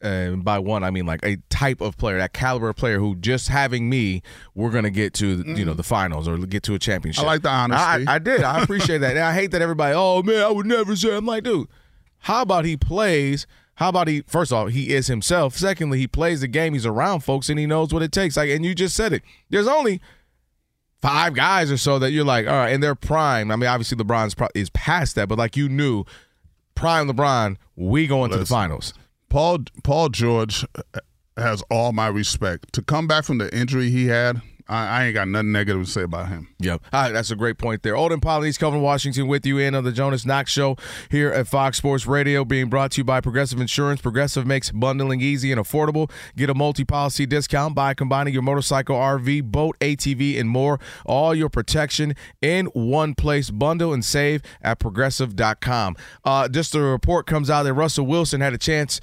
And 0.00 0.44
by 0.44 0.58
one, 0.58 0.84
I 0.84 0.90
mean 0.90 1.06
like 1.06 1.24
a 1.24 1.38
type 1.48 1.80
of 1.80 1.96
player, 1.96 2.18
that 2.18 2.34
caliber 2.34 2.68
of 2.68 2.76
player 2.76 2.98
who 2.98 3.16
just 3.16 3.48
having 3.48 3.88
me, 3.88 4.22
we're 4.54 4.70
gonna 4.70 4.90
get 4.90 5.14
to 5.14 5.42
you 5.46 5.64
know 5.64 5.72
the 5.72 5.82
finals 5.82 6.28
or 6.28 6.36
get 6.36 6.62
to 6.64 6.74
a 6.74 6.78
championship. 6.78 7.24
I 7.24 7.26
like 7.26 7.42
the 7.42 7.48
honesty. 7.48 8.06
I, 8.06 8.16
I 8.16 8.18
did. 8.18 8.42
I 8.42 8.62
appreciate 8.62 8.98
that. 8.98 9.16
And 9.16 9.20
I 9.20 9.32
hate 9.32 9.52
that 9.52 9.62
everybody. 9.62 9.94
Oh 9.96 10.22
man, 10.22 10.42
I 10.42 10.50
would 10.50 10.66
never 10.66 10.94
say. 10.94 11.16
I'm 11.16 11.24
like, 11.24 11.44
dude, 11.44 11.66
how 12.18 12.42
about 12.42 12.66
he 12.66 12.76
plays? 12.76 13.46
How 13.76 13.88
about 13.88 14.06
he? 14.06 14.22
First 14.26 14.52
off, 14.52 14.68
he 14.68 14.92
is 14.94 15.06
himself. 15.06 15.56
Secondly, 15.56 15.98
he 15.98 16.06
plays 16.06 16.42
the 16.42 16.48
game. 16.48 16.74
He's 16.74 16.86
around 16.86 17.20
folks, 17.20 17.48
and 17.48 17.58
he 17.58 17.66
knows 17.66 17.92
what 17.92 18.02
it 18.02 18.12
takes. 18.12 18.36
Like, 18.36 18.50
and 18.50 18.64
you 18.66 18.74
just 18.74 18.94
said 18.94 19.14
it. 19.14 19.22
There's 19.48 19.66
only 19.66 20.00
five 21.02 21.34
guys 21.34 21.70
or 21.70 21.76
so 21.76 21.98
that 21.98 22.12
you're 22.12 22.24
like, 22.24 22.46
all 22.46 22.52
right, 22.52 22.70
and 22.70 22.82
they're 22.82 22.94
prime. 22.94 23.50
I 23.50 23.56
mean, 23.56 23.68
obviously 23.68 23.96
LeBron's 23.98 24.34
pro- 24.34 24.48
is 24.54 24.70
past 24.70 25.14
that, 25.16 25.28
but 25.28 25.38
like 25.38 25.56
you 25.56 25.68
knew, 25.68 26.04
prime 26.74 27.08
LeBron, 27.08 27.56
we 27.76 28.06
going 28.06 28.30
to 28.30 28.38
the 28.38 28.46
finals. 28.46 28.94
Paul 29.28 29.58
Paul 29.82 30.08
George 30.08 30.64
has 31.36 31.62
all 31.70 31.92
my 31.92 32.06
respect. 32.08 32.72
To 32.74 32.82
come 32.82 33.06
back 33.06 33.24
from 33.24 33.38
the 33.38 33.54
injury 33.54 33.90
he 33.90 34.06
had, 34.06 34.40
I, 34.68 34.86
I 34.86 35.04
ain't 35.04 35.14
got 35.14 35.28
nothing 35.28 35.52
negative 35.52 35.84
to 35.84 35.90
say 35.90 36.02
about 36.02 36.28
him. 36.28 36.48
Yep. 36.58 36.82
All 36.92 37.02
right, 37.02 37.12
that's 37.12 37.30
a 37.30 37.36
great 37.36 37.58
point 37.58 37.82
there. 37.82 37.96
Olden 37.96 38.20
Polynice, 38.20 38.58
Kelvin 38.58 38.80
Washington 38.80 39.26
with 39.28 39.46
you 39.46 39.58
in 39.58 39.74
on 39.74 39.84
the 39.84 39.92
Jonas 39.92 40.26
Knox 40.26 40.50
Show 40.50 40.76
here 41.10 41.30
at 41.30 41.46
Fox 41.46 41.78
Sports 41.78 42.06
Radio, 42.06 42.44
being 42.44 42.68
brought 42.68 42.92
to 42.92 43.00
you 43.00 43.04
by 43.04 43.20
Progressive 43.20 43.60
Insurance. 43.60 44.00
Progressive 44.00 44.46
makes 44.46 44.70
bundling 44.70 45.20
easy 45.20 45.52
and 45.52 45.60
affordable. 45.60 46.10
Get 46.36 46.50
a 46.50 46.54
multi-policy 46.54 47.26
discount 47.26 47.74
by 47.74 47.94
combining 47.94 48.32
your 48.34 48.42
motorcycle, 48.42 48.96
RV, 48.96 49.44
boat, 49.44 49.78
ATV, 49.80 50.38
and 50.40 50.48
more. 50.48 50.80
All 51.04 51.34
your 51.34 51.48
protection 51.48 52.14
in 52.42 52.66
one 52.66 53.14
place. 53.14 53.50
Bundle 53.50 53.92
and 53.92 54.04
save 54.04 54.42
at 54.62 54.78
progressive.com. 54.78 55.96
Uh, 56.24 56.48
just 56.48 56.74
a 56.74 56.80
report 56.80 57.26
comes 57.26 57.50
out 57.50 57.62
that 57.64 57.74
Russell 57.74 58.06
Wilson 58.06 58.40
had 58.40 58.52
a 58.52 58.58
chance 58.58 59.00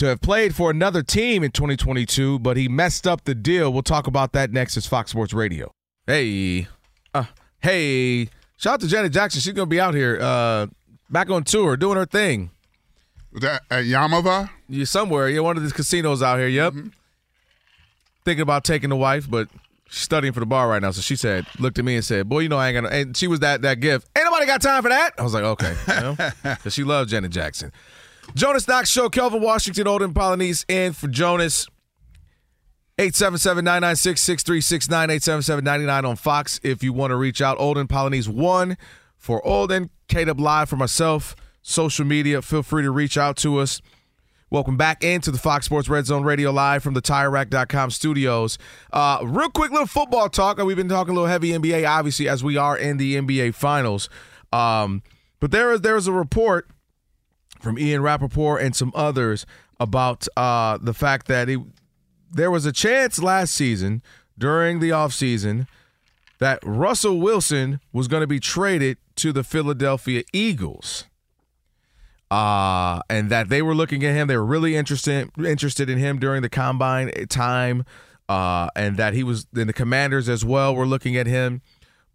to 0.00 0.06
have 0.06 0.20
played 0.20 0.54
for 0.54 0.70
another 0.70 1.02
team 1.02 1.42
in 1.44 1.50
2022, 1.52 2.38
but 2.40 2.56
he 2.56 2.68
messed 2.68 3.06
up 3.06 3.24
the 3.24 3.34
deal. 3.34 3.72
We'll 3.72 3.82
talk 3.82 4.06
about 4.06 4.32
that 4.32 4.50
next 4.52 4.76
as 4.76 4.86
Fox 4.86 5.10
Sports 5.12 5.32
Radio. 5.32 5.70
Hey, 6.06 6.66
uh, 7.14 7.24
hey, 7.60 8.24
shout 8.56 8.74
out 8.74 8.80
to 8.80 8.88
Janet 8.88 9.12
Jackson. 9.12 9.40
She's 9.40 9.52
gonna 9.52 9.66
be 9.66 9.80
out 9.80 9.94
here, 9.94 10.18
uh, 10.20 10.66
back 11.08 11.30
on 11.30 11.44
tour, 11.44 11.76
doing 11.76 11.96
her 11.96 12.06
thing. 12.06 12.50
Was 13.32 13.42
that 13.42 13.62
at 13.70 13.84
Yaamava? 13.84 14.50
You 14.68 14.84
somewhere? 14.86 15.28
Yeah, 15.28 15.40
one 15.40 15.56
of 15.56 15.62
these 15.62 15.72
casinos 15.72 16.22
out 16.22 16.38
here. 16.38 16.48
Yep. 16.48 16.74
Thinking 18.24 18.42
about 18.42 18.64
taking 18.64 18.90
the 18.90 18.96
wife, 18.96 19.30
but 19.30 19.48
she's 19.88 20.00
studying 20.02 20.32
for 20.32 20.40
the 20.40 20.46
bar 20.46 20.68
right 20.68 20.82
now. 20.82 20.90
So 20.90 21.00
she 21.00 21.14
said, 21.16 21.46
looked 21.58 21.78
at 21.78 21.84
me 21.84 21.94
and 21.94 22.04
said, 22.04 22.28
"Boy, 22.28 22.40
you 22.40 22.48
know 22.48 22.58
I 22.58 22.68
ain't 22.68 22.74
gonna." 22.74 22.88
And 22.88 23.16
she 23.16 23.26
was 23.28 23.40
that 23.40 23.62
that 23.62 23.80
gift. 23.80 24.08
Ain't 24.16 24.24
nobody 24.24 24.46
got 24.46 24.60
time 24.62 24.82
for 24.82 24.88
that. 24.88 25.12
I 25.18 25.22
was 25.22 25.32
like, 25.34 25.44
okay, 25.44 25.74
you 25.88 25.94
know? 26.00 26.56
'Cause 26.56 26.74
she 26.74 26.84
loves 26.84 27.10
Janet 27.10 27.30
Jackson. 27.32 27.70
Jonas 28.34 28.68
Knox 28.68 28.88
Show, 28.88 29.08
Kelvin 29.08 29.42
Washington, 29.42 29.86
Olden 29.86 30.14
Polynice 30.14 30.64
in 30.68 30.92
for 30.92 31.08
Jonas. 31.08 31.66
877-996-6369, 32.98 35.08
877-99 35.08 36.04
on 36.04 36.16
Fox 36.16 36.60
if 36.62 36.82
you 36.82 36.92
want 36.92 37.12
to 37.12 37.16
reach 37.16 37.40
out. 37.40 37.58
Olden 37.58 37.88
Polynice 37.88 38.28
1 38.28 38.76
for 39.16 39.44
Olden. 39.46 39.88
K-Dub 40.08 40.38
Live 40.38 40.68
for 40.68 40.76
myself. 40.76 41.34
Social 41.62 42.04
media, 42.04 42.42
feel 42.42 42.62
free 42.62 42.82
to 42.82 42.90
reach 42.90 43.16
out 43.16 43.36
to 43.38 43.58
us. 43.58 43.80
Welcome 44.50 44.76
back 44.76 45.02
into 45.04 45.30
the 45.30 45.38
Fox 45.38 45.66
Sports 45.66 45.88
Red 45.88 46.06
Zone 46.06 46.24
Radio 46.24 46.50
Live 46.50 46.82
from 46.82 46.94
the 46.94 47.00
TireRack.com 47.00 47.90
studios. 47.90 48.58
Uh, 48.92 49.20
real 49.22 49.48
quick 49.48 49.70
little 49.70 49.86
football 49.86 50.28
talk. 50.28 50.58
We've 50.58 50.76
been 50.76 50.88
talking 50.88 51.12
a 51.12 51.14
little 51.14 51.28
heavy 51.28 51.52
NBA, 51.52 51.88
obviously, 51.88 52.28
as 52.28 52.42
we 52.42 52.56
are 52.56 52.76
in 52.76 52.96
the 52.96 53.14
NBA 53.14 53.54
Finals. 53.54 54.08
Um, 54.52 55.04
but 55.38 55.52
there 55.52 55.72
is 55.72 55.82
there 55.82 55.96
is 55.96 56.08
a 56.08 56.12
report 56.12 56.66
from 57.60 57.78
Ian 57.78 58.02
Rapoport 58.02 58.62
and 58.62 58.74
some 58.74 58.92
others 58.94 59.46
about 59.78 60.26
uh, 60.36 60.78
the 60.80 60.94
fact 60.94 61.26
that 61.28 61.48
it, 61.48 61.60
there 62.32 62.50
was 62.50 62.66
a 62.66 62.72
chance 62.72 63.18
last 63.22 63.54
season 63.54 64.02
during 64.38 64.80
the 64.80 64.90
offseason 64.90 65.66
that 66.38 66.58
Russell 66.64 67.20
Wilson 67.20 67.80
was 67.92 68.08
going 68.08 68.22
to 68.22 68.26
be 68.26 68.40
traded 68.40 68.96
to 69.16 69.32
the 69.32 69.44
Philadelphia 69.44 70.22
Eagles. 70.32 71.04
uh, 72.30 73.00
and 73.10 73.30
that 73.30 73.48
they 73.48 73.60
were 73.62 73.74
looking 73.74 74.04
at 74.04 74.14
him. 74.14 74.28
They 74.28 74.36
were 74.36 74.46
really 74.46 74.76
interested 74.76 75.30
interested 75.38 75.90
in 75.90 75.98
him 75.98 76.18
during 76.18 76.42
the 76.42 76.48
combine 76.48 77.10
time, 77.28 77.84
uh, 78.28 78.68
and 78.76 78.96
that 78.96 79.14
he 79.14 79.24
was. 79.24 79.46
And 79.54 79.68
the 79.68 79.72
Commanders 79.72 80.28
as 80.28 80.44
well 80.44 80.74
were 80.74 80.86
looking 80.86 81.16
at 81.16 81.26
him, 81.26 81.60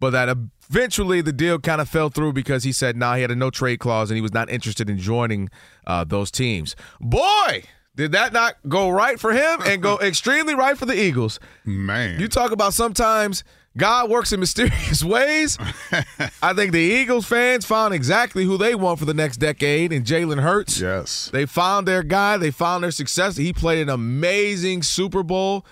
but 0.00 0.10
that 0.10 0.36
eventually 0.68 1.20
the 1.20 1.32
deal 1.32 1.58
kind 1.58 1.80
of 1.80 1.88
fell 1.88 2.08
through 2.08 2.32
because 2.32 2.64
he 2.64 2.72
said, 2.72 2.96
"Nah, 2.96 3.16
he 3.16 3.22
had 3.22 3.30
a 3.30 3.36
no 3.36 3.50
trade 3.50 3.78
clause, 3.78 4.10
and 4.10 4.16
he 4.16 4.22
was 4.22 4.34
not 4.34 4.50
interested 4.50 4.90
in 4.90 4.98
joining 4.98 5.48
uh, 5.86 6.04
those 6.04 6.30
teams." 6.30 6.76
Boy. 7.00 7.64
Did 7.94 8.12
that 8.12 8.34
not 8.34 8.56
go 8.68 8.90
right 8.90 9.18
for 9.18 9.32
him 9.32 9.60
and 9.64 9.82
go 9.82 9.98
extremely 10.02 10.54
right 10.54 10.76
for 10.76 10.84
the 10.84 10.94
Eagles? 10.94 11.40
Man. 11.64 12.20
You 12.20 12.28
talk 12.28 12.52
about 12.52 12.74
sometimes 12.74 13.42
God 13.76 14.08
works 14.10 14.32
in 14.32 14.40
mysterious 14.40 15.04
ways. 15.04 15.58
I 16.42 16.52
think 16.54 16.72
the 16.72 16.78
Eagles 16.78 17.26
fans 17.26 17.66
found 17.66 17.94
exactly 17.94 18.44
who 18.44 18.56
they 18.56 18.74
want 18.74 18.98
for 18.98 19.04
the 19.04 19.14
next 19.14 19.36
decade 19.36 19.92
in 19.92 20.02
Jalen 20.04 20.42
Hurts. 20.42 20.80
Yes. 20.80 21.30
They 21.32 21.46
found 21.46 21.86
their 21.86 22.02
guy, 22.02 22.36
they 22.36 22.50
found 22.50 22.84
their 22.84 22.90
success. 22.90 23.36
He 23.36 23.52
played 23.52 23.82
an 23.82 23.88
amazing 23.90 24.82
Super 24.82 25.22
Bowl. 25.22 25.66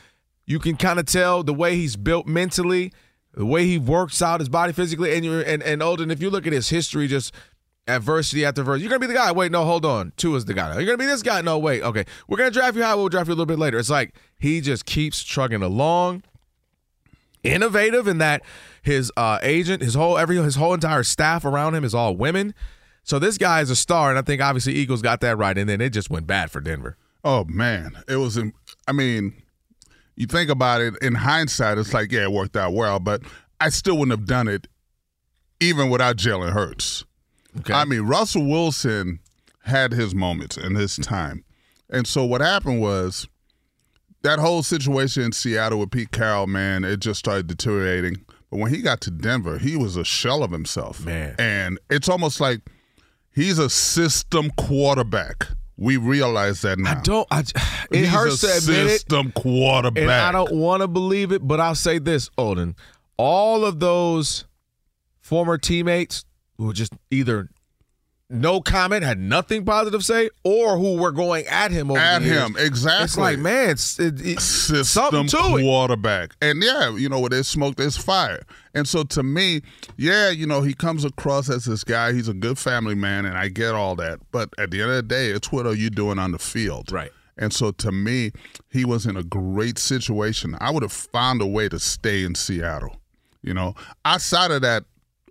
You 0.47 0.59
can 0.59 0.77
kind 0.77 0.99
of 0.99 1.07
tell 1.07 1.43
the 1.43 1.55
way 1.55 1.77
he's 1.77 1.97
built 1.97 2.27
mentally, 2.27 2.93
the 3.37 3.47
way 3.47 3.67
he 3.67 3.79
works 3.79 4.23
out 4.23 4.41
his 4.41 4.49
body 4.49 4.73
physically. 4.73 5.15
And 5.15 5.25
you're 5.25 5.43
and, 5.43 5.63
and 5.63 5.83
Olden, 5.83 6.11
if 6.11 6.21
you 6.21 6.31
look 6.31 6.47
at 6.47 6.53
his 6.53 6.69
history, 6.69 7.07
just 7.07 7.35
adversity 7.87 8.45
after 8.45 8.63
adversity. 8.63 8.85
You're 8.85 8.91
gonna 8.91 9.01
be 9.01 9.07
the 9.07 9.15
guy. 9.15 9.33
Wait, 9.33 9.53
no, 9.53 9.65
hold 9.65 9.85
on. 9.85 10.13
Two 10.17 10.35
is 10.37 10.45
the 10.45 10.55
guy. 10.55 10.75
You're 10.75 10.87
gonna 10.87 10.99
be 10.99 11.07
this 11.07 11.23
guy. 11.23 11.41
No, 11.41 11.59
wait. 11.59 11.83
Okay, 11.83 12.05
we're 12.29 12.39
gonna 12.39 12.51
draft 12.51 12.77
you 12.77 12.83
high. 12.83 12.95
We'll 12.95 13.09
draft 13.09 13.29
you 13.29 13.33
a 13.33 13.37
little 13.37 13.47
bit 13.47 13.59
later. 13.59 13.79
It's 13.79 13.91
like 13.91 14.15
he 14.39 14.61
just 14.61 14.87
keeps 14.87 15.23
trucking 15.23 15.63
along. 15.63 16.23
Innovative 17.43 18.09
in 18.09 18.19
that 18.19 18.43
his 18.81 19.13
uh, 19.19 19.39
agent, 19.43 19.83
his 19.83 19.95
whole 19.95 20.17
every 20.17 20.37
his 20.37 20.57
whole 20.57 20.73
entire 20.73 21.03
staff 21.03 21.45
around 21.45 21.75
him 21.75 21.85
is 21.85 21.95
all 21.95 22.17
women. 22.17 22.55
So 23.03 23.19
this 23.19 23.37
guy 23.37 23.61
is 23.61 23.69
a 23.69 23.77
star, 23.77 24.09
and 24.09 24.19
I 24.19 24.23
think 24.23 24.41
obviously 24.41 24.73
Eagles 24.75 25.03
got 25.03 25.21
that 25.21 25.37
right, 25.37 25.57
and 25.57 25.69
then 25.69 25.83
it 25.83 25.91
just 25.91 26.09
went 26.09 26.27
bad 26.27 26.51
for 26.51 26.61
Denver. 26.61 26.97
Oh 27.23 27.45
man, 27.45 27.99
it 28.09 28.17
was. 28.17 28.39
I 28.89 28.93
mean, 28.93 29.43
you 30.17 30.27
think 30.27 30.51
about 30.51 30.81
it 30.81 30.95
in 31.03 31.15
hindsight, 31.15 31.79
it's 31.79 31.93
like 31.93 32.13
yeah, 32.13 32.25
it 32.25 32.33
worked 32.33 32.57
out 32.57 32.73
well, 32.73 33.01
but 33.01 33.23
I 33.61 33.69
still 33.69 33.99
wouldn't 33.99 34.19
have 34.19 34.27
done 34.27 34.49
it 34.49 34.67
even 35.61 35.91
without 35.91 36.17
Jalen 36.17 36.53
Hurts. 36.53 37.05
Okay. 37.61 37.73
I 37.73 37.85
mean, 37.85 38.03
Russell 38.03 38.47
Wilson 38.47 39.21
had 39.63 39.93
his 39.93 40.15
moments 40.15 40.57
in 40.57 40.75
his 40.75 40.97
time. 40.97 41.45
And 41.91 42.07
so 42.07 42.25
what 42.25 42.41
happened 42.41 42.81
was 42.81 43.29
that 44.23 44.39
whole 44.39 44.63
situation 44.63 45.23
in 45.23 45.33
Seattle 45.33 45.79
with 45.79 45.91
Pete 45.91 46.11
Carroll, 46.11 46.47
man, 46.47 46.85
it 46.85 47.01
just 47.01 47.19
started 47.19 47.47
deteriorating. 47.47 48.25
But 48.51 48.59
when 48.59 48.75
he 48.75 48.83
got 48.83 49.01
to 49.03 49.11
Denver, 49.11 49.59
he 49.59 49.77
was 49.77 49.97
a 49.97 50.05
shell 50.05 50.43
of 50.43 50.51
himself. 50.51 51.05
Man. 51.05 51.35
And 51.39 51.79
it's 51.91 52.09
almost 52.09 52.41
like 52.41 52.61
he's 53.33 53.59
a 53.59 53.71
system 53.71 54.51
quarterback. 54.57 55.49
We 55.77 55.97
realize 55.97 56.63
that 56.63 56.79
now. 56.79 56.99
I 56.99 57.01
don't. 57.03 57.27
I, 57.31 57.41
it 57.91 57.99
He's 57.99 58.09
hurts 58.09 58.43
a 58.45 58.47
to 58.49 58.57
admit 58.59 58.87
it, 58.87 58.91
system 58.91 59.33
quarterback. 59.33 60.03
and 60.03 60.11
I 60.11 60.31
don't 60.33 60.53
want 60.55 60.83
to 60.83 60.89
believe 60.89 61.33
it, 61.33 61.47
but 61.47 61.61
I'll 61.61 61.75
say 61.75 61.99
this, 61.99 62.31
Olden. 62.39 62.77
all 63.17 63.65
of 63.65 63.81
those 63.81 64.45
former 65.21 65.59
teammates 65.59 66.25
who 66.59 66.67
were 66.67 66.73
just 66.73 66.93
either 67.11 67.49
no 68.35 68.61
comment, 68.61 69.05
had 69.05 69.19
nothing 69.19 69.65
positive 69.65 70.01
to 70.01 70.07
say, 70.07 70.31
or 70.43 70.77
who 70.77 70.97
were 70.97 71.13
going 71.13 71.47
at 71.47 71.71
him 71.71 71.91
over 71.91 72.01
At 72.01 72.23
him, 72.23 72.57
exactly. 72.59 73.05
It's 73.05 73.17
like, 73.17 73.39
man, 73.39 73.71
it's 73.71 73.99
it, 73.99 74.21
it, 74.21 74.41
system 74.41 74.85
something 74.85 75.29
to 75.29 75.57
it. 75.57 75.63
quarterback. 75.63 76.35
And 76.43 76.63
yeah, 76.63 76.95
you 76.97 77.09
know, 77.09 77.21
where 77.21 77.31
there's 77.31 77.49
smoke, 77.49 77.77
there's 77.77 77.97
fire. 77.97 78.43
And 78.75 78.89
so 78.89 79.05
to 79.05 79.23
me, 79.23 79.63
yeah, 79.97 80.31
you 80.31 80.47
know, 80.47 80.63
he 80.63 80.75
comes 80.75 81.05
across 81.05 81.49
as 81.49 81.65
this 81.65 81.85
guy. 81.85 82.13
He's 82.13 82.29
a 82.29 82.35
good 82.35 82.59
family 82.59 82.95
man, 82.95 83.25
and 83.25 83.39
I 83.39 83.49
get 83.49 83.75
all 83.75 83.95
that. 83.97 84.21
But 84.33 84.51
at 84.59 84.71
the 84.71 84.83
end 84.83 84.91
of 84.91 84.97
the 84.97 85.03
day, 85.03 85.31
it's 85.31 85.53
what 85.53 85.67
are 85.67 85.75
you 85.75 85.91
doing 85.91 86.19
on 86.19 86.33
the 86.33 86.39
field? 86.39 86.91
Right. 86.93 87.13
And 87.37 87.53
so 87.53 87.73
to 87.73 87.93
me, 87.93 88.33
he 88.71 88.85
was 88.85 89.07
in 89.07 89.17
a 89.17 89.23
great 89.23 89.79
situation. 89.79 90.57
I 90.61 90.71
would 90.71 90.83
have 90.83 90.93
found 90.93 91.43
a 91.43 91.47
way 91.47 91.69
to 91.69 91.79
stay 91.79 92.25
in 92.25 92.35
Seattle. 92.35 92.97
You 93.43 93.55
know, 93.55 93.75
outside 94.05 94.51
of 94.51 94.63
that 94.63 94.85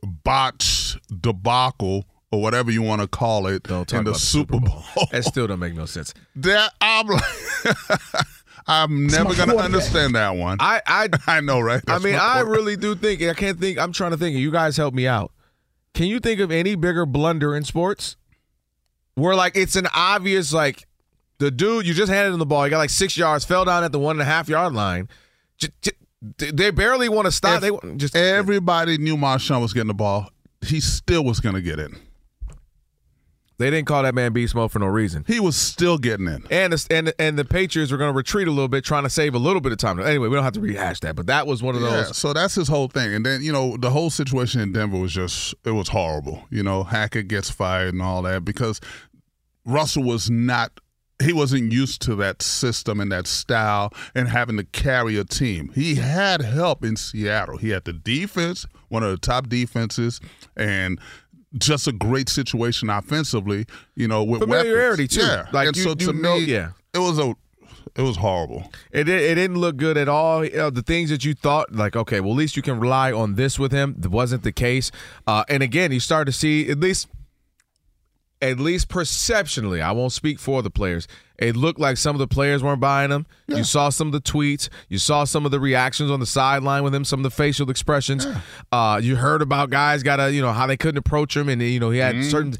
botch 0.03 0.97
debacle 1.21 2.05
or 2.33 2.41
whatever 2.41 2.71
you 2.71 2.81
want 2.81 3.01
to 3.01 3.07
call 3.07 3.45
it 3.47 3.63
Don't 3.63 3.87
talk 3.87 3.99
in 3.99 4.03
the 4.05 4.11
about 4.11 4.19
the 4.19 4.25
Super 4.25 4.55
Super 4.55 4.65
Bowl. 4.65 5.07
that 5.11 5.23
still 5.23 5.45
don't 5.47 5.59
make 5.59 5.75
no 5.75 5.85
sense. 5.85 6.13
That 6.35 6.73
I'm 6.81 7.07
like, 7.07 7.23
I'm 8.67 9.07
never 9.07 9.35
gonna 9.35 9.55
understand 9.55 10.15
that 10.15 10.35
one. 10.35 10.57
I 10.59 10.81
I 10.87 11.09
I 11.27 11.41
know, 11.41 11.59
right? 11.59 11.81
I 11.87 11.99
mean, 11.99 12.15
I 12.15 12.39
really 12.39 12.75
do 12.75 12.95
think 12.95 13.21
I 13.21 13.33
can't 13.33 13.59
think. 13.59 13.77
I'm 13.77 13.91
trying 13.91 14.11
to 14.11 14.17
think. 14.17 14.35
You 14.35 14.51
guys 14.51 14.77
help 14.77 14.93
me 14.93 15.05
out. 15.07 15.31
Can 15.93 16.07
you 16.07 16.19
think 16.19 16.39
of 16.39 16.49
any 16.51 16.75
bigger 16.75 17.05
blunder 17.05 17.55
in 17.55 17.63
sports 17.63 18.15
where 19.15 19.35
like 19.35 19.55
it's 19.55 19.75
an 19.75 19.87
obvious 19.93 20.51
like 20.51 20.87
the 21.37 21.51
dude 21.51 21.85
you 21.85 21.93
just 21.93 22.11
handed 22.11 22.33
him 22.33 22.39
the 22.39 22.45
ball, 22.45 22.63
he 22.63 22.69
got 22.69 22.79
like 22.79 22.89
six 22.89 23.15
yards, 23.15 23.45
fell 23.45 23.65
down 23.65 23.83
at 23.83 23.91
the 23.91 23.99
one 23.99 24.15
and 24.15 24.21
a 24.21 24.25
half 24.25 24.49
yard 24.49 24.73
line. 24.73 25.07
J- 25.57 25.69
j- 25.81 25.91
they 26.51 26.71
barely 26.71 27.09
want 27.09 27.25
to 27.25 27.31
stop. 27.31 27.61
If 27.61 27.81
they 27.81 27.95
just 27.97 28.15
everybody 28.15 28.97
knew 28.97 29.17
Marshawn 29.17 29.61
was 29.61 29.73
getting 29.73 29.89
the 29.89 29.93
ball. 29.93 30.29
He 30.65 30.79
still 30.79 31.25
was 31.25 31.41
going 31.41 31.55
to 31.55 31.61
get 31.61 31.77
in. 31.77 31.97
They 33.57 33.69
didn't 33.69 33.87
call 33.87 34.03
that 34.03 34.15
man 34.15 34.33
beast 34.33 34.55
mode 34.55 34.71
for 34.71 34.79
no 34.79 34.87
reason. 34.87 35.23
He 35.27 35.39
was 35.39 35.55
still 35.55 35.97
getting 35.97 36.27
in. 36.27 36.43
And 36.49 36.73
the, 36.73 36.87
and 36.89 37.13
and 37.19 37.37
the 37.37 37.45
Patriots 37.45 37.91
were 37.91 37.97
going 37.97 38.11
to 38.11 38.17
retreat 38.17 38.47
a 38.47 38.51
little 38.51 38.67
bit, 38.67 38.83
trying 38.83 39.03
to 39.03 39.09
save 39.09 39.35
a 39.35 39.39
little 39.39 39.61
bit 39.61 39.71
of 39.71 39.77
time. 39.77 39.99
Anyway, 39.99 40.27
we 40.27 40.35
don't 40.35 40.43
have 40.43 40.53
to 40.53 40.61
rehash 40.61 40.99
that, 41.01 41.15
but 41.15 41.27
that 41.27 41.45
was 41.45 41.61
one 41.61 41.75
of 41.75 41.81
those. 41.81 42.07
Yeah, 42.07 42.11
so 42.13 42.33
that's 42.33 42.55
his 42.55 42.67
whole 42.67 42.87
thing. 42.87 43.13
And 43.13 43.25
then, 43.25 43.41
you 43.41 43.51
know, 43.51 43.77
the 43.77 43.91
whole 43.91 44.09
situation 44.09 44.61
in 44.61 44.71
Denver 44.71 44.97
was 44.97 45.13
just, 45.13 45.53
it 45.65 45.71
was 45.71 45.89
horrible. 45.89 46.45
You 46.49 46.63
know, 46.63 46.83
Hackett 46.83 47.27
gets 47.27 47.49
fired 47.49 47.93
and 47.93 48.01
all 48.01 48.21
that 48.23 48.43
because 48.43 48.81
Russell 49.65 50.03
was 50.03 50.29
not, 50.29 50.79
he 51.21 51.31
wasn't 51.31 51.71
used 51.71 52.01
to 52.01 52.15
that 52.15 52.41
system 52.41 52.99
and 52.99 53.11
that 53.11 53.27
style 53.27 53.93
and 54.13 54.27
having 54.27 54.57
to 54.57 54.63
carry 54.63 55.17
a 55.17 55.23
team. 55.23 55.71
He 55.73 55.95
had 55.95 56.41
help 56.41 56.83
in 56.83 56.97
Seattle. 56.97 57.57
He 57.57 57.69
had 57.69 57.85
the 57.85 57.93
defense, 57.93 58.65
one 58.89 59.03
of 59.03 59.11
the 59.11 59.17
top 59.17 59.47
defenses, 59.47 60.19
and 60.57 60.99
just 61.57 61.87
a 61.87 61.91
great 61.91 62.29
situation 62.29 62.89
offensively, 62.89 63.65
you 63.95 64.07
know, 64.07 64.23
with 64.23 64.41
Familiarity, 64.41 65.03
weapons. 65.03 65.15
too. 65.17 65.21
Yeah. 65.25 65.45
Like, 65.51 65.67
and 65.67 65.77
you- 65.77 65.83
so 65.83 65.89
you 65.89 65.95
to 65.95 66.13
know- 66.13 66.39
me, 66.39 66.45
yeah. 66.45 66.69
it 66.93 66.99
was 66.99 67.19
a, 67.19 67.35
it 67.95 68.01
was 68.01 68.17
horrible. 68.17 68.71
It, 68.91 69.07
it 69.07 69.35
didn't 69.35 69.57
look 69.57 69.77
good 69.77 69.97
at 69.97 70.09
all. 70.09 70.43
You 70.43 70.57
know, 70.57 70.69
the 70.71 70.81
things 70.81 71.11
that 71.11 71.23
you 71.23 71.35
thought, 71.35 71.71
like, 71.75 71.95
okay, 71.95 72.19
well, 72.21 72.31
at 72.31 72.37
least 72.37 72.55
you 72.57 72.63
can 72.63 72.79
rely 72.79 73.11
on 73.11 73.35
this 73.35 73.59
with 73.59 73.71
him. 73.71 73.93
That 73.99 74.09
wasn't 74.09 74.41
the 74.43 74.51
case. 74.51 74.89
Uh, 75.27 75.43
and 75.47 75.61
again, 75.61 75.91
you 75.91 75.99
start 75.99 76.25
to 76.25 76.31
see 76.31 76.69
at 76.71 76.79
least, 76.79 77.07
at 78.43 78.59
least 78.59 78.89
perceptionally. 78.89 79.81
I 79.81 79.91
won't 79.91 80.11
speak 80.11 80.37
for 80.39 80.61
the 80.61 80.69
players. 80.69 81.07
It 81.39 81.55
looked 81.55 81.79
like 81.79 81.97
some 81.97 82.15
of 82.15 82.19
the 82.19 82.27
players 82.27 82.61
weren't 82.63 82.79
buying 82.79 83.09
him. 83.11 83.25
You 83.47 83.63
saw 83.63 83.89
some 83.89 84.07
of 84.07 84.11
the 84.13 84.21
tweets. 84.21 84.69
You 84.89 84.97
saw 84.97 85.23
some 85.23 85.45
of 85.45 85.51
the 85.51 85.59
reactions 85.59 86.11
on 86.11 86.19
the 86.19 86.25
sideline 86.25 86.83
with 86.83 86.93
him. 86.93 87.03
Some 87.05 87.19
of 87.19 87.23
the 87.23 87.31
facial 87.31 87.69
expressions. 87.69 88.27
Uh, 88.71 88.99
you 89.03 89.15
heard 89.15 89.41
about 89.41 89.69
guys 89.69 90.03
got 90.03 90.17
to, 90.17 90.31
you 90.31 90.41
know, 90.41 90.51
how 90.53 90.67
they 90.67 90.77
couldn't 90.77 90.97
approach 90.99 91.35
him, 91.35 91.49
and 91.49 91.61
you 91.61 91.79
know 91.79 91.89
he 91.89 91.99
had 91.99 92.23
certain. 92.25 92.55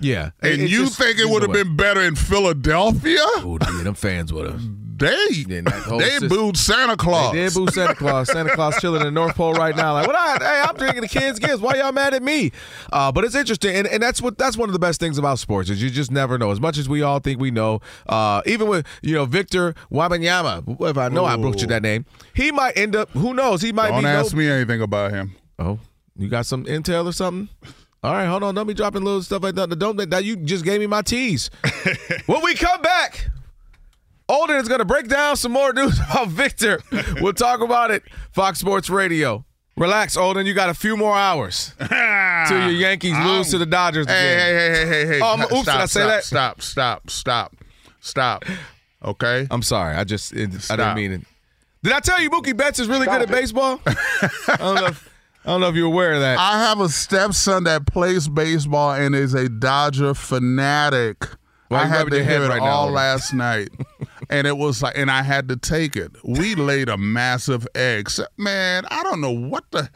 Yeah. 0.00 0.30
And 0.42 0.60
It- 0.60 0.70
you 0.70 0.84
just- 0.84 0.98
think 0.98 1.18
it 1.18 1.28
would 1.28 1.42
have 1.42 1.52
been 1.52 1.76
better 1.76 2.02
in 2.02 2.14
Philadelphia? 2.16 3.24
Ooh, 3.38 3.58
yeah, 3.60 3.82
them 3.84 3.94
fans 3.94 4.32
would 4.32 4.50
have. 4.50 4.60
They 4.96 5.44
they 5.44 5.62
system- 6.10 6.28
booed 6.28 6.56
Santa 6.56 6.96
Claus. 6.96 7.32
They 7.32 7.44
did 7.44 7.54
boo 7.54 7.66
Santa 7.68 7.94
Claus. 7.94 8.30
Santa 8.30 8.50
Claus 8.50 8.80
chilling 8.80 9.00
in 9.00 9.06
the 9.06 9.10
North 9.10 9.34
Pole 9.34 9.52
right 9.54 9.74
now. 9.74 9.94
Like, 9.94 10.06
what? 10.06 10.14
I, 10.14 10.36
hey, 10.38 10.60
I'm 10.68 10.76
drinking 10.76 11.02
the 11.02 11.08
kids' 11.08 11.38
gifts. 11.38 11.60
Why 11.60 11.74
y'all 11.74 11.90
mad 11.90 12.14
at 12.14 12.22
me? 12.22 12.52
Uh, 12.92 13.10
but 13.10 13.24
it's 13.24 13.34
interesting, 13.34 13.74
and, 13.74 13.88
and 13.88 14.02
that's 14.02 14.22
what 14.22 14.38
that's 14.38 14.56
one 14.56 14.68
of 14.68 14.72
the 14.72 14.78
best 14.78 15.00
things 15.00 15.18
about 15.18 15.38
sports 15.38 15.68
is 15.68 15.82
you 15.82 15.90
just 15.90 16.12
never 16.12 16.38
know. 16.38 16.50
As 16.50 16.60
much 16.60 16.78
as 16.78 16.88
we 16.88 17.02
all 17.02 17.18
think 17.18 17.40
we 17.40 17.50
know, 17.50 17.80
uh, 18.08 18.42
even 18.46 18.68
with 18.68 18.86
you 19.02 19.14
know 19.14 19.24
Victor 19.24 19.74
Wabanyama, 19.90 20.80
if 20.88 20.96
I 20.96 21.08
know 21.08 21.24
I 21.24 21.36
butchered 21.36 21.70
that 21.70 21.82
name, 21.82 22.06
he 22.34 22.52
might 22.52 22.76
end 22.76 22.94
up. 22.94 23.10
Who 23.10 23.34
knows? 23.34 23.62
He 23.62 23.72
might 23.72 23.90
Don't 23.90 24.02
be. 24.02 24.08
ask 24.08 24.32
no, 24.32 24.38
me 24.38 24.48
anything 24.48 24.80
about 24.80 25.10
him. 25.10 25.34
Oh, 25.58 25.80
you 26.16 26.28
got 26.28 26.46
some 26.46 26.64
intel 26.66 27.06
or 27.06 27.12
something? 27.12 27.48
All 28.04 28.12
right, 28.12 28.26
hold 28.26 28.42
on. 28.42 28.54
Don't 28.54 28.66
be 28.66 28.74
dropping 28.74 29.02
little 29.02 29.22
stuff 29.22 29.42
like 29.42 29.54
that. 29.54 29.70
Don't 29.78 29.96
that 29.96 30.24
you 30.24 30.36
just 30.36 30.64
gave 30.64 30.78
me 30.78 30.86
my 30.86 31.00
tease. 31.02 31.48
when 32.26 32.42
we 32.42 32.54
come 32.54 32.82
back, 32.82 33.30
Olden 34.34 34.56
is 34.56 34.68
going 34.68 34.80
to 34.80 34.84
break 34.84 35.08
down 35.08 35.36
some 35.36 35.52
more 35.52 35.72
news 35.72 35.98
about 36.10 36.28
Victor. 36.28 36.80
We'll 37.20 37.32
talk 37.32 37.60
about 37.60 37.90
it. 37.90 38.02
Fox 38.32 38.58
Sports 38.58 38.90
Radio. 38.90 39.44
Relax, 39.76 40.16
Olden. 40.16 40.46
You 40.46 40.54
got 40.54 40.68
a 40.70 40.74
few 40.74 40.96
more 40.96 41.16
hours 41.16 41.74
till 41.78 42.58
your 42.58 42.70
Yankees 42.70 43.16
lose 43.18 43.50
to 43.50 43.58
the 43.58 43.66
Dodgers. 43.66 44.06
Hey, 44.06 44.34
again. 44.34 44.38
hey, 44.38 44.54
hey, 44.54 44.70
hey, 44.70 44.86
hey, 44.86 45.06
hey. 45.14 45.20
Oh, 45.20 45.26
I'm- 45.26 45.38
Stop, 45.40 45.52
oops, 45.52 45.64
did 45.64 45.74
I 45.74 45.86
say 45.86 46.00
stop, 46.00 46.08
that? 46.08 46.24
Stop, 46.24 46.62
stop, 46.62 47.10
stop, 47.10 47.56
stop. 48.00 48.44
Okay? 49.04 49.46
I'm 49.50 49.62
sorry. 49.62 49.96
I 49.96 50.04
just 50.04 50.32
it, 50.32 50.54
I 50.54 50.58
Stop. 50.58 50.78
didn't 50.78 50.96
mean 50.96 51.12
it. 51.12 51.20
Did 51.82 51.92
I 51.92 52.00
tell 52.00 52.20
you 52.20 52.30
Mookie 52.30 52.56
Betts 52.56 52.78
is 52.78 52.88
really 52.88 53.06
good 53.06 53.20
at 53.22 53.28
baseball? 53.28 53.80
I 53.86 54.56
don't 54.58 54.74
know. 54.76 54.86
If, 54.86 55.10
I 55.44 55.48
don't 55.50 55.60
know 55.60 55.68
if 55.68 55.74
you're 55.74 55.86
aware 55.88 56.14
of 56.14 56.20
that. 56.20 56.38
I 56.38 56.60
have 56.60 56.80
a 56.80 56.88
stepson 56.88 57.64
that 57.64 57.86
plays 57.86 58.28
baseball 58.28 58.92
and 58.92 59.14
is 59.14 59.34
a 59.34 59.48
Dodger 59.50 60.14
fanatic. 60.14 61.26
Why 61.68 61.82
I 61.82 61.86
had 61.86 62.10
to 62.10 62.24
hear 62.24 62.44
it 62.44 62.48
right 62.48 62.62
now, 62.62 62.68
all 62.68 62.80
Olden? 62.84 62.94
last 62.94 63.34
night. 63.34 63.68
And 64.30 64.46
it 64.46 64.56
was 64.56 64.82
like, 64.82 64.96
and 64.98 65.10
I 65.10 65.22
had 65.22 65.48
to 65.48 65.56
take 65.56 65.96
it. 65.96 66.12
We 66.24 66.54
laid 66.54 66.88
a 66.88 66.96
massive 66.96 67.66
egg. 67.74 68.10
So- 68.10 68.26
Man, 68.36 68.84
I 68.90 69.02
don't 69.02 69.20
know 69.20 69.32
what 69.32 69.64
the. 69.70 69.88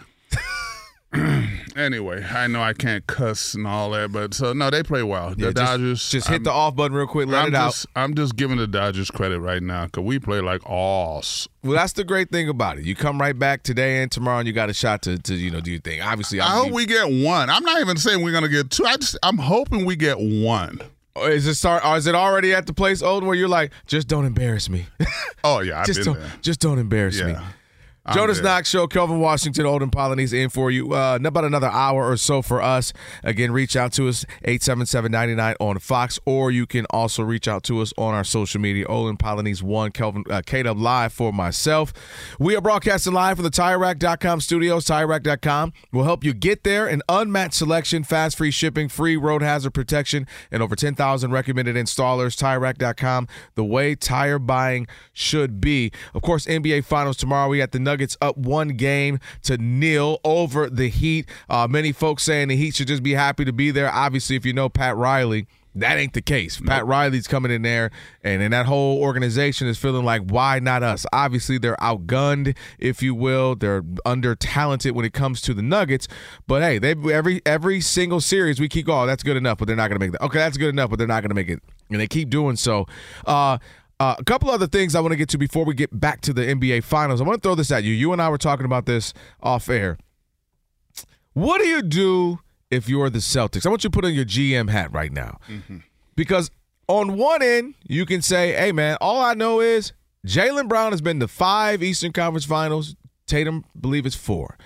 Anyway, 1.77 2.25
I 2.25 2.49
know 2.49 2.61
I 2.61 2.73
can't 2.73 3.07
cuss 3.07 3.55
and 3.55 3.65
all 3.65 3.91
that, 3.93 4.11
but 4.11 4.35
so 4.35 4.53
no, 4.53 4.69
they 4.69 4.83
play 4.83 5.05
well. 5.05 5.33
The 5.37 5.47
Yeah, 5.47 5.51
Dodgers 5.53 6.09
just 6.11 6.27
hit 6.27 6.43
the 6.43 6.51
off 6.51 6.75
button 6.75 6.97
real 6.97 7.07
quick, 7.07 7.29
let 7.29 7.43
I'm 7.43 7.49
it 7.49 7.55
out. 7.55 7.69
just, 7.71 7.87
I'm 7.95 8.15
just 8.15 8.35
giving 8.35 8.57
the 8.57 8.67
Dodgers 8.67 9.09
credit 9.11 9.39
right 9.39 9.63
now 9.63 9.87
because 9.87 10.03
we 10.03 10.19
play 10.19 10.41
like 10.41 10.61
ass. 10.69 11.47
Well, 11.63 11.75
that's 11.75 11.93
the 11.93 12.03
great 12.03 12.31
thing 12.33 12.49
about 12.49 12.79
it. 12.79 12.85
You 12.85 12.97
come 12.97 13.21
right 13.21 13.39
back 13.39 13.63
today 13.63 14.03
and 14.03 14.11
tomorrow, 14.11 14.39
and 14.41 14.49
you 14.49 14.53
got 14.53 14.69
a 14.71 14.75
shot 14.75 15.03
to, 15.03 15.19
to 15.19 15.35
you 15.35 15.53
know 15.53 15.61
do 15.61 15.71
your 15.71 15.81
thing. 15.81 16.03
Obviously, 16.03 16.41
I 16.41 16.47
I'm- 16.49 16.65
hope 16.65 16.73
we 16.73 16.85
get 16.85 17.05
one. 17.11 17.49
I'm 17.49 17.63
not 17.63 17.81
even 17.81 17.97
saying 17.97 18.23
we're 18.25 18.33
gonna 18.33 18.49
get 18.49 18.71
two. 18.71 18.85
I 18.85 18.97
just, 18.97 19.17
I'm 19.23 19.39
hoping 19.39 19.85
we 19.85 19.95
get 19.95 20.19
one. 20.19 20.81
Is 21.17 21.47
it 21.47 21.55
start? 21.55 21.85
Or 21.85 21.97
is 21.97 22.07
it 22.07 22.15
already 22.15 22.55
at 22.55 22.67
the 22.67 22.73
place, 22.73 23.03
old, 23.03 23.25
where 23.25 23.35
you're 23.35 23.49
like, 23.49 23.73
just 23.87 24.09
don't 24.09 24.25
embarrass 24.25 24.69
me. 24.69 24.87
Oh 25.43 25.61
yeah, 25.61 25.81
I've 25.81 25.87
just 25.87 26.01
been 26.01 26.07
don't, 26.07 26.21
there. 26.21 26.33
just 26.43 26.61
don't 26.61 26.79
embarrass 26.79 27.21
me. 27.21 27.35
I'm 28.09 28.15
Jonas. 28.15 28.41
Knox 28.41 28.71
Show, 28.71 28.87
Kelvin 28.87 29.21
Washington, 29.21 29.67
Olden 29.67 29.91
Polynice 29.91 30.33
in 30.33 30.49
for 30.49 30.71
you. 30.71 30.95
Uh, 30.95 31.19
about 31.23 31.45
another 31.45 31.67
hour 31.67 32.11
or 32.11 32.17
so 32.17 32.41
for 32.41 32.63
us. 32.63 32.95
Again, 33.23 33.53
reach 33.53 33.77
out 33.77 33.93
to 33.93 34.09
us, 34.09 34.25
877-99 34.47 35.57
on 35.61 35.79
Fox, 35.79 36.19
or 36.25 36.51
you 36.51 36.65
can 36.65 36.87
also 36.89 37.23
reach 37.23 37.47
out 37.47 37.65
to 37.65 37.83
us 37.83 37.93
on 37.99 38.15
our 38.15 38.25
social 38.25 38.63
media, 38.63 38.87
Olden 38.87 39.19
Polynice 39.19 39.63
1, 39.63 39.91
Kelvin, 39.91 40.25
uh, 40.31 40.41
K-Dub 40.47 40.79
Live 40.79 41.13
for 41.13 41.35
myself. 41.35 41.93
We 42.39 42.57
are 42.57 42.63
broadcasting 42.63 43.13
live 43.13 43.37
from 43.37 43.45
the 43.45 43.51
TireRack.com 43.51 44.41
studios. 44.41 44.87
TireRack.com 44.87 45.75
will 45.93 46.05
help 46.05 46.25
you 46.25 46.33
get 46.33 46.65
there. 46.65 46.87
An 46.87 47.03
unmatched 47.11 47.53
selection, 47.53 48.05
fast 48.05 48.39
free 48.39 48.51
shipping, 48.51 48.89
free 48.89 49.19
road 49.19 49.43
hazard 49.43 49.75
protection, 49.75 50.27
and 50.51 50.63
over 50.63 50.75
10,000 50.75 51.31
recommended 51.31 51.77
installers. 51.77 52.43
TireRack.com, 52.43 53.29
the 53.55 53.65
way 53.65 53.95
tire 53.95 54.39
buying 54.39 54.87
should 55.13 55.61
be. 55.61 55.93
Of 56.15 56.23
course, 56.23 56.47
NBA 56.47 56.87
Finals 56.87 57.19
tomorrow. 57.19 57.51
We 57.51 57.59
got 57.59 57.73
the 57.73 57.79
Nuggets 57.79 57.98
up 58.21 58.37
one 58.37 58.69
game 58.69 59.19
to 59.43 59.59
nil 59.59 60.21
over 60.25 60.69
the 60.69 60.89
Heat. 60.89 61.29
Uh, 61.49 61.67
many 61.69 61.93
folks 61.93 62.23
saying 62.23 62.49
the 62.49 62.57
Heat 62.57 62.75
should 62.75 62.89
just 62.89 63.03
be 63.03 63.15
happy 63.15 63.45
to 63.45 63.53
be 63.53 63.71
there. 63.71 63.91
Obviously, 63.93 64.37
if 64.37 64.45
you 64.45 64.53
know 64.53 64.69
Pat 64.69 64.97
Riley, 64.97 65.47
that 65.75 65.99
ain't 65.99 66.13
the 66.13 66.23
case. 66.23 66.61
Pat 66.61 66.87
Riley's 66.87 67.27
coming 67.27 67.53
in 67.53 67.63
there, 67.63 67.91
and, 68.25 68.43
and 68.43 68.53
that 68.53 68.67
whole 68.67 69.01
organization 69.01 69.69
is 69.69 69.79
feeling 69.79 70.05
like, 70.05 70.23
why 70.23 70.59
not 70.59 70.83
us? 70.83 71.07
Obviously, 71.13 71.59
they're 71.59 71.77
outgunned, 71.77 72.57
if 72.79 73.03
you 73.03 73.15
will. 73.15 73.55
They're 73.55 73.85
under 74.05 74.35
talented 74.35 74.95
when 74.95 75.05
it 75.05 75.13
comes 75.13 75.41
to 75.43 75.55
the 75.55 75.63
Nuggets. 75.63 76.09
But 76.47 76.63
hey, 76.63 76.79
they 76.79 76.95
every 77.13 77.43
every 77.47 77.81
single 77.81 78.21
series 78.21 78.59
we 78.59 78.69
keep 78.69 78.87
going. 78.87 79.05
Oh, 79.05 79.07
that's 79.07 79.23
good 79.23 79.37
enough, 79.37 79.59
but 79.59 79.67
they're 79.67 79.77
not 79.77 79.89
going 79.89 80.01
to 80.01 80.05
make 80.05 80.13
that. 80.13 80.23
Okay, 80.23 80.39
that's 80.39 80.57
good 80.57 80.71
enough, 80.71 80.91
but 80.91 80.99
they're 80.99 81.07
not 81.07 81.23
going 81.23 81.31
to 81.31 81.35
make 81.35 81.49
it, 81.49 81.63
and 81.91 82.01
they 82.01 82.09
keep 82.09 82.31
doing 82.31 82.57
so. 82.57 82.87
Uh, 83.27 83.59
uh, 84.01 84.15
a 84.19 84.25
couple 84.25 84.51
other 84.51 84.67
things 84.67 84.95
I 84.95 85.01
want 85.01 85.13
to 85.13 85.17
get 85.17 85.29
to 85.31 85.39
before 85.39 85.65
we 85.65 85.75
get 85.75 85.99
back 85.99 86.21
to 86.23 86.33
the 86.33 86.43
NBA 86.43 86.85
Finals. 86.85 87.21
I 87.21 87.25
want 87.25 87.43
to 87.43 87.47
throw 87.47 87.55
this 87.55 87.71
at 87.71 87.85
you. 87.85 87.93
You 87.93 88.13
and 88.13 88.23
I 88.23 88.29
were 88.29 88.39
talking 88.39 88.65
about 88.67 88.87
this 88.87 89.13
off 89.43 89.69
air. 89.69 89.99
What 91.33 91.61
do 91.61 91.69
you 91.69 91.83
do 91.83 92.41
if 92.71 92.89
you're 92.89 93.11
the 93.11 93.19
Celtics? 93.19 93.67
I 93.67 93.71
want 93.71 93.85
you 93.85 93.91
to 93.91 93.95
put 93.95 94.05
on 94.05 94.15
your 94.15 94.25
GM 94.25 94.71
hat 94.71 94.93
right 94.93 95.13
now. 95.13 95.39
Because 96.17 96.51
on 96.89 97.17
one 97.17 97.43
end, 97.43 97.75
you 97.87 98.07
can 98.07 98.23
say, 98.23 98.53
hey, 98.53 98.73
man, 98.73 98.97
all 99.01 99.21
I 99.23 99.35
know 99.35 99.61
is 99.61 99.93
Jaylen 100.27 100.69
Brown 100.69 100.93
has 100.93 101.01
been 101.01 101.21
to 101.21 101.29
five 101.29 101.83
Eastern 101.83 102.13
Conference 102.13 102.45
Finals. 102.45 102.97
Tatum, 103.27 103.65
believe 103.79 104.07
it's 104.07 104.17
four. 104.17 104.57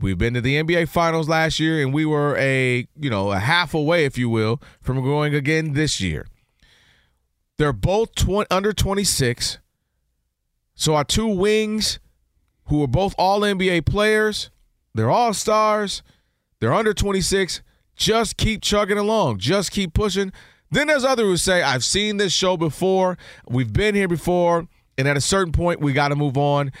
We've 0.00 0.16
been 0.18 0.34
to 0.34 0.40
the 0.40 0.62
NBA 0.62 0.88
Finals 0.88 1.28
last 1.28 1.60
year, 1.60 1.82
and 1.82 1.92
we 1.92 2.06
were 2.06 2.36
a, 2.38 2.86
you 2.98 3.10
know, 3.10 3.32
a 3.32 3.38
half 3.38 3.74
away, 3.74 4.04
if 4.04 4.16
you 4.16 4.28
will, 4.30 4.60
from 4.80 5.02
going 5.02 5.34
again 5.34 5.74
this 5.74 6.00
year. 6.00 6.26
They're 7.60 7.74
both 7.74 8.14
tw- 8.14 8.50
under 8.50 8.72
26. 8.72 9.58
So 10.74 10.94
our 10.94 11.04
two 11.04 11.26
wings, 11.26 12.00
who 12.68 12.82
are 12.82 12.88
both 12.88 13.14
all 13.18 13.42
NBA 13.42 13.84
players, 13.84 14.48
they're 14.94 15.10
all 15.10 15.34
stars. 15.34 16.02
They're 16.60 16.72
under 16.72 16.94
26. 16.94 17.60
Just 17.96 18.38
keep 18.38 18.62
chugging 18.62 18.96
along. 18.96 19.40
Just 19.40 19.72
keep 19.72 19.92
pushing. 19.92 20.32
Then 20.70 20.86
there's 20.86 21.04
others 21.04 21.26
who 21.26 21.36
say, 21.36 21.62
I've 21.62 21.84
seen 21.84 22.16
this 22.16 22.32
show 22.32 22.56
before. 22.56 23.18
We've 23.46 23.70
been 23.70 23.94
here 23.94 24.08
before. 24.08 24.66
And 24.96 25.06
at 25.06 25.18
a 25.18 25.20
certain 25.20 25.52
point, 25.52 25.82
we 25.82 25.92
got 25.92 26.08
to 26.08 26.16
move 26.16 26.38
on. 26.38 26.72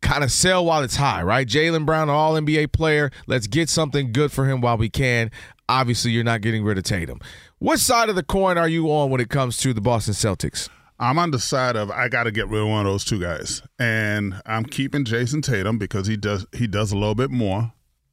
Kind 0.00 0.22
of 0.22 0.30
sell 0.30 0.64
while 0.64 0.84
it's 0.84 0.94
high, 0.94 1.24
right? 1.24 1.44
Jaylen 1.44 1.84
Brown, 1.84 2.08
all 2.08 2.34
NBA 2.34 2.70
player. 2.70 3.10
Let's 3.26 3.48
get 3.48 3.68
something 3.68 4.12
good 4.12 4.30
for 4.30 4.46
him 4.46 4.60
while 4.60 4.76
we 4.76 4.90
can. 4.90 5.32
Obviously, 5.68 6.12
you're 6.12 6.22
not 6.22 6.40
getting 6.40 6.62
rid 6.62 6.78
of 6.78 6.84
Tatum. 6.84 7.18
What 7.62 7.78
side 7.78 8.08
of 8.08 8.16
the 8.16 8.22
coin 8.22 8.56
are 8.56 8.70
you 8.70 8.90
on 8.90 9.10
when 9.10 9.20
it 9.20 9.28
comes 9.28 9.58
to 9.58 9.74
the 9.74 9.82
Boston 9.82 10.14
Celtics? 10.14 10.70
I'm 10.98 11.18
on 11.18 11.30
the 11.30 11.38
side 11.38 11.76
of 11.76 11.90
I 11.90 12.08
got 12.08 12.22
to 12.22 12.30
get 12.30 12.48
rid 12.48 12.62
of 12.62 12.68
one 12.68 12.86
of 12.86 12.90
those 12.90 13.04
two 13.04 13.20
guys, 13.20 13.60
and 13.78 14.40
I'm 14.46 14.64
keeping 14.64 15.04
Jayson 15.04 15.42
Tatum 15.42 15.76
because 15.76 16.06
he 16.06 16.16
does 16.16 16.46
he 16.54 16.66
does 16.66 16.90
a 16.90 16.96
little 16.96 17.14
bit 17.14 17.30
more, 17.30 17.70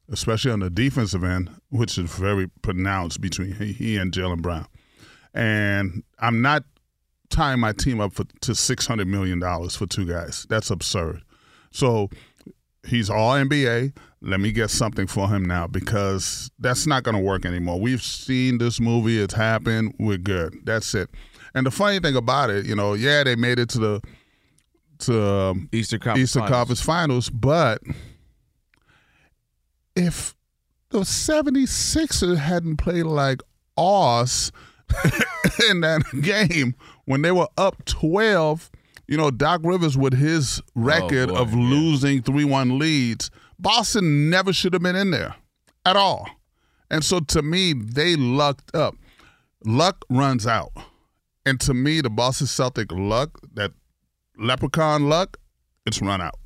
especially 0.09 0.51
on 0.51 0.59
the 0.59 0.69
defensive 0.69 1.23
end, 1.23 1.49
which 1.69 1.97
is 1.97 2.11
very 2.11 2.49
pronounced 2.61 3.21
between 3.21 3.53
he, 3.53 3.95
and 3.95 4.11
Jaylen 4.11 4.41
Brown. 4.41 4.67
And 5.33 6.03
I'm 6.19 6.41
not 6.41 6.65
tying 7.29 7.61
my 7.61 7.71
team 7.71 8.01
up 8.01 8.11
for 8.11 8.25
to 8.41 8.53
six 8.53 8.85
hundred 8.85 9.07
million 9.07 9.39
dollars 9.39 9.77
for 9.77 9.87
two 9.87 10.05
guys. 10.05 10.45
That's 10.49 10.69
absurd. 10.69 11.21
So 11.71 12.09
he's 12.88 13.09
all 13.09 13.33
NBA. 13.33 13.95
Let 14.21 14.39
me 14.39 14.51
get 14.51 14.69
something 14.69 15.05
for 15.07 15.27
him 15.27 15.45
now 15.45 15.67
because 15.67 16.49
that's 16.59 16.88
not 16.88 17.03
going 17.03 17.15
to 17.15 17.21
work 17.21 17.45
anymore. 17.45 17.79
We've 17.79 18.01
seen 18.01 18.57
this 18.57 18.79
movie. 18.79 19.21
It's 19.21 19.35
happened. 19.35 19.93
We're 19.99 20.17
good. 20.17 20.59
That's 20.63 20.95
it. 20.95 21.09
And 21.53 21.65
the 21.65 21.71
funny 21.71 21.99
thing 21.99 22.15
about 22.15 22.49
it, 22.49 22.65
you 22.65 22.75
know, 22.75 22.93
yeah, 22.93 23.23
they 23.23 23.35
made 23.35 23.59
it 23.59 23.69
to 23.69 23.79
the 23.79 24.01
to 24.99 25.23
um, 25.23 25.69
Eastern 25.71 25.99
Conference 25.99 26.29
Eastern 26.29 26.41
Finals. 26.41 26.57
Conference 26.57 26.81
Finals, 26.81 27.29
but 27.29 27.81
if 29.95 30.35
the 30.89 30.99
76ers 30.99 32.38
hadn't 32.38 32.77
played 32.77 33.03
like 33.03 33.41
us 33.77 34.51
in 35.69 35.81
that 35.81 36.03
game 36.21 36.75
when 37.05 37.21
they 37.21 37.31
were 37.31 37.47
up 37.57 37.83
12, 37.85 38.71
you 39.08 39.18
know, 39.18 39.32
Doc 39.32 39.62
Rivers 39.64 39.97
with 39.97 40.14
his 40.14 40.60
oh, 40.60 40.64
record 40.76 41.30
boy, 41.30 41.36
of 41.36 41.53
yeah. 41.53 41.60
losing 41.60 42.22
3 42.22 42.43
1 42.45 42.80
leads, 42.80 43.32
Boston 43.60 44.30
never 44.30 44.53
should 44.53 44.74
have 44.74 44.84
been 44.84 44.95
in 44.95 45.12
there 45.12 45.36
at 45.86 45.95
all. 45.95 46.28
And 46.89 47.03
so 47.03 47.20
to 47.20 47.41
me, 47.41 47.74
they 47.74 48.16
lucked 48.16 48.76
up. 48.76 48.95
Luck 49.66 50.05
runs 50.10 50.45
out. 50.45 50.72
And 51.45 51.60
to 51.62 51.74
me, 51.74 52.01
the 52.01 52.10
Boston 52.10 52.47
Celtic 52.47 52.91
luck, 52.91 53.39
that 53.53 53.72
leprechaun 54.38 55.10
luck, 55.10 55.38
it's 55.86 56.01
run 56.01 56.22
out. 56.22 56.39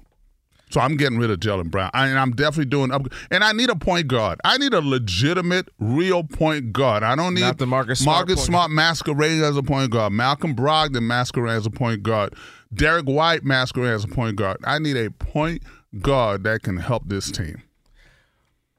So 0.72 0.80
I'm 0.80 0.96
getting 0.96 1.18
rid 1.18 1.30
of 1.30 1.40
Jaylen 1.40 1.70
Brown. 1.70 1.92
I, 1.94 2.08
and 2.08 2.18
I'm 2.18 2.32
definitely 2.32 2.66
doing 2.66 2.92
up. 2.92 3.08
And 3.30 3.44
I 3.44 3.52
need 3.52 3.70
a 3.70 3.76
point 3.76 4.08
guard. 4.08 4.40
I 4.44 4.58
need 4.58 4.74
a 4.74 4.82
legitimate, 4.82 5.68
real 5.80 6.24
point 6.24 6.72
guard. 6.72 7.04
I 7.04 7.16
don't 7.16 7.34
need 7.34 7.42
Not 7.42 7.58
the 7.58 7.68
Marcus 7.68 8.00
Smart 8.00 8.28
Marcus 8.28 8.46
Smart 8.46 8.72
masquerade 8.72 9.42
as 9.42 9.58
a 9.58 9.64
point 9.64 9.92
guard. 9.92 10.14
Malcolm 10.14 10.56
Brogdon 10.56 11.04
masquerade 11.04 11.58
as 11.58 11.66
a 11.66 11.72
point 11.72 12.04
guard. 12.04 12.34
Derrick 12.74 13.06
White 13.06 13.44
masquerade 13.44 13.94
as 13.94 14.06
a 14.06 14.08
point 14.08 14.38
guard. 14.38 14.58
I 14.64 14.80
need 14.80 14.96
a 14.96 15.12
point 15.12 15.64
guard 16.00 16.44
that 16.46 16.64
can 16.64 16.78
help 16.78 17.04
this 17.08 17.30
team. 17.30 17.64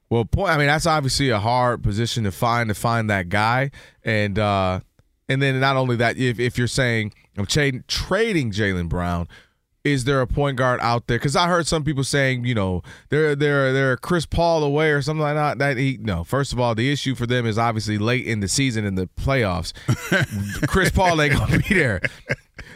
Well, 0.08 0.24
point. 0.24 0.50
I 0.50 0.58
mean, 0.58 0.66
that's 0.66 0.86
obviously 0.86 1.30
a 1.30 1.38
hard 1.38 1.82
position 1.82 2.24
to 2.24 2.32
find 2.32 2.68
to 2.68 2.74
find 2.74 3.08
that 3.10 3.28
guy, 3.28 3.70
and 4.04 4.38
uh, 4.38 4.80
and 5.28 5.40
then 5.40 5.58
not 5.60 5.76
only 5.76 5.96
that, 5.96 6.18
if 6.18 6.38
if 6.38 6.58
you're 6.58 6.66
saying 6.66 7.14
I'm 7.36 7.46
tra- 7.46 7.82
trading 7.84 8.50
Jaylen 8.50 8.88
Brown, 8.88 9.26
is 9.84 10.04
there 10.04 10.20
a 10.20 10.26
point 10.26 10.56
guard 10.56 10.80
out 10.80 11.06
there? 11.06 11.18
Because 11.18 11.34
I 11.34 11.48
heard 11.48 11.66
some 11.66 11.82
people 11.82 12.04
saying, 12.04 12.44
you 12.44 12.54
know, 12.54 12.82
they're 13.08 13.34
they're 13.34 13.72
they're 13.72 13.96
Chris 13.96 14.26
Paul 14.26 14.62
away 14.62 14.90
or 14.90 15.02
something 15.02 15.22
like 15.22 15.34
that. 15.34 15.58
That 15.58 15.76
he 15.76 15.98
no. 16.00 16.24
First 16.24 16.52
of 16.52 16.60
all, 16.60 16.74
the 16.74 16.92
issue 16.92 17.14
for 17.14 17.26
them 17.26 17.46
is 17.46 17.58
obviously 17.58 17.98
late 17.98 18.26
in 18.26 18.40
the 18.40 18.48
season 18.48 18.84
in 18.84 18.94
the 18.94 19.08
playoffs. 19.20 19.72
Chris 20.68 20.90
Paul 20.90 21.20
ain't 21.20 21.34
gonna 21.34 21.58
be 21.58 21.74
there. 21.74 22.00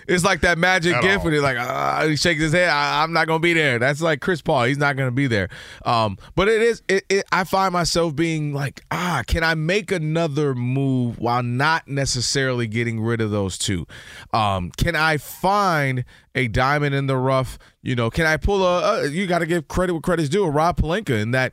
It's 0.08 0.24
like 0.24 0.40
that 0.42 0.58
magic 0.58 0.94
At 0.94 1.02
gift 1.02 1.18
all. 1.18 1.24
when 1.24 1.32
he's 1.34 1.42
like, 1.42 1.56
uh, 1.58 2.06
he 2.06 2.16
shakes 2.16 2.40
his 2.40 2.52
head. 2.52 2.68
I, 2.68 3.02
I'm 3.02 3.12
not 3.12 3.26
gonna 3.26 3.40
be 3.40 3.52
there. 3.52 3.78
That's 3.78 4.00
like 4.00 4.20
Chris 4.20 4.40
Paul. 4.42 4.64
He's 4.64 4.78
not 4.78 4.96
gonna 4.96 5.10
be 5.10 5.26
there. 5.26 5.48
Um, 5.84 6.18
but 6.34 6.48
it 6.48 6.62
is. 6.62 6.82
It, 6.88 7.04
it, 7.08 7.24
I 7.32 7.44
find 7.44 7.72
myself 7.72 8.14
being 8.14 8.52
like, 8.52 8.82
ah, 8.90 9.22
can 9.26 9.42
I 9.42 9.54
make 9.54 9.90
another 9.92 10.54
move 10.54 11.18
while 11.18 11.42
not 11.42 11.88
necessarily 11.88 12.66
getting 12.66 13.00
rid 13.00 13.20
of 13.20 13.30
those 13.30 13.58
two? 13.58 13.86
Um, 14.32 14.70
can 14.76 14.94
I 14.96 15.16
find 15.16 16.04
a 16.34 16.48
diamond 16.48 16.94
in 16.94 17.06
the 17.06 17.16
rough? 17.16 17.58
You 17.82 17.94
know, 17.94 18.10
can 18.10 18.26
I 18.26 18.36
pull 18.36 18.64
a? 18.64 19.00
Uh, 19.00 19.02
you 19.02 19.26
got 19.26 19.40
to 19.40 19.46
give 19.46 19.68
credit 19.68 19.92
where 19.92 20.02
credit's 20.02 20.28
due. 20.28 20.44
A 20.44 20.50
Rob 20.50 20.76
Pelinka 20.76 21.20
in 21.20 21.32
that 21.32 21.52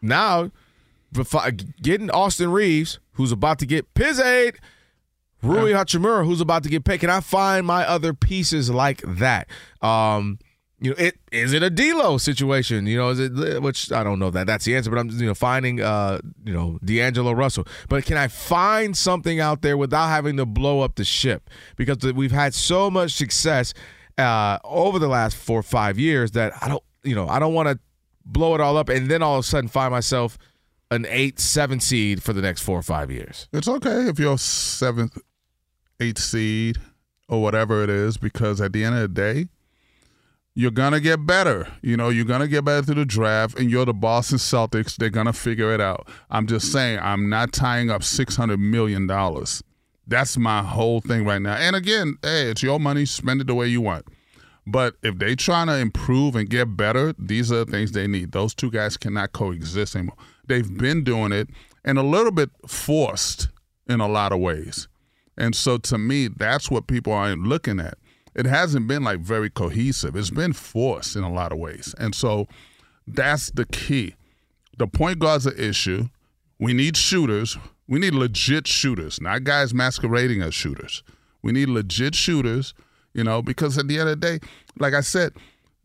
now, 0.00 0.50
getting 1.82 2.10
Austin 2.10 2.50
Reaves, 2.50 3.00
who's 3.12 3.32
about 3.32 3.58
to 3.60 3.66
get 3.66 3.92
Pizzade. 3.94 4.56
Rui 5.42 5.72
Hachimura, 5.72 6.24
who's 6.24 6.40
about 6.40 6.62
to 6.64 6.68
get 6.68 6.84
paid. 6.84 7.00
Can 7.00 7.10
I 7.10 7.20
find 7.20 7.66
my 7.66 7.86
other 7.86 8.12
pieces 8.12 8.70
like 8.70 9.02
that? 9.06 9.48
Um, 9.80 10.38
you 10.80 10.90
know, 10.90 10.96
it 10.96 11.18
is 11.32 11.52
it 11.52 11.62
a 11.62 11.70
D'Lo 11.70 12.18
situation? 12.18 12.86
You 12.86 12.98
know, 12.98 13.08
is 13.10 13.18
it 13.18 13.62
which 13.62 13.90
I 13.90 14.04
don't 14.04 14.18
know 14.18 14.30
that 14.30 14.46
that's 14.46 14.64
the 14.64 14.76
answer, 14.76 14.90
but 14.90 14.98
I'm 14.98 15.10
you 15.10 15.26
know 15.26 15.34
finding 15.34 15.80
uh 15.80 16.20
you 16.44 16.52
know 16.52 16.78
D'Angelo 16.84 17.32
Russell. 17.32 17.66
But 17.88 18.04
can 18.04 18.16
I 18.16 18.28
find 18.28 18.96
something 18.96 19.40
out 19.40 19.62
there 19.62 19.76
without 19.76 20.08
having 20.08 20.36
to 20.36 20.46
blow 20.46 20.80
up 20.80 20.94
the 20.94 21.04
ship? 21.04 21.50
Because 21.76 21.98
we've 22.12 22.32
had 22.32 22.54
so 22.54 22.90
much 22.90 23.12
success 23.12 23.74
uh 24.18 24.58
over 24.64 24.98
the 24.98 25.08
last 25.08 25.36
four 25.36 25.58
or 25.60 25.64
five 25.64 25.98
years 25.98 26.32
that 26.32 26.52
I 26.62 26.68
don't 26.68 26.82
you 27.02 27.14
know 27.14 27.28
I 27.28 27.40
don't 27.40 27.54
want 27.54 27.68
to 27.68 27.78
blow 28.24 28.54
it 28.54 28.60
all 28.60 28.76
up 28.76 28.88
and 28.88 29.10
then 29.10 29.22
all 29.22 29.34
of 29.34 29.40
a 29.40 29.48
sudden 29.48 29.68
find 29.68 29.90
myself 29.90 30.38
an 30.90 31.06
eight, 31.08 31.38
seven 31.38 31.80
seed 31.80 32.22
for 32.22 32.32
the 32.32 32.40
next 32.40 32.62
four 32.62 32.78
or 32.78 32.82
five 32.82 33.10
years. 33.10 33.48
It's 33.52 33.68
okay 33.68 34.08
if 34.08 34.18
you're 34.18 34.38
seventh, 34.38 35.18
eighth 36.00 36.20
seed 36.20 36.78
or 37.28 37.42
whatever 37.42 37.82
it 37.84 37.90
is, 37.90 38.16
because 38.16 38.60
at 38.60 38.72
the 38.72 38.84
end 38.84 38.94
of 38.94 39.02
the 39.02 39.08
day, 39.08 39.48
you're 40.54 40.70
gonna 40.70 40.98
get 41.00 41.24
better. 41.24 41.68
You 41.82 41.96
know, 41.96 42.08
you're 42.08 42.24
gonna 42.24 42.48
get 42.48 42.64
better 42.64 42.84
through 42.84 42.96
the 42.96 43.04
draft, 43.04 43.58
and 43.58 43.70
you're 43.70 43.84
the 43.84 43.94
Boston 43.94 44.38
Celtics. 44.38 44.96
They're 44.96 45.10
gonna 45.10 45.32
figure 45.32 45.72
it 45.72 45.80
out. 45.80 46.08
I'm 46.30 46.46
just 46.46 46.72
saying, 46.72 46.98
I'm 47.00 47.28
not 47.28 47.52
tying 47.52 47.90
up 47.90 48.02
six 48.02 48.34
hundred 48.34 48.58
million 48.58 49.06
dollars. 49.06 49.62
That's 50.06 50.36
my 50.36 50.62
whole 50.62 51.00
thing 51.00 51.24
right 51.24 51.40
now. 51.40 51.54
And 51.54 51.76
again, 51.76 52.16
hey, 52.22 52.50
it's 52.50 52.62
your 52.62 52.80
money. 52.80 53.04
Spend 53.04 53.40
it 53.40 53.46
the 53.46 53.54
way 53.54 53.68
you 53.68 53.82
want. 53.82 54.06
But 54.66 54.96
if 55.02 55.18
they 55.18 55.34
trying 55.34 55.68
to 55.68 55.76
improve 55.76 56.34
and 56.34 56.48
get 56.48 56.76
better, 56.76 57.14
these 57.18 57.52
are 57.52 57.64
the 57.64 57.70
things 57.70 57.92
they 57.92 58.06
need. 58.06 58.32
Those 58.32 58.54
two 58.54 58.70
guys 58.70 58.96
cannot 58.96 59.32
coexist 59.32 59.96
anymore. 59.96 60.16
They've 60.46 60.76
been 60.76 61.04
doing 61.04 61.32
it 61.32 61.48
and 61.84 61.98
a 61.98 62.02
little 62.02 62.32
bit 62.32 62.50
forced 62.66 63.48
in 63.86 64.00
a 64.00 64.08
lot 64.08 64.32
of 64.32 64.40
ways. 64.40 64.88
And 65.38 65.54
so 65.54 65.78
to 65.78 65.96
me, 65.96 66.28
that's 66.28 66.70
what 66.70 66.88
people 66.88 67.12
are 67.12 67.34
looking 67.36 67.78
at. 67.78 67.96
It 68.34 68.44
hasn't 68.44 68.88
been 68.88 69.04
like 69.04 69.20
very 69.20 69.48
cohesive. 69.48 70.16
It's 70.16 70.30
been 70.30 70.52
forced 70.52 71.16
in 71.16 71.22
a 71.22 71.32
lot 71.32 71.52
of 71.52 71.58
ways. 71.58 71.94
And 71.98 72.14
so 72.14 72.48
that's 73.06 73.50
the 73.52 73.64
key. 73.64 74.16
The 74.76 74.88
point 74.88 75.20
guard's 75.20 75.46
an 75.46 75.54
issue. 75.56 76.08
We 76.58 76.72
need 76.74 76.96
shooters. 76.96 77.56
We 77.86 78.00
need 78.00 78.14
legit 78.14 78.66
shooters, 78.66 79.20
not 79.20 79.44
guys 79.44 79.72
masquerading 79.72 80.42
as 80.42 80.54
shooters. 80.54 81.02
We 81.40 81.52
need 81.52 81.68
legit 81.68 82.14
shooters, 82.14 82.74
you 83.14 83.24
know, 83.24 83.40
because 83.40 83.78
at 83.78 83.88
the 83.88 83.98
end 83.98 84.08
of 84.08 84.20
the 84.20 84.26
day, 84.26 84.46
like 84.78 84.92
I 84.92 85.00
said, 85.00 85.32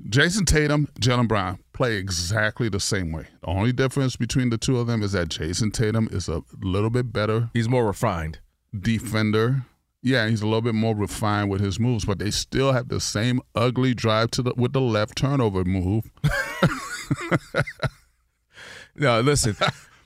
Jayson 0.10 0.46
Tatum, 0.46 0.90
Jaylen 1.00 1.28
Brown 1.28 1.60
play 1.72 1.96
exactly 1.96 2.68
the 2.70 2.80
same 2.80 3.12
way. 3.12 3.28
The 3.42 3.48
only 3.48 3.72
difference 3.72 4.16
between 4.16 4.50
the 4.50 4.58
two 4.58 4.80
of 4.80 4.88
them 4.88 5.02
is 5.02 5.14
that 5.14 5.30
Jayson 5.30 5.72
Tatum 5.72 6.10
is 6.12 6.28
a 6.28 6.42
little 6.62 6.90
bit 6.90 7.14
better. 7.14 7.52
He's 7.54 7.70
more 7.70 7.86
refined 7.86 8.40
defender. 8.78 9.66
Yeah, 10.02 10.28
he's 10.28 10.42
a 10.42 10.46
little 10.46 10.62
bit 10.62 10.76
more 10.76 10.96
refined 10.96 11.50
with 11.50 11.62
his 11.62 11.80
moves, 11.80 12.04
but 12.04 12.20
they 12.20 12.30
still 12.30 12.74
have 12.74 12.90
the 12.90 13.00
same 13.00 13.40
ugly 13.56 13.94
drive 13.94 14.32
to 14.32 14.42
the 14.42 14.54
with 14.58 14.74
the 14.74 14.82
left 14.82 15.18
turnover 15.18 15.64
move. 15.64 16.12
no, 18.96 19.22
listen. 19.22 19.56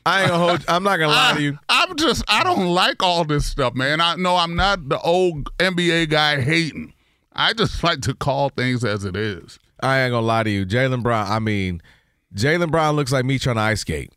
I 0.06 0.22
ain't 0.22 0.30
gonna 0.30 0.48
hold. 0.48 0.66
I'm 0.68 0.84
not 0.84 0.98
gonna 0.98 1.12
lie 1.12 1.32
I, 1.32 1.36
to 1.36 1.42
you. 1.42 1.60
I'm 1.68 1.96
just. 1.96 2.24
I 2.28 2.44
don't 2.44 2.68
like 2.68 3.02
all 3.02 3.26
this 3.26 3.46
stuff, 3.46 3.74
man. 3.74 4.00
I 4.00 4.16
know 4.16 4.36
I'm 4.36 4.56
not 4.56 4.88
the 4.88 5.00
old 5.02 5.50
NBA 5.58 6.10
guy 6.10 6.42
hating. 6.42 6.94
I 7.34 7.54
just 7.54 7.84
like 7.84 8.02
to 8.02 8.14
call 8.14 8.50
things 8.50 8.86
as 8.86 9.04
it 9.04 9.16
is. 9.16 9.60
I 9.82 10.02
ain't 10.02 10.12
gonna 10.12 10.26
lie 10.26 10.44
to 10.44 10.50
you, 10.50 10.66
Jaylen 10.66 11.04
Brown. 11.04 11.28
I 11.30 11.40
mean, 11.40 11.82
Jaylen 12.36 12.72
Brown 12.72 12.96
looks 12.96 13.12
like 13.12 13.26
me 13.26 13.40
trying 13.40 13.58
to 13.58 13.62
ice 13.64 13.82
skate. 13.82 14.12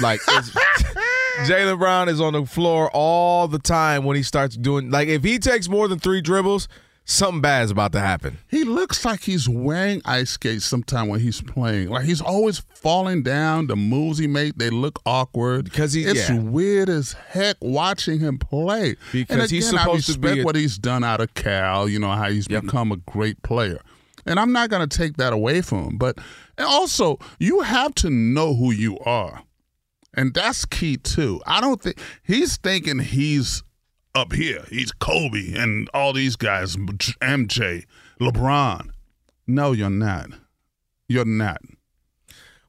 Like 0.00 0.20
Jalen 1.44 1.78
Brown 1.78 2.08
is 2.08 2.20
on 2.20 2.32
the 2.32 2.46
floor 2.46 2.90
all 2.92 3.48
the 3.48 3.58
time 3.58 4.04
when 4.04 4.16
he 4.16 4.22
starts 4.22 4.56
doing. 4.56 4.90
Like 4.90 5.08
if 5.08 5.22
he 5.22 5.38
takes 5.38 5.68
more 5.68 5.86
than 5.88 5.98
three 5.98 6.20
dribbles, 6.20 6.66
something 7.04 7.40
bad 7.40 7.64
is 7.64 7.70
about 7.70 7.92
to 7.92 8.00
happen. 8.00 8.38
He 8.48 8.64
looks 8.64 9.04
like 9.04 9.20
he's 9.22 9.48
wearing 9.48 10.00
ice 10.04 10.30
skates 10.30 10.64
sometime 10.64 11.08
when 11.08 11.20
he's 11.20 11.40
playing. 11.42 11.90
Like 11.90 12.04
he's 12.04 12.20
always 12.20 12.58
falling 12.74 13.22
down. 13.22 13.66
The 13.66 13.76
moves 13.76 14.18
he 14.18 14.26
made, 14.26 14.58
they 14.58 14.70
look 14.70 15.00
awkward. 15.06 15.64
Because 15.66 15.92
he, 15.92 16.04
it's 16.04 16.28
yeah. 16.28 16.38
weird 16.38 16.88
as 16.88 17.12
heck 17.12 17.56
watching 17.60 18.18
him 18.18 18.38
play. 18.38 18.96
Because 19.12 19.34
and 19.34 19.42
again, 19.42 19.54
he's 19.54 19.68
supposed 19.68 20.10
I 20.10 20.12
to 20.14 20.18
be 20.18 20.40
a- 20.40 20.44
what 20.44 20.56
he's 20.56 20.78
done 20.78 21.04
out 21.04 21.20
of 21.20 21.34
Cal. 21.34 21.88
You 21.88 21.98
know 21.98 22.10
how 22.12 22.30
he's 22.30 22.48
Yep. 22.48 22.62
become 22.64 22.92
a 22.92 22.96
great 22.96 23.42
player. 23.42 23.80
And 24.24 24.40
I'm 24.40 24.52
not 24.52 24.70
going 24.70 24.86
to 24.88 24.98
take 24.98 25.18
that 25.18 25.32
away 25.32 25.60
from 25.60 25.84
him. 25.90 25.98
But 25.98 26.18
also, 26.58 27.18
you 27.38 27.60
have 27.60 27.94
to 27.96 28.10
know 28.10 28.56
who 28.56 28.72
you 28.72 28.98
are. 29.00 29.42
And 30.16 30.32
that's 30.32 30.64
key 30.64 30.96
too. 30.96 31.40
I 31.46 31.60
don't 31.60 31.80
think 31.80 32.00
he's 32.22 32.56
thinking 32.56 33.00
he's 33.00 33.62
up 34.14 34.32
here. 34.32 34.64
He's 34.70 34.92
Kobe 34.92 35.54
and 35.54 35.88
all 35.92 36.12
these 36.12 36.36
guys, 36.36 36.76
MJ, 36.76 37.84
LeBron. 38.20 38.90
No, 39.46 39.72
you're 39.72 39.90
not. 39.90 40.30
You're 41.08 41.26
not. 41.26 41.60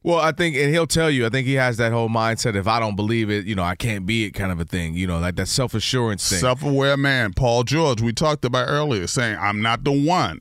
Well, 0.03 0.19
I 0.19 0.31
think, 0.31 0.55
and 0.55 0.69
he'll 0.69 0.87
tell 0.87 1.09
you. 1.09 1.25
I 1.25 1.29
think 1.29 1.47
he 1.47 1.55
has 1.55 1.77
that 1.77 1.91
whole 1.91 2.07
mindset. 2.07 2.55
If 2.55 2.67
I 2.67 2.79
don't 2.79 2.95
believe 2.95 3.29
it, 3.29 3.45
you 3.45 3.55
know, 3.55 3.63
I 3.63 3.75
can't 3.75 4.05
be 4.05 4.25
it, 4.25 4.31
kind 4.31 4.51
of 4.51 4.59
a 4.59 4.65
thing. 4.65 4.93
You 4.93 5.07
know, 5.07 5.19
like 5.19 5.35
that 5.35 5.47
self 5.47 5.73
assurance 5.73 6.29
thing. 6.29 6.39
Self-aware 6.39 6.95
man, 6.95 7.33
Paul 7.33 7.63
George. 7.63 8.01
We 8.01 8.13
talked 8.13 8.45
about 8.45 8.67
earlier, 8.69 9.07
saying 9.07 9.37
I'm 9.39 9.61
not 9.61 9.83
the 9.83 9.91
one. 9.91 10.39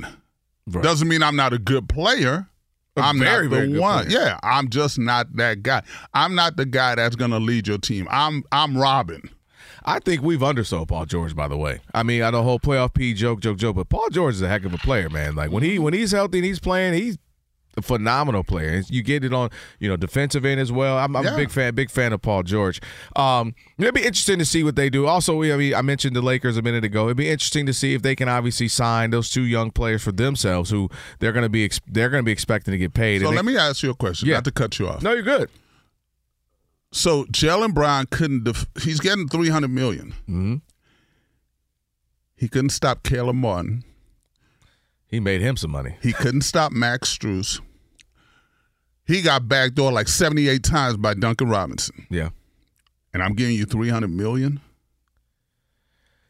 Right. 0.69 0.85
Doesn't 0.85 1.09
mean 1.09 1.23
I'm 1.23 1.37
not 1.37 1.53
a 1.53 1.59
good 1.59 1.89
player. 1.89 2.49
I'm 2.97 3.19
very, 3.19 3.49
not 3.49 3.51
the 3.51 3.57
very 3.67 3.79
one. 3.79 4.07
player. 4.07 4.21
Yeah, 4.21 4.41
I'm 4.43 4.69
just 4.69 4.99
not 4.99 5.35
that 5.37 5.63
guy. 5.63 5.83
I'm 6.15 6.35
not 6.35 6.57
the 6.57 6.67
guy 6.67 6.95
that's 6.95 7.17
going 7.17 7.31
to 7.31 7.39
lead 7.39 7.69
your 7.69 7.79
team. 7.79 8.07
I'm 8.11 8.45
I'm 8.53 8.77
Robin. 8.77 9.31
I 9.85 10.01
think 10.01 10.23
we've 10.23 10.43
undersold 10.43 10.89
Paul 10.89 11.07
George. 11.07 11.37
By 11.37 11.47
the 11.49 11.57
way, 11.57 11.81
I 11.95 12.03
mean, 12.03 12.23
I 12.23 12.31
know 12.31 12.43
whole 12.43 12.59
playoff 12.59 12.95
P 12.95 13.15
joke, 13.15 13.41
joke, 13.41 13.59
joke, 13.59 13.77
but 13.77 13.89
Paul 13.89 14.09
George 14.11 14.35
is 14.35 14.43
a 14.43 14.49
heck 14.49 14.65
of 14.65 14.75
a 14.75 14.79
player, 14.79 15.09
man. 15.09 15.37
Like 15.37 15.51
when 15.51 15.63
he 15.63 15.79
when 15.79 15.95
he's 15.95 16.13
healthy 16.13 16.39
and 16.39 16.45
he's 16.45 16.59
playing, 16.59 16.95
he's 16.95 17.19
phenomenal 17.83 18.43
player. 18.45 18.83
You 18.89 19.03
get 19.03 19.25
it 19.25 19.33
on, 19.35 19.51
you 19.81 19.89
know, 19.89 19.97
defensive 19.97 20.45
end 20.45 20.61
as 20.61 20.71
well. 20.73 20.99
I'm, 20.99 21.15
I'm 21.17 21.25
Yeah. 21.25 21.35
a 21.35 21.37
big 21.37 21.51
fan, 21.51 21.75
big 21.75 21.91
fan 21.91 22.13
of 22.13 22.23
Paul 22.23 22.43
George. 22.43 22.81
Um, 23.17 23.55
it'd 23.79 23.95
be 23.95 24.01
interesting 24.01 24.39
to 24.39 24.45
see 24.45 24.63
what 24.65 24.77
they 24.77 24.89
do. 24.91 25.07
Also, 25.07 25.43
I 25.43 25.57
mean, 25.57 25.75
I 25.75 25.83
mentioned 25.83 26.17
the 26.17 26.23
Lakers 26.23 26.57
a 26.57 26.63
minute 26.63 26.85
ago. 26.85 27.05
It'd 27.07 27.17
be 27.17 27.29
interesting 27.29 27.67
to 27.67 27.73
see 27.73 27.95
if 27.95 28.03
they 28.03 28.17
can 28.17 28.29
obviously 28.29 28.69
sign 28.69 29.11
those 29.11 29.31
two 29.31 29.43
young 29.43 29.71
players 29.71 30.03
for 30.03 30.13
themselves, 30.13 30.71
who 30.71 30.89
they're 31.19 31.33
going 31.33 31.43
to 31.45 31.49
be 31.49 31.65
ex- 31.65 31.81
they're 31.87 32.09
going 32.11 32.23
to 32.23 32.27
be 32.27 32.33
expecting 32.33 32.73
to 32.73 32.79
get 32.79 32.95
paid. 32.95 33.21
So 33.21 33.27
And 33.29 33.37
let 33.37 33.45
they- 33.45 33.53
me 33.53 33.59
ask 33.59 33.83
you 33.83 33.91
a 33.91 33.95
question, 33.95 34.29
Yeah. 34.29 34.37
not 34.37 34.45
to 34.45 34.53
cut 34.53 34.79
you 34.79 34.89
off. 34.89 35.03
no, 35.03 35.13
you're 35.13 35.23
good. 35.23 35.51
So 36.93 37.25
Jaylen 37.27 37.75
Brown 37.75 38.07
couldn't. 38.11 38.45
Def- 38.45 38.67
he's 38.83 39.01
getting 39.01 39.29
three 39.29 39.51
hundred 39.51 39.69
million. 39.73 40.13
Mm-hmm. 40.29 40.55
He 42.37 42.49
couldn't 42.49 42.71
stop 42.71 43.03
Caleb 43.03 43.37
Martin. 43.37 43.85
He 45.09 45.21
made 45.21 45.41
him 45.41 45.57
some 45.57 45.71
money. 45.71 45.97
He 46.03 46.13
couldn't 46.13 46.43
stop 46.43 46.73
Max 46.73 47.17
Strus. 47.17 47.61
He 49.07 49.23
got 49.23 49.43
backdoored 49.45 49.93
like 49.93 50.09
seventy 50.09 50.49
eight 50.49 50.63
times 50.63 50.97
by 50.97 51.15
Duncan 51.15 51.49
Robinson, 51.49 52.07
Yeah. 52.11 52.31
and 53.15 53.23
I'm 53.23 53.35
giving 53.35 53.55
you 53.57 53.65
three 53.65 53.89
hundred 53.89 54.11
million. 54.11 54.61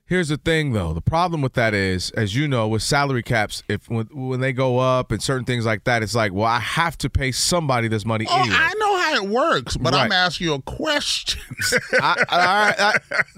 Here's 0.09 0.29
the 0.29 0.37
thing, 0.37 0.73
though. 0.73 0.93
The 0.93 1.01
problem 1.01 1.43
with 1.43 1.55
that 1.55 1.75
is, 1.75 2.13
as 2.13 2.37
you 2.37 2.47
know, 2.47 2.69
with 2.69 2.81
salary 2.83 3.25
caps, 3.25 3.65
if 3.69 3.91
when, 3.91 4.07
when 4.13 4.39
they 4.39 4.53
go 4.53 4.79
up 4.79 5.11
and 5.11 5.21
certain 5.21 5.45
things 5.45 5.67
like 5.67 5.83
that, 5.83 6.01
it's 6.05 6.15
like, 6.15 6.33
well, 6.33 6.45
I 6.47 6.61
have 6.61 6.97
to 6.99 7.11
pay 7.11 7.33
somebody 7.33 7.89
this 7.89 8.05
money 8.05 8.25
Oh, 8.31 8.39
anyway. 8.41 8.57
I 8.57 8.73
know 8.75 8.99
how 8.99 9.15
it 9.17 9.29
works, 9.29 9.77
but 9.77 9.95
I'm 9.95 10.13
asking 10.13 10.47
you 10.47 10.55
a 10.55 10.63
question. 10.63 11.41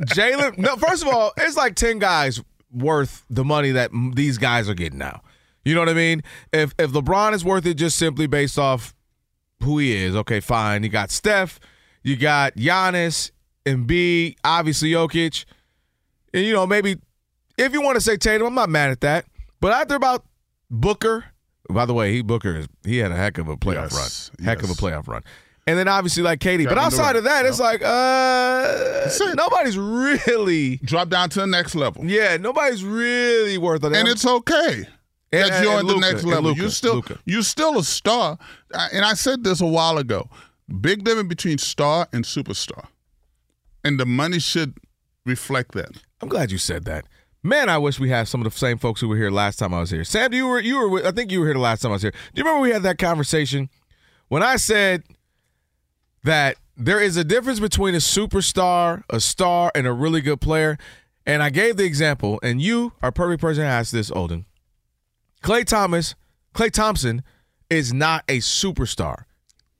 Jaylen. 0.08 0.58
No, 0.58 0.76
first 0.76 1.02
of 1.02 1.08
all, 1.08 1.32
it's 1.36 1.56
like 1.56 1.74
ten 1.74 1.98
guys 1.98 2.42
worth 2.72 3.24
the 3.30 3.44
money 3.44 3.70
that 3.72 3.90
these 4.14 4.38
guys 4.38 4.68
are 4.68 4.74
getting 4.74 4.98
now. 4.98 5.22
You 5.64 5.74
know 5.74 5.80
what 5.80 5.88
I 5.88 5.94
mean? 5.94 6.22
If 6.52 6.74
if 6.78 6.90
LeBron 6.92 7.32
is 7.34 7.44
worth 7.44 7.66
it 7.66 7.74
just 7.74 7.96
simply 7.98 8.26
based 8.26 8.58
off 8.58 8.94
who 9.62 9.78
he 9.78 9.94
is, 9.94 10.14
okay, 10.16 10.40
fine. 10.40 10.82
You 10.82 10.88
got 10.88 11.10
Steph, 11.10 11.58
you 12.02 12.16
got 12.16 12.54
Giannis, 12.54 13.30
Embiid, 13.64 14.36
obviously 14.44 14.90
Jokic, 14.90 15.44
and 16.32 16.44
you 16.44 16.52
know 16.52 16.66
maybe 16.66 16.96
if 17.56 17.72
you 17.72 17.82
want 17.82 17.96
to 17.96 18.00
say 18.00 18.16
Tatum, 18.16 18.46
I'm 18.46 18.54
not 18.54 18.68
mad 18.70 18.90
at 18.90 19.00
that. 19.00 19.26
But 19.60 19.72
after 19.72 19.96
about 19.96 20.24
Booker, 20.70 21.24
by 21.68 21.84
the 21.84 21.94
way, 21.94 22.12
he 22.12 22.22
Booker 22.22 22.56
is 22.56 22.68
he 22.84 22.98
had 22.98 23.10
a 23.12 23.16
heck 23.16 23.38
of 23.38 23.48
a 23.48 23.56
playoff 23.56 23.90
Yes, 23.90 24.30
run, 24.38 24.46
heck 24.46 24.62
of 24.62 24.70
a 24.70 24.74
playoff 24.74 25.08
run. 25.08 25.22
And 25.66 25.78
then 25.78 25.86
obviously 25.86 26.22
like 26.22 26.40
KD, 26.40 26.66
but 26.66 26.78
outside 26.78 27.16
of 27.16 27.24
that, 27.24 27.44
it's 27.44 27.60
like 27.60 27.82
uh, 27.84 29.06
it. 29.06 29.36
nobody's 29.36 29.76
really, 29.76 30.76
Drop 30.78 31.10
down 31.10 31.28
to 31.30 31.40
the 31.40 31.46
next 31.46 31.74
level, 31.74 32.06
yeah, 32.06 32.38
nobody's 32.38 32.82
really 32.82 33.58
worth 33.58 33.84
it. 33.84 33.92
and 33.92 34.08
it's 34.08 34.24
okay. 34.24 34.88
And- 35.32 35.52
that 35.52 35.62
you're 35.62 35.78
at 35.78 35.86
the 35.86 35.96
next 35.96 36.24
level. 36.24 36.50
Luka, 36.50 36.62
you 36.62 36.70
still 36.70 36.94
Luka. 36.94 37.18
you 37.24 37.42
still 37.42 37.78
a 37.78 37.84
star. 37.84 38.38
And 38.92 39.04
I 39.04 39.14
said 39.14 39.44
this 39.44 39.60
a 39.60 39.66
while 39.66 39.98
ago. 39.98 40.28
Big 40.80 41.04
difference 41.04 41.28
between 41.28 41.58
star 41.58 42.08
and 42.12 42.24
superstar. 42.24 42.86
And 43.84 43.98
the 43.98 44.06
money 44.06 44.38
should 44.38 44.74
reflect 45.24 45.72
that. 45.72 45.90
I'm 46.20 46.28
glad 46.28 46.50
you 46.50 46.58
said 46.58 46.84
that. 46.86 47.04
Man, 47.42 47.68
I 47.68 47.78
wish 47.78 48.00
we 48.00 48.10
had 48.10 48.26
some 48.26 48.44
of 48.44 48.52
the 48.52 48.58
same 48.58 48.78
folks 48.78 49.00
who 49.00 49.08
were 49.08 49.16
here 49.16 49.30
last 49.30 49.58
time 49.58 49.72
I 49.72 49.80
was 49.80 49.90
here. 49.90 50.04
Sam, 50.04 50.32
you 50.32 50.46
were 50.46 50.60
you 50.60 50.88
were 50.88 51.06
I 51.06 51.12
think 51.12 51.30
you 51.30 51.40
were 51.40 51.46
here 51.46 51.54
the 51.54 51.60
last 51.60 51.82
time 51.82 51.92
I 51.92 51.94
was 51.94 52.02
here. 52.02 52.10
Do 52.10 52.18
you 52.34 52.44
remember 52.44 52.60
we 52.60 52.70
had 52.70 52.82
that 52.82 52.98
conversation 52.98 53.68
when 54.28 54.42
I 54.42 54.56
said 54.56 55.04
that 56.24 56.56
there 56.76 57.00
is 57.00 57.16
a 57.16 57.24
difference 57.24 57.60
between 57.60 57.94
a 57.94 57.98
superstar, 57.98 59.04
a 59.08 59.20
star, 59.20 59.70
and 59.74 59.86
a 59.86 59.92
really 59.92 60.20
good 60.20 60.40
player? 60.40 60.78
And 61.24 61.42
I 61.42 61.50
gave 61.50 61.76
the 61.76 61.84
example, 61.84 62.40
and 62.42 62.60
you 62.60 62.92
are 63.02 63.10
a 63.10 63.12
perfect 63.12 63.40
person 63.40 63.62
to 63.62 63.68
ask 63.68 63.92
this, 63.92 64.10
Olden. 64.10 64.46
Clay 65.42 65.64
Thomas, 65.64 66.14
Klay 66.54 66.70
Thompson 66.70 67.22
is 67.70 67.92
not 67.92 68.24
a 68.28 68.38
superstar. 68.38 69.24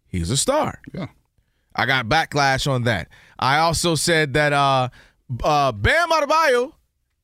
He's 0.06 0.30
a 0.30 0.36
star. 0.36 0.80
Yeah. 0.92 1.09
I 1.74 1.86
got 1.86 2.06
backlash 2.06 2.70
on 2.70 2.84
that. 2.84 3.09
I 3.38 3.59
also 3.59 3.94
said 3.94 4.34
that 4.34 4.52
uh, 4.52 4.88
uh, 5.44 5.72
Bam 5.72 6.11
Adebayo 6.11 6.72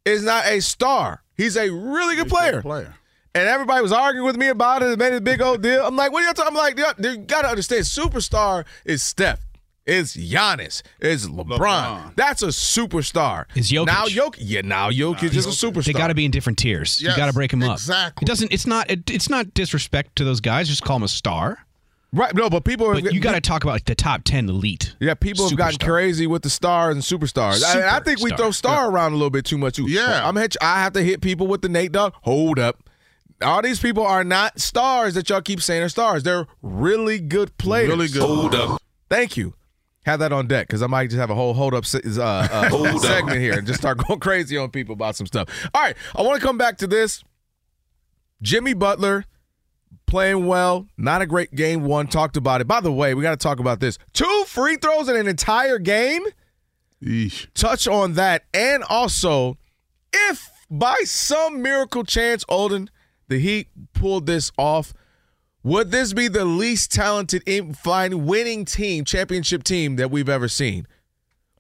is 0.05 0.23
not 0.25 0.47
a 0.47 0.61
star. 0.61 1.23
He's 1.37 1.57
a 1.57 1.71
really 1.71 2.17
good 2.17 2.29
player. 2.29 2.63
Player. 2.63 2.95
And 3.35 3.49
everybody 3.49 3.83
was 3.83 3.91
arguing 3.91 4.25
with 4.25 4.37
me 4.37 4.49
about 4.49 4.83
it 4.83 4.91
and 4.91 4.99
made 4.99 5.13
it 5.13 5.17
a 5.17 5.21
big 5.21 5.43
old 5.43 5.61
deal. 5.61 5.85
I'm 5.85 5.97
like, 5.97 6.13
what 6.13 6.23
are 6.23 6.29
you 6.29 6.35
talking? 6.35 6.57
I'm 6.57 6.77
like, 6.77 6.79
you 6.79 7.17
got 7.19 7.43
to 7.43 7.49
understand, 7.49 7.83
superstar 7.83 8.65
is 8.85 9.03
Steph. 9.03 9.44
It's 9.87 10.17
Giannis. 10.17 10.83
It's 10.99 11.27
LeBron. 11.27 11.59
LeBron. 11.59 12.17
That's 12.17 12.43
a 12.43 12.47
superstar. 12.47 13.45
Is 13.55 13.71
Jokic. 13.71 13.87
Now 13.87 14.07
Jokic. 14.07 14.37
Yeah, 14.39 14.63
now 14.63 14.91
Jokic 14.91 15.35
is 15.35 15.45
a 15.47 15.51
superstar. 15.51 15.85
They 15.85 15.93
got 15.93 16.09
to 16.09 16.15
be 16.15 16.25
in 16.25 16.31
different 16.31 16.59
tiers. 16.59 17.03
Yes, 17.03 17.13
you 17.13 17.17
got 17.17 17.27
to 17.27 17.33
break 17.35 17.51
them 17.51 17.63
up. 17.63 17.73
exactly. 17.77 18.25
It 18.25 18.27
doesn't. 18.29 18.53
It's 18.53 18.67
not. 18.67 18.91
It, 18.91 19.11
it's 19.11 19.29
not 19.29 19.53
disrespect 19.53 20.17
to 20.17 20.25
those 20.25 20.41
guys. 20.41 20.69
Just 20.69 20.83
call 20.83 20.97
them 20.97 21.03
a 21.05 21.09
star. 21.09 21.59
right. 22.15 22.35
No, 22.35 22.49
but 22.49 22.65
people. 22.65 22.93
But 22.95 23.13
you 23.13 23.21
got 23.21 23.35
to 23.35 23.43
talk 23.43 23.63
about 23.65 23.73
like 23.75 23.85
the 23.85 23.95
top 23.95 24.23
ten 24.25 24.49
elite. 24.49 24.97
Yeah, 25.01 25.13
people 25.15 25.47
have 25.49 25.59
gotten 25.59 25.79
crazy 25.79 26.27
with 26.27 26.43
the 26.43 26.51
stars 26.51 26.95
and 26.95 27.03
superstars. 27.05 27.63
I, 27.63 27.97
I 27.97 28.01
think 28.01 28.21
we 28.21 28.31
Superstar. 28.31 28.37
throw 28.39 28.51
star 28.53 28.91
around 28.91 29.13
a 29.13 29.17
little 29.17 29.29
bit 29.31 29.45
too 29.45 29.59
much. 29.59 29.77
Too. 29.77 29.91
Yeah. 29.91 30.27
I'm 30.27 30.37
hit, 30.37 30.57
I 30.63 30.81
have 30.83 30.95
to 30.95 31.03
hit 31.03 31.21
people 31.21 31.47
with 31.47 31.61
the 31.61 31.69
Nate 31.69 31.93
Dogg. 31.93 32.15
Hold 32.23 32.59
up. 32.59 32.89
All 33.43 33.61
these 33.61 33.81
people 33.81 34.07
are 34.07 34.25
not 34.25 34.61
stars 34.61 35.13
that 35.13 35.29
y'all 35.29 35.43
keep 35.43 35.61
saying 35.61 35.83
are 35.83 35.89
stars. 35.91 36.23
They're 36.23 36.47
really 36.63 37.19
good 37.19 37.59
players. 37.59 37.91
Really 37.91 38.09
good. 38.09 38.23
Hold 38.23 38.55
up. 38.55 38.81
Thank 39.11 39.37
you. 39.37 39.53
Have 40.05 40.21
that 40.21 40.33
on 40.33 40.47
deck 40.47 40.67
because 40.67 40.83
I 40.83 40.87
might 40.87 41.09
just 41.09 41.19
have 41.19 41.31
a 41.31 41.35
whole 41.35 41.55
hold 41.55 41.75
up 41.75 41.85
uh, 41.95 42.21
uh, 42.21 42.99
segment 42.99 43.41
here 43.41 43.55
and 43.55 43.67
just 43.67 43.81
start 43.81 44.07
going 44.07 44.21
crazy 44.21 44.57
on 44.57 44.71
people 44.71 44.93
about 44.93 45.17
some 45.17 45.27
stuff. 45.27 45.49
All 45.75 45.83
right, 45.83 45.97
I 46.15 46.23
want 46.23 46.41
to 46.41 46.47
come 46.47 46.59
back 46.59 46.79
to 46.79 46.87
this. 46.87 47.25
Jimmy 48.43 48.75
Butler 48.75 49.25
playing 50.07 50.47
well, 50.47 50.87
not 50.99 51.23
a 51.23 51.27
great 51.27 51.55
game 51.55 51.85
one. 51.85 52.07
Talked 52.07 52.37
about 52.37 52.61
it. 52.61 52.67
By 52.67 52.81
the 52.81 52.93
way, 52.93 53.15
we 53.15 53.23
got 53.23 53.31
to 53.31 53.43
talk 53.43 53.59
about 53.59 53.81
this. 53.81 53.99
Two 54.13 54.45
free 54.47 54.77
throws 54.77 55.09
in 55.09 55.17
an 55.17 55.27
entire 55.27 55.79
game. 55.79 56.25
Yeesh. 57.03 57.49
Touch 57.55 57.89
on 57.89 58.15
that, 58.15 58.45
and 58.53 58.83
also, 58.85 59.57
if 60.13 60.51
by 60.71 60.97
some 61.05 61.63
miracle 61.63 62.05
chance, 62.05 62.45
Olden, 62.49 62.91
the 63.29 63.39
Heat 63.39 63.69
pulled 63.95 64.27
this 64.27 64.53
off. 64.59 64.93
Would 65.65 65.91
this 65.91 66.13
be 66.13 66.29
the 66.29 66.45
least 66.45 66.93
talented 66.93 67.43
in 67.47 67.73
fine 67.73 68.27
winning 68.27 68.67
team, 68.67 69.07
championship 69.07 69.65
team 69.65 69.97
that 69.97 70.11
we've 70.11 70.29
ever 70.29 70.47
seen? 70.47 70.87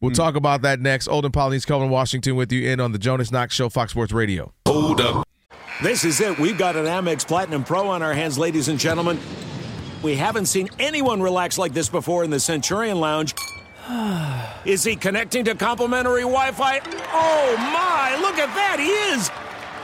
We'll 0.03 0.11
hmm. 0.11 0.17
talk 0.17 0.37
about 0.37 0.61
that 0.61 0.79
next. 0.79 1.09
Olden 1.09 1.33
Polynice, 1.33 1.67
Kelvin 1.67 1.89
Washington 1.89 2.37
with 2.37 2.53
you 2.53 2.69
in 2.71 2.81
on 2.81 2.93
the 2.93 2.99
Jonas 2.99 3.33
Knox 3.33 3.55
Show, 3.55 3.71
Fox 3.71 3.93
Sports 3.93 4.13
Radio. 4.13 4.53
Hold 4.69 5.01
up. 5.01 5.27
This 5.83 6.05
is 6.05 6.21
it. 6.21 6.39
We've 6.39 6.59
got 6.59 6.77
an 6.77 6.85
Amex 6.85 7.27
Platinum 7.27 7.65
Pro 7.65 7.89
on 7.89 8.03
our 8.03 8.13
hands, 8.13 8.37
ladies 8.37 8.69
and 8.69 8.79
gentlemen. 8.79 9.19
We 10.03 10.17
haven't 10.17 10.47
seen 10.47 10.69
anyone 10.79 11.23
relax 11.23 11.57
like 11.57 11.73
this 11.73 11.89
before 11.89 12.25
in 12.25 12.31
the 12.31 12.41
Centurion 12.41 13.01
Lounge. 13.01 13.35
Is 14.67 14.85
he 14.85 14.97
connecting 14.97 15.47
to 15.47 15.55
complimentary 15.55 16.23
Wi 16.23 16.53
Fi? 16.53 16.81
Oh 17.11 17.57
my, 17.57 18.19
look 18.21 18.39
at 18.39 18.55
that, 18.55 18.77
he 18.79 18.89
is! 19.15 19.43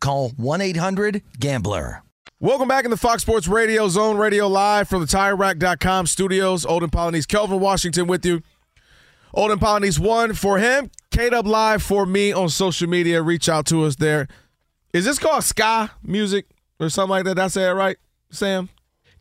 call 0.00 0.30
1-800-GAMBLER. 0.30 2.02
Welcome 2.40 2.68
back 2.68 2.84
in 2.84 2.90
the 2.90 2.96
Fox 2.96 3.22
Sports 3.22 3.48
Radio 3.48 3.88
Zone 3.88 4.16
Radio 4.16 4.46
Live 4.46 4.88
from 4.88 5.00
the 5.00 5.06
TireRack.com 5.06 6.06
studios. 6.06 6.64
Olden 6.64 6.90
Polynice, 6.90 7.26
Kelvin 7.26 7.58
Washington 7.58 8.06
with 8.06 8.24
you. 8.24 8.42
Olden 9.34 9.58
Polynice 9.58 9.98
one 9.98 10.34
for 10.34 10.58
him. 10.58 10.90
K-Dub 11.10 11.46
Live 11.46 11.82
for 11.82 12.06
me 12.06 12.32
on 12.32 12.48
social 12.48 12.88
media. 12.88 13.22
Reach 13.22 13.48
out 13.48 13.66
to 13.66 13.84
us 13.84 13.96
there. 13.96 14.28
Is 14.92 15.04
this 15.04 15.18
called 15.18 15.42
ska 15.44 15.90
music 16.02 16.46
or 16.78 16.88
something 16.90 17.10
like 17.10 17.24
that? 17.24 17.34
Did 17.34 17.42
I 17.42 17.48
say 17.48 17.68
it 17.68 17.72
right, 17.72 17.96
Sam? 18.30 18.68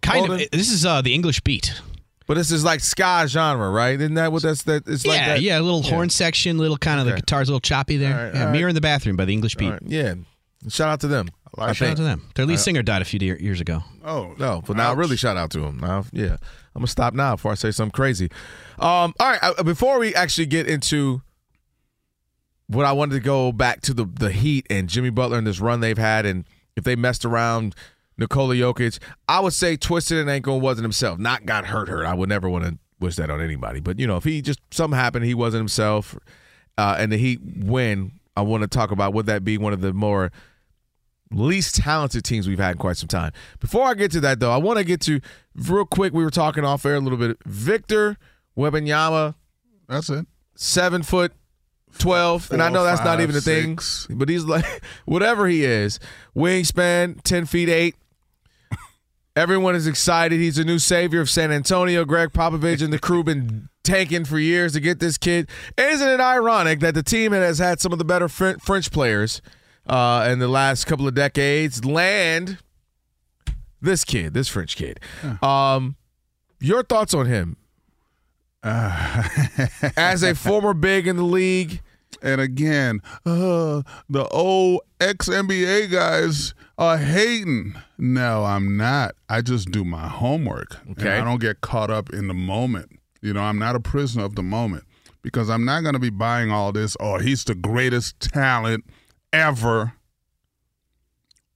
Kind 0.01 0.21
Olden? 0.29 0.41
of. 0.41 0.51
This 0.51 0.71
is 0.71 0.85
uh, 0.85 1.01
the 1.01 1.13
English 1.15 1.41
beat. 1.41 1.81
But 2.27 2.35
this 2.35 2.51
is 2.51 2.63
like 2.63 2.81
ska 2.81 3.25
genre, 3.27 3.69
right? 3.71 3.99
Isn't 3.99 4.13
that 4.15 4.31
what 4.31 4.43
that's 4.43 4.63
that? 4.63 4.87
It's 4.87 5.05
like 5.05 5.17
yeah, 5.19 5.27
that. 5.29 5.41
yeah. 5.41 5.59
A 5.59 5.61
little 5.61 5.81
horn 5.81 6.09
section, 6.09 6.57
little 6.57 6.77
kind 6.77 6.99
of 6.99 7.07
Okay. 7.07 7.15
the 7.15 7.21
guitar's 7.21 7.47
a 7.49 7.51
little 7.51 7.61
choppy 7.61 7.97
there. 7.97 8.13
All 8.17 8.23
right, 8.25 8.33
yeah, 8.33 8.39
all 8.41 8.45
right. 8.47 8.51
Mirror 8.51 8.69
in 8.69 8.75
the 8.75 8.81
Bathroom 8.81 9.15
by 9.15 9.25
the 9.25 9.33
English 9.33 9.55
beat. 9.55 9.65
All 9.67 9.71
right, 9.71 9.81
Yeah. 9.85 10.13
Shout 10.69 10.89
out 10.89 10.99
to 11.01 11.07
them. 11.07 11.27
I 11.57 11.71
Shout 11.73 11.89
out 11.91 11.97
to 11.97 12.03
them. 12.03 12.29
Their 12.35 12.45
lead 12.45 12.55
Uh, 12.55 12.57
singer 12.57 12.83
died 12.83 13.01
a 13.01 13.05
few 13.05 13.19
de- 13.19 13.41
years 13.41 13.61
ago. 13.61 13.83
Oh 14.03 14.35
No, 14.37 14.61
but 14.65 14.75
now 14.77 14.91
Ouch. 14.91 14.97
really 14.97 15.17
shout 15.17 15.37
out 15.37 15.49
to 15.51 15.63
him. 15.63 15.77
Now, 15.79 16.05
yeah, 16.11 16.33
I'm 16.75 16.79
gonna 16.81 16.87
stop 16.87 17.13
now 17.13 17.35
before 17.35 17.51
I 17.51 17.55
say 17.55 17.71
something 17.71 17.91
crazy. 17.91 18.29
Um, 18.79 19.13
all 19.19 19.29
right, 19.31 19.39
uh, 19.41 19.63
before 19.63 19.97
we 19.99 20.13
actually 20.13 20.45
get 20.47 20.67
into 20.67 21.21
what 22.67 22.85
I 22.85 22.91
wanted 22.91 23.13
to 23.13 23.19
go 23.21 23.51
back 23.51 23.81
to 23.81 23.93
the 23.93 24.05
the 24.05 24.31
Heat 24.31 24.65
and 24.69 24.89
Jimmy 24.89 25.09
Butler 25.09 25.37
and 25.37 25.47
this 25.47 25.59
run 25.59 25.79
they've 25.79 25.97
had, 25.97 26.25
and 26.25 26.45
if 26.75 26.83
they 26.83 26.95
messed 26.95 27.23
around 27.23 27.73
Nikola 28.17 28.55
Jokic, 28.55 28.99
I 29.29 29.39
would 29.39 29.53
say 29.53 29.77
twisted 29.77 30.17
an 30.17 30.27
ankle 30.29 30.55
and 30.55 30.63
wasn't 30.63 30.83
himself. 30.83 31.17
Not 31.19 31.45
got 31.45 31.67
hurt, 31.67 31.87
hurt. 31.87 32.05
I 32.05 32.13
would 32.13 32.29
never 32.29 32.49
want 32.49 32.65
to 32.65 32.77
wish 32.99 33.15
that 33.15 33.29
on 33.29 33.41
anybody. 33.41 33.79
But 33.79 33.99
you 33.99 34.07
know, 34.07 34.17
if 34.17 34.23
he 34.25 34.41
just 34.41 34.59
something 34.71 34.97
happened, 34.97 35.25
he 35.25 35.33
wasn't 35.33 35.61
himself, 35.61 36.17
uh, 36.77 36.95
and 36.99 37.11
the 37.11 37.17
Heat 37.17 37.39
win. 37.43 38.11
I 38.37 38.41
want 38.41 38.61
to 38.61 38.67
talk 38.67 38.91
about 38.91 39.13
would 39.13 39.25
that 39.25 39.43
be 39.43 39.57
one 39.57 39.73
of 39.73 39.81
the 39.81 39.93
more 39.93 40.31
least 41.31 41.75
talented 41.75 42.23
teams 42.23 42.47
we've 42.47 42.59
had 42.59 42.71
in 42.73 42.77
quite 42.77 42.95
some 42.97 43.07
time. 43.09 43.33
Before 43.59 43.83
I 43.85 43.93
get 43.95 44.11
to 44.11 44.19
that, 44.21 44.39
though, 44.39 44.51
I 44.51 44.57
want 44.57 44.77
to 44.77 44.85
get 44.85 45.01
to 45.01 45.19
real 45.55 45.85
quick. 45.85 46.13
We 46.13 46.23
were 46.23 46.29
talking 46.29 46.63
off 46.63 46.85
air 46.85 46.95
a 46.95 46.99
little 46.99 47.17
bit. 47.17 47.37
Victor 47.45 48.17
Wembanyama, 48.57 49.35
That's 49.89 50.09
it. 50.09 50.25
seven 50.55 51.03
foot 51.03 51.33
twelve, 51.97 52.51
and 52.51 52.61
I 52.61 52.69
know 52.69 52.83
that's 52.83 53.03
not 53.03 53.21
even 53.21 53.35
a 53.35 53.41
thing, 53.41 53.79
but 54.09 54.29
he's 54.29 54.43
like 54.45 54.83
whatever 55.05 55.47
he 55.47 55.63
is, 55.65 55.99
wingspan 56.35 57.21
ten 57.23 57.45
feet 57.45 57.69
eight. 57.69 57.95
Everyone 59.37 59.75
is 59.75 59.85
excited. 59.85 60.39
He's 60.39 60.57
a 60.57 60.63
new 60.63 60.79
savior 60.79 61.21
of 61.21 61.29
San 61.29 61.51
Antonio. 61.51 62.05
Gregg 62.05 62.29
Popovich 62.29 62.81
and 62.81 62.91
the 62.91 62.97
crew 62.97 63.23
been 63.23 63.69
tanking 63.83 64.25
for 64.25 64.39
years 64.39 64.73
to 64.73 64.79
get 64.79 64.99
this 64.99 65.19
kid. 65.19 65.47
Isn't 65.77 66.07
it 66.07 66.19
ironic 66.19 66.79
that 66.79 66.95
the 66.95 67.03
team 67.03 67.33
that 67.33 67.43
has 67.43 67.59
had 67.59 67.79
some 67.79 67.93
of 67.93 67.99
the 67.99 68.03
better 68.03 68.27
French 68.27 68.91
players 68.91 69.43
uh, 69.85 70.27
in 70.31 70.39
the 70.39 70.47
last 70.47 70.85
couple 70.85 71.07
of 71.07 71.13
decades 71.13 71.85
land 71.85 72.57
this 73.79 74.03
kid, 74.03 74.33
this 74.33 74.49
French 74.49 74.75
kid? 74.75 74.99
Um, 75.43 75.97
your 76.59 76.81
thoughts 76.81 77.13
on 77.13 77.27
him 77.27 77.57
as 78.63 80.23
a 80.23 80.33
former 80.33 80.73
big 80.73 81.05
in 81.05 81.15
the 81.15 81.21
league? 81.21 81.83
And 82.23 82.41
again, 82.41 83.01
uh, 83.23 83.83
the 84.09 84.27
old 84.31 84.81
ex 84.99 85.29
NBA 85.29 85.91
guys 85.91 86.55
are 86.77 86.97
hating. 86.97 87.75
No, 87.97 88.45
I'm 88.45 88.77
not. 88.77 89.15
I 89.29 89.41
just 89.41 89.71
do 89.71 89.83
my 89.83 90.07
homework. 90.07 90.77
Okay. 90.91 91.17
I 91.17 91.23
don't 91.23 91.41
get 91.41 91.61
caught 91.61 91.89
up 91.89 92.11
in 92.11 92.27
the 92.27 92.33
moment. 92.33 92.99
You 93.21 93.33
know, 93.33 93.41
I'm 93.41 93.57
not 93.57 93.75
a 93.75 93.79
prisoner 93.79 94.23
of 94.23 94.35
the 94.35 94.43
moment 94.43 94.83
because 95.23 95.49
I'm 95.49 95.65
not 95.65 95.81
going 95.81 95.93
to 95.93 95.99
be 95.99 96.11
buying 96.11 96.51
all 96.51 96.71
this. 96.71 96.95
Oh, 96.99 97.17
he's 97.17 97.43
the 97.43 97.55
greatest 97.55 98.19
talent 98.19 98.85
ever. 99.33 99.93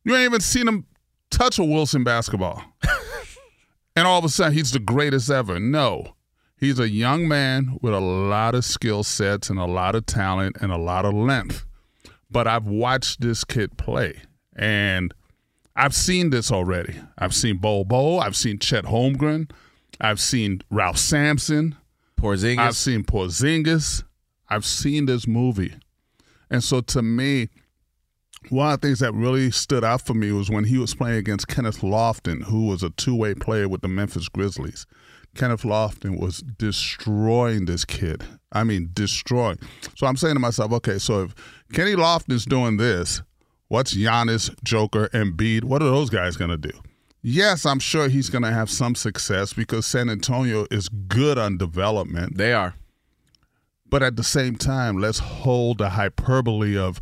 You 0.03 0.15
ain't 0.15 0.25
even 0.25 0.41
seen 0.41 0.67
him 0.67 0.85
touch 1.29 1.59
a 1.59 1.63
Wilson 1.63 2.03
basketball. 2.03 2.63
and 3.95 4.07
all 4.07 4.17
of 4.17 4.25
a 4.25 4.29
sudden, 4.29 4.53
he's 4.53 4.71
the 4.71 4.79
greatest 4.79 5.29
ever. 5.29 5.59
No. 5.59 6.15
He's 6.57 6.79
a 6.79 6.89
young 6.89 7.27
man 7.27 7.77
with 7.81 7.93
a 7.93 7.99
lot 7.99 8.55
of 8.55 8.65
skill 8.65 9.03
sets 9.03 9.49
and 9.49 9.59
a 9.59 9.65
lot 9.65 9.95
of 9.95 10.05
talent 10.07 10.57
and 10.61 10.71
a 10.71 10.77
lot 10.77 11.05
of 11.05 11.13
length. 11.13 11.65
But 12.29 12.47
I've 12.47 12.67
watched 12.67 13.21
this 13.21 13.43
kid 13.43 13.77
play 13.77 14.21
and 14.61 15.13
I've 15.75 15.95
seen 15.95 16.29
this 16.29 16.51
already. 16.51 16.95
I've 17.17 17.33
seen 17.33 17.57
Bol 17.57 17.83
Bol, 17.83 18.21
I've 18.21 18.35
seen 18.35 18.59
Chet 18.59 18.85
Holmgren, 18.85 19.49
I've 19.99 20.21
seen 20.21 20.61
Ralph 20.69 20.97
Sampson, 20.97 21.75
Porzingis. 22.19 22.59
I've 22.59 22.75
seen 22.75 23.03
Porzingis, 23.03 24.03
I've 24.47 24.65
seen 24.65 25.07
this 25.07 25.27
movie. 25.27 25.73
And 26.49 26.63
so 26.63 26.81
to 26.81 27.01
me, 27.01 27.49
one 28.49 28.71
of 28.71 28.79
the 28.79 28.87
things 28.87 28.99
that 28.99 29.13
really 29.13 29.49
stood 29.51 29.83
out 29.83 30.01
for 30.01 30.13
me 30.13 30.31
was 30.31 30.49
when 30.49 30.65
he 30.65 30.77
was 30.77 30.93
playing 30.93 31.17
against 31.17 31.47
Kenneth 31.47 31.81
Lofton, 31.81 32.43
who 32.43 32.67
was 32.67 32.83
a 32.83 32.89
two 32.91 33.15
way 33.15 33.33
player 33.33 33.67
with 33.67 33.81
the 33.81 33.87
Memphis 33.87 34.29
Grizzlies. 34.29 34.85
Kenneth 35.33 35.61
Lofton 35.61 36.19
was 36.19 36.39
destroying 36.39 37.65
this 37.65 37.85
kid. 37.85 38.23
I 38.51 38.63
mean, 38.65 38.89
destroying. 38.93 39.59
So 39.95 40.05
I'm 40.05 40.17
saying 40.17 40.35
to 40.35 40.39
myself, 40.39 40.73
okay, 40.73 40.97
so 40.97 41.23
if 41.23 41.35
Kenny 41.71 41.95
Lofton's 41.95 42.45
doing 42.45 42.77
this, 42.77 43.21
what's 43.71 43.95
Giannis, 43.95 44.53
Joker, 44.63 45.07
Embiid? 45.13 45.63
What 45.63 45.81
are 45.81 45.85
those 45.85 46.09
guys 46.09 46.35
going 46.35 46.51
to 46.51 46.57
do? 46.57 46.71
Yes, 47.21 47.65
I'm 47.65 47.79
sure 47.79 48.09
he's 48.09 48.29
going 48.29 48.43
to 48.43 48.51
have 48.51 48.69
some 48.69 48.95
success 48.95 49.53
because 49.53 49.85
San 49.85 50.09
Antonio 50.09 50.67
is 50.69 50.89
good 50.89 51.37
on 51.37 51.57
development. 51.57 52.37
They 52.37 52.51
are. 52.51 52.75
But 53.89 54.03
at 54.03 54.17
the 54.17 54.23
same 54.23 54.57
time, 54.57 54.97
let's 54.99 55.19
hold 55.19 55.77
the 55.77 55.89
hyperbole 55.89 56.77
of, 56.77 56.99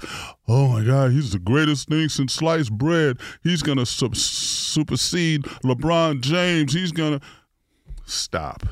oh 0.47 0.70
my 0.70 0.84
God, 0.84 1.11
he's 1.11 1.32
the 1.32 1.39
greatest 1.39 1.89
thing 1.89 2.07
since 2.09 2.34
sliced 2.34 2.72
bread. 2.72 3.17
He's 3.43 3.63
going 3.63 3.78
to 3.80 3.86
sub- 3.86 4.15
supersede 4.15 5.43
LeBron 5.63 6.22
James. 6.22 6.74
He's 6.74 6.91
going 6.91 7.20
to 7.20 7.26
stop. 8.05 8.63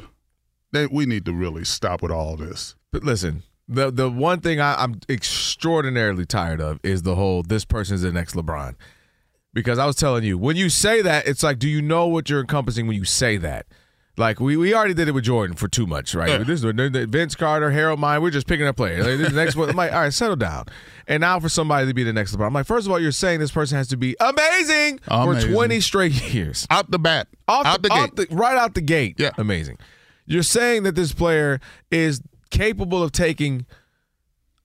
They, 0.72 0.86
we 0.86 1.06
need 1.06 1.26
to 1.26 1.34
really 1.34 1.64
stop 1.64 2.04
with 2.04 2.12
all 2.12 2.36
this. 2.36 2.76
But 2.92 3.04
listen, 3.04 3.44
the 3.68 3.92
the 3.92 4.10
one 4.10 4.40
thing 4.40 4.60
I, 4.60 4.82
I'm 4.82 5.00
extraordinarily 5.10 6.26
tired 6.26 6.62
of 6.62 6.80
is 6.84 7.04
the 7.04 7.16
whole 7.16 7.44
this 7.44 7.66
person's 7.66 8.02
the 8.02 8.12
next 8.12 8.36
LeBron. 8.36 8.76
Because 9.54 9.80
I 9.80 9.86
was 9.86 9.96
telling 9.96 10.24
you, 10.24 10.38
when 10.38 10.56
you 10.56 10.70
say 10.70 11.02
that, 11.02 11.28
it's 11.28 11.42
like, 11.42 11.58
do 11.58 11.68
you 11.68 11.82
know 11.82 12.06
what 12.08 12.30
you're 12.30 12.42
encompassing 12.42 12.86
when 12.86 12.96
you 12.96 13.06
say 13.06 13.38
that? 13.38 13.66
Like 14.16 14.40
we, 14.40 14.58
we 14.58 14.74
already 14.74 14.94
did 14.94 15.08
it 15.08 15.12
with 15.14 15.24
Jordan 15.24 15.56
for 15.56 15.68
too 15.68 15.86
much, 15.88 16.14
right? 16.16 16.30
Yeah. 16.30 16.38
This 16.40 16.64
is 16.64 16.74
Vince 17.10 17.36
Carter, 17.36 17.70
Harold 17.72 18.00
Miner. 18.00 18.20
We're 18.22 18.32
just 18.32 18.48
picking 18.48 18.66
up 18.68 18.76
players. 18.76 19.06
Like, 19.06 19.18
this 19.18 19.28
is 19.28 19.34
the 19.34 19.40
next 19.44 19.56
one. 19.56 19.70
I'm 19.70 19.76
like, 19.76 19.92
all 19.94 20.00
right, 20.02 20.14
settle 20.14 20.36
down. 20.36 20.66
And 21.08 21.22
now 21.22 21.40
for 21.40 21.50
somebody 21.50 21.88
to 21.88 21.94
be 21.94 22.04
the 22.04 22.14
next 22.14 22.36
LeBron, 22.36 22.48
I'm 22.48 22.54
like, 22.54 22.66
first 22.66 22.88
of 22.88 22.92
all, 22.92 23.00
you're 23.00 23.12
saying 23.12 23.40
this 23.40 23.52
person 23.52 23.78
has 23.78 23.88
to 23.90 23.98
be 23.98 24.16
amazing, 24.20 25.00
Amazing. 25.08 25.50
for 25.50 25.56
20 25.56 25.80
straight 25.82 26.34
years, 26.34 26.66
Out 26.72 26.90
the 26.92 26.98
bat. 27.00 27.28
off 27.48 27.66
out 27.66 27.82
the, 27.84 27.90
off 27.90 28.16
gate. 28.16 28.30
the- 28.30 28.36
right 28.36 28.58
out 28.58 28.74
the 28.74 28.82
gate. 28.82 29.16
Yeah. 29.20 29.32
amazing. 29.38 29.78
You're 30.26 30.44
saying 30.44 30.84
that 30.84 30.96
this 30.96 31.14
player 31.14 31.60
is 31.92 32.22
capable 32.50 33.04
of 33.04 33.12
taking. 33.12 33.66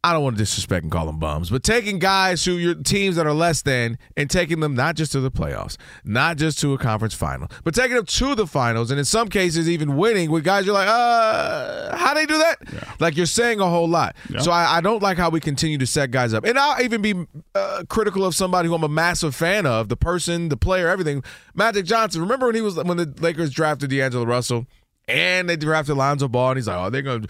I 0.04 0.12
don't 0.12 0.24
want 0.24 0.36
to 0.36 0.42
disrespect 0.42 0.82
and 0.82 0.90
call 0.90 1.06
them 1.06 1.20
bums, 1.20 1.48
but 1.48 1.62
taking 1.62 2.00
guys 2.00 2.44
who 2.44 2.54
your 2.54 2.74
teams 2.74 3.14
that 3.14 3.24
are 3.24 3.32
less 3.32 3.62
than 3.62 3.98
and 4.16 4.28
taking 4.28 4.58
them 4.58 4.74
not 4.74 4.96
just 4.96 5.12
to 5.12 5.20
the 5.20 5.30
playoffs, 5.30 5.76
not 6.02 6.38
just 6.38 6.58
to 6.58 6.74
a 6.74 6.78
conference 6.78 7.14
final, 7.14 7.46
but 7.62 7.72
taking 7.72 7.94
them 7.94 8.06
to 8.06 8.34
the 8.34 8.48
finals, 8.48 8.90
and 8.90 8.98
in 8.98 9.04
some 9.04 9.28
cases 9.28 9.68
even 9.70 9.96
winning 9.96 10.28
with 10.28 10.42
guys 10.42 10.66
you're 10.66 10.74
like, 10.74 10.88
uh, 10.88 11.96
how 11.96 12.14
they 12.14 12.26
do 12.26 12.36
that? 12.36 12.58
Like 12.98 13.16
you're 13.16 13.26
saying 13.26 13.60
a 13.60 13.68
whole 13.68 13.86
lot. 13.86 14.16
So 14.40 14.50
I, 14.50 14.78
I 14.78 14.80
don't 14.80 15.00
like 15.04 15.18
how 15.18 15.30
we 15.30 15.38
continue 15.38 15.78
to 15.78 15.86
set 15.86 16.10
guys 16.10 16.34
up, 16.34 16.44
and 16.44 16.58
I'll 16.58 16.82
even 16.82 17.00
be 17.00 17.14
uh, 17.54 17.84
critical 17.88 18.24
of 18.24 18.34
somebody 18.34 18.66
who 18.66 18.74
I'm 18.74 18.82
a 18.82 18.88
massive 18.88 19.36
fan 19.36 19.66
of, 19.66 19.88
the 19.88 19.96
person, 19.96 20.48
the 20.48 20.56
player, 20.56 20.88
everything. 20.88 21.22
Magic 21.54 21.84
Johnson. 21.84 22.22
Remember 22.22 22.46
when 22.46 22.56
he 22.56 22.60
was 22.60 22.74
when 22.74 22.96
the 22.96 23.14
Lakers 23.20 23.52
drafted 23.52 23.90
D'Angelo 23.90 24.24
Russell? 24.24 24.66
And 25.08 25.48
they 25.48 25.56
drafted 25.56 25.96
Lonzo 25.96 26.28
Ball, 26.28 26.52
and 26.52 26.58
he's 26.58 26.68
like, 26.68 26.76
"Oh, 26.78 26.88
they're 26.88 27.02
gonna 27.02 27.26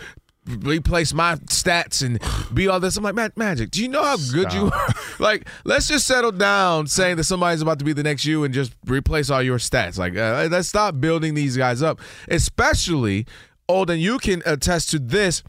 replace 0.47 1.13
my 1.13 1.37
stats 1.37 2.05
and 2.05 2.21
be 2.55 2.69
all 2.69 2.81
this." 2.81 2.97
I'm 2.97 3.05
like, 3.05 3.15
"Ma- 3.15 3.29
"Magic, 3.37 3.71
do 3.71 3.83
you 3.83 3.89
know 3.89 4.03
how 4.03 4.17
good 4.33 4.53
you 4.53 4.67
are? 4.67 4.89
like, 5.19 5.47
let's 5.65 5.89
just 5.89 6.07
settle 6.07 6.33
down 6.33 6.87
saying 6.87 7.17
that 7.17 7.25
somebody's 7.25 7.63
about 7.63 7.79
to 7.79 7.85
be 7.85 7.93
the 7.93 8.03
next 8.03 8.25
you 8.25 8.45
and 8.45 8.53
just 8.53 8.75
replace 8.87 9.31
all 9.31 9.43
your 9.43 9.59
stats. 9.59 9.99
Like, 9.99 10.17
uh, 10.17 10.49
let's 10.51 10.69
stop 10.69 11.01
building 11.01 11.35
these 11.35 11.57
guys 11.57 11.83
up. 11.83 12.01
Especially, 12.29 13.27
Olden, 13.69 13.99
you 13.99 14.19
can 14.19 14.43
attest 14.45 14.91
to 14.91 14.99
this. 14.99 15.43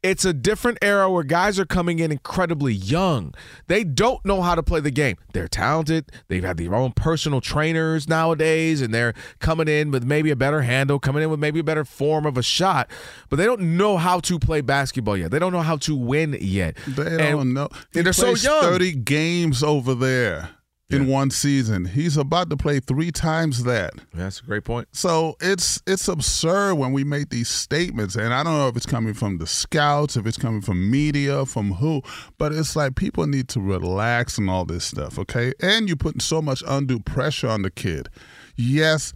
It's 0.00 0.24
a 0.24 0.32
different 0.32 0.78
era 0.80 1.10
where 1.10 1.24
guys 1.24 1.58
are 1.58 1.64
coming 1.66 1.98
in 1.98 2.12
incredibly 2.12 2.72
young. 2.72 3.34
They 3.66 3.82
don't 3.82 4.24
know 4.24 4.42
how 4.42 4.54
to 4.54 4.62
play 4.62 4.78
the 4.78 4.92
game. 4.92 5.16
They're 5.32 5.48
talented. 5.48 6.12
They've 6.28 6.44
had 6.44 6.56
their 6.56 6.72
own 6.76 6.92
personal 6.92 7.40
trainers 7.40 8.08
nowadays, 8.08 8.80
and 8.80 8.94
they're 8.94 9.12
coming 9.40 9.66
in 9.66 9.90
with 9.90 10.04
maybe 10.04 10.30
a 10.30 10.36
better 10.36 10.62
handle, 10.62 11.00
coming 11.00 11.24
in 11.24 11.30
with 11.30 11.40
maybe 11.40 11.58
a 11.58 11.64
better 11.64 11.84
form 11.84 12.26
of 12.26 12.36
a 12.38 12.44
shot, 12.44 12.88
but 13.28 13.36
they 13.36 13.44
don't 13.44 13.76
know 13.76 13.96
how 13.96 14.20
to 14.20 14.38
play 14.38 14.60
basketball 14.60 15.16
yet. 15.16 15.32
They 15.32 15.40
don't 15.40 15.52
know 15.52 15.62
how 15.62 15.78
to 15.78 15.96
win 15.96 16.36
yet. 16.40 16.76
They 16.86 17.02
And- 17.02 17.18
don't 17.18 17.52
know. 17.52 17.68
He 17.92 17.98
and 17.98 18.06
they're 18.06 18.12
so 18.12 18.36
young. 18.36 18.62
30 18.62 18.92
games 18.92 19.64
over 19.64 19.94
there 19.96 20.50
in 20.90 21.06
one 21.06 21.30
season. 21.30 21.84
He's 21.84 22.16
about 22.16 22.48
to 22.50 22.56
play 22.56 22.80
three 22.80 23.10
times 23.10 23.64
that. 23.64 23.92
That's 24.14 24.40
a 24.40 24.44
great 24.44 24.64
point. 24.64 24.88
So 24.92 25.36
it's 25.40 25.82
it's 25.86 26.08
absurd 26.08 26.74
when 26.74 26.92
we 26.92 27.04
make 27.04 27.28
these 27.28 27.48
statements, 27.48 28.16
and 28.16 28.32
I 28.32 28.42
don't 28.42 28.54
know 28.54 28.68
if 28.68 28.76
it's 28.76 28.86
coming 28.86 29.14
from 29.14 29.38
the 29.38 29.46
scouts, 29.46 30.16
if 30.16 30.26
it's 30.26 30.38
coming 30.38 30.62
from 30.62 30.90
media, 30.90 31.44
from 31.44 31.72
who, 31.72 32.02
but 32.38 32.52
it's 32.52 32.74
like 32.74 32.96
people 32.96 33.26
need 33.26 33.48
to 33.48 33.60
relax 33.60 34.38
and 34.38 34.48
all 34.48 34.64
this 34.64 34.84
stuff, 34.84 35.18
okay? 35.18 35.52
And 35.60 35.88
you're 35.88 35.96
putting 35.96 36.20
so 36.20 36.40
much 36.40 36.62
undue 36.66 37.00
pressure 37.00 37.48
on 37.48 37.62
the 37.62 37.70
kid. 37.70 38.08
Yes, 38.56 39.12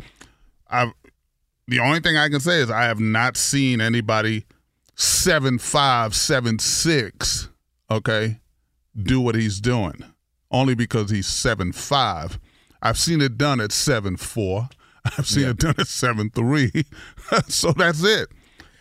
I've. 0.68 0.93
The 1.68 1.79
only 1.79 2.01
thing 2.01 2.16
I 2.16 2.29
can 2.29 2.41
say 2.41 2.59
is 2.59 2.70
I 2.70 2.83
have 2.83 3.01
not 3.01 3.37
seen 3.37 3.81
anybody 3.81 4.45
seven 4.95 5.59
five, 5.59 6.14
seven 6.14 6.59
six, 6.59 7.49
okay, 7.91 8.41
do 9.01 9.20
what 9.20 9.37
he's 9.37 9.61
doing. 9.61 10.05
Only 10.53 10.74
because 10.74 11.11
he's 11.11 11.26
seven 11.26 11.72
five. 11.72 12.38
I've 12.82 12.98
seen 12.98 13.20
it 13.20 13.38
done 13.38 13.61
at 13.61 13.72
seven 13.72 14.16
four. 14.16 14.68
I've 15.05 15.26
seen 15.26 15.48
it 15.48 15.57
done 15.59 15.74
at 15.78 15.88
seven 15.88 16.30
three. 16.30 16.70
so 17.48 17.72
that's 17.72 18.05
it. 18.05 18.28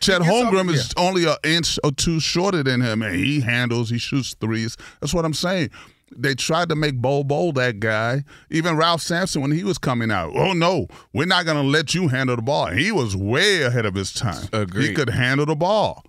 Chet 0.02 0.24
He 0.24 0.30
Holmgren 0.30 0.62
over- 0.62 0.74
is 0.74 0.94
only 0.98 1.26
an 1.26 1.36
inch 1.44 1.80
or 1.84 1.92
two 1.92 2.20
shorter 2.20 2.64
than 2.64 2.82
him, 2.82 3.02
and 3.04 3.16
he 3.16 3.42
handles, 3.42 3.90
he 3.90 3.98
shoots 4.00 4.36
threes. 4.42 4.76
That's 5.00 5.14
what 5.14 5.26
I'm 5.26 5.34
saying. 5.34 5.70
They 6.14 6.36
tried 6.36 6.68
to 6.70 6.76
make 6.76 6.96
Bol 7.02 7.24
Bol 7.24 7.54
that 7.54 7.80
guy. 7.80 8.26
Even 8.50 8.76
Ralph 8.76 9.02
Sampson 9.02 9.42
when 9.42 9.52
he 9.52 9.64
was 9.64 9.78
coming 9.78 10.12
out. 10.12 10.34
Oh 10.36 10.52
no, 10.54 10.88
we're 11.14 11.26
not 11.26 11.46
gonna 11.46 11.64
let 11.64 11.94
you 11.96 12.10
handle 12.10 12.36
the 12.36 12.42
ball. 12.42 12.68
He 12.68 12.92
was 12.92 13.16
way 13.16 13.62
ahead 13.62 13.86
of 13.86 13.96
his 13.96 14.12
time. 14.12 14.48
He 14.76 14.94
could 14.94 15.10
handle 15.10 15.46
the 15.46 15.56
ball 15.56 16.04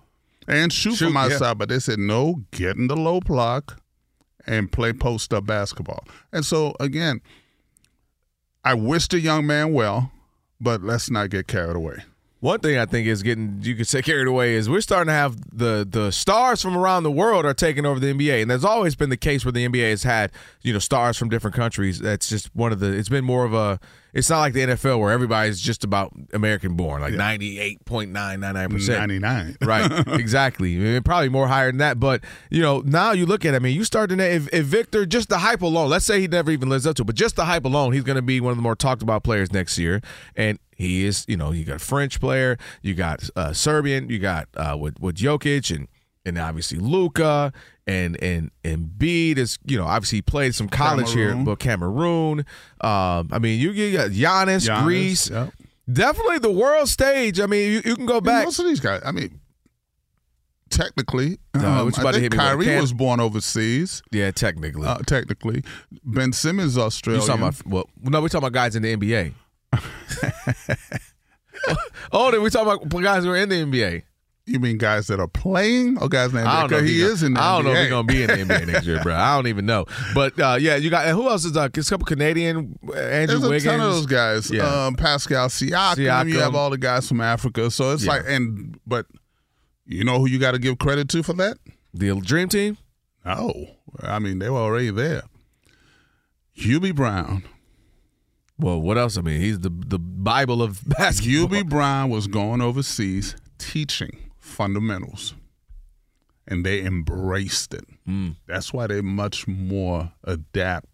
and 0.47 0.73
shoot, 0.73 0.95
Shoot, 0.95 1.05
from 1.05 1.13
yeah. 1.13 1.21
outside, 1.25 1.57
but 1.57 1.69
they 1.69 1.79
said 1.79 1.99
no, 1.99 2.41
get 2.51 2.75
in 2.75 2.87
the 2.87 2.97
low 2.97 3.21
block 3.21 3.79
and 4.45 4.71
play 4.71 4.93
post 4.93 5.33
up 5.33 5.45
basketball. 5.45 6.03
And 6.31 6.45
so 6.45 6.75
again, 6.79 7.21
I 8.63 8.73
wish 8.73 9.07
the 9.07 9.19
young 9.19 9.45
man 9.45 9.73
well, 9.73 10.11
but 10.59 10.81
let's 10.81 11.09
not 11.09 11.29
get 11.29 11.47
carried 11.47 11.75
away. 11.75 12.03
One 12.43 12.59
thing 12.59 12.77
I 12.77 12.85
think 12.85 13.07
is 13.07 13.23
getting 13.23 13.59
you 13.61 13.73
could 13.73 13.87
say 13.87 14.01
carried 14.01 14.27
away 14.27 14.55
is 14.55 14.69
we're 14.69 14.81
starting 14.81 15.07
to 15.07 15.13
have 15.13 15.57
the 15.57 15.87
the 15.89 16.11
stars 16.11 16.61
from 16.61 16.75
around 16.75 17.03
the 17.03 17.11
world 17.11 17.45
are 17.45 17.53
taking 17.53 17.85
over 17.85 18.01
the 18.01 18.13
NBA, 18.13 18.41
and 18.41 18.51
there's 18.51 18.65
always 18.65 18.97
been 18.97 19.09
the 19.09 19.15
case 19.15 19.45
where 19.45 19.53
the 19.53 19.65
NBA 19.65 19.91
has 19.91 20.03
had 20.03 20.29
you 20.61 20.73
know 20.73 20.79
stars 20.79 21.15
from 21.15 21.29
different 21.29 21.55
countries. 21.55 21.99
That's 21.99 22.27
just 22.27 22.53
one 22.53 22.73
of 22.73 22.81
the. 22.81 22.91
It's 22.91 23.07
been 23.07 23.23
more 23.23 23.45
of 23.45 23.53
a. 23.53 23.79
It's 24.11 24.29
not 24.29 24.41
like 24.41 24.51
the 24.51 24.59
NFL 24.59 24.99
where 24.99 25.13
everybody's 25.13 25.61
just 25.61 25.85
about 25.85 26.11
American 26.33 26.75
born, 26.75 27.01
like 27.01 27.13
ninety 27.13 27.61
eight 27.61 27.85
point 27.85 28.11
nine 28.11 28.41
nine 28.41 28.55
nine 28.55 28.69
percent. 28.69 28.99
99. 28.99 29.57
right, 29.63 30.05
exactly. 30.19 30.75
I 30.75 30.79
mean, 30.79 31.01
probably 31.01 31.29
more 31.29 31.47
higher 31.47 31.67
than 31.67 31.77
that. 31.77 31.97
But 31.97 32.25
you 32.49 32.61
know, 32.61 32.81
now 32.81 33.13
you 33.13 33.25
look 33.25 33.45
at. 33.45 33.53
it, 33.53 33.55
I 33.55 33.59
mean, 33.59 33.73
you 33.73 33.85
start 33.85 34.09
to 34.09 34.19
if, 34.19 34.49
if 34.51 34.65
Victor 34.65 35.05
just 35.05 35.29
the 35.29 35.37
hype 35.37 35.61
alone. 35.61 35.89
Let's 35.89 36.03
say 36.03 36.19
he 36.19 36.27
never 36.27 36.51
even 36.51 36.67
lives 36.67 36.85
up 36.85 36.97
to, 36.97 37.03
it, 37.03 37.05
but 37.05 37.15
just 37.15 37.37
the 37.37 37.45
hype 37.45 37.63
alone, 37.63 37.93
he's 37.93 38.03
going 38.03 38.17
to 38.17 38.21
be 38.21 38.41
one 38.41 38.51
of 38.51 38.57
the 38.57 38.63
more 38.63 38.75
talked 38.75 39.01
about 39.01 39.23
players 39.23 39.53
next 39.53 39.77
year. 39.77 40.01
And 40.35 40.59
he 40.83 41.05
is, 41.05 41.25
you 41.27 41.37
know, 41.37 41.51
you 41.51 41.63
got 41.63 41.81
French 41.81 42.19
player, 42.19 42.57
you 42.81 42.93
got 42.93 43.27
uh, 43.35 43.53
Serbian, 43.53 44.09
you 44.09 44.19
got 44.19 44.47
uh, 44.55 44.77
with 44.79 44.99
with 44.99 45.15
Jokic 45.15 45.75
and 45.75 45.87
and 46.25 46.37
obviously 46.37 46.79
Luka 46.79 47.51
and 47.85 48.21
and 48.23 48.51
and 48.63 48.89
Embiid 48.99 49.37
is 49.37 49.59
you 49.65 49.77
know 49.77 49.85
obviously 49.85 50.19
he 50.19 50.21
played 50.21 50.55
some 50.55 50.69
college 50.69 51.13
here, 51.13 51.35
but 51.35 51.59
Cameroon. 51.59 52.45
Um, 52.81 53.29
I 53.31 53.39
mean, 53.39 53.59
you, 53.59 53.71
you 53.71 53.97
got 53.97 54.11
Giannis, 54.11 54.67
Giannis, 54.67 54.83
Greece, 54.83 55.29
yep. 55.29 55.53
definitely 55.91 56.39
the 56.39 56.51
world 56.51 56.87
stage. 56.89 57.39
I 57.39 57.45
mean, 57.45 57.71
you, 57.71 57.81
you 57.85 57.95
can 57.95 58.05
go 58.05 58.17
And 58.17 58.25
back. 58.25 58.45
Most 58.45 58.59
of 58.59 58.65
these 58.65 58.79
guys, 58.79 59.01
I 59.05 59.11
mean, 59.11 59.39
technically, 60.69 61.39
No, 61.55 61.67
um, 61.67 61.87
I 61.97 62.11
think 62.11 62.15
hit 62.15 62.31
me 62.31 62.37
with? 62.37 62.37
Kyrie 62.37 62.65
Cam- 62.65 62.81
was 62.81 62.93
born 62.93 63.19
overseas. 63.19 64.01
Yeah, 64.11 64.31
technically. 64.31 64.87
Uh, 64.87 64.97
technically, 64.99 65.63
Ben 66.03 66.33
Simmons, 66.33 66.75
you 66.75 66.83
Australian. 66.83 67.25
talking 67.25 67.41
about 67.43 67.65
well, 67.65 67.89
no, 68.01 68.21
we're 68.21 68.27
talking 68.29 68.47
about 68.47 68.53
guys 68.53 68.75
in 68.75 68.83
the 68.83 68.95
NBA. 68.95 69.33
oh, 72.11 72.31
then 72.31 72.41
we 72.41 72.49
talking 72.49 72.71
about 72.73 73.01
guys 73.03 73.23
who 73.23 73.31
are 73.31 73.37
in 73.37 73.49
the 73.49 73.55
NBA. 73.55 74.03
You 74.45 74.59
mean 74.59 74.77
guys 74.77 75.07
that 75.07 75.21
are 75.21 75.27
playing 75.27 75.97
or 75.99 76.09
guys 76.09 76.31
in 76.31 76.35
the 76.35 76.41
NBA? 76.41 76.47
I 76.47 76.61
don't 76.61 76.71
know. 76.71 76.77
if 76.79 76.85
he 76.85 76.99
gonna- 76.99 77.11
is 77.13 77.23
in 77.23 77.33
the 77.35 77.41
I 77.41 77.55
don't 77.55 77.63
know 77.65 77.71
if 77.71 77.77
he's 77.79 77.89
gonna 77.89 78.07
be 78.07 78.23
in 78.23 78.27
the 78.27 78.33
NBA 78.35 78.67
next 78.67 78.85
year, 78.85 79.01
bro. 79.01 79.15
I 79.15 79.35
don't 79.37 79.47
even 79.47 79.65
know. 79.65 79.85
But 80.13 80.37
uh, 80.39 80.57
yeah, 80.59 80.75
you 80.75 80.89
got 80.89 81.05
and 81.05 81.15
who 81.15 81.29
else 81.29 81.45
is 81.45 81.55
uh, 81.55 81.69
there's 81.73 81.87
a 81.87 81.89
couple 81.91 82.05
Canadian 82.05 82.77
uh, 82.85 82.91
Andrew 82.93 83.37
There's 83.39 83.43
a 83.43 83.49
Wiggins. 83.49 83.63
ton 83.63 83.79
of 83.79 83.93
those 83.93 84.05
guys. 84.05 84.51
Yeah. 84.51 84.63
Um, 84.87 84.95
Pascal 84.95 85.47
Siakam, 85.47 86.27
You 86.29 86.39
have 86.39 86.55
all 86.55 86.69
the 86.69 86.77
guys 86.77 87.07
from 87.07 87.21
Africa. 87.21 87.71
So 87.71 87.93
it's 87.93 88.03
Yeah. 88.03 88.11
like, 88.11 88.23
and 88.27 88.77
but 88.85 89.05
you 89.85 90.03
know 90.03 90.19
who 90.19 90.27
you 90.27 90.39
got 90.39 90.51
to 90.51 90.59
give 90.59 90.77
credit 90.77 91.07
to 91.09 91.23
for 91.23 91.33
that? 91.33 91.57
the 91.93 92.13
Dream 92.19 92.49
Team. 92.49 92.77
No, 93.25 93.53
I 94.01 94.19
mean 94.19 94.39
they 94.39 94.49
were 94.49 94.57
already 94.59 94.89
there. 94.89 95.23
Hubie 96.57 96.93
Brown. 96.93 97.43
Well, 98.63 98.81
what 98.81 98.97
else? 98.97 99.17
I 99.17 99.21
mean, 99.21 99.41
he's 99.41 99.59
the 99.59 99.69
the 99.69 99.99
Bible 99.99 100.61
of 100.63 100.81
basketball. 100.87 101.47
Hubie 101.49 101.67
Brown 101.67 102.09
was 102.09 102.27
going 102.27 102.61
overseas 102.61 103.35
teaching 103.57 104.31
fundamentals. 104.39 105.33
and 106.47 106.65
they 106.65 106.81
embraced 106.83 107.73
it. 107.73 107.85
Mm. 108.07 108.35
That's 108.47 108.73
why 108.73 108.87
they're 108.87 109.01
much 109.01 109.47
more 109.47 110.11
adept. 110.25 110.87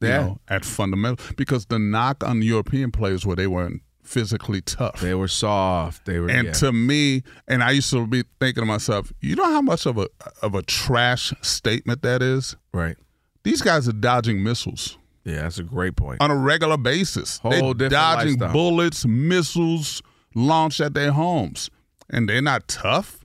You 0.00 0.08
Yeah. 0.08 0.20
know, 0.20 0.40
at 0.48 0.64
fundamental 0.64 1.24
because 1.36 1.66
the 1.66 1.78
knock 1.78 2.22
on 2.22 2.42
European 2.42 2.90
players 2.92 3.24
were 3.26 3.34
they 3.36 3.46
weren't 3.48 3.82
physically 4.02 4.60
tough. 4.60 5.00
They 5.00 5.14
were 5.14 5.28
soft. 5.28 6.04
They 6.04 6.18
were. 6.20 6.28
And 6.30 6.46
yeah. 6.48 6.52
to 6.54 6.72
me, 6.72 7.22
and 7.48 7.62
I 7.64 7.70
used 7.72 7.90
to 7.90 8.06
be 8.06 8.22
thinking 8.38 8.62
to 8.62 8.66
myself, 8.66 9.12
you 9.20 9.34
know 9.34 9.46
how 9.50 9.62
much 9.62 9.86
of 9.86 9.98
a 9.98 10.08
of 10.42 10.54
a 10.54 10.62
trash 10.62 11.32
statement 11.42 12.02
that 12.02 12.22
is? 12.22 12.56
right. 12.72 12.96
These 13.44 13.60
guys 13.62 13.86
are 13.88 13.92
dodging 13.92 14.42
missiles 14.42 14.96
Yeah, 15.24 15.42
that's 15.42 15.58
a 15.58 15.62
great 15.62 15.96
point. 15.96 16.20
on 16.20 16.30
a 16.30 16.36
regular 16.36 16.76
basis. 16.76 17.38
Whole 17.38 17.74
They're 17.74 17.88
dodging 17.88 18.32
lifestyle. 18.38 18.52
bullets, 18.52 19.06
missiles 19.06 20.02
launched 20.34 20.80
at 20.80 20.94
their 20.94 21.12
homes, 21.12 21.70
and 22.10 22.28
they're 22.28 22.42
not 22.42 22.68
tough. 22.68 23.24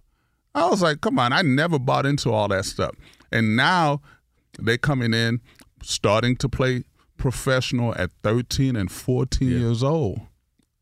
I 0.55 0.69
was 0.69 0.81
like, 0.81 1.01
come 1.01 1.19
on, 1.19 1.33
I 1.33 1.41
never 1.41 1.77
bought 1.77 2.05
into 2.05 2.31
all 2.31 2.47
that 2.47 2.65
stuff. 2.65 2.95
And 3.31 3.55
now 3.55 4.01
they're 4.57 4.77
coming 4.77 5.13
in, 5.13 5.41
starting 5.83 6.35
to 6.37 6.49
play 6.49 6.83
professional 7.17 7.93
at 7.95 8.11
13 8.23 8.75
and 8.75 8.91
14 8.91 9.47
years 9.47 9.83
old. 9.83 10.21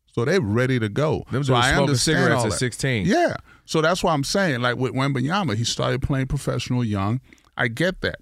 So 0.06 0.24
they're 0.24 0.40
ready 0.40 0.78
to 0.78 0.88
go. 0.88 1.24
Them 1.30 1.44
so 1.44 1.54
I 1.54 1.74
understand 1.74 1.98
cigarettes 1.98 2.40
all 2.40 2.46
at 2.46 2.50
that. 2.52 2.58
16. 2.58 3.06
Yeah. 3.06 3.36
So 3.66 3.80
that's 3.82 4.02
why 4.02 4.14
I'm 4.14 4.24
saying, 4.24 4.62
like 4.62 4.76
with 4.76 4.94
Wembanyama, 4.94 5.54
he 5.56 5.64
started 5.64 6.02
playing 6.02 6.26
professional 6.26 6.82
young. 6.82 7.20
I 7.56 7.68
get 7.68 8.00
that. 8.00 8.20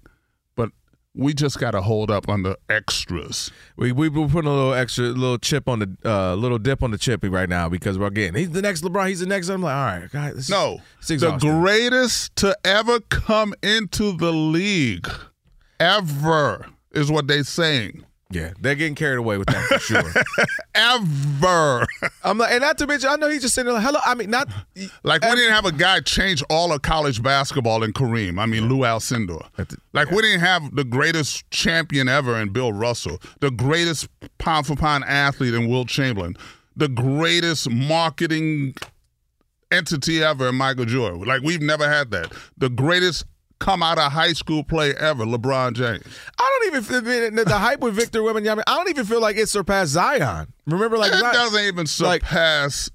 We 1.17 1.33
just 1.33 1.59
got 1.59 1.71
to 1.71 1.81
hold 1.81 2.11
up 2.11 2.29
on 2.29 2.43
the 2.43 2.57
extras. 2.69 3.51
We 3.75 3.91
we 3.91 4.07
we're 4.07 4.27
putting 4.27 4.49
a 4.49 4.53
little 4.53 4.73
extra 4.73 5.05
little 5.05 5.39
chip 5.39 5.67
on 5.67 5.79
the 5.79 5.97
uh, 6.05 6.35
little 6.35 6.59
dip 6.59 6.83
on 6.83 6.91
the 6.91 6.97
chippy 6.97 7.27
right 7.27 7.49
now 7.49 7.67
because 7.69 7.97
we're 7.97 8.11
getting 8.11 8.35
he's 8.35 8.51
the 8.51 8.61
next 8.61 8.81
LeBron. 8.83 9.07
He's 9.07 9.19
the 9.21 9.25
next. 9.25 9.49
I'm 9.49 9.61
like, 9.61 9.75
all 9.75 9.99
right, 9.99 10.11
guys. 10.11 10.49
No, 10.49 10.81
the 11.21 11.37
greatest 11.39 12.35
to 12.37 12.57
ever 12.63 12.99
come 12.99 13.53
into 13.63 14.15
the 14.15 14.31
league, 14.31 15.09
ever, 15.79 16.67
is 16.91 17.11
what 17.11 17.27
they're 17.27 17.43
saying. 17.43 18.05
Yeah, 18.29 18.51
they're 18.59 18.75
getting 18.75 18.95
carried 18.95 19.19
away 19.19 19.37
with 19.37 19.47
that 19.47 19.63
for 19.63 19.79
sure. 19.79 20.03
Ever. 20.75 21.87
I'm 22.23 22.37
like, 22.37 22.51
and 22.51 22.61
not 22.61 22.77
to 22.79 22.87
mention, 22.87 23.09
I 23.09 23.15
know 23.15 23.29
he's 23.29 23.41
just 23.41 23.55
sitting 23.55 23.67
there 23.67 23.73
like, 23.75 23.83
hello. 23.83 23.99
I 24.05 24.15
mean, 24.15 24.29
not 24.29 24.49
Like 25.03 25.23
we 25.23 25.35
didn't 25.35 25.53
have 25.53 25.65
a 25.65 25.71
guy 25.71 26.01
change 26.01 26.43
all 26.49 26.73
of 26.73 26.81
college 26.81 27.23
basketball 27.23 27.83
in 27.83 27.93
Kareem. 27.93 28.39
I 28.39 28.45
mean 28.45 28.67
Lou 28.67 28.79
Alcindor. 28.79 29.47
Like 29.93 30.11
we 30.11 30.21
didn't 30.21 30.41
have 30.41 30.75
the 30.75 30.83
greatest 30.83 31.49
champion 31.51 32.09
ever 32.09 32.35
in 32.37 32.49
Bill 32.49 32.73
Russell, 32.73 33.19
the 33.39 33.51
greatest 33.51 34.07
pound 34.37 34.67
for 34.67 34.75
pound 34.75 35.05
athlete 35.05 35.53
in 35.53 35.69
Wilt 35.69 35.87
Chamberlain, 35.87 36.35
the 36.75 36.89
greatest 36.89 37.69
marketing 37.69 38.75
entity 39.71 40.23
ever 40.23 40.49
in 40.49 40.55
Michael 40.55 40.85
Jordan. 40.85 41.21
Like 41.23 41.41
we've 41.43 41.61
never 41.61 41.87
had 41.89 42.11
that. 42.11 42.31
The 42.57 42.69
greatest 42.69 43.25
come 43.59 43.81
out 43.83 43.97
of 43.97 44.11
high 44.11 44.33
school 44.33 44.63
play 44.63 44.93
ever, 44.95 45.25
LeBron 45.25 45.73
James. 45.73 46.03
I 46.39 46.59
don't 46.59 46.67
even 46.67 46.83
feel 46.83 47.01
the, 47.01 47.43
the 47.45 47.57
hype 47.57 47.79
with 47.79 47.95
Victor 47.95 48.21
Wembanyama. 48.21 48.63
I 48.67 48.75
don't 48.77 48.89
even 48.89 49.05
feel 49.05 49.21
like 49.21 49.37
it 49.37 49.49
surpassed 49.49 49.91
Zion. 49.91 50.53
Remember, 50.65 50.97
like 50.97 51.11
it 51.11 51.19
Zion- 51.19 51.33
doesn't 51.33 51.61
even 51.63 51.77
like- 51.99 52.21
surpass. 52.23 52.89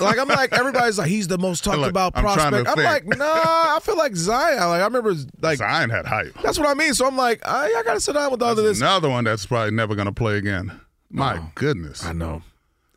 Like 0.00 0.18
I'm 0.18 0.28
like 0.28 0.54
everybody's 0.54 0.96
like 0.96 1.08
he's 1.10 1.28
the 1.28 1.36
most 1.36 1.62
talked 1.62 1.78
Look, 1.78 1.90
about 1.90 2.12
I'm 2.16 2.22
prospect. 2.22 2.66
I'm 2.66 2.74
think. 2.76 2.78
like, 2.86 3.06
nah, 3.06 3.26
I 3.26 3.78
feel 3.82 3.98
like 3.98 4.16
Zion. 4.16 4.56
Like 4.56 4.80
I 4.80 4.84
remember, 4.84 5.14
like 5.42 5.58
Zion 5.58 5.90
had 5.90 6.06
hype. 6.06 6.32
that's 6.42 6.58
what 6.58 6.66
I 6.66 6.72
mean. 6.72 6.94
So 6.94 7.06
I'm 7.06 7.18
like, 7.18 7.46
I, 7.46 7.66
I 7.66 7.82
gotta 7.84 8.00
sit 8.00 8.14
down 8.14 8.30
with 8.30 8.40
all 8.40 8.52
of 8.52 8.56
this. 8.56 8.80
Another 8.80 9.10
one 9.10 9.24
that's 9.24 9.44
probably 9.44 9.72
never 9.72 9.94
to 10.06 10.12
play 10.12 10.38
again. 10.38 10.80
My 11.10 11.36
oh, 11.36 11.50
goodness. 11.54 12.02
I 12.02 12.14
know. 12.14 12.42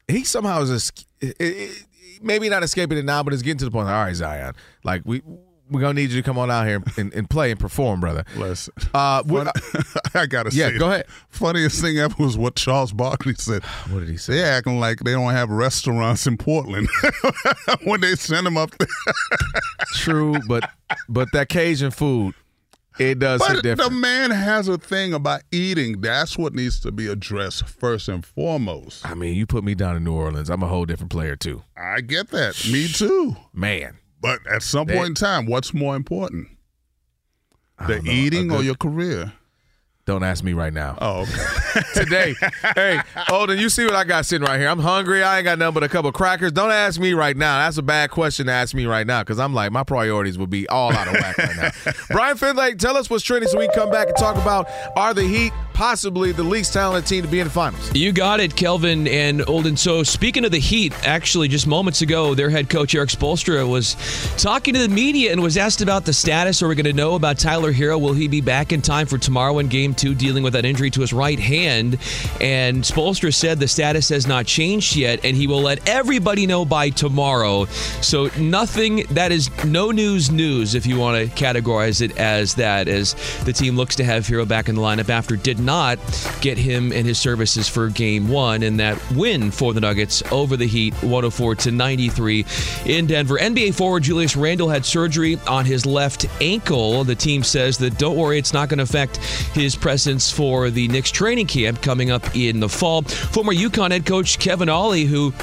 He 0.08 0.24
somehow 0.24 0.62
is 0.62 0.92
it- 1.20 1.86
maybe 2.22 2.48
not 2.48 2.64
escaping 2.64 2.98
it 2.98 3.04
now, 3.04 3.22
but 3.24 3.34
it's 3.34 3.42
getting 3.44 3.58
to 3.60 3.66
the 3.66 3.72
point. 3.72 3.90
All 3.90 4.02
right, 4.06 4.16
Zion, 4.16 4.54
like 4.86 5.02
we 5.04 5.22
we're 5.74 5.82
gonna 5.82 5.96
need 5.96 6.12
you 6.12 6.22
to 6.22 6.24
come 6.26 6.38
on 6.38 6.50
out 6.50 6.66
here 6.68 6.82
and, 6.98 7.14
and 7.14 7.30
play 7.30 7.52
and 7.52 7.60
perform, 7.60 8.00
brother. 8.00 8.24
Listen. 8.38 8.74
Uh, 8.94 9.24
what, 9.24 9.48
I 10.14 10.26
gotta 10.28 10.52
Yeah, 10.54 10.70
say, 10.70 10.78
go 10.78 10.88
ahead. 10.90 11.06
Funniest 11.30 11.82
thing 11.82 11.98
ever 11.98 12.16
was 12.24 12.38
what 12.38 12.56
Charles 12.56 12.94
Barkley 12.94 13.34
said. 13.36 13.64
what 13.90 14.00
did 14.00 14.10
he 14.10 14.18
say? 14.18 14.34
They 14.36 14.44
acting 14.44 14.80
like 14.80 15.00
they 15.00 15.12
don't 15.12 15.32
have 15.32 15.50
restaurants 15.50 16.28
in 16.28 16.38
Portland 16.38 16.88
when 17.84 18.02
they 18.02 18.16
send 18.16 18.46
them 18.46 18.58
up 18.58 18.70
there. 18.78 18.88
True, 19.96 20.36
but 20.48 20.70
but 21.10 21.30
that 21.34 21.50
Cajun 21.50 21.92
food, 21.92 22.36
it 23.00 23.20
does 23.20 23.46
hit 23.48 23.64
But 23.64 23.78
the 23.78 23.90
man 23.90 24.32
has 24.32 24.68
a 24.68 24.78
thing 24.78 25.14
about 25.14 25.42
eating. 25.52 26.02
That's 26.02 26.38
what 26.38 26.54
needs 26.54 26.80
to 26.82 26.92
be 26.92 27.08
addressed 27.08 27.68
first 27.68 28.08
and 28.08 28.26
foremost. 28.26 29.06
I 29.06 29.14
mean, 29.16 29.36
you 29.36 29.46
put 29.46 29.64
me 29.64 29.74
down 29.76 29.96
in 29.96 30.04
New 30.04 30.14
Orleans, 30.14 30.50
I'm 30.50 30.62
a 30.64 30.68
whole 30.68 30.86
different 30.86 31.12
player 31.12 31.36
too. 31.36 31.64
I 31.76 32.02
get 32.02 32.30
that. 32.30 32.68
Me 32.72 32.88
too. 32.88 33.36
Man, 33.54 33.98
But 34.24 34.40
at 34.48 34.64
some 34.64 34.88
They- 34.88 34.96
point 34.96 35.10
in 35.10 35.16
time, 35.16 35.46
what's 35.46 35.74
more 35.74 35.98
important? 35.98 36.48
The 37.88 38.02
eating 38.10 38.50
or 38.52 38.64
your 38.64 38.76
career? 38.76 39.34
Don't 40.06 40.24
ask 40.24 40.44
me 40.44 40.52
right 40.52 40.74
now. 40.74 40.98
Oh, 41.00 41.22
okay. 41.22 41.82
Today, 41.94 42.36
hey, 42.76 43.00
Olden, 43.32 43.58
you 43.58 43.70
see 43.70 43.86
what 43.86 43.96
I 43.96 44.04
got 44.04 44.26
sitting 44.26 44.46
right 44.46 44.60
here? 44.60 44.68
I'm 44.68 44.80
hungry. 44.80 45.24
I 45.24 45.38
ain't 45.38 45.46
got 45.46 45.58
nothing 45.58 45.76
but 45.76 45.84
a 45.84 45.88
couple 45.88 46.10
of 46.10 46.14
crackers. 46.14 46.52
Don't 46.52 46.72
ask 46.72 47.00
me 47.00 47.14
right 47.14 47.38
now. 47.38 47.60
That's 47.60 47.78
a 47.78 47.84
bad 47.84 48.12
question 48.12 48.48
to 48.48 48.52
ask 48.52 48.76
me 48.76 48.86
right 48.86 49.08
now 49.08 49.22
because 49.22 49.40
I'm 49.40 49.54
like 49.54 49.72
my 49.72 49.84
priorities 49.84 50.38
would 50.38 50.50
be 50.50 50.68
all 50.68 50.92
out 50.92 51.08
of 51.08 51.14
whack 51.14 51.38
right 51.38 51.56
now. 51.56 51.92
Brian 52.10 52.36
Finlay, 52.36 52.76
tell 52.76 52.98
us 52.98 53.10
what's 53.10 53.24
trending 53.24 53.48
so 53.48 53.58
we 53.58 53.68
can 53.68 53.76
come 53.76 53.92
back 53.92 54.08
and 54.08 54.18
talk 54.18 54.36
about 54.36 54.68
are 54.98 55.14
the 55.14 55.24
Heat 55.24 55.54
possibly 55.74 56.32
the 56.32 56.44
least 56.44 56.74
talented 56.74 57.08
team 57.08 57.24
to 57.24 57.28
be 57.30 57.40
in 57.40 57.48
the 57.48 57.54
finals? 57.54 57.90
You 57.96 58.12
got 58.12 58.42
it, 58.42 58.56
Kelvin 58.56 59.08
and 59.08 59.48
Olden. 59.48 59.78
So, 59.78 60.04
speaking 60.04 60.44
of 60.44 60.52
the 60.52 60.60
Heat, 60.60 60.94
actually, 61.08 61.48
just 61.48 61.66
moments 61.66 62.02
ago, 62.02 62.36
their 62.36 62.50
head 62.50 62.70
coach 62.70 62.94
Erik 62.94 63.10
Spoelstra 63.10 63.68
was 63.68 63.96
talking 64.38 64.74
to 64.74 64.82
the 64.82 64.90
media 64.90 65.32
and 65.32 65.42
was 65.42 65.58
asked 65.58 65.82
about 65.82 66.06
the 66.06 66.14
status. 66.14 66.62
Are 66.62 66.68
we 66.68 66.76
going 66.76 66.86
to 66.86 66.94
know 66.94 67.16
about 67.16 67.40
Tyler 67.40 67.72
Herro? 67.72 68.00
Will 68.00 68.14
he 68.14 68.28
be 68.28 68.42
back 68.42 68.74
in 68.74 68.82
time 68.82 69.08
for 69.08 69.18
tomorrow 69.18 69.60
in 69.60 69.68
Game 69.68 69.93
Two, 69.94 70.16
dealing 70.16 70.44
with 70.44 70.54
that 70.54 70.66
injury 70.66 70.90
to 70.92 71.02
his 71.02 71.14
right 71.14 71.40
hand? 71.40 71.98
And 72.42 72.84
Spoelstra 72.84 73.34
said 73.34 73.60
the 73.60 73.68
status 73.68 74.10
has 74.10 74.28
not 74.28 74.46
changed 74.46 74.96
yet, 74.96 75.24
and 75.24 75.36
he 75.36 75.48
will 75.48 75.62
let 75.62 75.88
everybody 75.88 76.48
know 76.48 76.66
by 76.66 76.90
tomorrow. 76.90 77.66
So, 78.02 78.30
nothing 78.38 79.06
that 79.12 79.32
is 79.32 79.50
no 79.66 79.92
news 79.92 80.32
news, 80.32 80.76
if 80.76 80.86
you 80.86 80.98
want 80.98 81.18
to 81.18 81.36
categorize 81.36 82.02
it 82.02 82.18
as 82.18 82.56
that, 82.56 82.88
as 82.88 83.16
the 83.46 83.54
team 83.54 83.76
looks 83.76 83.96
to 83.96 84.04
have 84.04 84.26
Herro 84.26 84.48
back 84.48 84.70
in 84.70 84.76
the 84.76 84.82
lineup 84.82 85.10
after 85.10 85.36
did 85.36 85.60
not 85.60 86.00
get 86.42 86.58
him 86.58 86.92
and 86.92 87.06
his 87.06 87.18
services 87.20 87.68
for 87.68 87.90
game 87.90 88.28
one 88.30 88.64
and 88.64 88.80
that 88.80 89.00
win 89.12 89.52
for 89.52 89.74
the 89.74 89.82
Nuggets 89.82 90.24
over 90.32 90.58
the 90.58 90.68
Heat 90.68 90.94
104 90.96 91.56
to 91.56 91.72
93 91.72 92.46
in 92.86 93.08
Denver. 93.08 93.38
NBA 93.38 93.76
forward 93.76 94.04
Julius 94.04 94.36
Randle 94.36 94.70
had 94.70 94.86
surgery 94.86 95.38
on 95.48 95.66
his 95.66 95.86
left 95.86 96.26
ankle. 96.42 97.04
The 97.04 97.16
team 97.16 97.44
says 97.44 97.78
that 97.80 97.98
don't 97.98 98.18
worry, 98.18 98.38
it's 98.38 98.54
not 98.54 98.70
going 98.70 98.78
to 98.78 98.84
affect 98.84 99.18
his 99.54 99.76
presence 99.84 100.32
for 100.32 100.70
the 100.70 100.88
Knicks 100.88 101.12
training 101.12 101.46
camp 101.46 101.82
coming 101.82 102.10
up 102.10 102.38
in 102.38 102.62
the 102.62 102.70
fall. 102.70 103.02
Former 103.02 103.52
UConn 103.52 103.92
head 103.92 104.06
coach 104.06 104.40
Kevin 104.40 104.70
Ollie, 104.70 105.04
who 105.04 105.34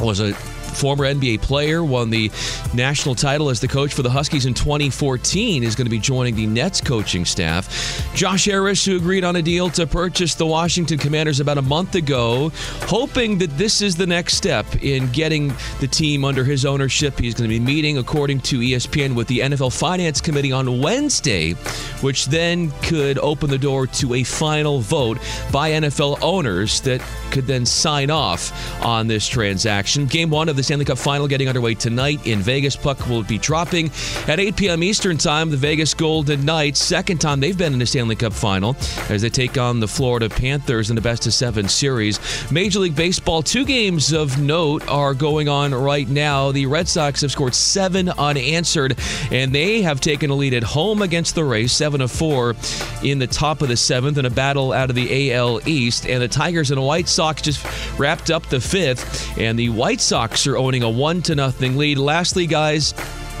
was 0.00 0.18
a 0.18 0.32
former 0.72 1.04
NBA 1.04 1.42
player, 1.42 1.84
won 1.84 2.10
the 2.10 2.30
national 2.74 3.14
title 3.14 3.50
as 3.50 3.60
the 3.60 3.68
coach 3.68 3.94
for 3.94 4.02
the 4.02 4.10
Huskies 4.10 4.46
in 4.46 4.54
2014, 4.54 5.62
is 5.62 5.74
going 5.74 5.86
to 5.86 5.90
be 5.90 5.98
joining 5.98 6.34
the 6.34 6.46
Nets 6.46 6.80
coaching 6.80 7.24
staff. 7.24 8.14
Josh 8.14 8.46
Harris, 8.46 8.84
who 8.84 8.96
agreed 8.96 9.24
on 9.24 9.36
a 9.36 9.42
deal 9.42 9.70
to 9.70 9.86
purchase 9.86 10.34
the 10.34 10.46
Washington 10.46 10.98
Commanders 10.98 11.40
about 11.40 11.58
a 11.58 11.62
month 11.62 11.94
ago, 11.94 12.50
hoping 12.82 13.38
that 13.38 13.56
this 13.58 13.82
is 13.82 13.96
the 13.96 14.06
next 14.06 14.34
step 14.34 14.66
in 14.82 15.10
getting 15.12 15.52
the 15.80 15.88
team 15.88 16.24
under 16.24 16.44
his 16.44 16.64
ownership. 16.64 17.18
He's 17.18 17.34
going 17.34 17.48
to 17.48 17.58
be 17.58 17.60
meeting, 17.60 17.98
according 17.98 18.40
to 18.40 18.58
ESPN, 18.58 19.14
with 19.14 19.28
the 19.28 19.40
NFL 19.40 19.76
Finance 19.78 20.20
Committee 20.20 20.52
on 20.52 20.80
Wednesday, 20.80 21.52
which 22.00 22.26
then 22.26 22.70
could 22.82 23.18
open 23.18 23.50
the 23.50 23.58
door 23.58 23.86
to 23.86 24.14
a 24.14 24.22
final 24.22 24.80
vote 24.80 25.18
by 25.50 25.70
NFL 25.70 26.18
owners 26.22 26.80
that 26.82 27.02
could 27.30 27.46
then 27.46 27.64
sign 27.64 28.10
off 28.10 28.52
on 28.84 29.06
this 29.06 29.26
transaction. 29.26 30.06
Game 30.06 30.30
one 30.30 30.48
of 30.48 30.56
the 30.56 30.61
Stanley 30.62 30.84
Cup 30.84 30.98
final 30.98 31.26
getting 31.26 31.48
underway 31.48 31.74
tonight 31.74 32.26
in 32.26 32.40
Vegas. 32.40 32.76
Puck 32.76 33.06
will 33.08 33.22
be 33.22 33.38
dropping 33.38 33.90
at 34.28 34.40
8 34.40 34.56
p.m. 34.56 34.82
Eastern 34.82 35.18
Time. 35.18 35.50
The 35.50 35.56
Vegas 35.56 35.94
Golden 35.94 36.44
Knights, 36.44 36.80
second 36.80 37.20
time 37.20 37.40
they've 37.40 37.56
been 37.56 37.72
in 37.72 37.78
the 37.78 37.86
Stanley 37.86 38.16
Cup 38.16 38.32
final 38.32 38.76
as 39.08 39.22
they 39.22 39.28
take 39.28 39.58
on 39.58 39.80
the 39.80 39.88
Florida 39.88 40.28
Panthers 40.28 40.90
in 40.90 40.96
the 40.96 41.02
best 41.02 41.26
of 41.26 41.34
seven 41.34 41.68
series. 41.68 42.20
Major 42.50 42.80
League 42.80 42.96
Baseball, 42.96 43.42
two 43.42 43.64
games 43.64 44.12
of 44.12 44.40
note 44.40 44.88
are 44.88 45.14
going 45.14 45.48
on 45.48 45.74
right 45.74 46.08
now. 46.08 46.52
The 46.52 46.66
Red 46.66 46.88
Sox 46.88 47.20
have 47.22 47.32
scored 47.32 47.54
seven 47.54 48.08
unanswered, 48.08 48.98
and 49.30 49.54
they 49.54 49.82
have 49.82 50.00
taken 50.00 50.30
a 50.30 50.34
lead 50.34 50.54
at 50.54 50.62
home 50.62 51.02
against 51.02 51.34
the 51.34 51.44
Rays, 51.44 51.72
seven 51.72 52.00
of 52.00 52.10
four 52.10 52.54
in 53.02 53.18
the 53.18 53.26
top 53.26 53.62
of 53.62 53.68
the 53.68 53.76
seventh 53.76 54.18
in 54.18 54.26
a 54.26 54.30
battle 54.30 54.72
out 54.72 54.90
of 54.90 54.96
the 54.96 55.30
AL 55.32 55.66
East. 55.68 56.06
And 56.06 56.22
the 56.22 56.28
Tigers 56.28 56.70
and 56.70 56.82
White 56.82 57.08
Sox 57.08 57.42
just 57.42 57.64
wrapped 57.98 58.30
up 58.30 58.46
the 58.46 58.60
fifth, 58.60 59.36
and 59.38 59.58
the 59.58 59.68
White 59.68 60.00
Sox 60.00 60.46
are 60.46 60.51
owning 60.56 60.82
a 60.82 60.90
one 60.90 61.22
to 61.22 61.34
nothing 61.34 61.76
lead. 61.76 61.98
Lastly, 61.98 62.46
guys. 62.46 62.94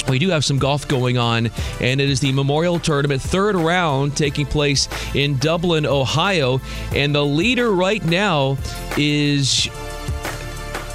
We 0.08 0.18
do 0.18 0.30
have 0.30 0.44
some 0.44 0.58
golf 0.58 0.88
going 0.88 1.16
on, 1.16 1.48
and 1.80 2.00
it 2.00 2.10
is 2.10 2.18
the 2.18 2.32
Memorial 2.32 2.80
Tournament 2.80 3.22
third 3.22 3.54
round 3.54 4.16
taking 4.16 4.46
place 4.46 4.88
in 5.14 5.38
Dublin, 5.38 5.86
Ohio. 5.86 6.60
And 6.92 7.14
the 7.14 7.24
leader 7.24 7.70
right 7.70 8.04
now 8.04 8.58
is 8.96 9.68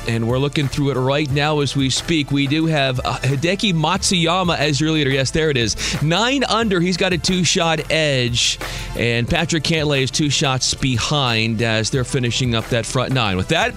and 0.08 0.28
we're 0.28 0.38
looking 0.38 0.68
through 0.68 0.92
it 0.92 0.96
right 0.96 1.30
now 1.32 1.60
as 1.60 1.76
we 1.76 1.90
speak. 1.90 2.32
We 2.32 2.48
do 2.48 2.66
have 2.66 3.00
uh, 3.04 3.18
Hideki 3.18 3.74
Matsuyama 3.74 4.58
as 4.58 4.80
your 4.80 4.92
leader. 4.92 5.10
Yes, 5.10 5.32
there 5.32 5.50
it 5.50 5.58
is. 5.58 6.02
Nine 6.02 6.44
under. 6.46 6.80
He's 6.80 6.98
got 6.98 7.14
a 7.14 7.18
two 7.18 7.44
shot 7.44 7.92
edge, 7.92 8.60
and 8.98 9.28
Patrick 9.28 9.64
Cantlay 9.64 10.02
is 10.02 10.12
two 10.12 10.30
shots 10.30 10.74
behind 10.74 11.62
as 11.62 11.90
they're 11.90 12.04
finishing 12.04 12.56
up 12.56 12.66
that 12.68 12.86
front 12.86 13.14
nine. 13.14 13.38
With 13.38 13.50
that, 13.50 13.74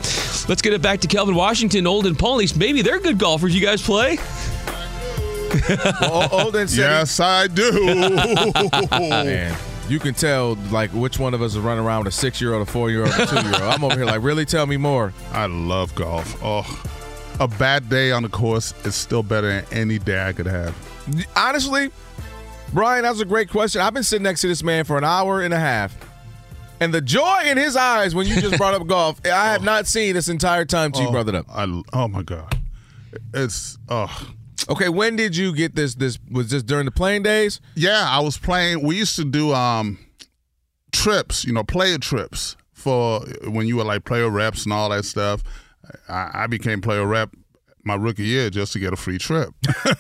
let's 0.48 0.62
get 0.62 0.73
it 0.73 0.82
back 0.82 1.01
to 1.01 1.09
Kelvin 1.09 1.35
Washington, 1.35 1.86
Olden 1.86 2.15
Polynice. 2.15 2.57
Maybe 2.57 2.82
they're 2.82 3.01
good 3.01 3.19
golfers. 3.19 3.55
You 3.55 3.61
guys 3.61 3.82
play? 3.82 4.19
well, 6.01 6.28
Olden 6.32 6.69
said 6.69 6.78
yes, 6.78 7.20
I 7.20 7.48
do. 7.48 9.55
You 9.90 9.98
can 9.98 10.14
tell 10.14 10.54
like 10.70 10.92
which 10.92 11.18
one 11.18 11.34
of 11.34 11.42
us 11.42 11.56
is 11.56 11.58
running 11.58 11.84
around 11.84 12.04
with 12.04 12.14
a 12.14 12.16
six 12.16 12.40
year 12.40 12.54
old, 12.54 12.66
a 12.68 12.70
four 12.70 12.90
year 12.90 13.00
old, 13.02 13.10
a 13.10 13.26
two 13.26 13.34
year 13.34 13.54
old. 13.54 13.62
I'm 13.62 13.82
over 13.82 13.96
here 13.96 14.04
like, 14.04 14.22
really? 14.22 14.44
Tell 14.44 14.64
me 14.64 14.76
more. 14.76 15.12
I 15.32 15.46
love 15.46 15.92
golf. 15.96 16.38
Oh, 16.44 16.84
a 17.40 17.48
bad 17.48 17.88
day 17.88 18.12
on 18.12 18.22
the 18.22 18.28
course 18.28 18.72
is 18.84 18.94
still 18.94 19.24
better 19.24 19.48
than 19.48 19.64
any 19.72 19.98
day 19.98 20.24
I 20.28 20.32
could 20.32 20.46
have. 20.46 20.76
Honestly, 21.34 21.90
Brian, 22.72 23.02
that's 23.02 23.18
a 23.18 23.24
great 23.24 23.50
question. 23.50 23.80
I've 23.80 23.92
been 23.92 24.04
sitting 24.04 24.22
next 24.22 24.42
to 24.42 24.46
this 24.46 24.62
man 24.62 24.84
for 24.84 24.96
an 24.96 25.02
hour 25.02 25.42
and 25.42 25.52
a 25.52 25.58
half. 25.58 25.96
And 26.78 26.94
the 26.94 27.00
joy 27.00 27.40
in 27.46 27.58
his 27.58 27.74
eyes 27.74 28.14
when 28.14 28.28
you 28.28 28.40
just 28.40 28.58
brought 28.58 28.74
up 28.74 28.86
golf, 28.86 29.20
I 29.26 29.28
have 29.52 29.62
oh. 29.62 29.64
not 29.64 29.88
seen 29.88 30.14
this 30.14 30.28
entire 30.28 30.64
time 30.64 30.92
you 30.94 31.08
Oh, 31.08 31.10
brought 31.10 31.28
it 31.28 31.34
up. 31.34 31.46
I, 31.50 31.64
oh 31.92 32.06
my 32.06 32.22
god, 32.22 32.56
it's 33.34 33.76
oh. 33.88 34.30
Okay, 34.70 34.88
when 34.88 35.16
did 35.16 35.36
you 35.36 35.52
get 35.55 35.74
this? 35.74 35.97
This 35.97 36.18
was 36.30 36.51
this 36.51 36.62
during 36.62 36.84
the 36.84 36.92
playing 36.92 37.24
days? 37.24 37.60
Yeah, 37.74 38.05
I 38.09 38.20
was 38.20 38.38
playing. 38.38 38.82
We 38.86 38.97
used 38.97 39.16
to 39.16 39.24
do 39.24 39.52
um 39.52 39.98
trips, 40.92 41.44
you 41.44 41.52
know, 41.52 41.64
player 41.64 41.98
trips 41.98 42.56
for 42.72 43.20
when 43.48 43.66
you 43.66 43.76
were 43.76 43.84
like 43.84 44.05
player 44.05 44.30
reps 44.30 44.64
and 44.64 44.72
all 44.72 44.88
that 44.90 45.05
stuff. 45.05 45.42
I, 46.09 46.30
I 46.44 46.47
became 46.47 46.80
player 46.80 47.05
rep 47.05 47.30
my 47.84 47.94
rookie 47.97 48.24
year 48.24 48.48
just 48.51 48.72
to 48.74 48.78
get 48.78 48.92
a 48.92 48.97
free 48.97 49.18
trip. 49.18 49.51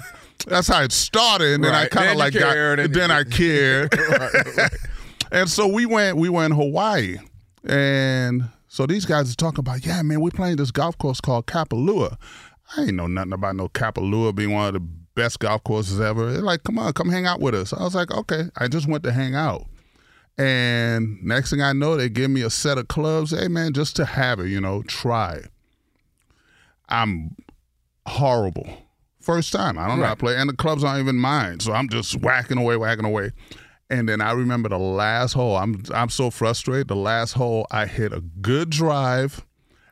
That's 0.46 0.68
how 0.68 0.82
it 0.82 0.92
started, 0.92 1.54
and 1.54 1.64
then 1.64 1.74
I 1.74 1.86
kind 1.86 2.10
of 2.10 2.16
like 2.16 2.32
cared, 2.32 2.78
got. 2.78 2.84
and- 2.84 2.94
Then 2.94 3.10
I 3.10 3.24
cared, 3.24 3.92
and 5.32 5.48
so 5.50 5.66
we 5.66 5.84
went. 5.84 6.16
We 6.16 6.28
went 6.28 6.52
in 6.52 6.58
Hawaii, 6.58 7.16
and 7.64 8.44
so 8.68 8.86
these 8.86 9.04
guys 9.04 9.30
are 9.32 9.36
talking 9.36 9.60
about, 9.60 9.84
yeah, 9.84 10.00
man, 10.02 10.20
we're 10.20 10.30
playing 10.30 10.56
this 10.56 10.70
golf 10.70 10.96
course 10.96 11.20
called 11.20 11.46
Kapalua. 11.46 12.16
I 12.76 12.82
ain't 12.82 12.94
know 12.94 13.06
nothing 13.06 13.32
about 13.32 13.56
no 13.56 13.68
Kapalua 13.68 14.34
being 14.34 14.52
one 14.52 14.68
of 14.68 14.74
the 14.74 14.80
best 14.80 15.40
golf 15.40 15.64
courses 15.64 16.00
ever. 16.00 16.32
They're 16.32 16.42
like, 16.42 16.62
come 16.62 16.78
on, 16.78 16.92
come 16.92 17.08
hang 17.10 17.26
out 17.26 17.40
with 17.40 17.54
us. 17.54 17.72
I 17.72 17.82
was 17.82 17.94
like, 17.94 18.10
okay. 18.10 18.44
I 18.56 18.68
just 18.68 18.86
went 18.86 19.02
to 19.04 19.12
hang 19.12 19.34
out. 19.34 19.66
And 20.38 21.22
next 21.22 21.50
thing 21.50 21.60
I 21.60 21.72
know, 21.72 21.96
they 21.96 22.08
give 22.08 22.30
me 22.30 22.42
a 22.42 22.50
set 22.50 22.78
of 22.78 22.88
clubs. 22.88 23.32
Hey, 23.32 23.48
man, 23.48 23.72
just 23.72 23.96
to 23.96 24.04
have 24.04 24.40
it, 24.40 24.48
you 24.48 24.60
know, 24.60 24.82
try. 24.82 25.42
I'm 26.88 27.36
horrible. 28.06 28.66
First 29.20 29.52
time. 29.52 29.78
I 29.78 29.86
don't 29.86 29.98
know 29.98 30.06
how 30.06 30.14
to 30.14 30.20
play. 30.20 30.36
And 30.36 30.48
the 30.48 30.54
clubs 30.54 30.82
aren't 30.82 31.00
even 31.00 31.16
mine. 31.16 31.60
So 31.60 31.72
I'm 31.72 31.88
just 31.88 32.16
whacking 32.22 32.56
away, 32.56 32.76
whacking 32.76 33.04
away. 33.04 33.32
And 33.90 34.08
then 34.08 34.20
I 34.20 34.32
remember 34.32 34.68
the 34.68 34.78
last 34.78 35.32
hole. 35.32 35.56
I'm 35.56 35.82
I'm 35.92 36.08
so 36.08 36.30
frustrated. 36.30 36.88
The 36.88 36.96
last 36.96 37.32
hole, 37.32 37.66
I 37.70 37.86
hit 37.86 38.12
a 38.12 38.20
good 38.20 38.70
drive, 38.70 39.44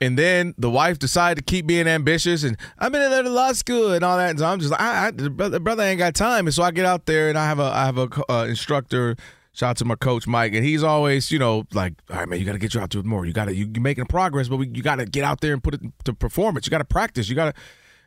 and 0.00 0.18
then 0.18 0.54
the 0.58 0.70
wife 0.70 0.98
decided 0.98 1.46
to 1.46 1.50
keep 1.50 1.66
being 1.66 1.86
ambitious, 1.86 2.42
and 2.42 2.56
I've 2.78 2.92
been 2.92 3.12
in 3.12 3.32
law 3.32 3.52
school 3.52 3.92
and 3.92 4.04
all 4.04 4.16
that. 4.16 4.30
And 4.30 4.38
so 4.38 4.46
I'm 4.46 4.60
just 4.60 4.70
like, 4.70 4.80
I, 4.80 5.06
I 5.06 5.10
the 5.10 5.30
brother, 5.30 5.60
brother 5.60 5.82
ain't 5.82 5.98
got 5.98 6.14
time, 6.14 6.46
and 6.46 6.54
so 6.54 6.62
I 6.62 6.70
get 6.70 6.84
out 6.84 7.06
there 7.06 7.28
and 7.28 7.38
I 7.38 7.46
have 7.46 7.58
a 7.58 7.64
I 7.64 7.84
have 7.86 7.98
a 7.98 8.32
uh, 8.32 8.44
instructor. 8.46 9.16
Shout 9.52 9.70
out 9.70 9.76
to 9.76 9.84
my 9.84 9.94
coach 9.94 10.26
Mike, 10.26 10.52
and 10.52 10.64
he's 10.64 10.82
always, 10.82 11.30
you 11.30 11.38
know, 11.38 11.64
like, 11.72 11.94
all 12.10 12.16
right, 12.16 12.28
man, 12.28 12.40
you 12.40 12.44
got 12.44 12.54
to 12.54 12.58
get 12.58 12.74
you 12.74 12.80
out 12.80 12.90
there 12.90 13.04
more. 13.04 13.24
You 13.24 13.32
got 13.32 13.44
to 13.44 13.54
you, 13.54 13.70
you're 13.72 13.82
making 13.82 14.06
progress, 14.06 14.48
but 14.48 14.56
we, 14.56 14.68
you 14.68 14.82
got 14.82 14.96
to 14.96 15.06
get 15.06 15.22
out 15.22 15.40
there 15.42 15.52
and 15.52 15.62
put 15.62 15.74
it 15.74 15.80
to 16.04 16.12
performance. 16.12 16.66
You 16.66 16.72
got 16.72 16.78
to 16.78 16.84
practice. 16.84 17.28
You 17.28 17.36
got 17.36 17.54
to, 17.54 17.60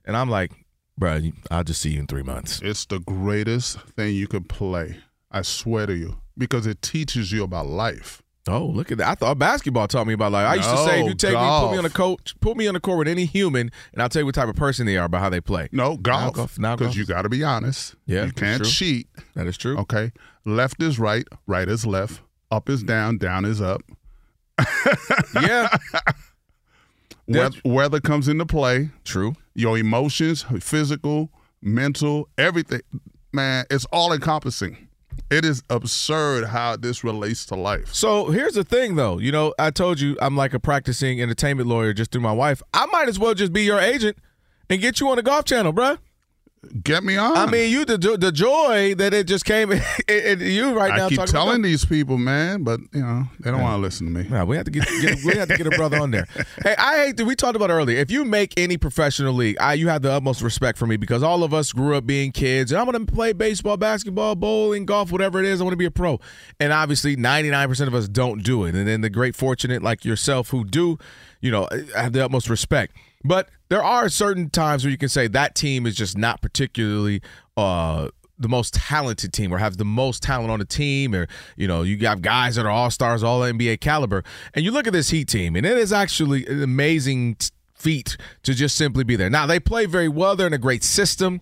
and 0.04 0.18
I'm 0.18 0.30
like, 0.30 0.52
bro, 0.98 1.22
I'll 1.50 1.64
just 1.64 1.80
see 1.80 1.92
you 1.92 2.02
in 2.02 2.08
three 2.08 2.24
months. 2.24 2.62
It's 2.62 2.86
the 2.86 3.00
greatest 3.00 3.80
thing 3.80 4.14
you 4.14 4.28
could 4.28 4.50
play. 4.50 4.98
I 5.32 5.42
swear 5.42 5.86
to 5.86 5.96
you, 5.96 6.18
because 6.38 6.66
it 6.66 6.82
teaches 6.82 7.32
you 7.32 7.44
about 7.44 7.68
life. 7.68 8.22
Oh, 8.50 8.66
look 8.66 8.94
at 8.94 8.98
that! 9.00 9.08
I 9.10 9.16
thought 9.16 9.38
basketball 9.38 9.90
taught 9.90 10.08
me 10.08 10.14
about 10.14 10.32
life. 10.32 10.48
I 10.48 10.56
used 10.56 10.70
to 10.70 10.78
say, 10.78 11.02
if 11.02 11.08
you 11.08 11.16
take 11.16 11.34
me, 11.34 11.38
put 11.60 11.72
me 11.74 11.78
on 11.78 11.86
a 11.86 11.90
coach, 11.90 12.34
put 12.40 12.56
me 12.56 12.66
on 12.68 12.76
the 12.76 12.80
court 12.80 13.00
with 13.00 13.08
any 13.10 13.26
human, 13.26 13.70
and 13.92 14.02
I'll 14.02 14.08
tell 14.08 14.22
you 14.22 14.26
what 14.26 14.36
type 14.36 14.48
of 14.48 14.56
person 14.56 14.86
they 14.86 14.96
are 14.96 15.10
by 15.10 15.20
how 15.20 15.30
they 15.30 15.42
play. 15.42 15.68
No, 15.74 15.98
golf. 15.98 16.34
golf- 16.36 16.58
now 16.58 16.78
Because 16.78 16.96
you 16.96 17.06
got 17.06 17.24
to 17.24 17.30
be 17.30 17.44
honest. 17.44 17.96
Yeah, 18.06 18.24
You 18.26 18.32
can't 18.32 18.62
true. 18.64 18.72
cheat. 18.72 19.08
That 19.36 19.48
is 19.48 19.58
true. 19.58 19.78
Okay. 19.80 20.14
Left 20.46 20.82
is 20.82 20.98
right, 20.98 21.28
right 21.46 21.68
is 21.68 21.86
left, 21.86 22.22
up 22.50 22.70
is 22.70 22.84
down, 22.84 23.18
down 23.18 23.44
is 23.44 23.62
up. 23.62 23.82
Yeah, 25.42 25.68
Weather, 27.28 27.58
weather 27.66 28.00
comes 28.00 28.30
into 28.30 28.46
play. 28.46 28.90
true. 29.04 29.36
Your 29.54 29.78
emotions, 29.78 30.46
physical, 30.62 31.30
mental, 31.62 32.30
everything. 32.38 32.80
Man, 33.34 33.66
it's 33.70 33.84
all 33.92 34.14
encompassing. 34.14 34.87
It 35.30 35.44
is 35.46 35.64
absurd 35.70 36.46
how 36.46 36.78
this 36.78 37.04
relates 37.04 37.46
to 37.48 37.56
life. 37.56 37.94
So 37.94 38.30
here's 38.30 38.54
the 38.54 38.64
thing, 38.64 38.96
though. 38.96 39.20
You 39.20 39.32
know, 39.32 39.54
I 39.60 39.72
told 39.72 40.00
you 40.00 40.18
I'm 40.22 40.36
like 40.38 40.54
a 40.54 40.60
practicing 40.60 41.22
entertainment 41.22 41.68
lawyer 41.68 41.94
just 41.94 42.12
through 42.12 42.22
my 42.22 42.32
wife. 42.32 42.62
I 42.74 42.86
might 42.88 43.08
as 43.10 43.20
well 43.20 43.34
just 43.34 43.54
be 43.54 43.64
your 43.64 43.80
agent 43.80 44.18
and 44.70 44.82
get 44.82 45.00
you 45.00 45.10
on 45.10 45.18
the 45.18 45.24
golf 45.24 45.46
channel, 45.46 45.74
bruh. 45.74 45.98
Get 46.84 47.04
me 47.04 47.18
on. 47.18 47.38
I 47.38 47.46
mean, 47.46 47.72
you 47.72 47.86
the 47.86 47.98
the 47.98 48.32
joy 48.32 48.96
that 48.96 49.14
it 49.14 49.28
just 49.28 49.46
came 49.46 49.72
you 50.10 50.78
right 50.78 50.96
now. 50.96 51.06
I 51.06 51.10
keep 51.10 51.24
telling 51.26 51.62
these 51.62 51.86
people, 51.86 52.18
man, 52.18 52.64
but 52.64 52.80
you 52.94 53.02
know 53.02 53.26
they 53.40 53.52
don't 53.52 53.62
want 53.62 53.76
to 53.76 53.82
listen 53.82 54.08
to 54.08 54.12
me. 54.12 54.28
Yeah, 54.30 54.44
we 54.44 54.56
have 54.56 54.66
to 54.66 54.72
get, 54.72 54.86
get 55.02 55.24
we 55.24 55.36
have 55.36 55.48
to 55.48 55.58
get 55.58 55.68
a 55.68 55.72
brother 55.72 56.00
on 56.00 56.12
there. 56.12 56.28
Hey, 56.64 56.76
I 56.78 57.06
hate 57.06 57.18
that 57.18 57.26
we 57.26 57.36
talked 57.36 57.56
about 57.56 57.70
earlier. 57.70 57.98
If 58.00 58.10
you 58.10 58.26
make 58.26 58.54
any 58.58 58.78
professional 58.78 59.34
league, 59.34 59.58
I 59.60 59.74
you 59.74 59.90
have 59.90 60.02
the 60.02 60.12
utmost 60.12 60.42
respect 60.42 60.78
for 60.78 60.88
me 60.88 60.98
because 60.98 61.24
all 61.24 61.44
of 61.44 61.54
us 61.54 61.72
grew 61.72 61.96
up 61.96 62.06
being 62.06 62.32
kids, 62.32 62.72
and 62.72 62.80
I'm 62.80 62.90
going 62.90 63.06
to 63.06 63.12
play 63.12 63.34
baseball, 63.34 63.78
basketball, 63.78 64.36
bowling, 64.36 64.86
golf, 64.86 65.12
whatever 65.12 65.40
it 65.40 65.46
is. 65.46 65.62
I 65.62 65.64
want 65.64 65.74
to 65.74 65.78
be 65.78 65.86
a 65.86 65.92
pro, 65.92 66.20
and 66.60 66.74
obviously, 66.74 67.16
99 67.16 67.68
percent 67.68 67.88
of 67.88 67.96
us 67.96 68.08
don't 68.08 68.44
do 68.44 68.66
it. 68.66 68.76
And 68.76 68.88
then 68.88 69.02
the 69.02 69.10
great 69.10 69.36
fortunate 69.36 69.84
like 69.84 70.04
yourself 70.04 70.50
who 70.50 70.64
do, 70.66 70.98
you 71.42 71.52
know, 71.52 71.68
I 71.96 72.04
have 72.04 72.14
the 72.14 72.24
utmost 72.26 72.50
respect. 72.50 72.96
But 73.28 73.50
there 73.70 73.84
are 73.84 74.10
certain 74.10 74.50
times 74.50 74.84
where 74.84 74.92
you 74.92 74.98
can 74.98 75.10
say 75.10 75.28
that 75.28 75.56
team 75.56 75.86
is 75.86 75.96
just 75.96 76.18
not 76.18 76.42
particularly 76.42 77.22
uh, 77.58 78.10
the 78.40 78.48
most 78.48 78.74
talented 78.74 79.34
team 79.34 79.54
or 79.54 79.58
have 79.58 79.78
the 79.78 79.86
most 79.86 80.24
talent 80.24 80.52
on 80.52 80.60
the 80.60 80.66
team, 80.66 81.14
or 81.14 81.28
you 81.56 81.68
know, 81.68 81.82
you 81.82 81.98
got 81.98 82.22
guys 82.22 82.56
that 82.56 82.66
are 82.66 82.72
all 82.72 82.90
stars, 82.90 83.24
all 83.24 83.42
NBA 83.42 83.82
caliber, 83.82 84.24
and 84.54 84.64
you 84.64 84.72
look 84.72 84.88
at 84.88 84.94
this 84.94 85.10
Heat 85.10 85.28
team, 85.28 85.56
and 85.56 85.66
it 85.66 85.78
is 85.78 85.92
actually 85.92 86.46
an 86.48 86.64
amazing 86.64 87.38
feat 87.74 88.18
to 88.44 88.54
just 88.54 88.76
simply 88.76 89.04
be 89.04 89.16
there. 89.16 89.30
Now 89.30 89.46
they 89.46 89.60
play 89.60 89.86
very 89.86 90.08
well; 90.08 90.36
they're 90.36 90.48
in 90.48 90.54
a 90.54 90.60
great 90.60 90.84
system. 90.84 91.42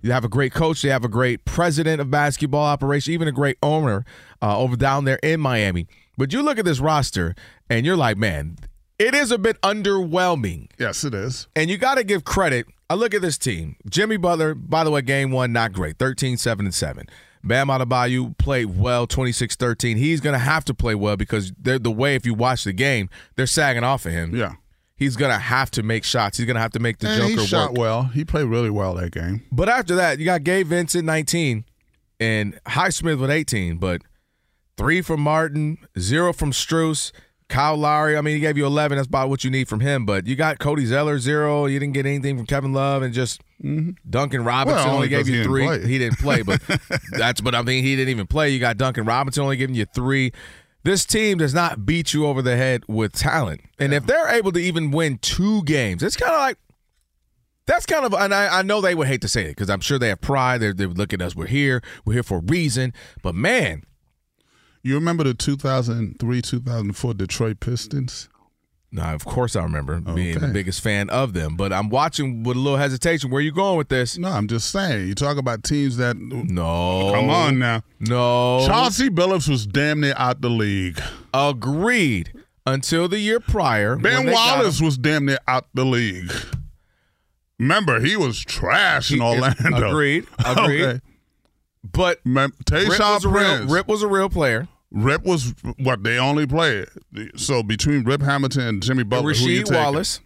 You 0.00 0.12
have 0.12 0.24
a 0.24 0.28
great 0.28 0.52
coach. 0.52 0.82
They 0.82 0.90
have 0.90 1.04
a 1.04 1.08
great 1.08 1.44
president 1.44 2.00
of 2.00 2.08
basketball 2.08 2.64
operation, 2.64 3.12
even 3.12 3.26
a 3.26 3.32
great 3.32 3.58
owner 3.62 4.04
uh, 4.40 4.56
over 4.56 4.76
down 4.76 5.04
there 5.04 5.18
in 5.24 5.40
Miami. 5.40 5.88
But 6.16 6.32
you 6.32 6.40
look 6.42 6.58
at 6.58 6.64
this 6.64 6.78
roster, 6.78 7.34
and 7.68 7.84
you're 7.84 7.96
like, 7.96 8.16
man, 8.16 8.58
it 8.98 9.14
is 9.14 9.30
a 9.30 9.38
bit 9.38 9.60
underwhelming. 9.62 10.70
Yes, 10.78 11.04
it 11.04 11.14
is. 11.14 11.48
And 11.56 11.70
you 11.70 11.78
got 11.78 11.96
to 11.96 12.04
give 12.04 12.24
credit. 12.24 12.66
I 12.90 12.94
look 12.94 13.14
at 13.14 13.22
this 13.22 13.38
team. 13.38 13.76
Jimmy 13.88 14.16
Butler, 14.16 14.54
by 14.54 14.82
the 14.84 14.90
way, 14.90 15.02
game 15.02 15.30
one, 15.30 15.52
not 15.52 15.72
great. 15.72 15.98
13, 15.98 16.36
7, 16.36 16.66
and 16.66 16.74
7. 16.74 17.06
Bam 17.44 17.68
Adebayo 17.68 18.36
played 18.38 18.76
well, 18.78 19.06
26-13. 19.06 19.96
He's 19.96 20.20
going 20.20 20.32
to 20.32 20.38
have 20.38 20.64
to 20.64 20.74
play 20.74 20.94
well 20.94 21.16
because 21.16 21.52
they're 21.58 21.78
the 21.78 21.90
way, 21.90 22.14
if 22.14 22.26
you 22.26 22.34
watch 22.34 22.64
the 22.64 22.72
game, 22.72 23.08
they're 23.36 23.46
sagging 23.46 23.84
off 23.84 24.06
of 24.06 24.12
him. 24.12 24.34
Yeah. 24.34 24.54
He's 24.96 25.14
going 25.16 25.30
to 25.30 25.38
have 25.38 25.70
to 25.72 25.84
make 25.84 26.02
shots. 26.02 26.38
He's 26.38 26.46
going 26.46 26.56
to 26.56 26.60
have 26.60 26.72
to 26.72 26.80
make 26.80 26.98
the 26.98 27.08
And 27.08 27.20
Joker 27.28 27.40
he 27.42 27.46
shot 27.46 27.70
work. 27.70 27.78
well. 27.78 28.02
He 28.04 28.24
played 28.24 28.46
really 28.46 28.70
well 28.70 28.94
that 28.94 29.12
game. 29.12 29.42
But 29.52 29.68
after 29.68 29.94
that, 29.94 30.18
you 30.18 30.24
got 30.24 30.42
Gabe 30.42 30.66
Vincent, 30.66 31.04
19, 31.04 31.64
and 32.18 32.58
Highsmith 32.64 33.20
with 33.20 33.30
18. 33.30 33.76
But 33.76 34.02
three 34.76 35.00
from 35.00 35.20
Martin, 35.20 35.78
zero 35.96 36.32
from 36.32 36.50
Strus, 36.50 37.12
Kyle 37.48 37.76
Lowry. 37.76 38.16
I 38.16 38.20
mean, 38.20 38.34
he 38.34 38.40
gave 38.40 38.56
you 38.58 38.66
11. 38.66 38.96
That's 38.96 39.08
about 39.08 39.30
what 39.30 39.42
you 39.42 39.50
need 39.50 39.68
from 39.68 39.80
him. 39.80 40.04
But 40.04 40.26
you 40.26 40.36
got 40.36 40.58
Cody 40.58 40.84
Zeller, 40.84 41.18
zero. 41.18 41.66
You 41.66 41.78
didn't 41.78 41.94
get 41.94 42.06
anything 42.06 42.36
from 42.36 42.46
Kevin 42.46 42.72
Love, 42.72 43.02
and 43.02 43.14
just 43.14 43.40
mm-hmm. 43.62 43.90
Duncan 44.08 44.44
Robinson 44.44 44.84
Well, 44.86 44.96
only 44.96 45.08
gave 45.08 45.20
'cause 45.20 45.28
he 45.28 45.32
you 45.34 45.42
didn't 45.42 45.50
three. 45.50 45.88
He 45.88 45.98
didn't 45.98 46.18
play, 46.18 46.42
but 46.42 46.60
that's. 47.12 47.40
But 47.40 47.54
I 47.54 47.62
mean, 47.62 47.82
he 47.84 47.96
didn't 47.96 48.10
even 48.10 48.26
play. 48.26 48.50
You 48.50 48.58
got 48.58 48.76
Duncan 48.76 49.04
Robinson 49.04 49.42
only 49.42 49.56
giving 49.56 49.74
you 49.74 49.86
three. 49.86 50.32
this 50.84 51.04
team 51.04 51.38
does 51.38 51.54
not 51.54 51.84
beat 51.86 52.12
you 52.14 52.26
over 52.26 52.42
the 52.42 52.56
head 52.56 52.82
with 52.86 53.12
talent. 53.12 53.62
And 53.78 53.92
if 53.92 54.06
they're 54.06 54.28
able 54.28 54.52
to 54.52 54.58
even 54.58 54.90
win 54.90 55.18
two 55.18 55.62
games, 55.64 56.02
it's 56.02 56.16
kind 56.16 56.32
of 56.32 56.38
like 56.38 56.58
that's 57.68 57.84
kind 57.84 58.06
of, 58.06 58.14
and 58.14 58.34
I, 58.34 58.60
I 58.60 58.62
know 58.62 58.80
they 58.80 58.94
would 58.94 59.08
hate 59.08 59.20
to 59.20 59.28
say 59.28 59.44
it 59.44 59.48
because 59.48 59.68
I'm 59.68 59.80
sure 59.80 59.98
they 59.98 60.08
have 60.08 60.22
pride. 60.22 60.58
They're, 60.62 60.72
they 60.72 60.86
would 60.86 60.96
look 60.96 61.12
at 61.12 61.20
us. 61.20 61.36
We're 61.36 61.46
here. 61.46 61.82
We're 62.06 62.14
here 62.14 62.22
for 62.22 62.38
a 62.38 62.42
reason. 62.42 62.94
But 63.22 63.34
man, 63.34 63.82
You 64.82 64.94
remember 64.94 65.24
the 65.24 65.34
2003 65.34 66.42
2004 66.42 67.14
Detroit 67.14 67.60
Pistons? 67.60 68.28
no, 68.90 69.02
of 69.02 69.22
course 69.24 69.54
I 69.54 69.62
remember 69.62 70.00
being 70.00 70.38
the 70.38 70.48
biggest 70.48 70.80
fan 70.80 71.10
of 71.10 71.34
them. 71.34 71.56
But 71.56 71.74
I'm 71.74 71.90
watching 71.90 72.42
with 72.42 72.56
a 72.56 72.60
little 72.60 72.78
hesitation. 72.78 73.30
Where 73.30 73.42
you 73.42 73.52
going 73.52 73.76
with 73.76 73.88
this? 73.90 74.16
No, 74.16 74.28
I'm 74.28 74.48
just 74.48 74.70
saying. 74.70 75.08
You 75.08 75.14
talk 75.14 75.36
about 75.36 75.62
teams 75.62 75.98
that. 75.98 76.16
No. 76.16 77.12
Come 77.14 77.28
on 77.28 77.58
now. 77.58 77.82
No. 78.00 78.64
Chauncey 78.66 79.10
Billups 79.10 79.48
was 79.48 79.66
damn 79.66 80.00
near 80.00 80.14
out 80.16 80.40
the 80.40 80.48
league. 80.50 81.00
Agreed. 81.34 82.32
Until 82.64 83.08
the 83.08 83.18
year 83.18 83.40
prior, 83.40 83.96
Ben 83.96 84.30
Wallace 84.30 84.80
was 84.80 84.96
damn 84.98 85.26
near 85.26 85.38
out 85.46 85.66
the 85.74 85.84
league. 85.84 86.30
Remember, 87.58 88.00
he 88.00 88.16
was 88.16 88.40
trash 88.40 89.10
in 89.10 89.20
Orlando. 89.20 89.88
Agreed. 89.90 90.26
Agreed. 90.44 90.80
Okay. 90.86 91.00
But 91.84 92.24
Mem- 92.26 92.52
Rip 92.70 92.98
was, 92.98 93.24
a 93.24 93.28
real. 93.28 93.66
Rip 93.66 93.86
was 93.88 94.02
a 94.02 94.08
real 94.08 94.28
player. 94.28 94.68
Rip 94.90 95.24
was 95.24 95.54
what 95.78 96.02
they 96.02 96.18
only 96.18 96.46
played. 96.46 96.86
So 97.36 97.62
between 97.62 98.04
Rip 98.04 98.22
Hamilton 98.22 98.62
and 98.62 98.82
Jimmy 98.82 99.04
Butler, 99.04 99.32
who 99.34 99.46
you 99.48 99.64
Rasheed? 99.64 99.74
Wallace. 99.74 100.20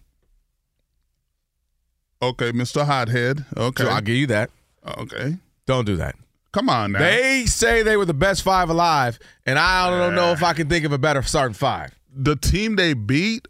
Okay, 2.21 2.51
Mr. 2.53 2.85
Hothead. 2.85 3.45
Okay, 3.55 3.83
So 3.83 3.89
I'll 3.89 4.01
give 4.01 4.15
you 4.15 4.27
that. 4.27 4.49
okay. 4.97 5.37
Don't 5.65 5.85
do 5.85 5.97
that. 5.97 6.15
Come 6.53 6.69
on 6.69 6.91
now. 6.93 6.99
They 6.99 7.45
say 7.45 7.81
they 7.81 7.97
were 7.97 8.05
the 8.05 8.13
best 8.13 8.43
five 8.43 8.69
alive, 8.69 9.17
and 9.45 9.57
I 9.57 9.89
don't 9.89 10.13
know 10.15 10.31
if 10.31 10.43
I 10.43 10.53
can 10.53 10.69
think 10.69 10.85
of 10.85 10.91
a 10.91 10.97
better 10.97 11.21
starting 11.23 11.53
five. 11.55 11.93
the 12.15 12.35
team 12.35 12.75
they 12.75 12.93
beat. 12.93 13.47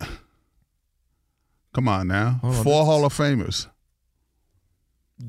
Come 1.74 1.88
on 1.88 2.08
now, 2.08 2.40
four 2.64 2.86
Hall 2.86 3.04
of 3.04 3.14
Famers. 3.14 3.68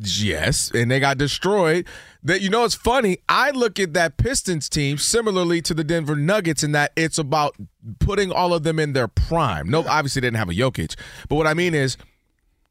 Yes, 0.00 0.70
and 0.72 0.90
they 0.90 1.00
got 1.00 1.18
destroyed. 1.18 1.86
That 2.22 2.40
you 2.40 2.50
know, 2.50 2.64
it's 2.64 2.74
funny. 2.74 3.18
I 3.28 3.50
look 3.50 3.78
at 3.78 3.92
that 3.94 4.16
Pistons 4.16 4.68
team 4.68 4.98
similarly 4.98 5.60
to 5.62 5.74
the 5.74 5.84
Denver 5.84 6.16
Nuggets 6.16 6.62
in 6.62 6.72
that 6.72 6.92
it's 6.96 7.18
about 7.18 7.56
putting 8.00 8.32
all 8.32 8.54
of 8.54 8.62
them 8.62 8.78
in 8.78 8.92
their 8.92 9.08
prime. 9.08 9.68
No, 9.68 9.86
obviously 9.86 10.20
they 10.20 10.26
didn't 10.26 10.38
have 10.38 10.48
a 10.48 10.54
Jokic, 10.54 10.96
but 11.28 11.36
what 11.36 11.46
I 11.46 11.54
mean 11.54 11.74
is. 11.74 11.96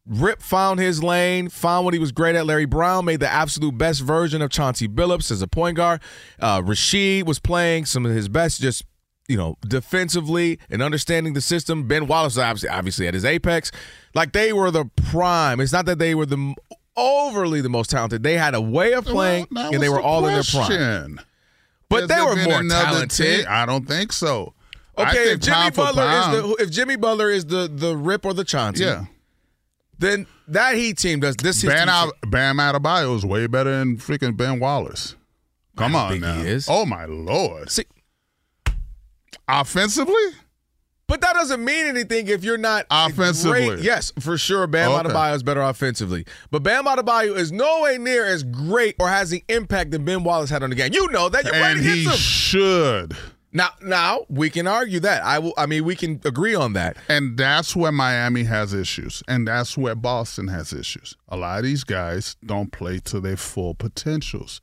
Rip 0.06 0.42
found 0.42 0.82
his 0.82 1.02
lane, 1.02 1.48
found 1.48 1.86
what 1.86 1.94
he 1.94 2.00
was 2.00 2.12
great 2.12 2.36
at. 2.36 2.46
Larry 2.46 2.66
Brown 2.66 3.06
made 3.06 3.22
the 3.22 3.32
absolute 3.32 3.78
best 3.78 4.02
version 4.02 4.42
of 4.42 4.50
Chauncey 4.50 4.86
Billups 4.86 5.32
as 5.32 5.42
a 5.42 5.48
point 5.48 5.78
guard. 5.78 6.02
Uh, 6.42 6.60
Rasheed 6.60 7.26
was 7.26 7.40
playing 7.40 7.86
some 7.86 8.06
of 8.06 8.14
his 8.14 8.28
best, 8.28 8.60
just 8.60 8.84
you 9.28 9.38
know, 9.38 9.58
defensively 9.66 10.60
and 10.70 10.82
understanding 10.82 11.34
the 11.34 11.42
system. 11.42 11.88
Ben 11.88 12.08
Wallace 12.08 12.38
obviously, 12.38 12.70
obviously 12.70 13.08
at 13.08 13.14
his 13.14 13.26
apex. 13.26 13.72
Like 14.14 14.34
they 14.34 14.54
were 14.54 14.72
the 14.72 14.86
prime. 14.96 15.60
It's 15.60 15.72
not 15.72 15.86
that 15.86 16.00
they 16.00 16.16
were 16.16 16.26
the 16.26 16.54
overly 16.96 17.62
the 17.62 17.70
most 17.70 17.90
talented. 17.90 18.24
They 18.24 18.38
had 18.38 18.54
a 18.56 18.62
way 18.62 18.94
of 18.94 19.06
playing, 19.06 19.48
Well, 19.52 19.74
and 19.74 19.82
they 19.82 19.90
were 19.90 19.98
the 19.98 20.02
all 20.04 20.26
in 20.28 20.34
their 20.34 20.44
prime. 20.44 21.20
But 21.90 22.02
Has 22.02 22.10
they 22.10 22.22
were 22.22 22.36
more 22.36 22.64
talented. 22.64 23.10
team? 23.40 23.46
I 23.50 23.66
don't 23.66 23.88
think 23.88 24.12
so. 24.14 24.54
Okay, 24.98 25.32
if 25.32 25.40
Jimmy 25.40 25.72
Butler 25.72 26.04
pound- 26.06 26.36
is 26.36 26.42
the 26.42 26.64
if 26.64 26.70
Jimmy 26.72 26.96
Butler 26.96 27.30
is 27.32 27.46
the 27.46 27.68
the 27.68 27.98
Rip 27.98 28.26
or 28.26 28.34
the 28.34 28.44
Chauncey, 28.44 28.84
yeah. 28.84 29.06
then 29.98 30.28
that 30.48 30.76
Heat 30.76 30.98
team 30.98 31.20
does 31.20 31.36
this. 31.36 31.64
Bam, 31.64 31.90
out, 31.90 32.14
Bam 32.28 32.58
Adebayo 32.58 33.16
is 33.16 33.26
way 33.26 33.48
better 33.48 33.72
than 33.78 33.98
freaking 33.98 34.38
Ben 34.38 34.60
Wallace. 34.60 35.16
Come 35.76 35.96
on 35.96 36.12
think 36.12 36.22
now. 36.22 36.36
he 36.36 36.48
is. 36.48 36.68
Oh 36.70 36.86
my 36.86 37.06
lord. 37.06 37.72
See, 37.72 37.86
Offensively, 39.48 40.14
But 41.08 41.22
that 41.22 41.34
doesn't 41.34 41.64
mean 41.64 41.86
anything 41.86 42.28
if 42.28 42.44
you're 42.44 42.58
not 42.58 42.86
Offensively. 42.90 43.68
great. 43.68 43.80
Yes, 43.84 44.12
for 44.20 44.38
sure. 44.38 44.68
Bam 44.68 44.92
Okay. 44.92 45.10
Adebayo 45.10 45.36
is 45.36 45.44
better 45.44 45.62
offensively, 45.62 46.26
but 46.50 46.64
Bam 46.64 46.86
Adebayo 46.86 47.36
is 47.36 47.52
nowhere 47.52 48.00
near 48.00 48.26
as 48.26 48.44
great 48.44 48.96
or 49.00 49.10
has 49.10 49.30
the 49.30 49.44
impact 49.50 49.92
that 49.92 50.04
Ben 50.06 50.24
Wallace 50.24 50.50
had 50.50 50.64
on 50.64 50.70
the 50.70 50.76
game. 50.76 50.92
You 50.94 51.10
know 51.12 51.30
that. 51.30 51.44
You're 51.44 51.54
and 51.56 51.80
playing 51.82 51.96
he 51.98 52.04
him. 52.06 52.14
should. 52.14 53.18
Now, 53.56 53.70
now 53.84 54.26
we 54.30 54.50
can 54.50 54.66
argue 54.66 55.00
that. 55.02 55.24
I 55.24 55.38
will. 55.38 55.54
I 55.58 55.68
mean, 55.68 55.84
we 55.84 55.96
can 55.96 56.20
agree 56.26 56.56
on 56.56 56.74
that. 56.74 56.98
And 57.08 57.38
that's 57.38 57.76
where 57.76 57.92
Miami 57.92 58.46
has 58.46 58.74
issues. 58.74 59.22
And 59.28 59.48
that's 59.48 59.78
where 59.78 59.94
Boston 59.94 60.48
has 60.48 60.74
issues. 60.74 61.16
A 61.30 61.38
lot 61.38 61.60
of 61.60 61.64
these 61.66 61.84
guys 61.84 62.36
don't 62.44 62.72
play 62.72 62.98
to 63.02 63.20
their 63.20 63.38
full 63.38 63.76
potentials. 63.76 64.60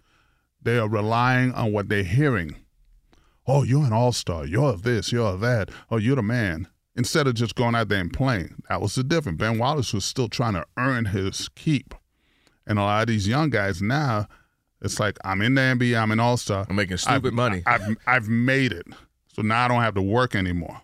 They 0.62 0.76
are 0.78 0.88
relying 0.88 1.52
on 1.52 1.72
what 1.72 1.88
they're 1.88 2.02
hearing. 2.02 2.56
Oh, 3.46 3.62
you're 3.62 3.84
an 3.84 3.92
all 3.92 4.12
star. 4.12 4.46
You're 4.46 4.76
this, 4.76 5.12
you're 5.12 5.36
that. 5.36 5.70
Oh, 5.90 5.96
you're 5.96 6.16
the 6.16 6.22
man. 6.22 6.68
Instead 6.96 7.26
of 7.26 7.34
just 7.34 7.54
going 7.54 7.74
out 7.74 7.88
there 7.88 8.00
and 8.00 8.12
playing. 8.12 8.62
That 8.68 8.80
was 8.80 8.94
the 8.94 9.04
difference. 9.04 9.38
Ben 9.38 9.58
Wallace 9.58 9.92
was 9.92 10.04
still 10.04 10.28
trying 10.28 10.54
to 10.54 10.66
earn 10.76 11.06
his 11.06 11.48
keep. 11.54 11.94
And 12.66 12.78
a 12.78 12.82
lot 12.82 13.02
of 13.02 13.08
these 13.08 13.26
young 13.26 13.50
guys 13.50 13.80
now, 13.80 14.26
it's 14.82 15.00
like, 15.00 15.18
I'm 15.24 15.42
in 15.42 15.54
the 15.54 15.60
NBA, 15.60 16.00
I'm 16.00 16.10
an 16.10 16.20
all 16.20 16.36
star. 16.36 16.66
I'm 16.68 16.76
making 16.76 16.98
stupid 16.98 17.34
money. 17.34 17.62
I've 17.66 17.96
I've 18.06 18.28
made 18.28 18.72
it. 18.72 18.86
So 19.34 19.42
now 19.42 19.64
I 19.64 19.68
don't 19.68 19.82
have 19.82 19.94
to 19.94 20.02
work 20.02 20.34
anymore. 20.34 20.82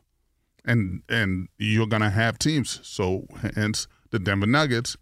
And 0.65 1.03
and 1.09 1.49
you're 1.59 1.87
gonna 1.87 2.11
have 2.11 2.39
teams. 2.39 2.81
So 2.83 3.27
hence 3.55 3.87
the 4.11 4.19
Denver 4.19 4.47
Nuggets, 4.47 4.97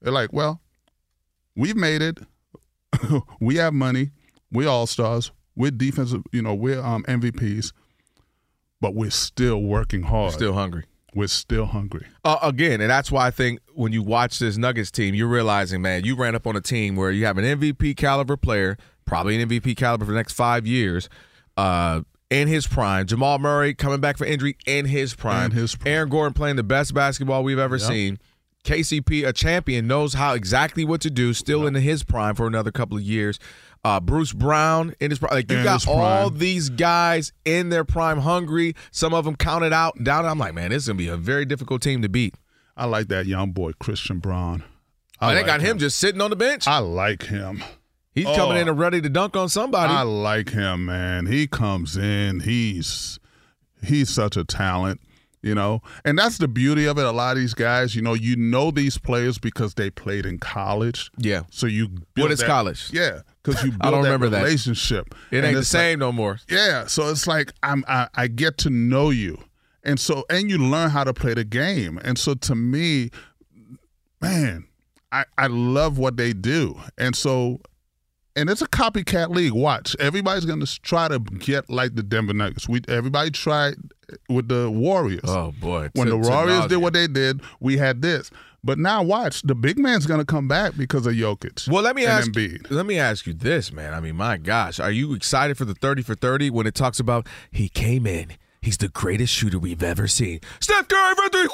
they're 0.00 0.12
like, 0.12 0.32
well, 0.32 0.60
we've 1.56 1.76
made 1.76 2.02
it. 2.02 2.18
we 3.40 3.56
have 3.56 3.74
money. 3.74 4.10
We're 4.52 4.68
all 4.68 4.86
stars. 4.86 5.32
We're 5.60 5.70
defensive, 5.70 6.22
you 6.32 6.40
know, 6.42 6.54
we're 6.54 6.80
um, 6.80 7.02
MVPs, 7.04 7.72
but 8.80 8.94
we're 8.94 9.10
still 9.10 9.60
working 9.62 10.02
hard. 10.04 10.32
Still 10.32 10.54
hungry. 10.54 10.84
We're 11.14 11.26
still 11.26 11.66
hungry. 11.66 12.06
Uh, 12.24 12.38
again, 12.42 12.80
and 12.80 12.88
that's 12.90 13.10
why 13.10 13.26
I 13.26 13.30
think 13.30 13.60
when 13.74 13.92
you 13.92 14.02
watch 14.02 14.38
this 14.38 14.56
Nuggets 14.56 14.90
team, 14.90 15.14
you're 15.14 15.28
realizing, 15.28 15.82
man, 15.82 16.04
you 16.04 16.14
ran 16.16 16.34
up 16.34 16.46
on 16.46 16.56
a 16.56 16.60
team 16.60 16.96
where 16.96 17.10
you 17.10 17.26
have 17.26 17.36
an 17.36 17.44
MVP 17.44 17.96
caliber 17.96 18.36
player, 18.36 18.76
probably 19.04 19.40
an 19.40 19.48
MVP 19.48 19.76
caliber 19.76 20.04
for 20.04 20.12
the 20.12 20.16
next 20.16 20.32
five 20.32 20.66
years, 20.66 21.08
uh, 21.56 22.02
in 22.30 22.46
his 22.48 22.66
prime. 22.66 23.06
Jamal 23.06 23.38
Murray 23.38 23.74
coming 23.74 24.00
back 24.00 24.16
for 24.16 24.24
injury 24.24 24.56
in 24.66 24.86
his 24.86 25.14
prime. 25.14 25.50
In 25.50 25.56
his 25.56 25.74
prime. 25.74 25.92
Aaron 25.92 26.08
Gordon 26.08 26.32
playing 26.32 26.56
the 26.56 26.62
best 26.62 26.94
basketball 26.94 27.42
we've 27.44 27.58
ever 27.58 27.76
Yep. 27.76 27.86
seen. 27.88 28.18
KCP, 28.62 29.26
a 29.26 29.32
champion, 29.32 29.86
knows 29.86 30.14
how 30.14 30.34
exactly 30.34 30.84
what 30.84 31.00
to 31.00 31.10
do. 31.10 31.32
Still 31.34 31.66
in 31.66 31.74
his 31.74 32.04
prime 32.04 32.34
for 32.34 32.46
another 32.46 32.70
couple 32.70 32.96
of 32.96 33.02
years. 33.02 33.38
Uh, 33.82 33.98
Bruce 33.98 34.32
Brown 34.34 34.94
in 35.00 35.10
his 35.10 35.18
prime. 35.18 35.32
Like 35.32 35.50
you 35.50 35.58
In 35.58 35.64
got 35.64 35.86
all 35.88 36.28
these 36.28 36.68
guys 36.68 37.32
in 37.46 37.70
their 37.70 37.84
prime, 37.84 38.18
hungry. 38.18 38.74
Some 38.90 39.14
of 39.14 39.24
them 39.24 39.36
counted 39.36 39.72
out, 39.72 40.02
down. 40.04 40.26
I'm 40.26 40.38
like, 40.38 40.52
man, 40.54 40.70
this 40.70 40.82
is 40.82 40.88
gonna 40.88 40.98
be 40.98 41.08
a 41.08 41.16
very 41.16 41.46
difficult 41.46 41.80
team 41.80 42.02
to 42.02 42.08
beat. 42.08 42.34
I 42.76 42.84
like 42.84 43.08
that 43.08 43.24
young 43.26 43.52
boy, 43.52 43.72
Christian 43.80 44.18
Braun. 44.18 44.64
Oh, 45.22 45.28
I 45.28 45.32
they 45.34 45.40
like 45.40 45.46
got 45.46 45.60
him 45.62 45.78
just 45.78 45.96
sitting 45.98 46.20
on 46.20 46.28
the 46.30 46.36
bench. 46.36 46.66
I 46.66 46.78
like 46.78 47.24
him. 47.24 47.62
He's 48.14 48.26
Oh. 48.26 48.34
coming 48.36 48.58
in 48.58 48.68
and 48.68 48.78
ready 48.78 49.00
to 49.00 49.08
dunk 49.08 49.34
on 49.36 49.48
somebody. 49.48 49.92
I 49.92 50.02
like 50.02 50.50
him, 50.50 50.84
man. 50.86 51.26
He 51.26 51.46
comes 51.46 51.96
in. 51.96 52.40
He's 52.40 53.18
he's 53.82 54.10
such 54.10 54.36
a 54.36 54.44
talent, 54.44 55.00
you 55.42 55.54
know. 55.54 55.80
And 56.04 56.18
that's 56.18 56.36
the 56.36 56.48
beauty 56.48 56.84
of 56.86 56.98
it. 56.98 57.04
A 57.06 57.12
lot 57.12 57.32
of 57.32 57.38
these 57.38 57.54
guys, 57.54 57.94
you 57.94 58.02
know, 58.02 58.12
you 58.14 58.36
know 58.36 58.70
these 58.70 58.98
players 58.98 59.38
because 59.38 59.74
they 59.74 59.88
played 59.90 60.26
in 60.26 60.38
college. 60.38 61.10
yeah. 61.16 61.42
So 61.50 61.66
you 61.66 61.88
what 62.16 62.30
is 62.30 62.40
that- 62.40 62.46
college? 62.46 62.90
Yeah, 62.92 63.20
because 63.42 63.62
you 63.64 63.70
build 63.70 63.80
I 63.82 63.90
don't 63.90 64.02
that 64.02 64.08
remember 64.08 64.28
that. 64.30 64.42
relationship. 64.44 65.14
It 65.30 65.44
ain't 65.44 65.54
the 65.54 65.60
it's 65.60 65.72
like- 65.74 65.80
same 65.80 65.98
no 65.98 66.12
more. 66.12 66.38
yeah, 66.48 66.86
so 66.86 67.08
it's 67.10 67.26
like 67.26 67.52
I'm 67.62 67.84
I, 67.88 68.08
I 68.14 68.26
get 68.28 68.58
to 68.58 68.70
know 68.70 69.10
you, 69.10 69.38
and 69.84 69.98
so 70.00 70.24
and 70.30 70.50
you 70.50 70.58
learn 70.58 70.90
how 70.90 71.04
to 71.04 71.12
play 71.14 71.34
the 71.34 71.44
game, 71.44 71.98
and 72.04 72.18
so 72.18 72.34
to 72.34 72.54
me, 72.54 73.10
man, 74.20 74.66
I 75.12 75.24
I 75.38 75.46
love 75.48 75.98
what 75.98 76.16
they 76.16 76.32
do, 76.32 76.78
and 76.98 77.14
so. 77.14 77.60
And 78.36 78.48
it's 78.48 78.62
a 78.62 78.68
copycat 78.68 79.30
league. 79.30 79.52
Watch, 79.52 79.96
everybody's 79.98 80.44
gonna 80.44 80.64
try 80.64 81.08
to 81.08 81.18
get 81.18 81.68
like 81.68 81.96
the 81.96 82.02
Denver 82.02 82.32
Nuggets. 82.32 82.68
We 82.68 82.80
everybody 82.86 83.32
tried 83.32 83.74
with 84.28 84.46
the 84.46 84.70
Warriors. 84.70 85.24
Oh 85.24 85.52
boy. 85.60 85.90
when 85.94 86.06
To- 86.06 86.12
the 86.16 86.22
to 86.22 86.28
Warriors 86.30 86.66
did 86.68 86.76
what 86.76 86.92
they 86.92 87.08
did, 87.08 87.40
we 87.58 87.76
had 87.76 88.02
this. 88.02 88.30
But 88.62 88.78
now 88.78 89.02
watch, 89.02 89.42
the 89.42 89.54
big 89.54 89.78
man's 89.78 90.06
gonna 90.06 90.24
come 90.24 90.46
back 90.46 90.76
because 90.76 91.06
of 91.06 91.14
Jokic. 91.14 91.68
Well, 91.68 91.82
let 91.82 91.96
me 91.96 92.04
ask. 92.04 92.30
Embiid. 92.30 92.70
Let 92.70 92.86
me 92.86 92.98
ask 92.98 93.26
you 93.26 93.32
this, 93.32 93.72
man. 93.72 93.94
I 93.94 94.00
mean, 94.00 94.16
my 94.16 94.36
gosh, 94.36 94.78
are 94.78 94.90
you 94.90 95.14
excited 95.14 95.56
for 95.56 95.64
the 95.64 95.74
thirty 95.74 96.02
for 96.02 96.14
thirty 96.14 96.50
when 96.50 96.66
it 96.66 96.74
talks 96.74 97.00
about 97.00 97.26
he 97.50 97.68
came 97.68 98.06
in? 98.06 98.32
He's 98.62 98.76
the 98.76 98.88
greatest 98.88 99.32
shooter 99.32 99.58
we've 99.58 99.82
ever 99.82 100.06
seen. 100.06 100.40
Steph 100.60 100.86
Curry 100.88 101.14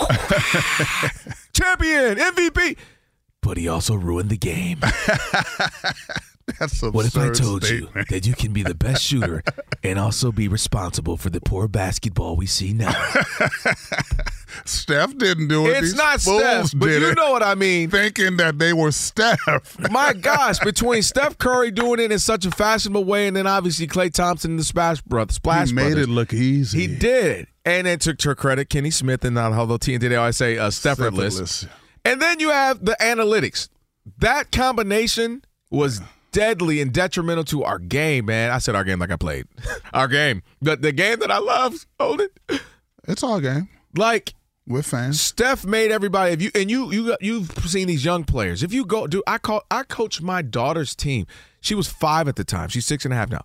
champion, 1.53 2.17
MVP. 2.17 2.77
But 3.41 3.57
he 3.57 3.69
also 3.69 3.95
ruined 3.95 4.29
the 4.29 4.37
game. 4.37 4.81
That's 6.59 6.73
absurd 6.75 6.95
What 6.95 7.07
if 7.07 7.17
I 7.17 7.31
told 7.33 7.65
statement. 7.65 7.95
you 7.97 8.05
that 8.17 8.27
you 8.27 8.35
can 8.35 8.53
be 8.53 8.63
the 8.63 8.75
best 8.75 9.03
shooter 9.03 9.43
and 9.83 9.99
also 9.99 10.31
be 10.31 10.47
responsible 10.47 11.17
for 11.17 11.29
the 11.29 11.41
poor 11.41 11.67
basketball 11.67 12.37
we 12.37 12.47
see 12.47 12.73
now? 12.73 12.93
Steph 14.65 15.17
didn't 15.19 15.49
do 15.49 15.67
it. 15.67 15.71
It's 15.71 15.81
These 15.81 15.95
not 15.97 16.21
Steph, 16.21 16.71
but 16.77 16.87
you 16.87 17.15
know 17.15 17.33
what 17.33 17.43
I 17.43 17.55
mean. 17.57 17.91
Thinking 17.91 18.37
that 18.39 18.59
they 18.59 18.73
were 18.73 18.93
Steph. 18.93 19.77
My 19.91 20.13
gosh, 20.13 20.59
between 20.61 21.03
Steph 21.03 21.37
Curry 21.39 21.71
doing 21.71 22.01
it 22.01 22.13
in 22.13 22.19
such 22.19 22.47
a 22.47 22.51
fashionable 22.51 23.05
way, 23.05 23.27
and 23.27 23.37
then 23.37 23.47
obviously 23.47 23.87
Klay 23.87 24.13
Thompson 24.13 24.53
and 24.53 24.61
the 24.61 24.65
Splash 24.65 25.01
Brothers, 25.03 25.37
Splash 25.37 25.69
he 25.69 25.75
made 25.75 25.83
Brothers, 25.89 26.05
it 26.07 26.11
look 26.11 26.33
easy. 26.33 26.81
he 26.87 26.87
did. 26.97 27.49
And 27.65 27.87
then 27.87 27.99
took 27.99 28.19
to 28.19 28.29
her 28.29 28.35
credit, 28.37 28.69
Kenny 28.71 28.91
Smith 28.91 29.25
and 29.25 29.35
not 29.35 29.53
although 29.53 29.79
TNT 29.79 30.09
they 30.09 30.15
always 30.17 30.37
say 30.37 30.57
uh, 30.59 30.69
Steffertless. 30.69 31.27
Effortless. 31.27 31.67
And 32.05 32.23
then 32.23 32.39
you 32.39 32.51
have 32.51 32.85
the 32.85 32.97
analytics. 33.01 33.69
That 34.19 34.53
combination 34.53 35.43
was 35.71 36.01
deadly 36.37 36.83
and 36.83 36.93
detrimental 36.93 37.45
to 37.45 37.65
our 37.65 37.79
game, 37.79 38.27
man. 38.27 38.51
I 38.51 38.59
said 38.59 38.75
our 38.75 38.85
game 38.85 38.99
like 38.99 39.11
I 39.11 39.17
played. 39.17 39.47
our 39.95 40.07
game. 40.07 40.43
The 40.61 40.77
the 40.77 40.93
game 40.93 41.19
that 41.21 41.31
I 41.31 41.39
love, 41.39 41.87
hold 41.99 42.21
it. 42.21 42.61
It's 43.09 43.23
all 43.23 43.41
game. 43.41 43.71
Like 43.97 44.35
We're 44.67 44.83
fans. 44.83 45.19
Steph 45.19 45.65
made 45.65 45.91
everybody. 45.91 46.33
If 46.33 46.43
you 46.43 46.51
and 46.55 46.71
you 46.71 46.93
you 46.93 47.17
you've 47.23 47.51
seen 47.67 47.89
these 47.89 48.05
young 48.05 48.25
players. 48.25 48.63
If 48.63 48.75
you 48.75 48.85
go, 48.85 49.07
do 49.07 49.23
I 49.27 49.39
call 49.39 49.63
I 49.71 49.85
coach 49.85 50.21
my 50.21 50.43
daughter's 50.43 50.95
team. 50.95 51.27
She 51.63 51.75
was 51.75 51.89
five 51.89 52.29
at 52.29 52.37
the 52.37 52.45
time. 52.45 52.69
She's 52.69 52.85
six 52.85 53.07
and 53.07 53.15
a 53.15 53.17
half 53.17 53.31
now. 53.31 53.43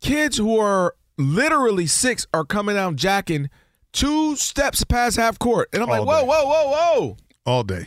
Kids 0.00 0.36
who 0.36 0.56
are 0.56 0.94
literally 1.18 1.88
six 1.88 2.28
are 2.32 2.44
coming 2.44 2.76
down 2.76 2.96
jacking 2.96 3.50
two 3.92 4.36
steps 4.36 4.84
past 4.84 5.16
half 5.16 5.36
court, 5.40 5.68
and 5.72 5.82
I'm 5.82 5.90
All 5.90 6.04
like, 6.04 6.06
whoa, 6.06 6.24
whoa, 6.24 6.44
whoa, 6.46 6.70
whoa. 6.70 7.16
All 7.44 7.64
day. 7.64 7.86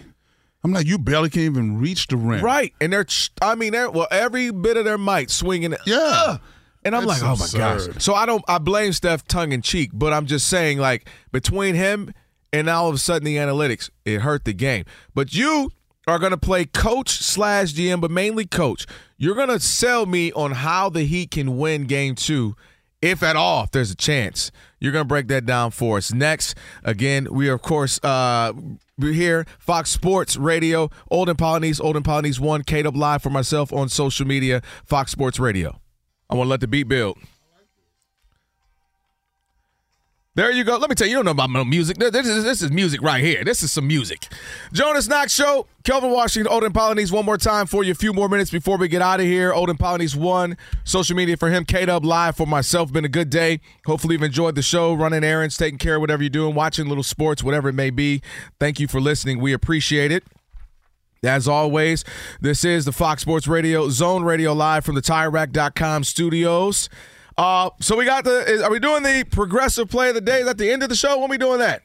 I'm 0.64 0.72
like, 0.72 0.88
you 0.88 0.98
barely 0.98 1.30
can 1.30 1.41
even 1.41 1.77
reach 1.80 2.07
the 2.07 2.15
rim. 2.18 2.44
Right, 2.44 2.73
and 2.80 2.94
they're 2.94 3.06
I 3.41 3.56
mean 3.56 3.73
they're 3.73 3.91
well 3.91 4.07
every 4.11 4.52
bit 4.52 4.77
of 4.77 4.85
their 4.85 4.98
might 4.98 5.30
swinging. 5.30 5.76
Yeah. 5.85 5.98
Ugh. 5.98 6.41
And 6.85 6.95
I'm 6.95 7.03
It's 7.03 7.22
like, 7.22 7.23
oh 7.23 7.35
my 7.35 7.48
gosh. 7.57 8.03
So 8.03 8.14
I 8.14 8.26
don't 8.26 8.44
I 8.48 8.57
blame 8.57 8.94
Steph 8.94 9.26
tongue 9.27 9.52
in 9.52 9.61
cheek, 9.61 9.91
but 9.94 10.14
I'm 10.14 10.26
just 10.26 10.48
saying 10.48 10.80
like 10.80 11.07
between 11.31 11.76
him 11.76 12.14
and 12.52 12.69
all 12.69 12.90
of 12.90 12.95
a 12.95 12.98
sudden 12.98 13.26
the 13.26 13.38
analytics, 13.38 13.90
it 14.06 14.22
hurt 14.22 14.45
the 14.45 14.53
game. 14.53 14.85
But 15.14 15.34
you 15.34 15.72
are 16.07 16.19
gonna 16.19 16.38
play 16.38 16.65
coach 16.65 17.10
slash 17.10 17.73
GM, 17.73 18.02
but 18.02 18.11
mainly 18.11 18.45
coach. 18.45 18.85
You're 19.18 19.35
gonna 19.35 19.60
sell 19.60 20.06
me 20.06 20.31
on 20.34 20.52
how 20.52 20.90
the 20.90 21.03
Heat 21.03 21.31
can 21.31 21.57
win 21.57 21.85
game 21.85 22.15
two, 22.15 22.56
if 23.02 23.23
at 23.23 23.35
all, 23.38 23.64
if 23.64 23.72
there's 23.72 23.91
a 23.91 23.95
chance. 23.95 24.52
You're 24.80 24.91
gonna 24.91 25.06
break 25.06 25.30
that 25.30 25.45
down 25.45 25.72
for 25.72 25.98
us. 25.98 26.14
Next, 26.14 26.56
again, 26.84 27.27
we 27.31 27.48
are 27.49 27.53
of 27.53 27.61
course 27.61 27.99
uh 28.03 28.52
we're 28.98 29.14
here, 29.14 29.45
Fox 29.60 29.90
Sports 29.90 30.38
Radio, 30.38 30.90
Polynice, 31.38 31.80
and 31.95 32.06
Polynice 32.06 32.40
One, 32.40 32.64
K 32.64 32.84
Dub 32.84 32.95
live 32.95 33.24
for 33.24 33.30
myself 33.30 33.74
on 33.74 33.90
social 33.90 34.28
media, 34.28 34.61
Fox 34.86 35.11
Sports 35.11 35.40
Radio. 35.40 35.80
I 36.30 36.36
want 36.36 36.48
to 36.48 36.52
let 36.52 36.60
the 36.61 36.68
beat 36.68 36.88
build. 36.88 37.18
There 40.35 40.51
you 40.51 40.64
go. 40.64 40.77
Let 40.77 40.89
me 40.89 40.95
tell 40.95 41.05
you, 41.05 41.11
you 41.11 41.23
don't 41.23 41.26
know 41.26 41.43
about 41.43 41.68
music. 41.68 41.97
This 41.97 42.26
is, 42.26 42.43
this 42.43 42.64
is 42.64 42.72
music 42.72 43.03
right 43.03 43.23
here. 43.23 43.43
This 43.43 43.61
is 43.61 43.72
some 43.72 43.85
music. 43.85 44.27
Jonas 44.72 45.07
Knox 45.07 45.31
Show, 45.31 45.68
Kelvin 45.84 46.10
Washington, 46.10 46.51
Olden 46.51 46.73
Polynice. 46.73 47.11
One 47.11 47.23
more 47.23 47.38
time 47.38 47.68
for 47.68 47.84
you, 47.84 47.91
a 47.91 47.95
few 47.95 48.14
more 48.14 48.27
minutes 48.27 48.49
before 48.49 48.77
we 48.77 48.88
get 48.88 49.03
out 49.03 49.19
of 49.19 49.27
here. 49.27 49.53
Olden 49.53 49.77
Polynice 49.77 50.15
one, 50.15 50.57
social 50.85 51.15
media 51.15 51.38
for 51.38 51.51
him, 51.51 51.65
K 51.65 51.85
Dub 51.85 52.03
live 52.03 52.35
for 52.35 52.47
myself. 52.47 52.91
Been 52.91 53.05
a 53.05 53.10
good 53.10 53.30
day. 53.30 53.60
Hopefully 53.85 54.15
you've 54.15 54.23
enjoyed 54.23 54.55
the 54.55 54.64
show, 54.64 54.95
running 54.95 55.23
errands, 55.23 55.55
taking 55.55 55.77
care 55.77 55.95
of 55.95 56.01
whatever 56.01 56.23
you're 56.23 56.31
doing, 56.31 56.55
watching 56.55 56.88
little 56.88 57.03
sports, 57.03 57.43
whatever 57.43 57.69
it 57.69 57.73
may 57.73 57.91
be. 57.91 58.23
Thank 58.60 58.80
you 58.80 58.88
for 58.88 58.99
listening. 58.99 59.39
We 59.39 59.53
appreciate 59.53 60.11
it. 60.11 60.23
As 61.23 61.47
always, 61.47 62.03
this 62.41 62.65
is 62.65 62.85
the 62.85 62.91
Fox 62.91 63.22
Sports 63.22 63.47
Radio 63.47 63.88
Zone 63.89 64.23
Radio 64.23 64.51
live 64.51 64.84
from 64.84 64.95
the 64.95 65.01
TireRack.com 65.01 66.03
studios. 66.03 66.89
Uh, 67.38 67.69
so 67.80 67.95
we 67.97 68.05
got 68.05 68.23
the. 68.23 68.45
Is, 68.47 68.61
are 68.61 68.69
we 68.69 68.80
doing 68.80 69.03
the 69.03 69.26
progressive 69.31 69.89
play 69.89 70.10
of 70.10 70.15
the 70.15 70.22
day? 70.22 70.39
Is 70.41 70.45
that 70.45 70.57
the 70.57 70.72
end 70.72 70.84
of 70.84 70.89
the 70.89 70.95
show? 70.95 71.19
When 71.19 71.30
we 71.30 71.38
doing 71.38 71.60
that? 71.60 71.81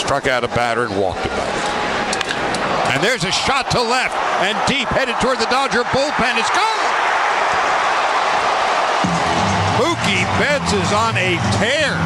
Struck 0.00 0.26
out 0.26 0.44
a 0.44 0.48
batter 0.48 0.84
and 0.84 1.00
walked 1.00 1.24
a 1.24 1.28
batter. 1.28 2.92
And 2.92 3.02
there's 3.02 3.24
a 3.24 3.32
shot 3.32 3.70
to 3.72 3.80
left 3.80 4.14
and 4.44 4.56
deep 4.68 4.88
headed 4.88 5.16
toward 5.20 5.38
the 5.38 5.46
Dodger 5.46 5.82
bullpen. 5.92 6.38
It's 6.38 6.50
gone. 6.50 6.76
Mookie 9.80 10.24
Betts 10.40 10.72
is 10.72 10.92
on 10.92 11.16
a 11.16 11.36
tear. 11.60 11.96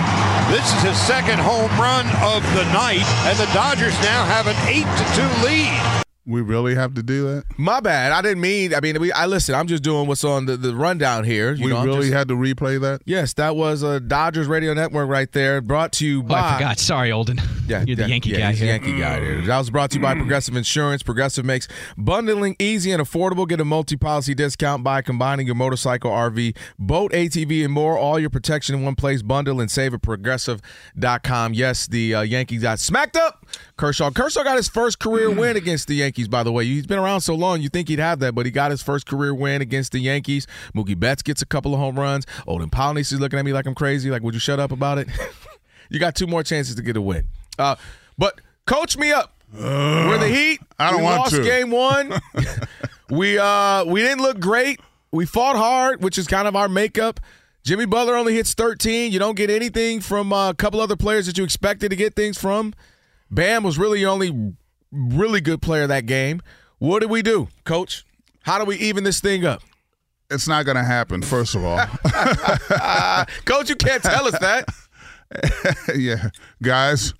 This 0.51 0.66
is 0.74 0.82
his 0.82 0.98
second 0.98 1.38
home 1.38 1.70
run 1.78 2.06
of 2.22 2.42
the 2.55 2.64
night, 2.72 3.06
and 3.26 3.38
the 3.38 3.47
Dodgers 3.55 3.94
now 4.02 4.24
have 4.24 4.47
an 4.47 4.56
eight 4.66 4.86
to 4.86 5.05
two 5.14 5.30
lead. 5.47 5.89
We 6.31 6.40
really 6.40 6.74
have 6.74 6.94
to 6.94 7.02
do 7.02 7.24
that? 7.35 7.44
My 7.59 7.81
bad. 7.81 8.12
I 8.12 8.23
didn't 8.23 8.40
mean. 8.40 8.74
I 8.74 8.81
mean, 8.81 9.01
we. 9.01 9.12
I 9.12 9.27
listen. 9.27 9.55
I'm 9.55 9.66
just 9.66 9.82
doing 9.82 10.07
what's 10.07 10.24
on 10.24 10.47
the, 10.47 10.57
the 10.57 10.74
rundown 10.74 11.24
here. 11.24 11.52
You 11.52 11.65
we 11.66 11.70
know, 11.73 11.85
really 11.85 12.02
just- 12.09 12.12
had 12.15 12.28
to 12.28 12.35
replay 12.35 12.81
that? 12.81 13.02
Yes, 13.05 13.35
that 13.35 13.57
was 13.57 13.82
a 13.82 14.01
Dodgers 14.01 14.47
radio 14.47 14.73
network 14.74 15.09
right 15.09 15.31
there. 15.32 15.61
Brought 15.61 15.93
to 15.94 16.07
you 16.07 16.20
Oh, 16.20 16.23
by. 16.23 16.40
I 16.40 16.55
forgot. 16.55 16.78
Sorry, 16.78 17.11
Olden. 17.12 17.39
Yeah, 17.66 17.85
You're 17.86 17.97
the 17.97 18.02
yeah, 18.02 18.09
Yankee 18.09 18.31
yeah, 18.31 18.39
guy 18.39 18.51
he's 18.51 18.59
the 18.61 18.65
here. 18.66 18.74
Yankee 18.74 18.98
guy 18.98 19.20
here. 19.20 19.43
That 19.43 19.59
was 19.59 19.70
brought 19.70 19.90
to 19.90 19.97
you 19.98 20.02
by 20.02 20.15
Progressive 20.15 20.57
Insurance. 20.57 21.02
Progressive 21.02 21.44
makes 21.44 21.69
bundling 21.97 22.57
easy 22.59 22.90
and 22.93 23.02
affordable. 23.02 23.48
Get 23.48 23.61
a 23.61 23.65
multi-policy 23.65 24.35
discount 24.35 24.82
by 24.82 25.02
combining 25.02 25.47
your 25.47 25.55
motorcycle, 25.57 26.11
RV, 26.11 26.57
boat, 26.78 27.12
ATV, 27.12 27.65
and 27.65 27.73
more. 27.73 27.97
All 27.98 28.19
your 28.19 28.31
protection 28.31 28.74
in 28.77 28.82
one 28.85 28.94
place. 28.97 29.23
Bundle 29.23 29.61
and 29.61 29.70
save 29.70 29.94
at 29.94 30.02
progressive.com. 30.02 31.55
Yes, 31.55 31.86
the 31.86 32.15
uh, 32.15 32.20
Yankees 32.23 32.62
got 32.62 32.78
smacked 32.78 33.16
up. 33.16 33.47
Kershaw. 33.81 34.11
Kershaw 34.11 34.44
got 34.44 34.59
his 34.59 34.69
first 34.69 34.98
career 34.98 35.31
win 35.31 35.57
against 35.57 35.89
the 35.89 35.94
Yankees, 35.94 36.28
by 36.28 36.43
the 36.43 36.52
way. 36.52 36.66
He's 36.66 36.86
been 36.86 36.98
around 36.98 37.23
so 37.23 37.35
long, 37.35 37.62
you 37.62 37.70
think 37.70 37.89
he'd 37.89 37.98
have 37.98 38.19
that, 38.19 38.35
but 38.35 38.44
he 38.44 38.52
got 38.52 38.70
his 38.70 38.82
first 38.82 39.07
career 39.07 39.35
win 39.35 39.62
against 39.62 39.93
the 39.93 40.01
Yankees. 40.01 40.47
Mookie 40.74 41.01
Betts 41.01 41.23
gets 41.23 41.40
a 41.40 41.47
couple 41.47 41.73
of 41.73 41.81
home 41.81 41.98
runs. 41.98 42.27
Olden 42.47 42.69
Polynice 42.69 43.11
is 43.11 43.20
looking 43.20 43.39
at 43.39 43.44
me 43.47 43.55
like 43.55 43.65
I'm 43.65 43.74
crazy. 43.74 44.11
Like, 44.11 44.23
would 44.23 44.35
you 44.35 44.40
shut 44.40 44.61
up 44.61 44.70
about 44.70 44.98
it? 44.98 45.09
you 45.89 45.98
got 45.98 46.15
two 46.15 46.27
more 46.27 46.43
chances 46.43 46.74
to 46.74 46.82
get 46.82 46.94
a 46.98 47.01
win. 47.01 47.27
Uh, 47.59 47.77
but 48.19 48.39
coach 48.66 48.98
me 48.98 49.12
up. 49.12 49.32
We're 49.51 50.19
the 50.19 50.28
Heat. 50.28 50.61
I 50.78 50.90
don't 50.90 51.01
we 51.01 51.05
want 51.05 51.20
lost 51.20 51.36
to. 51.36 51.43
game 51.43 51.70
one. 51.70 52.12
we 53.11 53.39
uh 53.39 53.85
we 53.86 54.02
didn't 54.02 54.20
look 54.20 54.39
great. 54.40 54.78
We 55.11 55.24
fought 55.24 55.57
hard, 55.57 56.02
which 56.02 56.19
is 56.19 56.27
kind 56.27 56.47
of 56.47 56.55
our 56.55 56.69
makeup. 56.69 57.19
Jimmy 57.65 57.86
Butler 57.86 58.15
only 58.15 58.35
hits 58.35 58.52
13. 58.52 59.11
You 59.11 59.19
don't 59.19 59.36
get 59.36 59.48
anything 59.48 60.01
from 60.01 60.35
uh, 60.35 60.51
a 60.51 60.55
couple 60.55 60.81
other 60.82 60.97
players 60.97 61.27
that 61.27 61.39
you 61.39 61.44
expected 61.44 61.89
to 61.89 61.97
get 61.97 62.15
things 62.15 62.39
from. 62.39 62.74
Bam 63.31 63.62
was 63.62 63.78
really 63.78 64.05
only 64.05 64.55
really 64.93 65.40
good 65.40 65.62
player 65.62 65.86
that 65.86 66.07
game. 66.07 66.43
What 66.78 67.01
did 67.01 67.11
we 67.11 67.23
do, 67.23 67.48
coach? 67.65 68.05
How 68.43 68.59
do 68.59 68.65
we 68.65 68.77
even 68.77 69.05
this 69.05 69.20
thing 69.20 69.44
up? 69.44 69.62
It's 70.31 70.48
not 70.48 70.65
going 70.65 70.77
to 70.77 70.85
happen, 70.85 71.23
first 71.23 71.55
of 71.55 71.65
all. 71.65 71.78
coach, 73.44 73.69
you 73.69 73.77
can't 73.77 74.02
tell 74.02 74.27
us 74.27 74.39
that. 74.39 74.69
yeah. 75.97 76.28
Guys, 76.62 77.15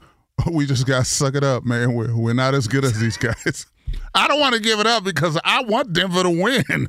we 0.51 0.65
just 0.65 0.87
got 0.87 1.01
to 1.01 1.05
suck 1.05 1.35
it 1.35 1.45
up, 1.45 1.65
man. 1.65 1.95
We're, 1.95 2.17
we're 2.17 2.35
not 2.35 2.55
as 2.55 2.67
good 2.69 2.85
as 2.85 2.99
these 2.99 3.17
guys. 3.17 3.67
I 4.15 4.29
don't 4.29 4.41
want 4.41 4.55
to 4.55 4.61
give 4.61 4.79
it 4.79 4.87
up 4.87 5.05
because 5.05 5.39
I 5.45 5.63
want 5.63 5.93
Denver 5.93 6.23
to 6.23 6.31
win. 6.31 6.89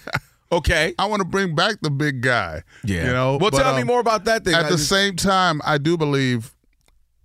okay. 0.52 0.94
I 0.98 1.06
want 1.06 1.20
to 1.20 1.26
bring 1.26 1.54
back 1.54 1.76
the 1.82 1.90
big 1.90 2.20
guy. 2.20 2.62
Yeah. 2.84 3.06
You 3.06 3.12
know, 3.12 3.30
Well, 3.40 3.50
but, 3.50 3.62
tell 3.62 3.74
me 3.74 3.82
um, 3.82 3.86
more 3.86 4.00
about 4.00 4.24
that 4.24 4.44
thing. 4.44 4.54
At 4.54 4.60
I 4.66 4.70
the 4.70 4.76
just- 4.76 4.88
same 4.88 5.16
time, 5.16 5.60
I 5.64 5.78
do 5.78 5.96
believe, 5.96 6.52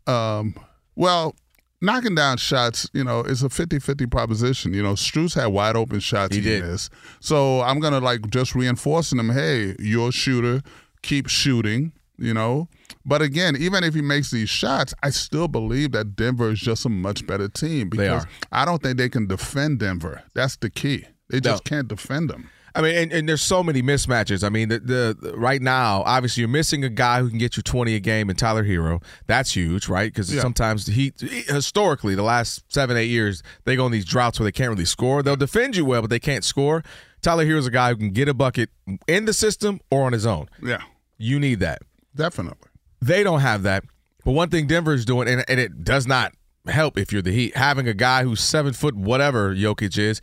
um, 0.08 0.56
well, 0.96 1.36
knocking 1.82 2.16
down 2.16 2.38
shots, 2.38 2.90
you 2.94 3.04
know, 3.04 3.22
is 3.22 3.44
a 3.44 3.50
50-50 3.50 4.10
proposition. 4.10 4.74
You 4.74 4.84
know, 4.84 4.94
Strus 4.94 5.36
had 5.36 5.48
wide 5.48 5.76
open 5.76 6.00
shots 6.00 6.36
He 6.36 6.42
did. 6.42 6.64
missed. 6.64 6.92
So 7.20 7.62
I'm 7.62 7.80
gonna 7.80 8.00
like 8.00 8.30
just 8.30 8.56
reinforcing 8.56 9.20
him, 9.20 9.30
hey, 9.30 9.76
you're 9.80 10.10
a 10.10 10.12
shooter, 10.12 10.62
keep 11.02 11.28
shooting, 11.28 11.92
you 12.18 12.34
know. 12.34 12.68
But 13.06 13.22
again, 13.22 13.56
even 13.58 13.84
if 13.84 13.94
he 13.94 14.02
makes 14.02 14.32
these 14.32 14.50
shots, 14.50 14.94
I 15.04 15.12
still 15.12 15.48
believe 15.48 15.92
that 15.92 16.16
Denver 16.16 16.52
is 16.52 16.60
just 16.60 16.86
a 16.86 16.90
much 16.90 17.28
better 17.28 17.48
team 17.48 17.90
because 17.90 18.24
are. 18.24 18.30
I 18.52 18.66
don't 18.66 18.82
think 18.82 18.98
they 18.98 19.10
can 19.10 19.28
defend 19.28 19.80
Denver. 19.80 20.24
That's 20.34 20.56
the 20.58 20.70
key. 20.70 21.06
They 21.30 21.40
just 21.40 21.64
can't 21.64 21.88
defend 21.88 22.30
them. 22.30 22.50
I 22.76 22.82
mean, 22.82 22.96
and, 22.96 23.14
and 23.14 23.30
there's 23.30 23.42
so 23.42 23.64
many 23.64 23.82
mismatches. 23.82 24.44
I 24.44 24.50
mean, 24.50 24.68
the, 24.70 24.80
the, 24.80 25.18
the- 25.20 25.38
right 25.38 25.62
now, 25.62 26.04
obviously, 26.06 26.42
you're 26.42 26.50
missing 26.50 26.84
a 26.84 26.90
guy 26.90 27.22
who 27.22 27.30
can 27.30 27.38
get 27.38 27.56
you 27.56 27.64
20 27.64 27.96
a 27.96 28.00
game 28.02 28.30
in 28.30 28.36
Tyler 28.36 28.66
Herro. 28.66 29.02
That's 29.28 29.56
huge, 29.56 29.88
right? 29.88 30.12
Because 30.12 30.34
Yeah. 30.34 30.42
sometimes 30.42 30.86
he 30.88 31.14
historically 31.48 32.16
the 32.16 32.24
last 32.24 32.64
seven 32.68 32.98
eight 32.98 33.10
years 33.10 33.42
they 33.64 33.76
go 33.76 33.86
on 33.86 33.92
these 33.92 34.06
droughts 34.06 34.40
where 34.40 34.46
they 34.46 34.52
can't 34.52 34.70
really 34.70 34.86
score. 34.86 35.24
They'll 35.24 35.36
defend 35.36 35.76
you 35.76 35.86
well, 35.86 36.02
but 36.02 36.10
they 36.10 36.20
can't 36.20 36.44
score. 36.44 36.84
Tyler 37.22 37.46
Herro's 37.46 37.66
a 37.68 37.72
guy 37.72 37.90
who 37.90 37.96
can 37.96 38.12
get 38.12 38.28
a 38.28 38.34
bucket 38.34 38.70
in 39.08 39.26
the 39.26 39.34
system 39.34 39.80
or 39.90 40.06
on 40.06 40.14
his 40.14 40.26
own. 40.26 40.48
Yeah, 40.62 40.82
You 41.18 41.40
need 41.40 41.60
that. 41.62 41.80
definitely. 42.16 42.70
They 43.02 43.24
don't 43.24 43.40
have 43.42 43.64
that. 43.64 43.84
But 44.24 44.32
one 44.32 44.50
thing 44.50 44.68
Denver's 44.68 45.06
doing, 45.06 45.28
and, 45.28 45.44
and 45.48 45.60
it 45.60 45.84
does 45.84 46.08
not 46.08 46.34
help 46.68 46.98
if 46.98 47.12
you're 47.14 47.22
the 47.22 47.32
Heat, 47.32 47.56
having 47.56 47.88
a 47.88 47.94
guy 47.94 48.24
who's 48.24 48.42
seven 48.42 48.74
foot 48.74 48.96
whatever 48.96 49.54
Jokic 49.56 49.98
is, 49.98 50.22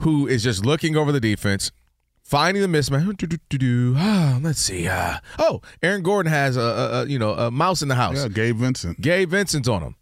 who 0.00 0.26
is 0.28 0.42
just 0.44 0.64
looking 0.64 0.96
over 0.96 1.10
the 1.12 1.20
defense, 1.20 1.72
finding 2.30 2.62
the 2.62 2.68
mismatch. 2.68 3.16
Do, 3.16 3.26
do, 3.26 3.36
do, 3.48 3.58
do. 3.58 3.94
Ah, 3.98 4.38
let's 4.40 4.60
see. 4.60 4.86
Uh, 4.86 5.18
oh, 5.38 5.60
Aaron 5.82 6.02
Gordon 6.02 6.30
has 6.30 6.56
a, 6.56 6.60
a, 6.60 7.02
a 7.02 7.06
you 7.06 7.18
know 7.18 7.32
a 7.32 7.50
mouse 7.50 7.82
in 7.82 7.88
the 7.88 7.96
house. 7.96 8.16
Yeah, 8.16 8.28
Gabe 8.28 8.56
Vincent. 8.56 9.00
Gabe 9.00 9.30
Vincent's 9.30 9.68
on 9.68 9.82
him. 9.82 9.96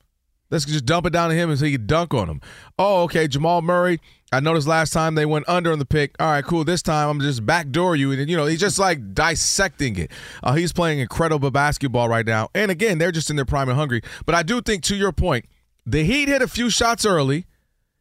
Let's 0.50 0.64
just 0.64 0.86
dump 0.86 1.06
it 1.06 1.12
down 1.12 1.28
to 1.28 1.36
him 1.36 1.50
and 1.50 1.58
so 1.58 1.66
he 1.66 1.72
can 1.72 1.86
dunk 1.86 2.14
on 2.14 2.28
him. 2.28 2.40
Oh, 2.78 3.02
okay, 3.02 3.28
Jamal 3.28 3.60
Murray. 3.60 4.00
I 4.32 4.40
noticed 4.40 4.66
last 4.66 4.92
time 4.94 5.14
they 5.14 5.26
went 5.26 5.46
under 5.46 5.72
on 5.72 5.78
the 5.78 5.84
pick. 5.84 6.14
All 6.18 6.30
right, 6.30 6.44
cool. 6.44 6.64
This 6.64 6.82
time 6.82 7.08
I'm 7.08 7.20
just 7.20 7.44
backdoor 7.44 7.96
you, 7.96 8.12
and 8.12 8.28
you 8.28 8.36
know 8.36 8.46
he's 8.46 8.60
just 8.60 8.78
like 8.78 9.14
dissecting 9.14 9.96
it. 9.96 10.10
Uh, 10.42 10.54
he's 10.54 10.72
playing 10.72 10.98
incredible 10.98 11.50
basketball 11.50 12.08
right 12.08 12.26
now, 12.26 12.48
and 12.54 12.70
again, 12.70 12.98
they're 12.98 13.12
just 13.12 13.30
in 13.30 13.36
their 13.36 13.46
prime 13.46 13.68
and 13.68 13.78
hungry. 13.78 14.02
But 14.26 14.34
I 14.34 14.42
do 14.42 14.60
think, 14.60 14.82
to 14.84 14.96
your 14.96 15.12
point, 15.12 15.46
the 15.86 16.04
Heat 16.04 16.28
hit 16.28 16.42
a 16.42 16.48
few 16.48 16.68
shots 16.68 17.06
early, 17.06 17.46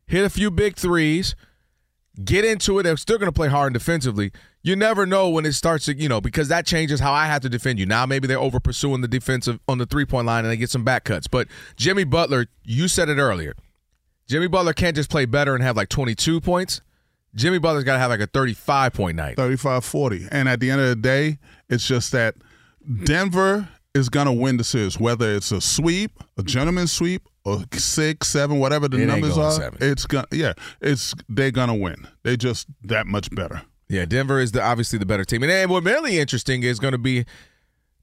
hit 0.06 0.26
a 0.26 0.30
few 0.30 0.52
big 0.52 0.76
threes, 0.76 1.36
get 2.24 2.46
into 2.46 2.80
it. 2.80 2.84
They're 2.84 2.98
still 2.98 3.18
going 3.18 3.28
to 3.28 3.36
play 3.36 3.48
hard 3.48 3.68
and 3.68 3.74
defensively. 3.74 4.32
You 4.64 4.76
never 4.76 5.06
know 5.06 5.30
when 5.30 5.46
it 5.46 5.54
starts 5.54 5.86
to, 5.86 5.96
you 5.96 6.10
know, 6.10 6.20
because 6.20 6.48
that 6.50 6.66
changes 6.66 7.00
how 7.00 7.14
I 7.14 7.26
have 7.26 7.42
to 7.44 7.50
defend 7.50 7.80
you. 7.80 7.86
Now 7.86 8.06
maybe 8.06 8.28
they're 8.28 8.40
over 8.40 8.60
pursuing 8.60 9.02
the 9.02 9.08
defensive 9.08 9.60
on 9.68 9.78
the 9.78 9.86
three 9.86 10.06
point 10.06 10.28
line 10.28 10.44
and 10.44 10.52
they 10.52 10.58
get 10.58 10.70
some 10.70 10.84
back 10.84 11.04
cuts. 11.04 11.28
But 11.28 11.48
Jimmy 11.76 12.04
Butler, 12.04 12.48
you 12.64 12.88
said 12.88 13.10
it 13.10 13.18
earlier. 13.18 13.56
Jimmy 14.28 14.48
Butler 14.48 14.74
can't 14.74 14.96
just 14.96 15.10
play 15.10 15.26
better 15.26 15.56
and 15.56 15.64
have 15.64 15.78
like 15.78 15.90
22 15.90 16.42
points. 16.42 16.82
Jimmy 17.34 17.60
Butler's 17.60 17.84
got 17.84 17.94
to 17.94 18.00
have 18.00 18.10
like 18.10 18.20
a 18.20 18.28
35 18.28 18.94
point 18.94 19.16
night. 19.16 19.38
35 19.38 19.86
40. 19.86 20.28
And 20.32 20.50
at 20.50 20.60
the 20.60 20.70
end 20.70 20.82
of 20.82 20.90
the 20.90 20.96
day, 20.96 21.38
it's 21.70 21.88
just 21.88 22.12
that 22.12 22.36
Denver 23.06 23.70
is 23.94 24.10
going 24.10 24.28
to 24.28 24.34
win 24.34 24.58
the 24.58 24.64
series, 24.64 25.00
whether 25.00 25.34
it's 25.34 25.52
a 25.52 25.62
sweep, 25.62 26.12
a 26.38 26.44
gentleman's 26.44 26.92
sweep, 26.92 27.28
or 27.48 27.64
six, 27.74 28.28
seven, 28.28 28.60
whatever 28.60 28.88
the 28.88 29.02
It 29.02 29.06
numbers 29.06 29.38
are. 29.38 29.52
seven. 29.52 29.78
It's 29.82 30.06
gonna, 30.06 30.28
yeah, 30.32 30.54
it's 30.82 31.14
they're 31.30 31.52
gonna 31.52 31.76
win. 31.76 32.08
They 32.24 32.36
just 32.38 32.68
that 32.84 33.08
much 33.08 33.34
better. 33.34 33.62
Yeah, 33.90 34.04
Denver 34.06 34.40
is 34.40 34.52
the 34.52 34.62
obviously 34.62 35.00
the 35.00 35.06
better 35.06 35.24
team. 35.24 35.44
And 35.44 35.50
then 35.52 35.70
what 35.70 35.86
really 35.86 36.20
interesting 36.20 36.64
is 36.64 36.78
going 36.78 36.92
to 36.92 36.98
be 36.98 37.24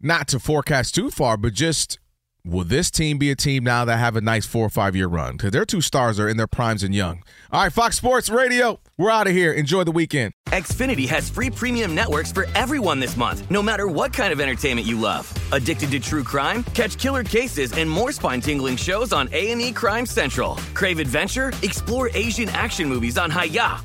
not 0.00 0.28
to 0.28 0.38
forecast 0.40 0.94
too 0.94 1.10
far, 1.10 1.36
but 1.36 1.52
just 1.52 1.98
will 2.44 2.64
this 2.64 2.90
team 2.90 3.18
be 3.18 3.30
a 3.30 3.36
team 3.36 3.64
now 3.64 3.84
that 3.84 3.96
have 3.96 4.16
a 4.16 4.20
nice 4.20 4.46
four 4.46 4.66
or 4.66 4.70
five 4.70 4.94
year 4.94 5.06
run? 5.06 5.32
Because 5.32 5.50
their 5.52 5.64
two 5.64 5.80
stars 5.80 6.20
are 6.20 6.28
in 6.28 6.36
their 6.36 6.46
primes 6.46 6.82
and 6.82 6.94
young. 6.94 7.22
All 7.50 7.62
right, 7.62 7.72
Fox 7.72 7.96
Sports 7.96 8.28
Radio, 8.28 8.80
we're 8.98 9.10
out 9.10 9.26
of 9.26 9.32
here. 9.32 9.52
Enjoy 9.52 9.84
the 9.84 9.92
weekend. 9.92 10.34
Xfinity 10.48 11.08
has 11.08 11.30
free 11.30 11.50
premium 11.50 11.94
networks 11.94 12.30
for 12.30 12.46
everyone 12.54 13.00
this 13.00 13.16
month, 13.16 13.50
no 13.50 13.62
matter 13.62 13.88
what 13.88 14.12
kind 14.12 14.32
of 14.32 14.40
entertainment 14.40 14.86
you 14.86 15.00
love. 15.00 15.32
Addicted 15.52 15.90
to 15.92 16.00
true 16.00 16.22
crime? 16.22 16.62
Catch 16.74 16.98
killer 16.98 17.24
cases 17.24 17.72
and 17.72 17.90
more 17.90 18.12
spine-tingling 18.12 18.76
shows 18.76 19.12
on 19.12 19.28
A&E 19.32 19.72
Crime 19.72 20.06
Central. 20.06 20.56
Crave 20.74 21.00
adventure? 21.00 21.52
Explore 21.62 22.10
Asian 22.14 22.48
action 22.50 22.88
movies 22.88 23.18
on 23.18 23.30
Hi-YAH. 23.30 23.84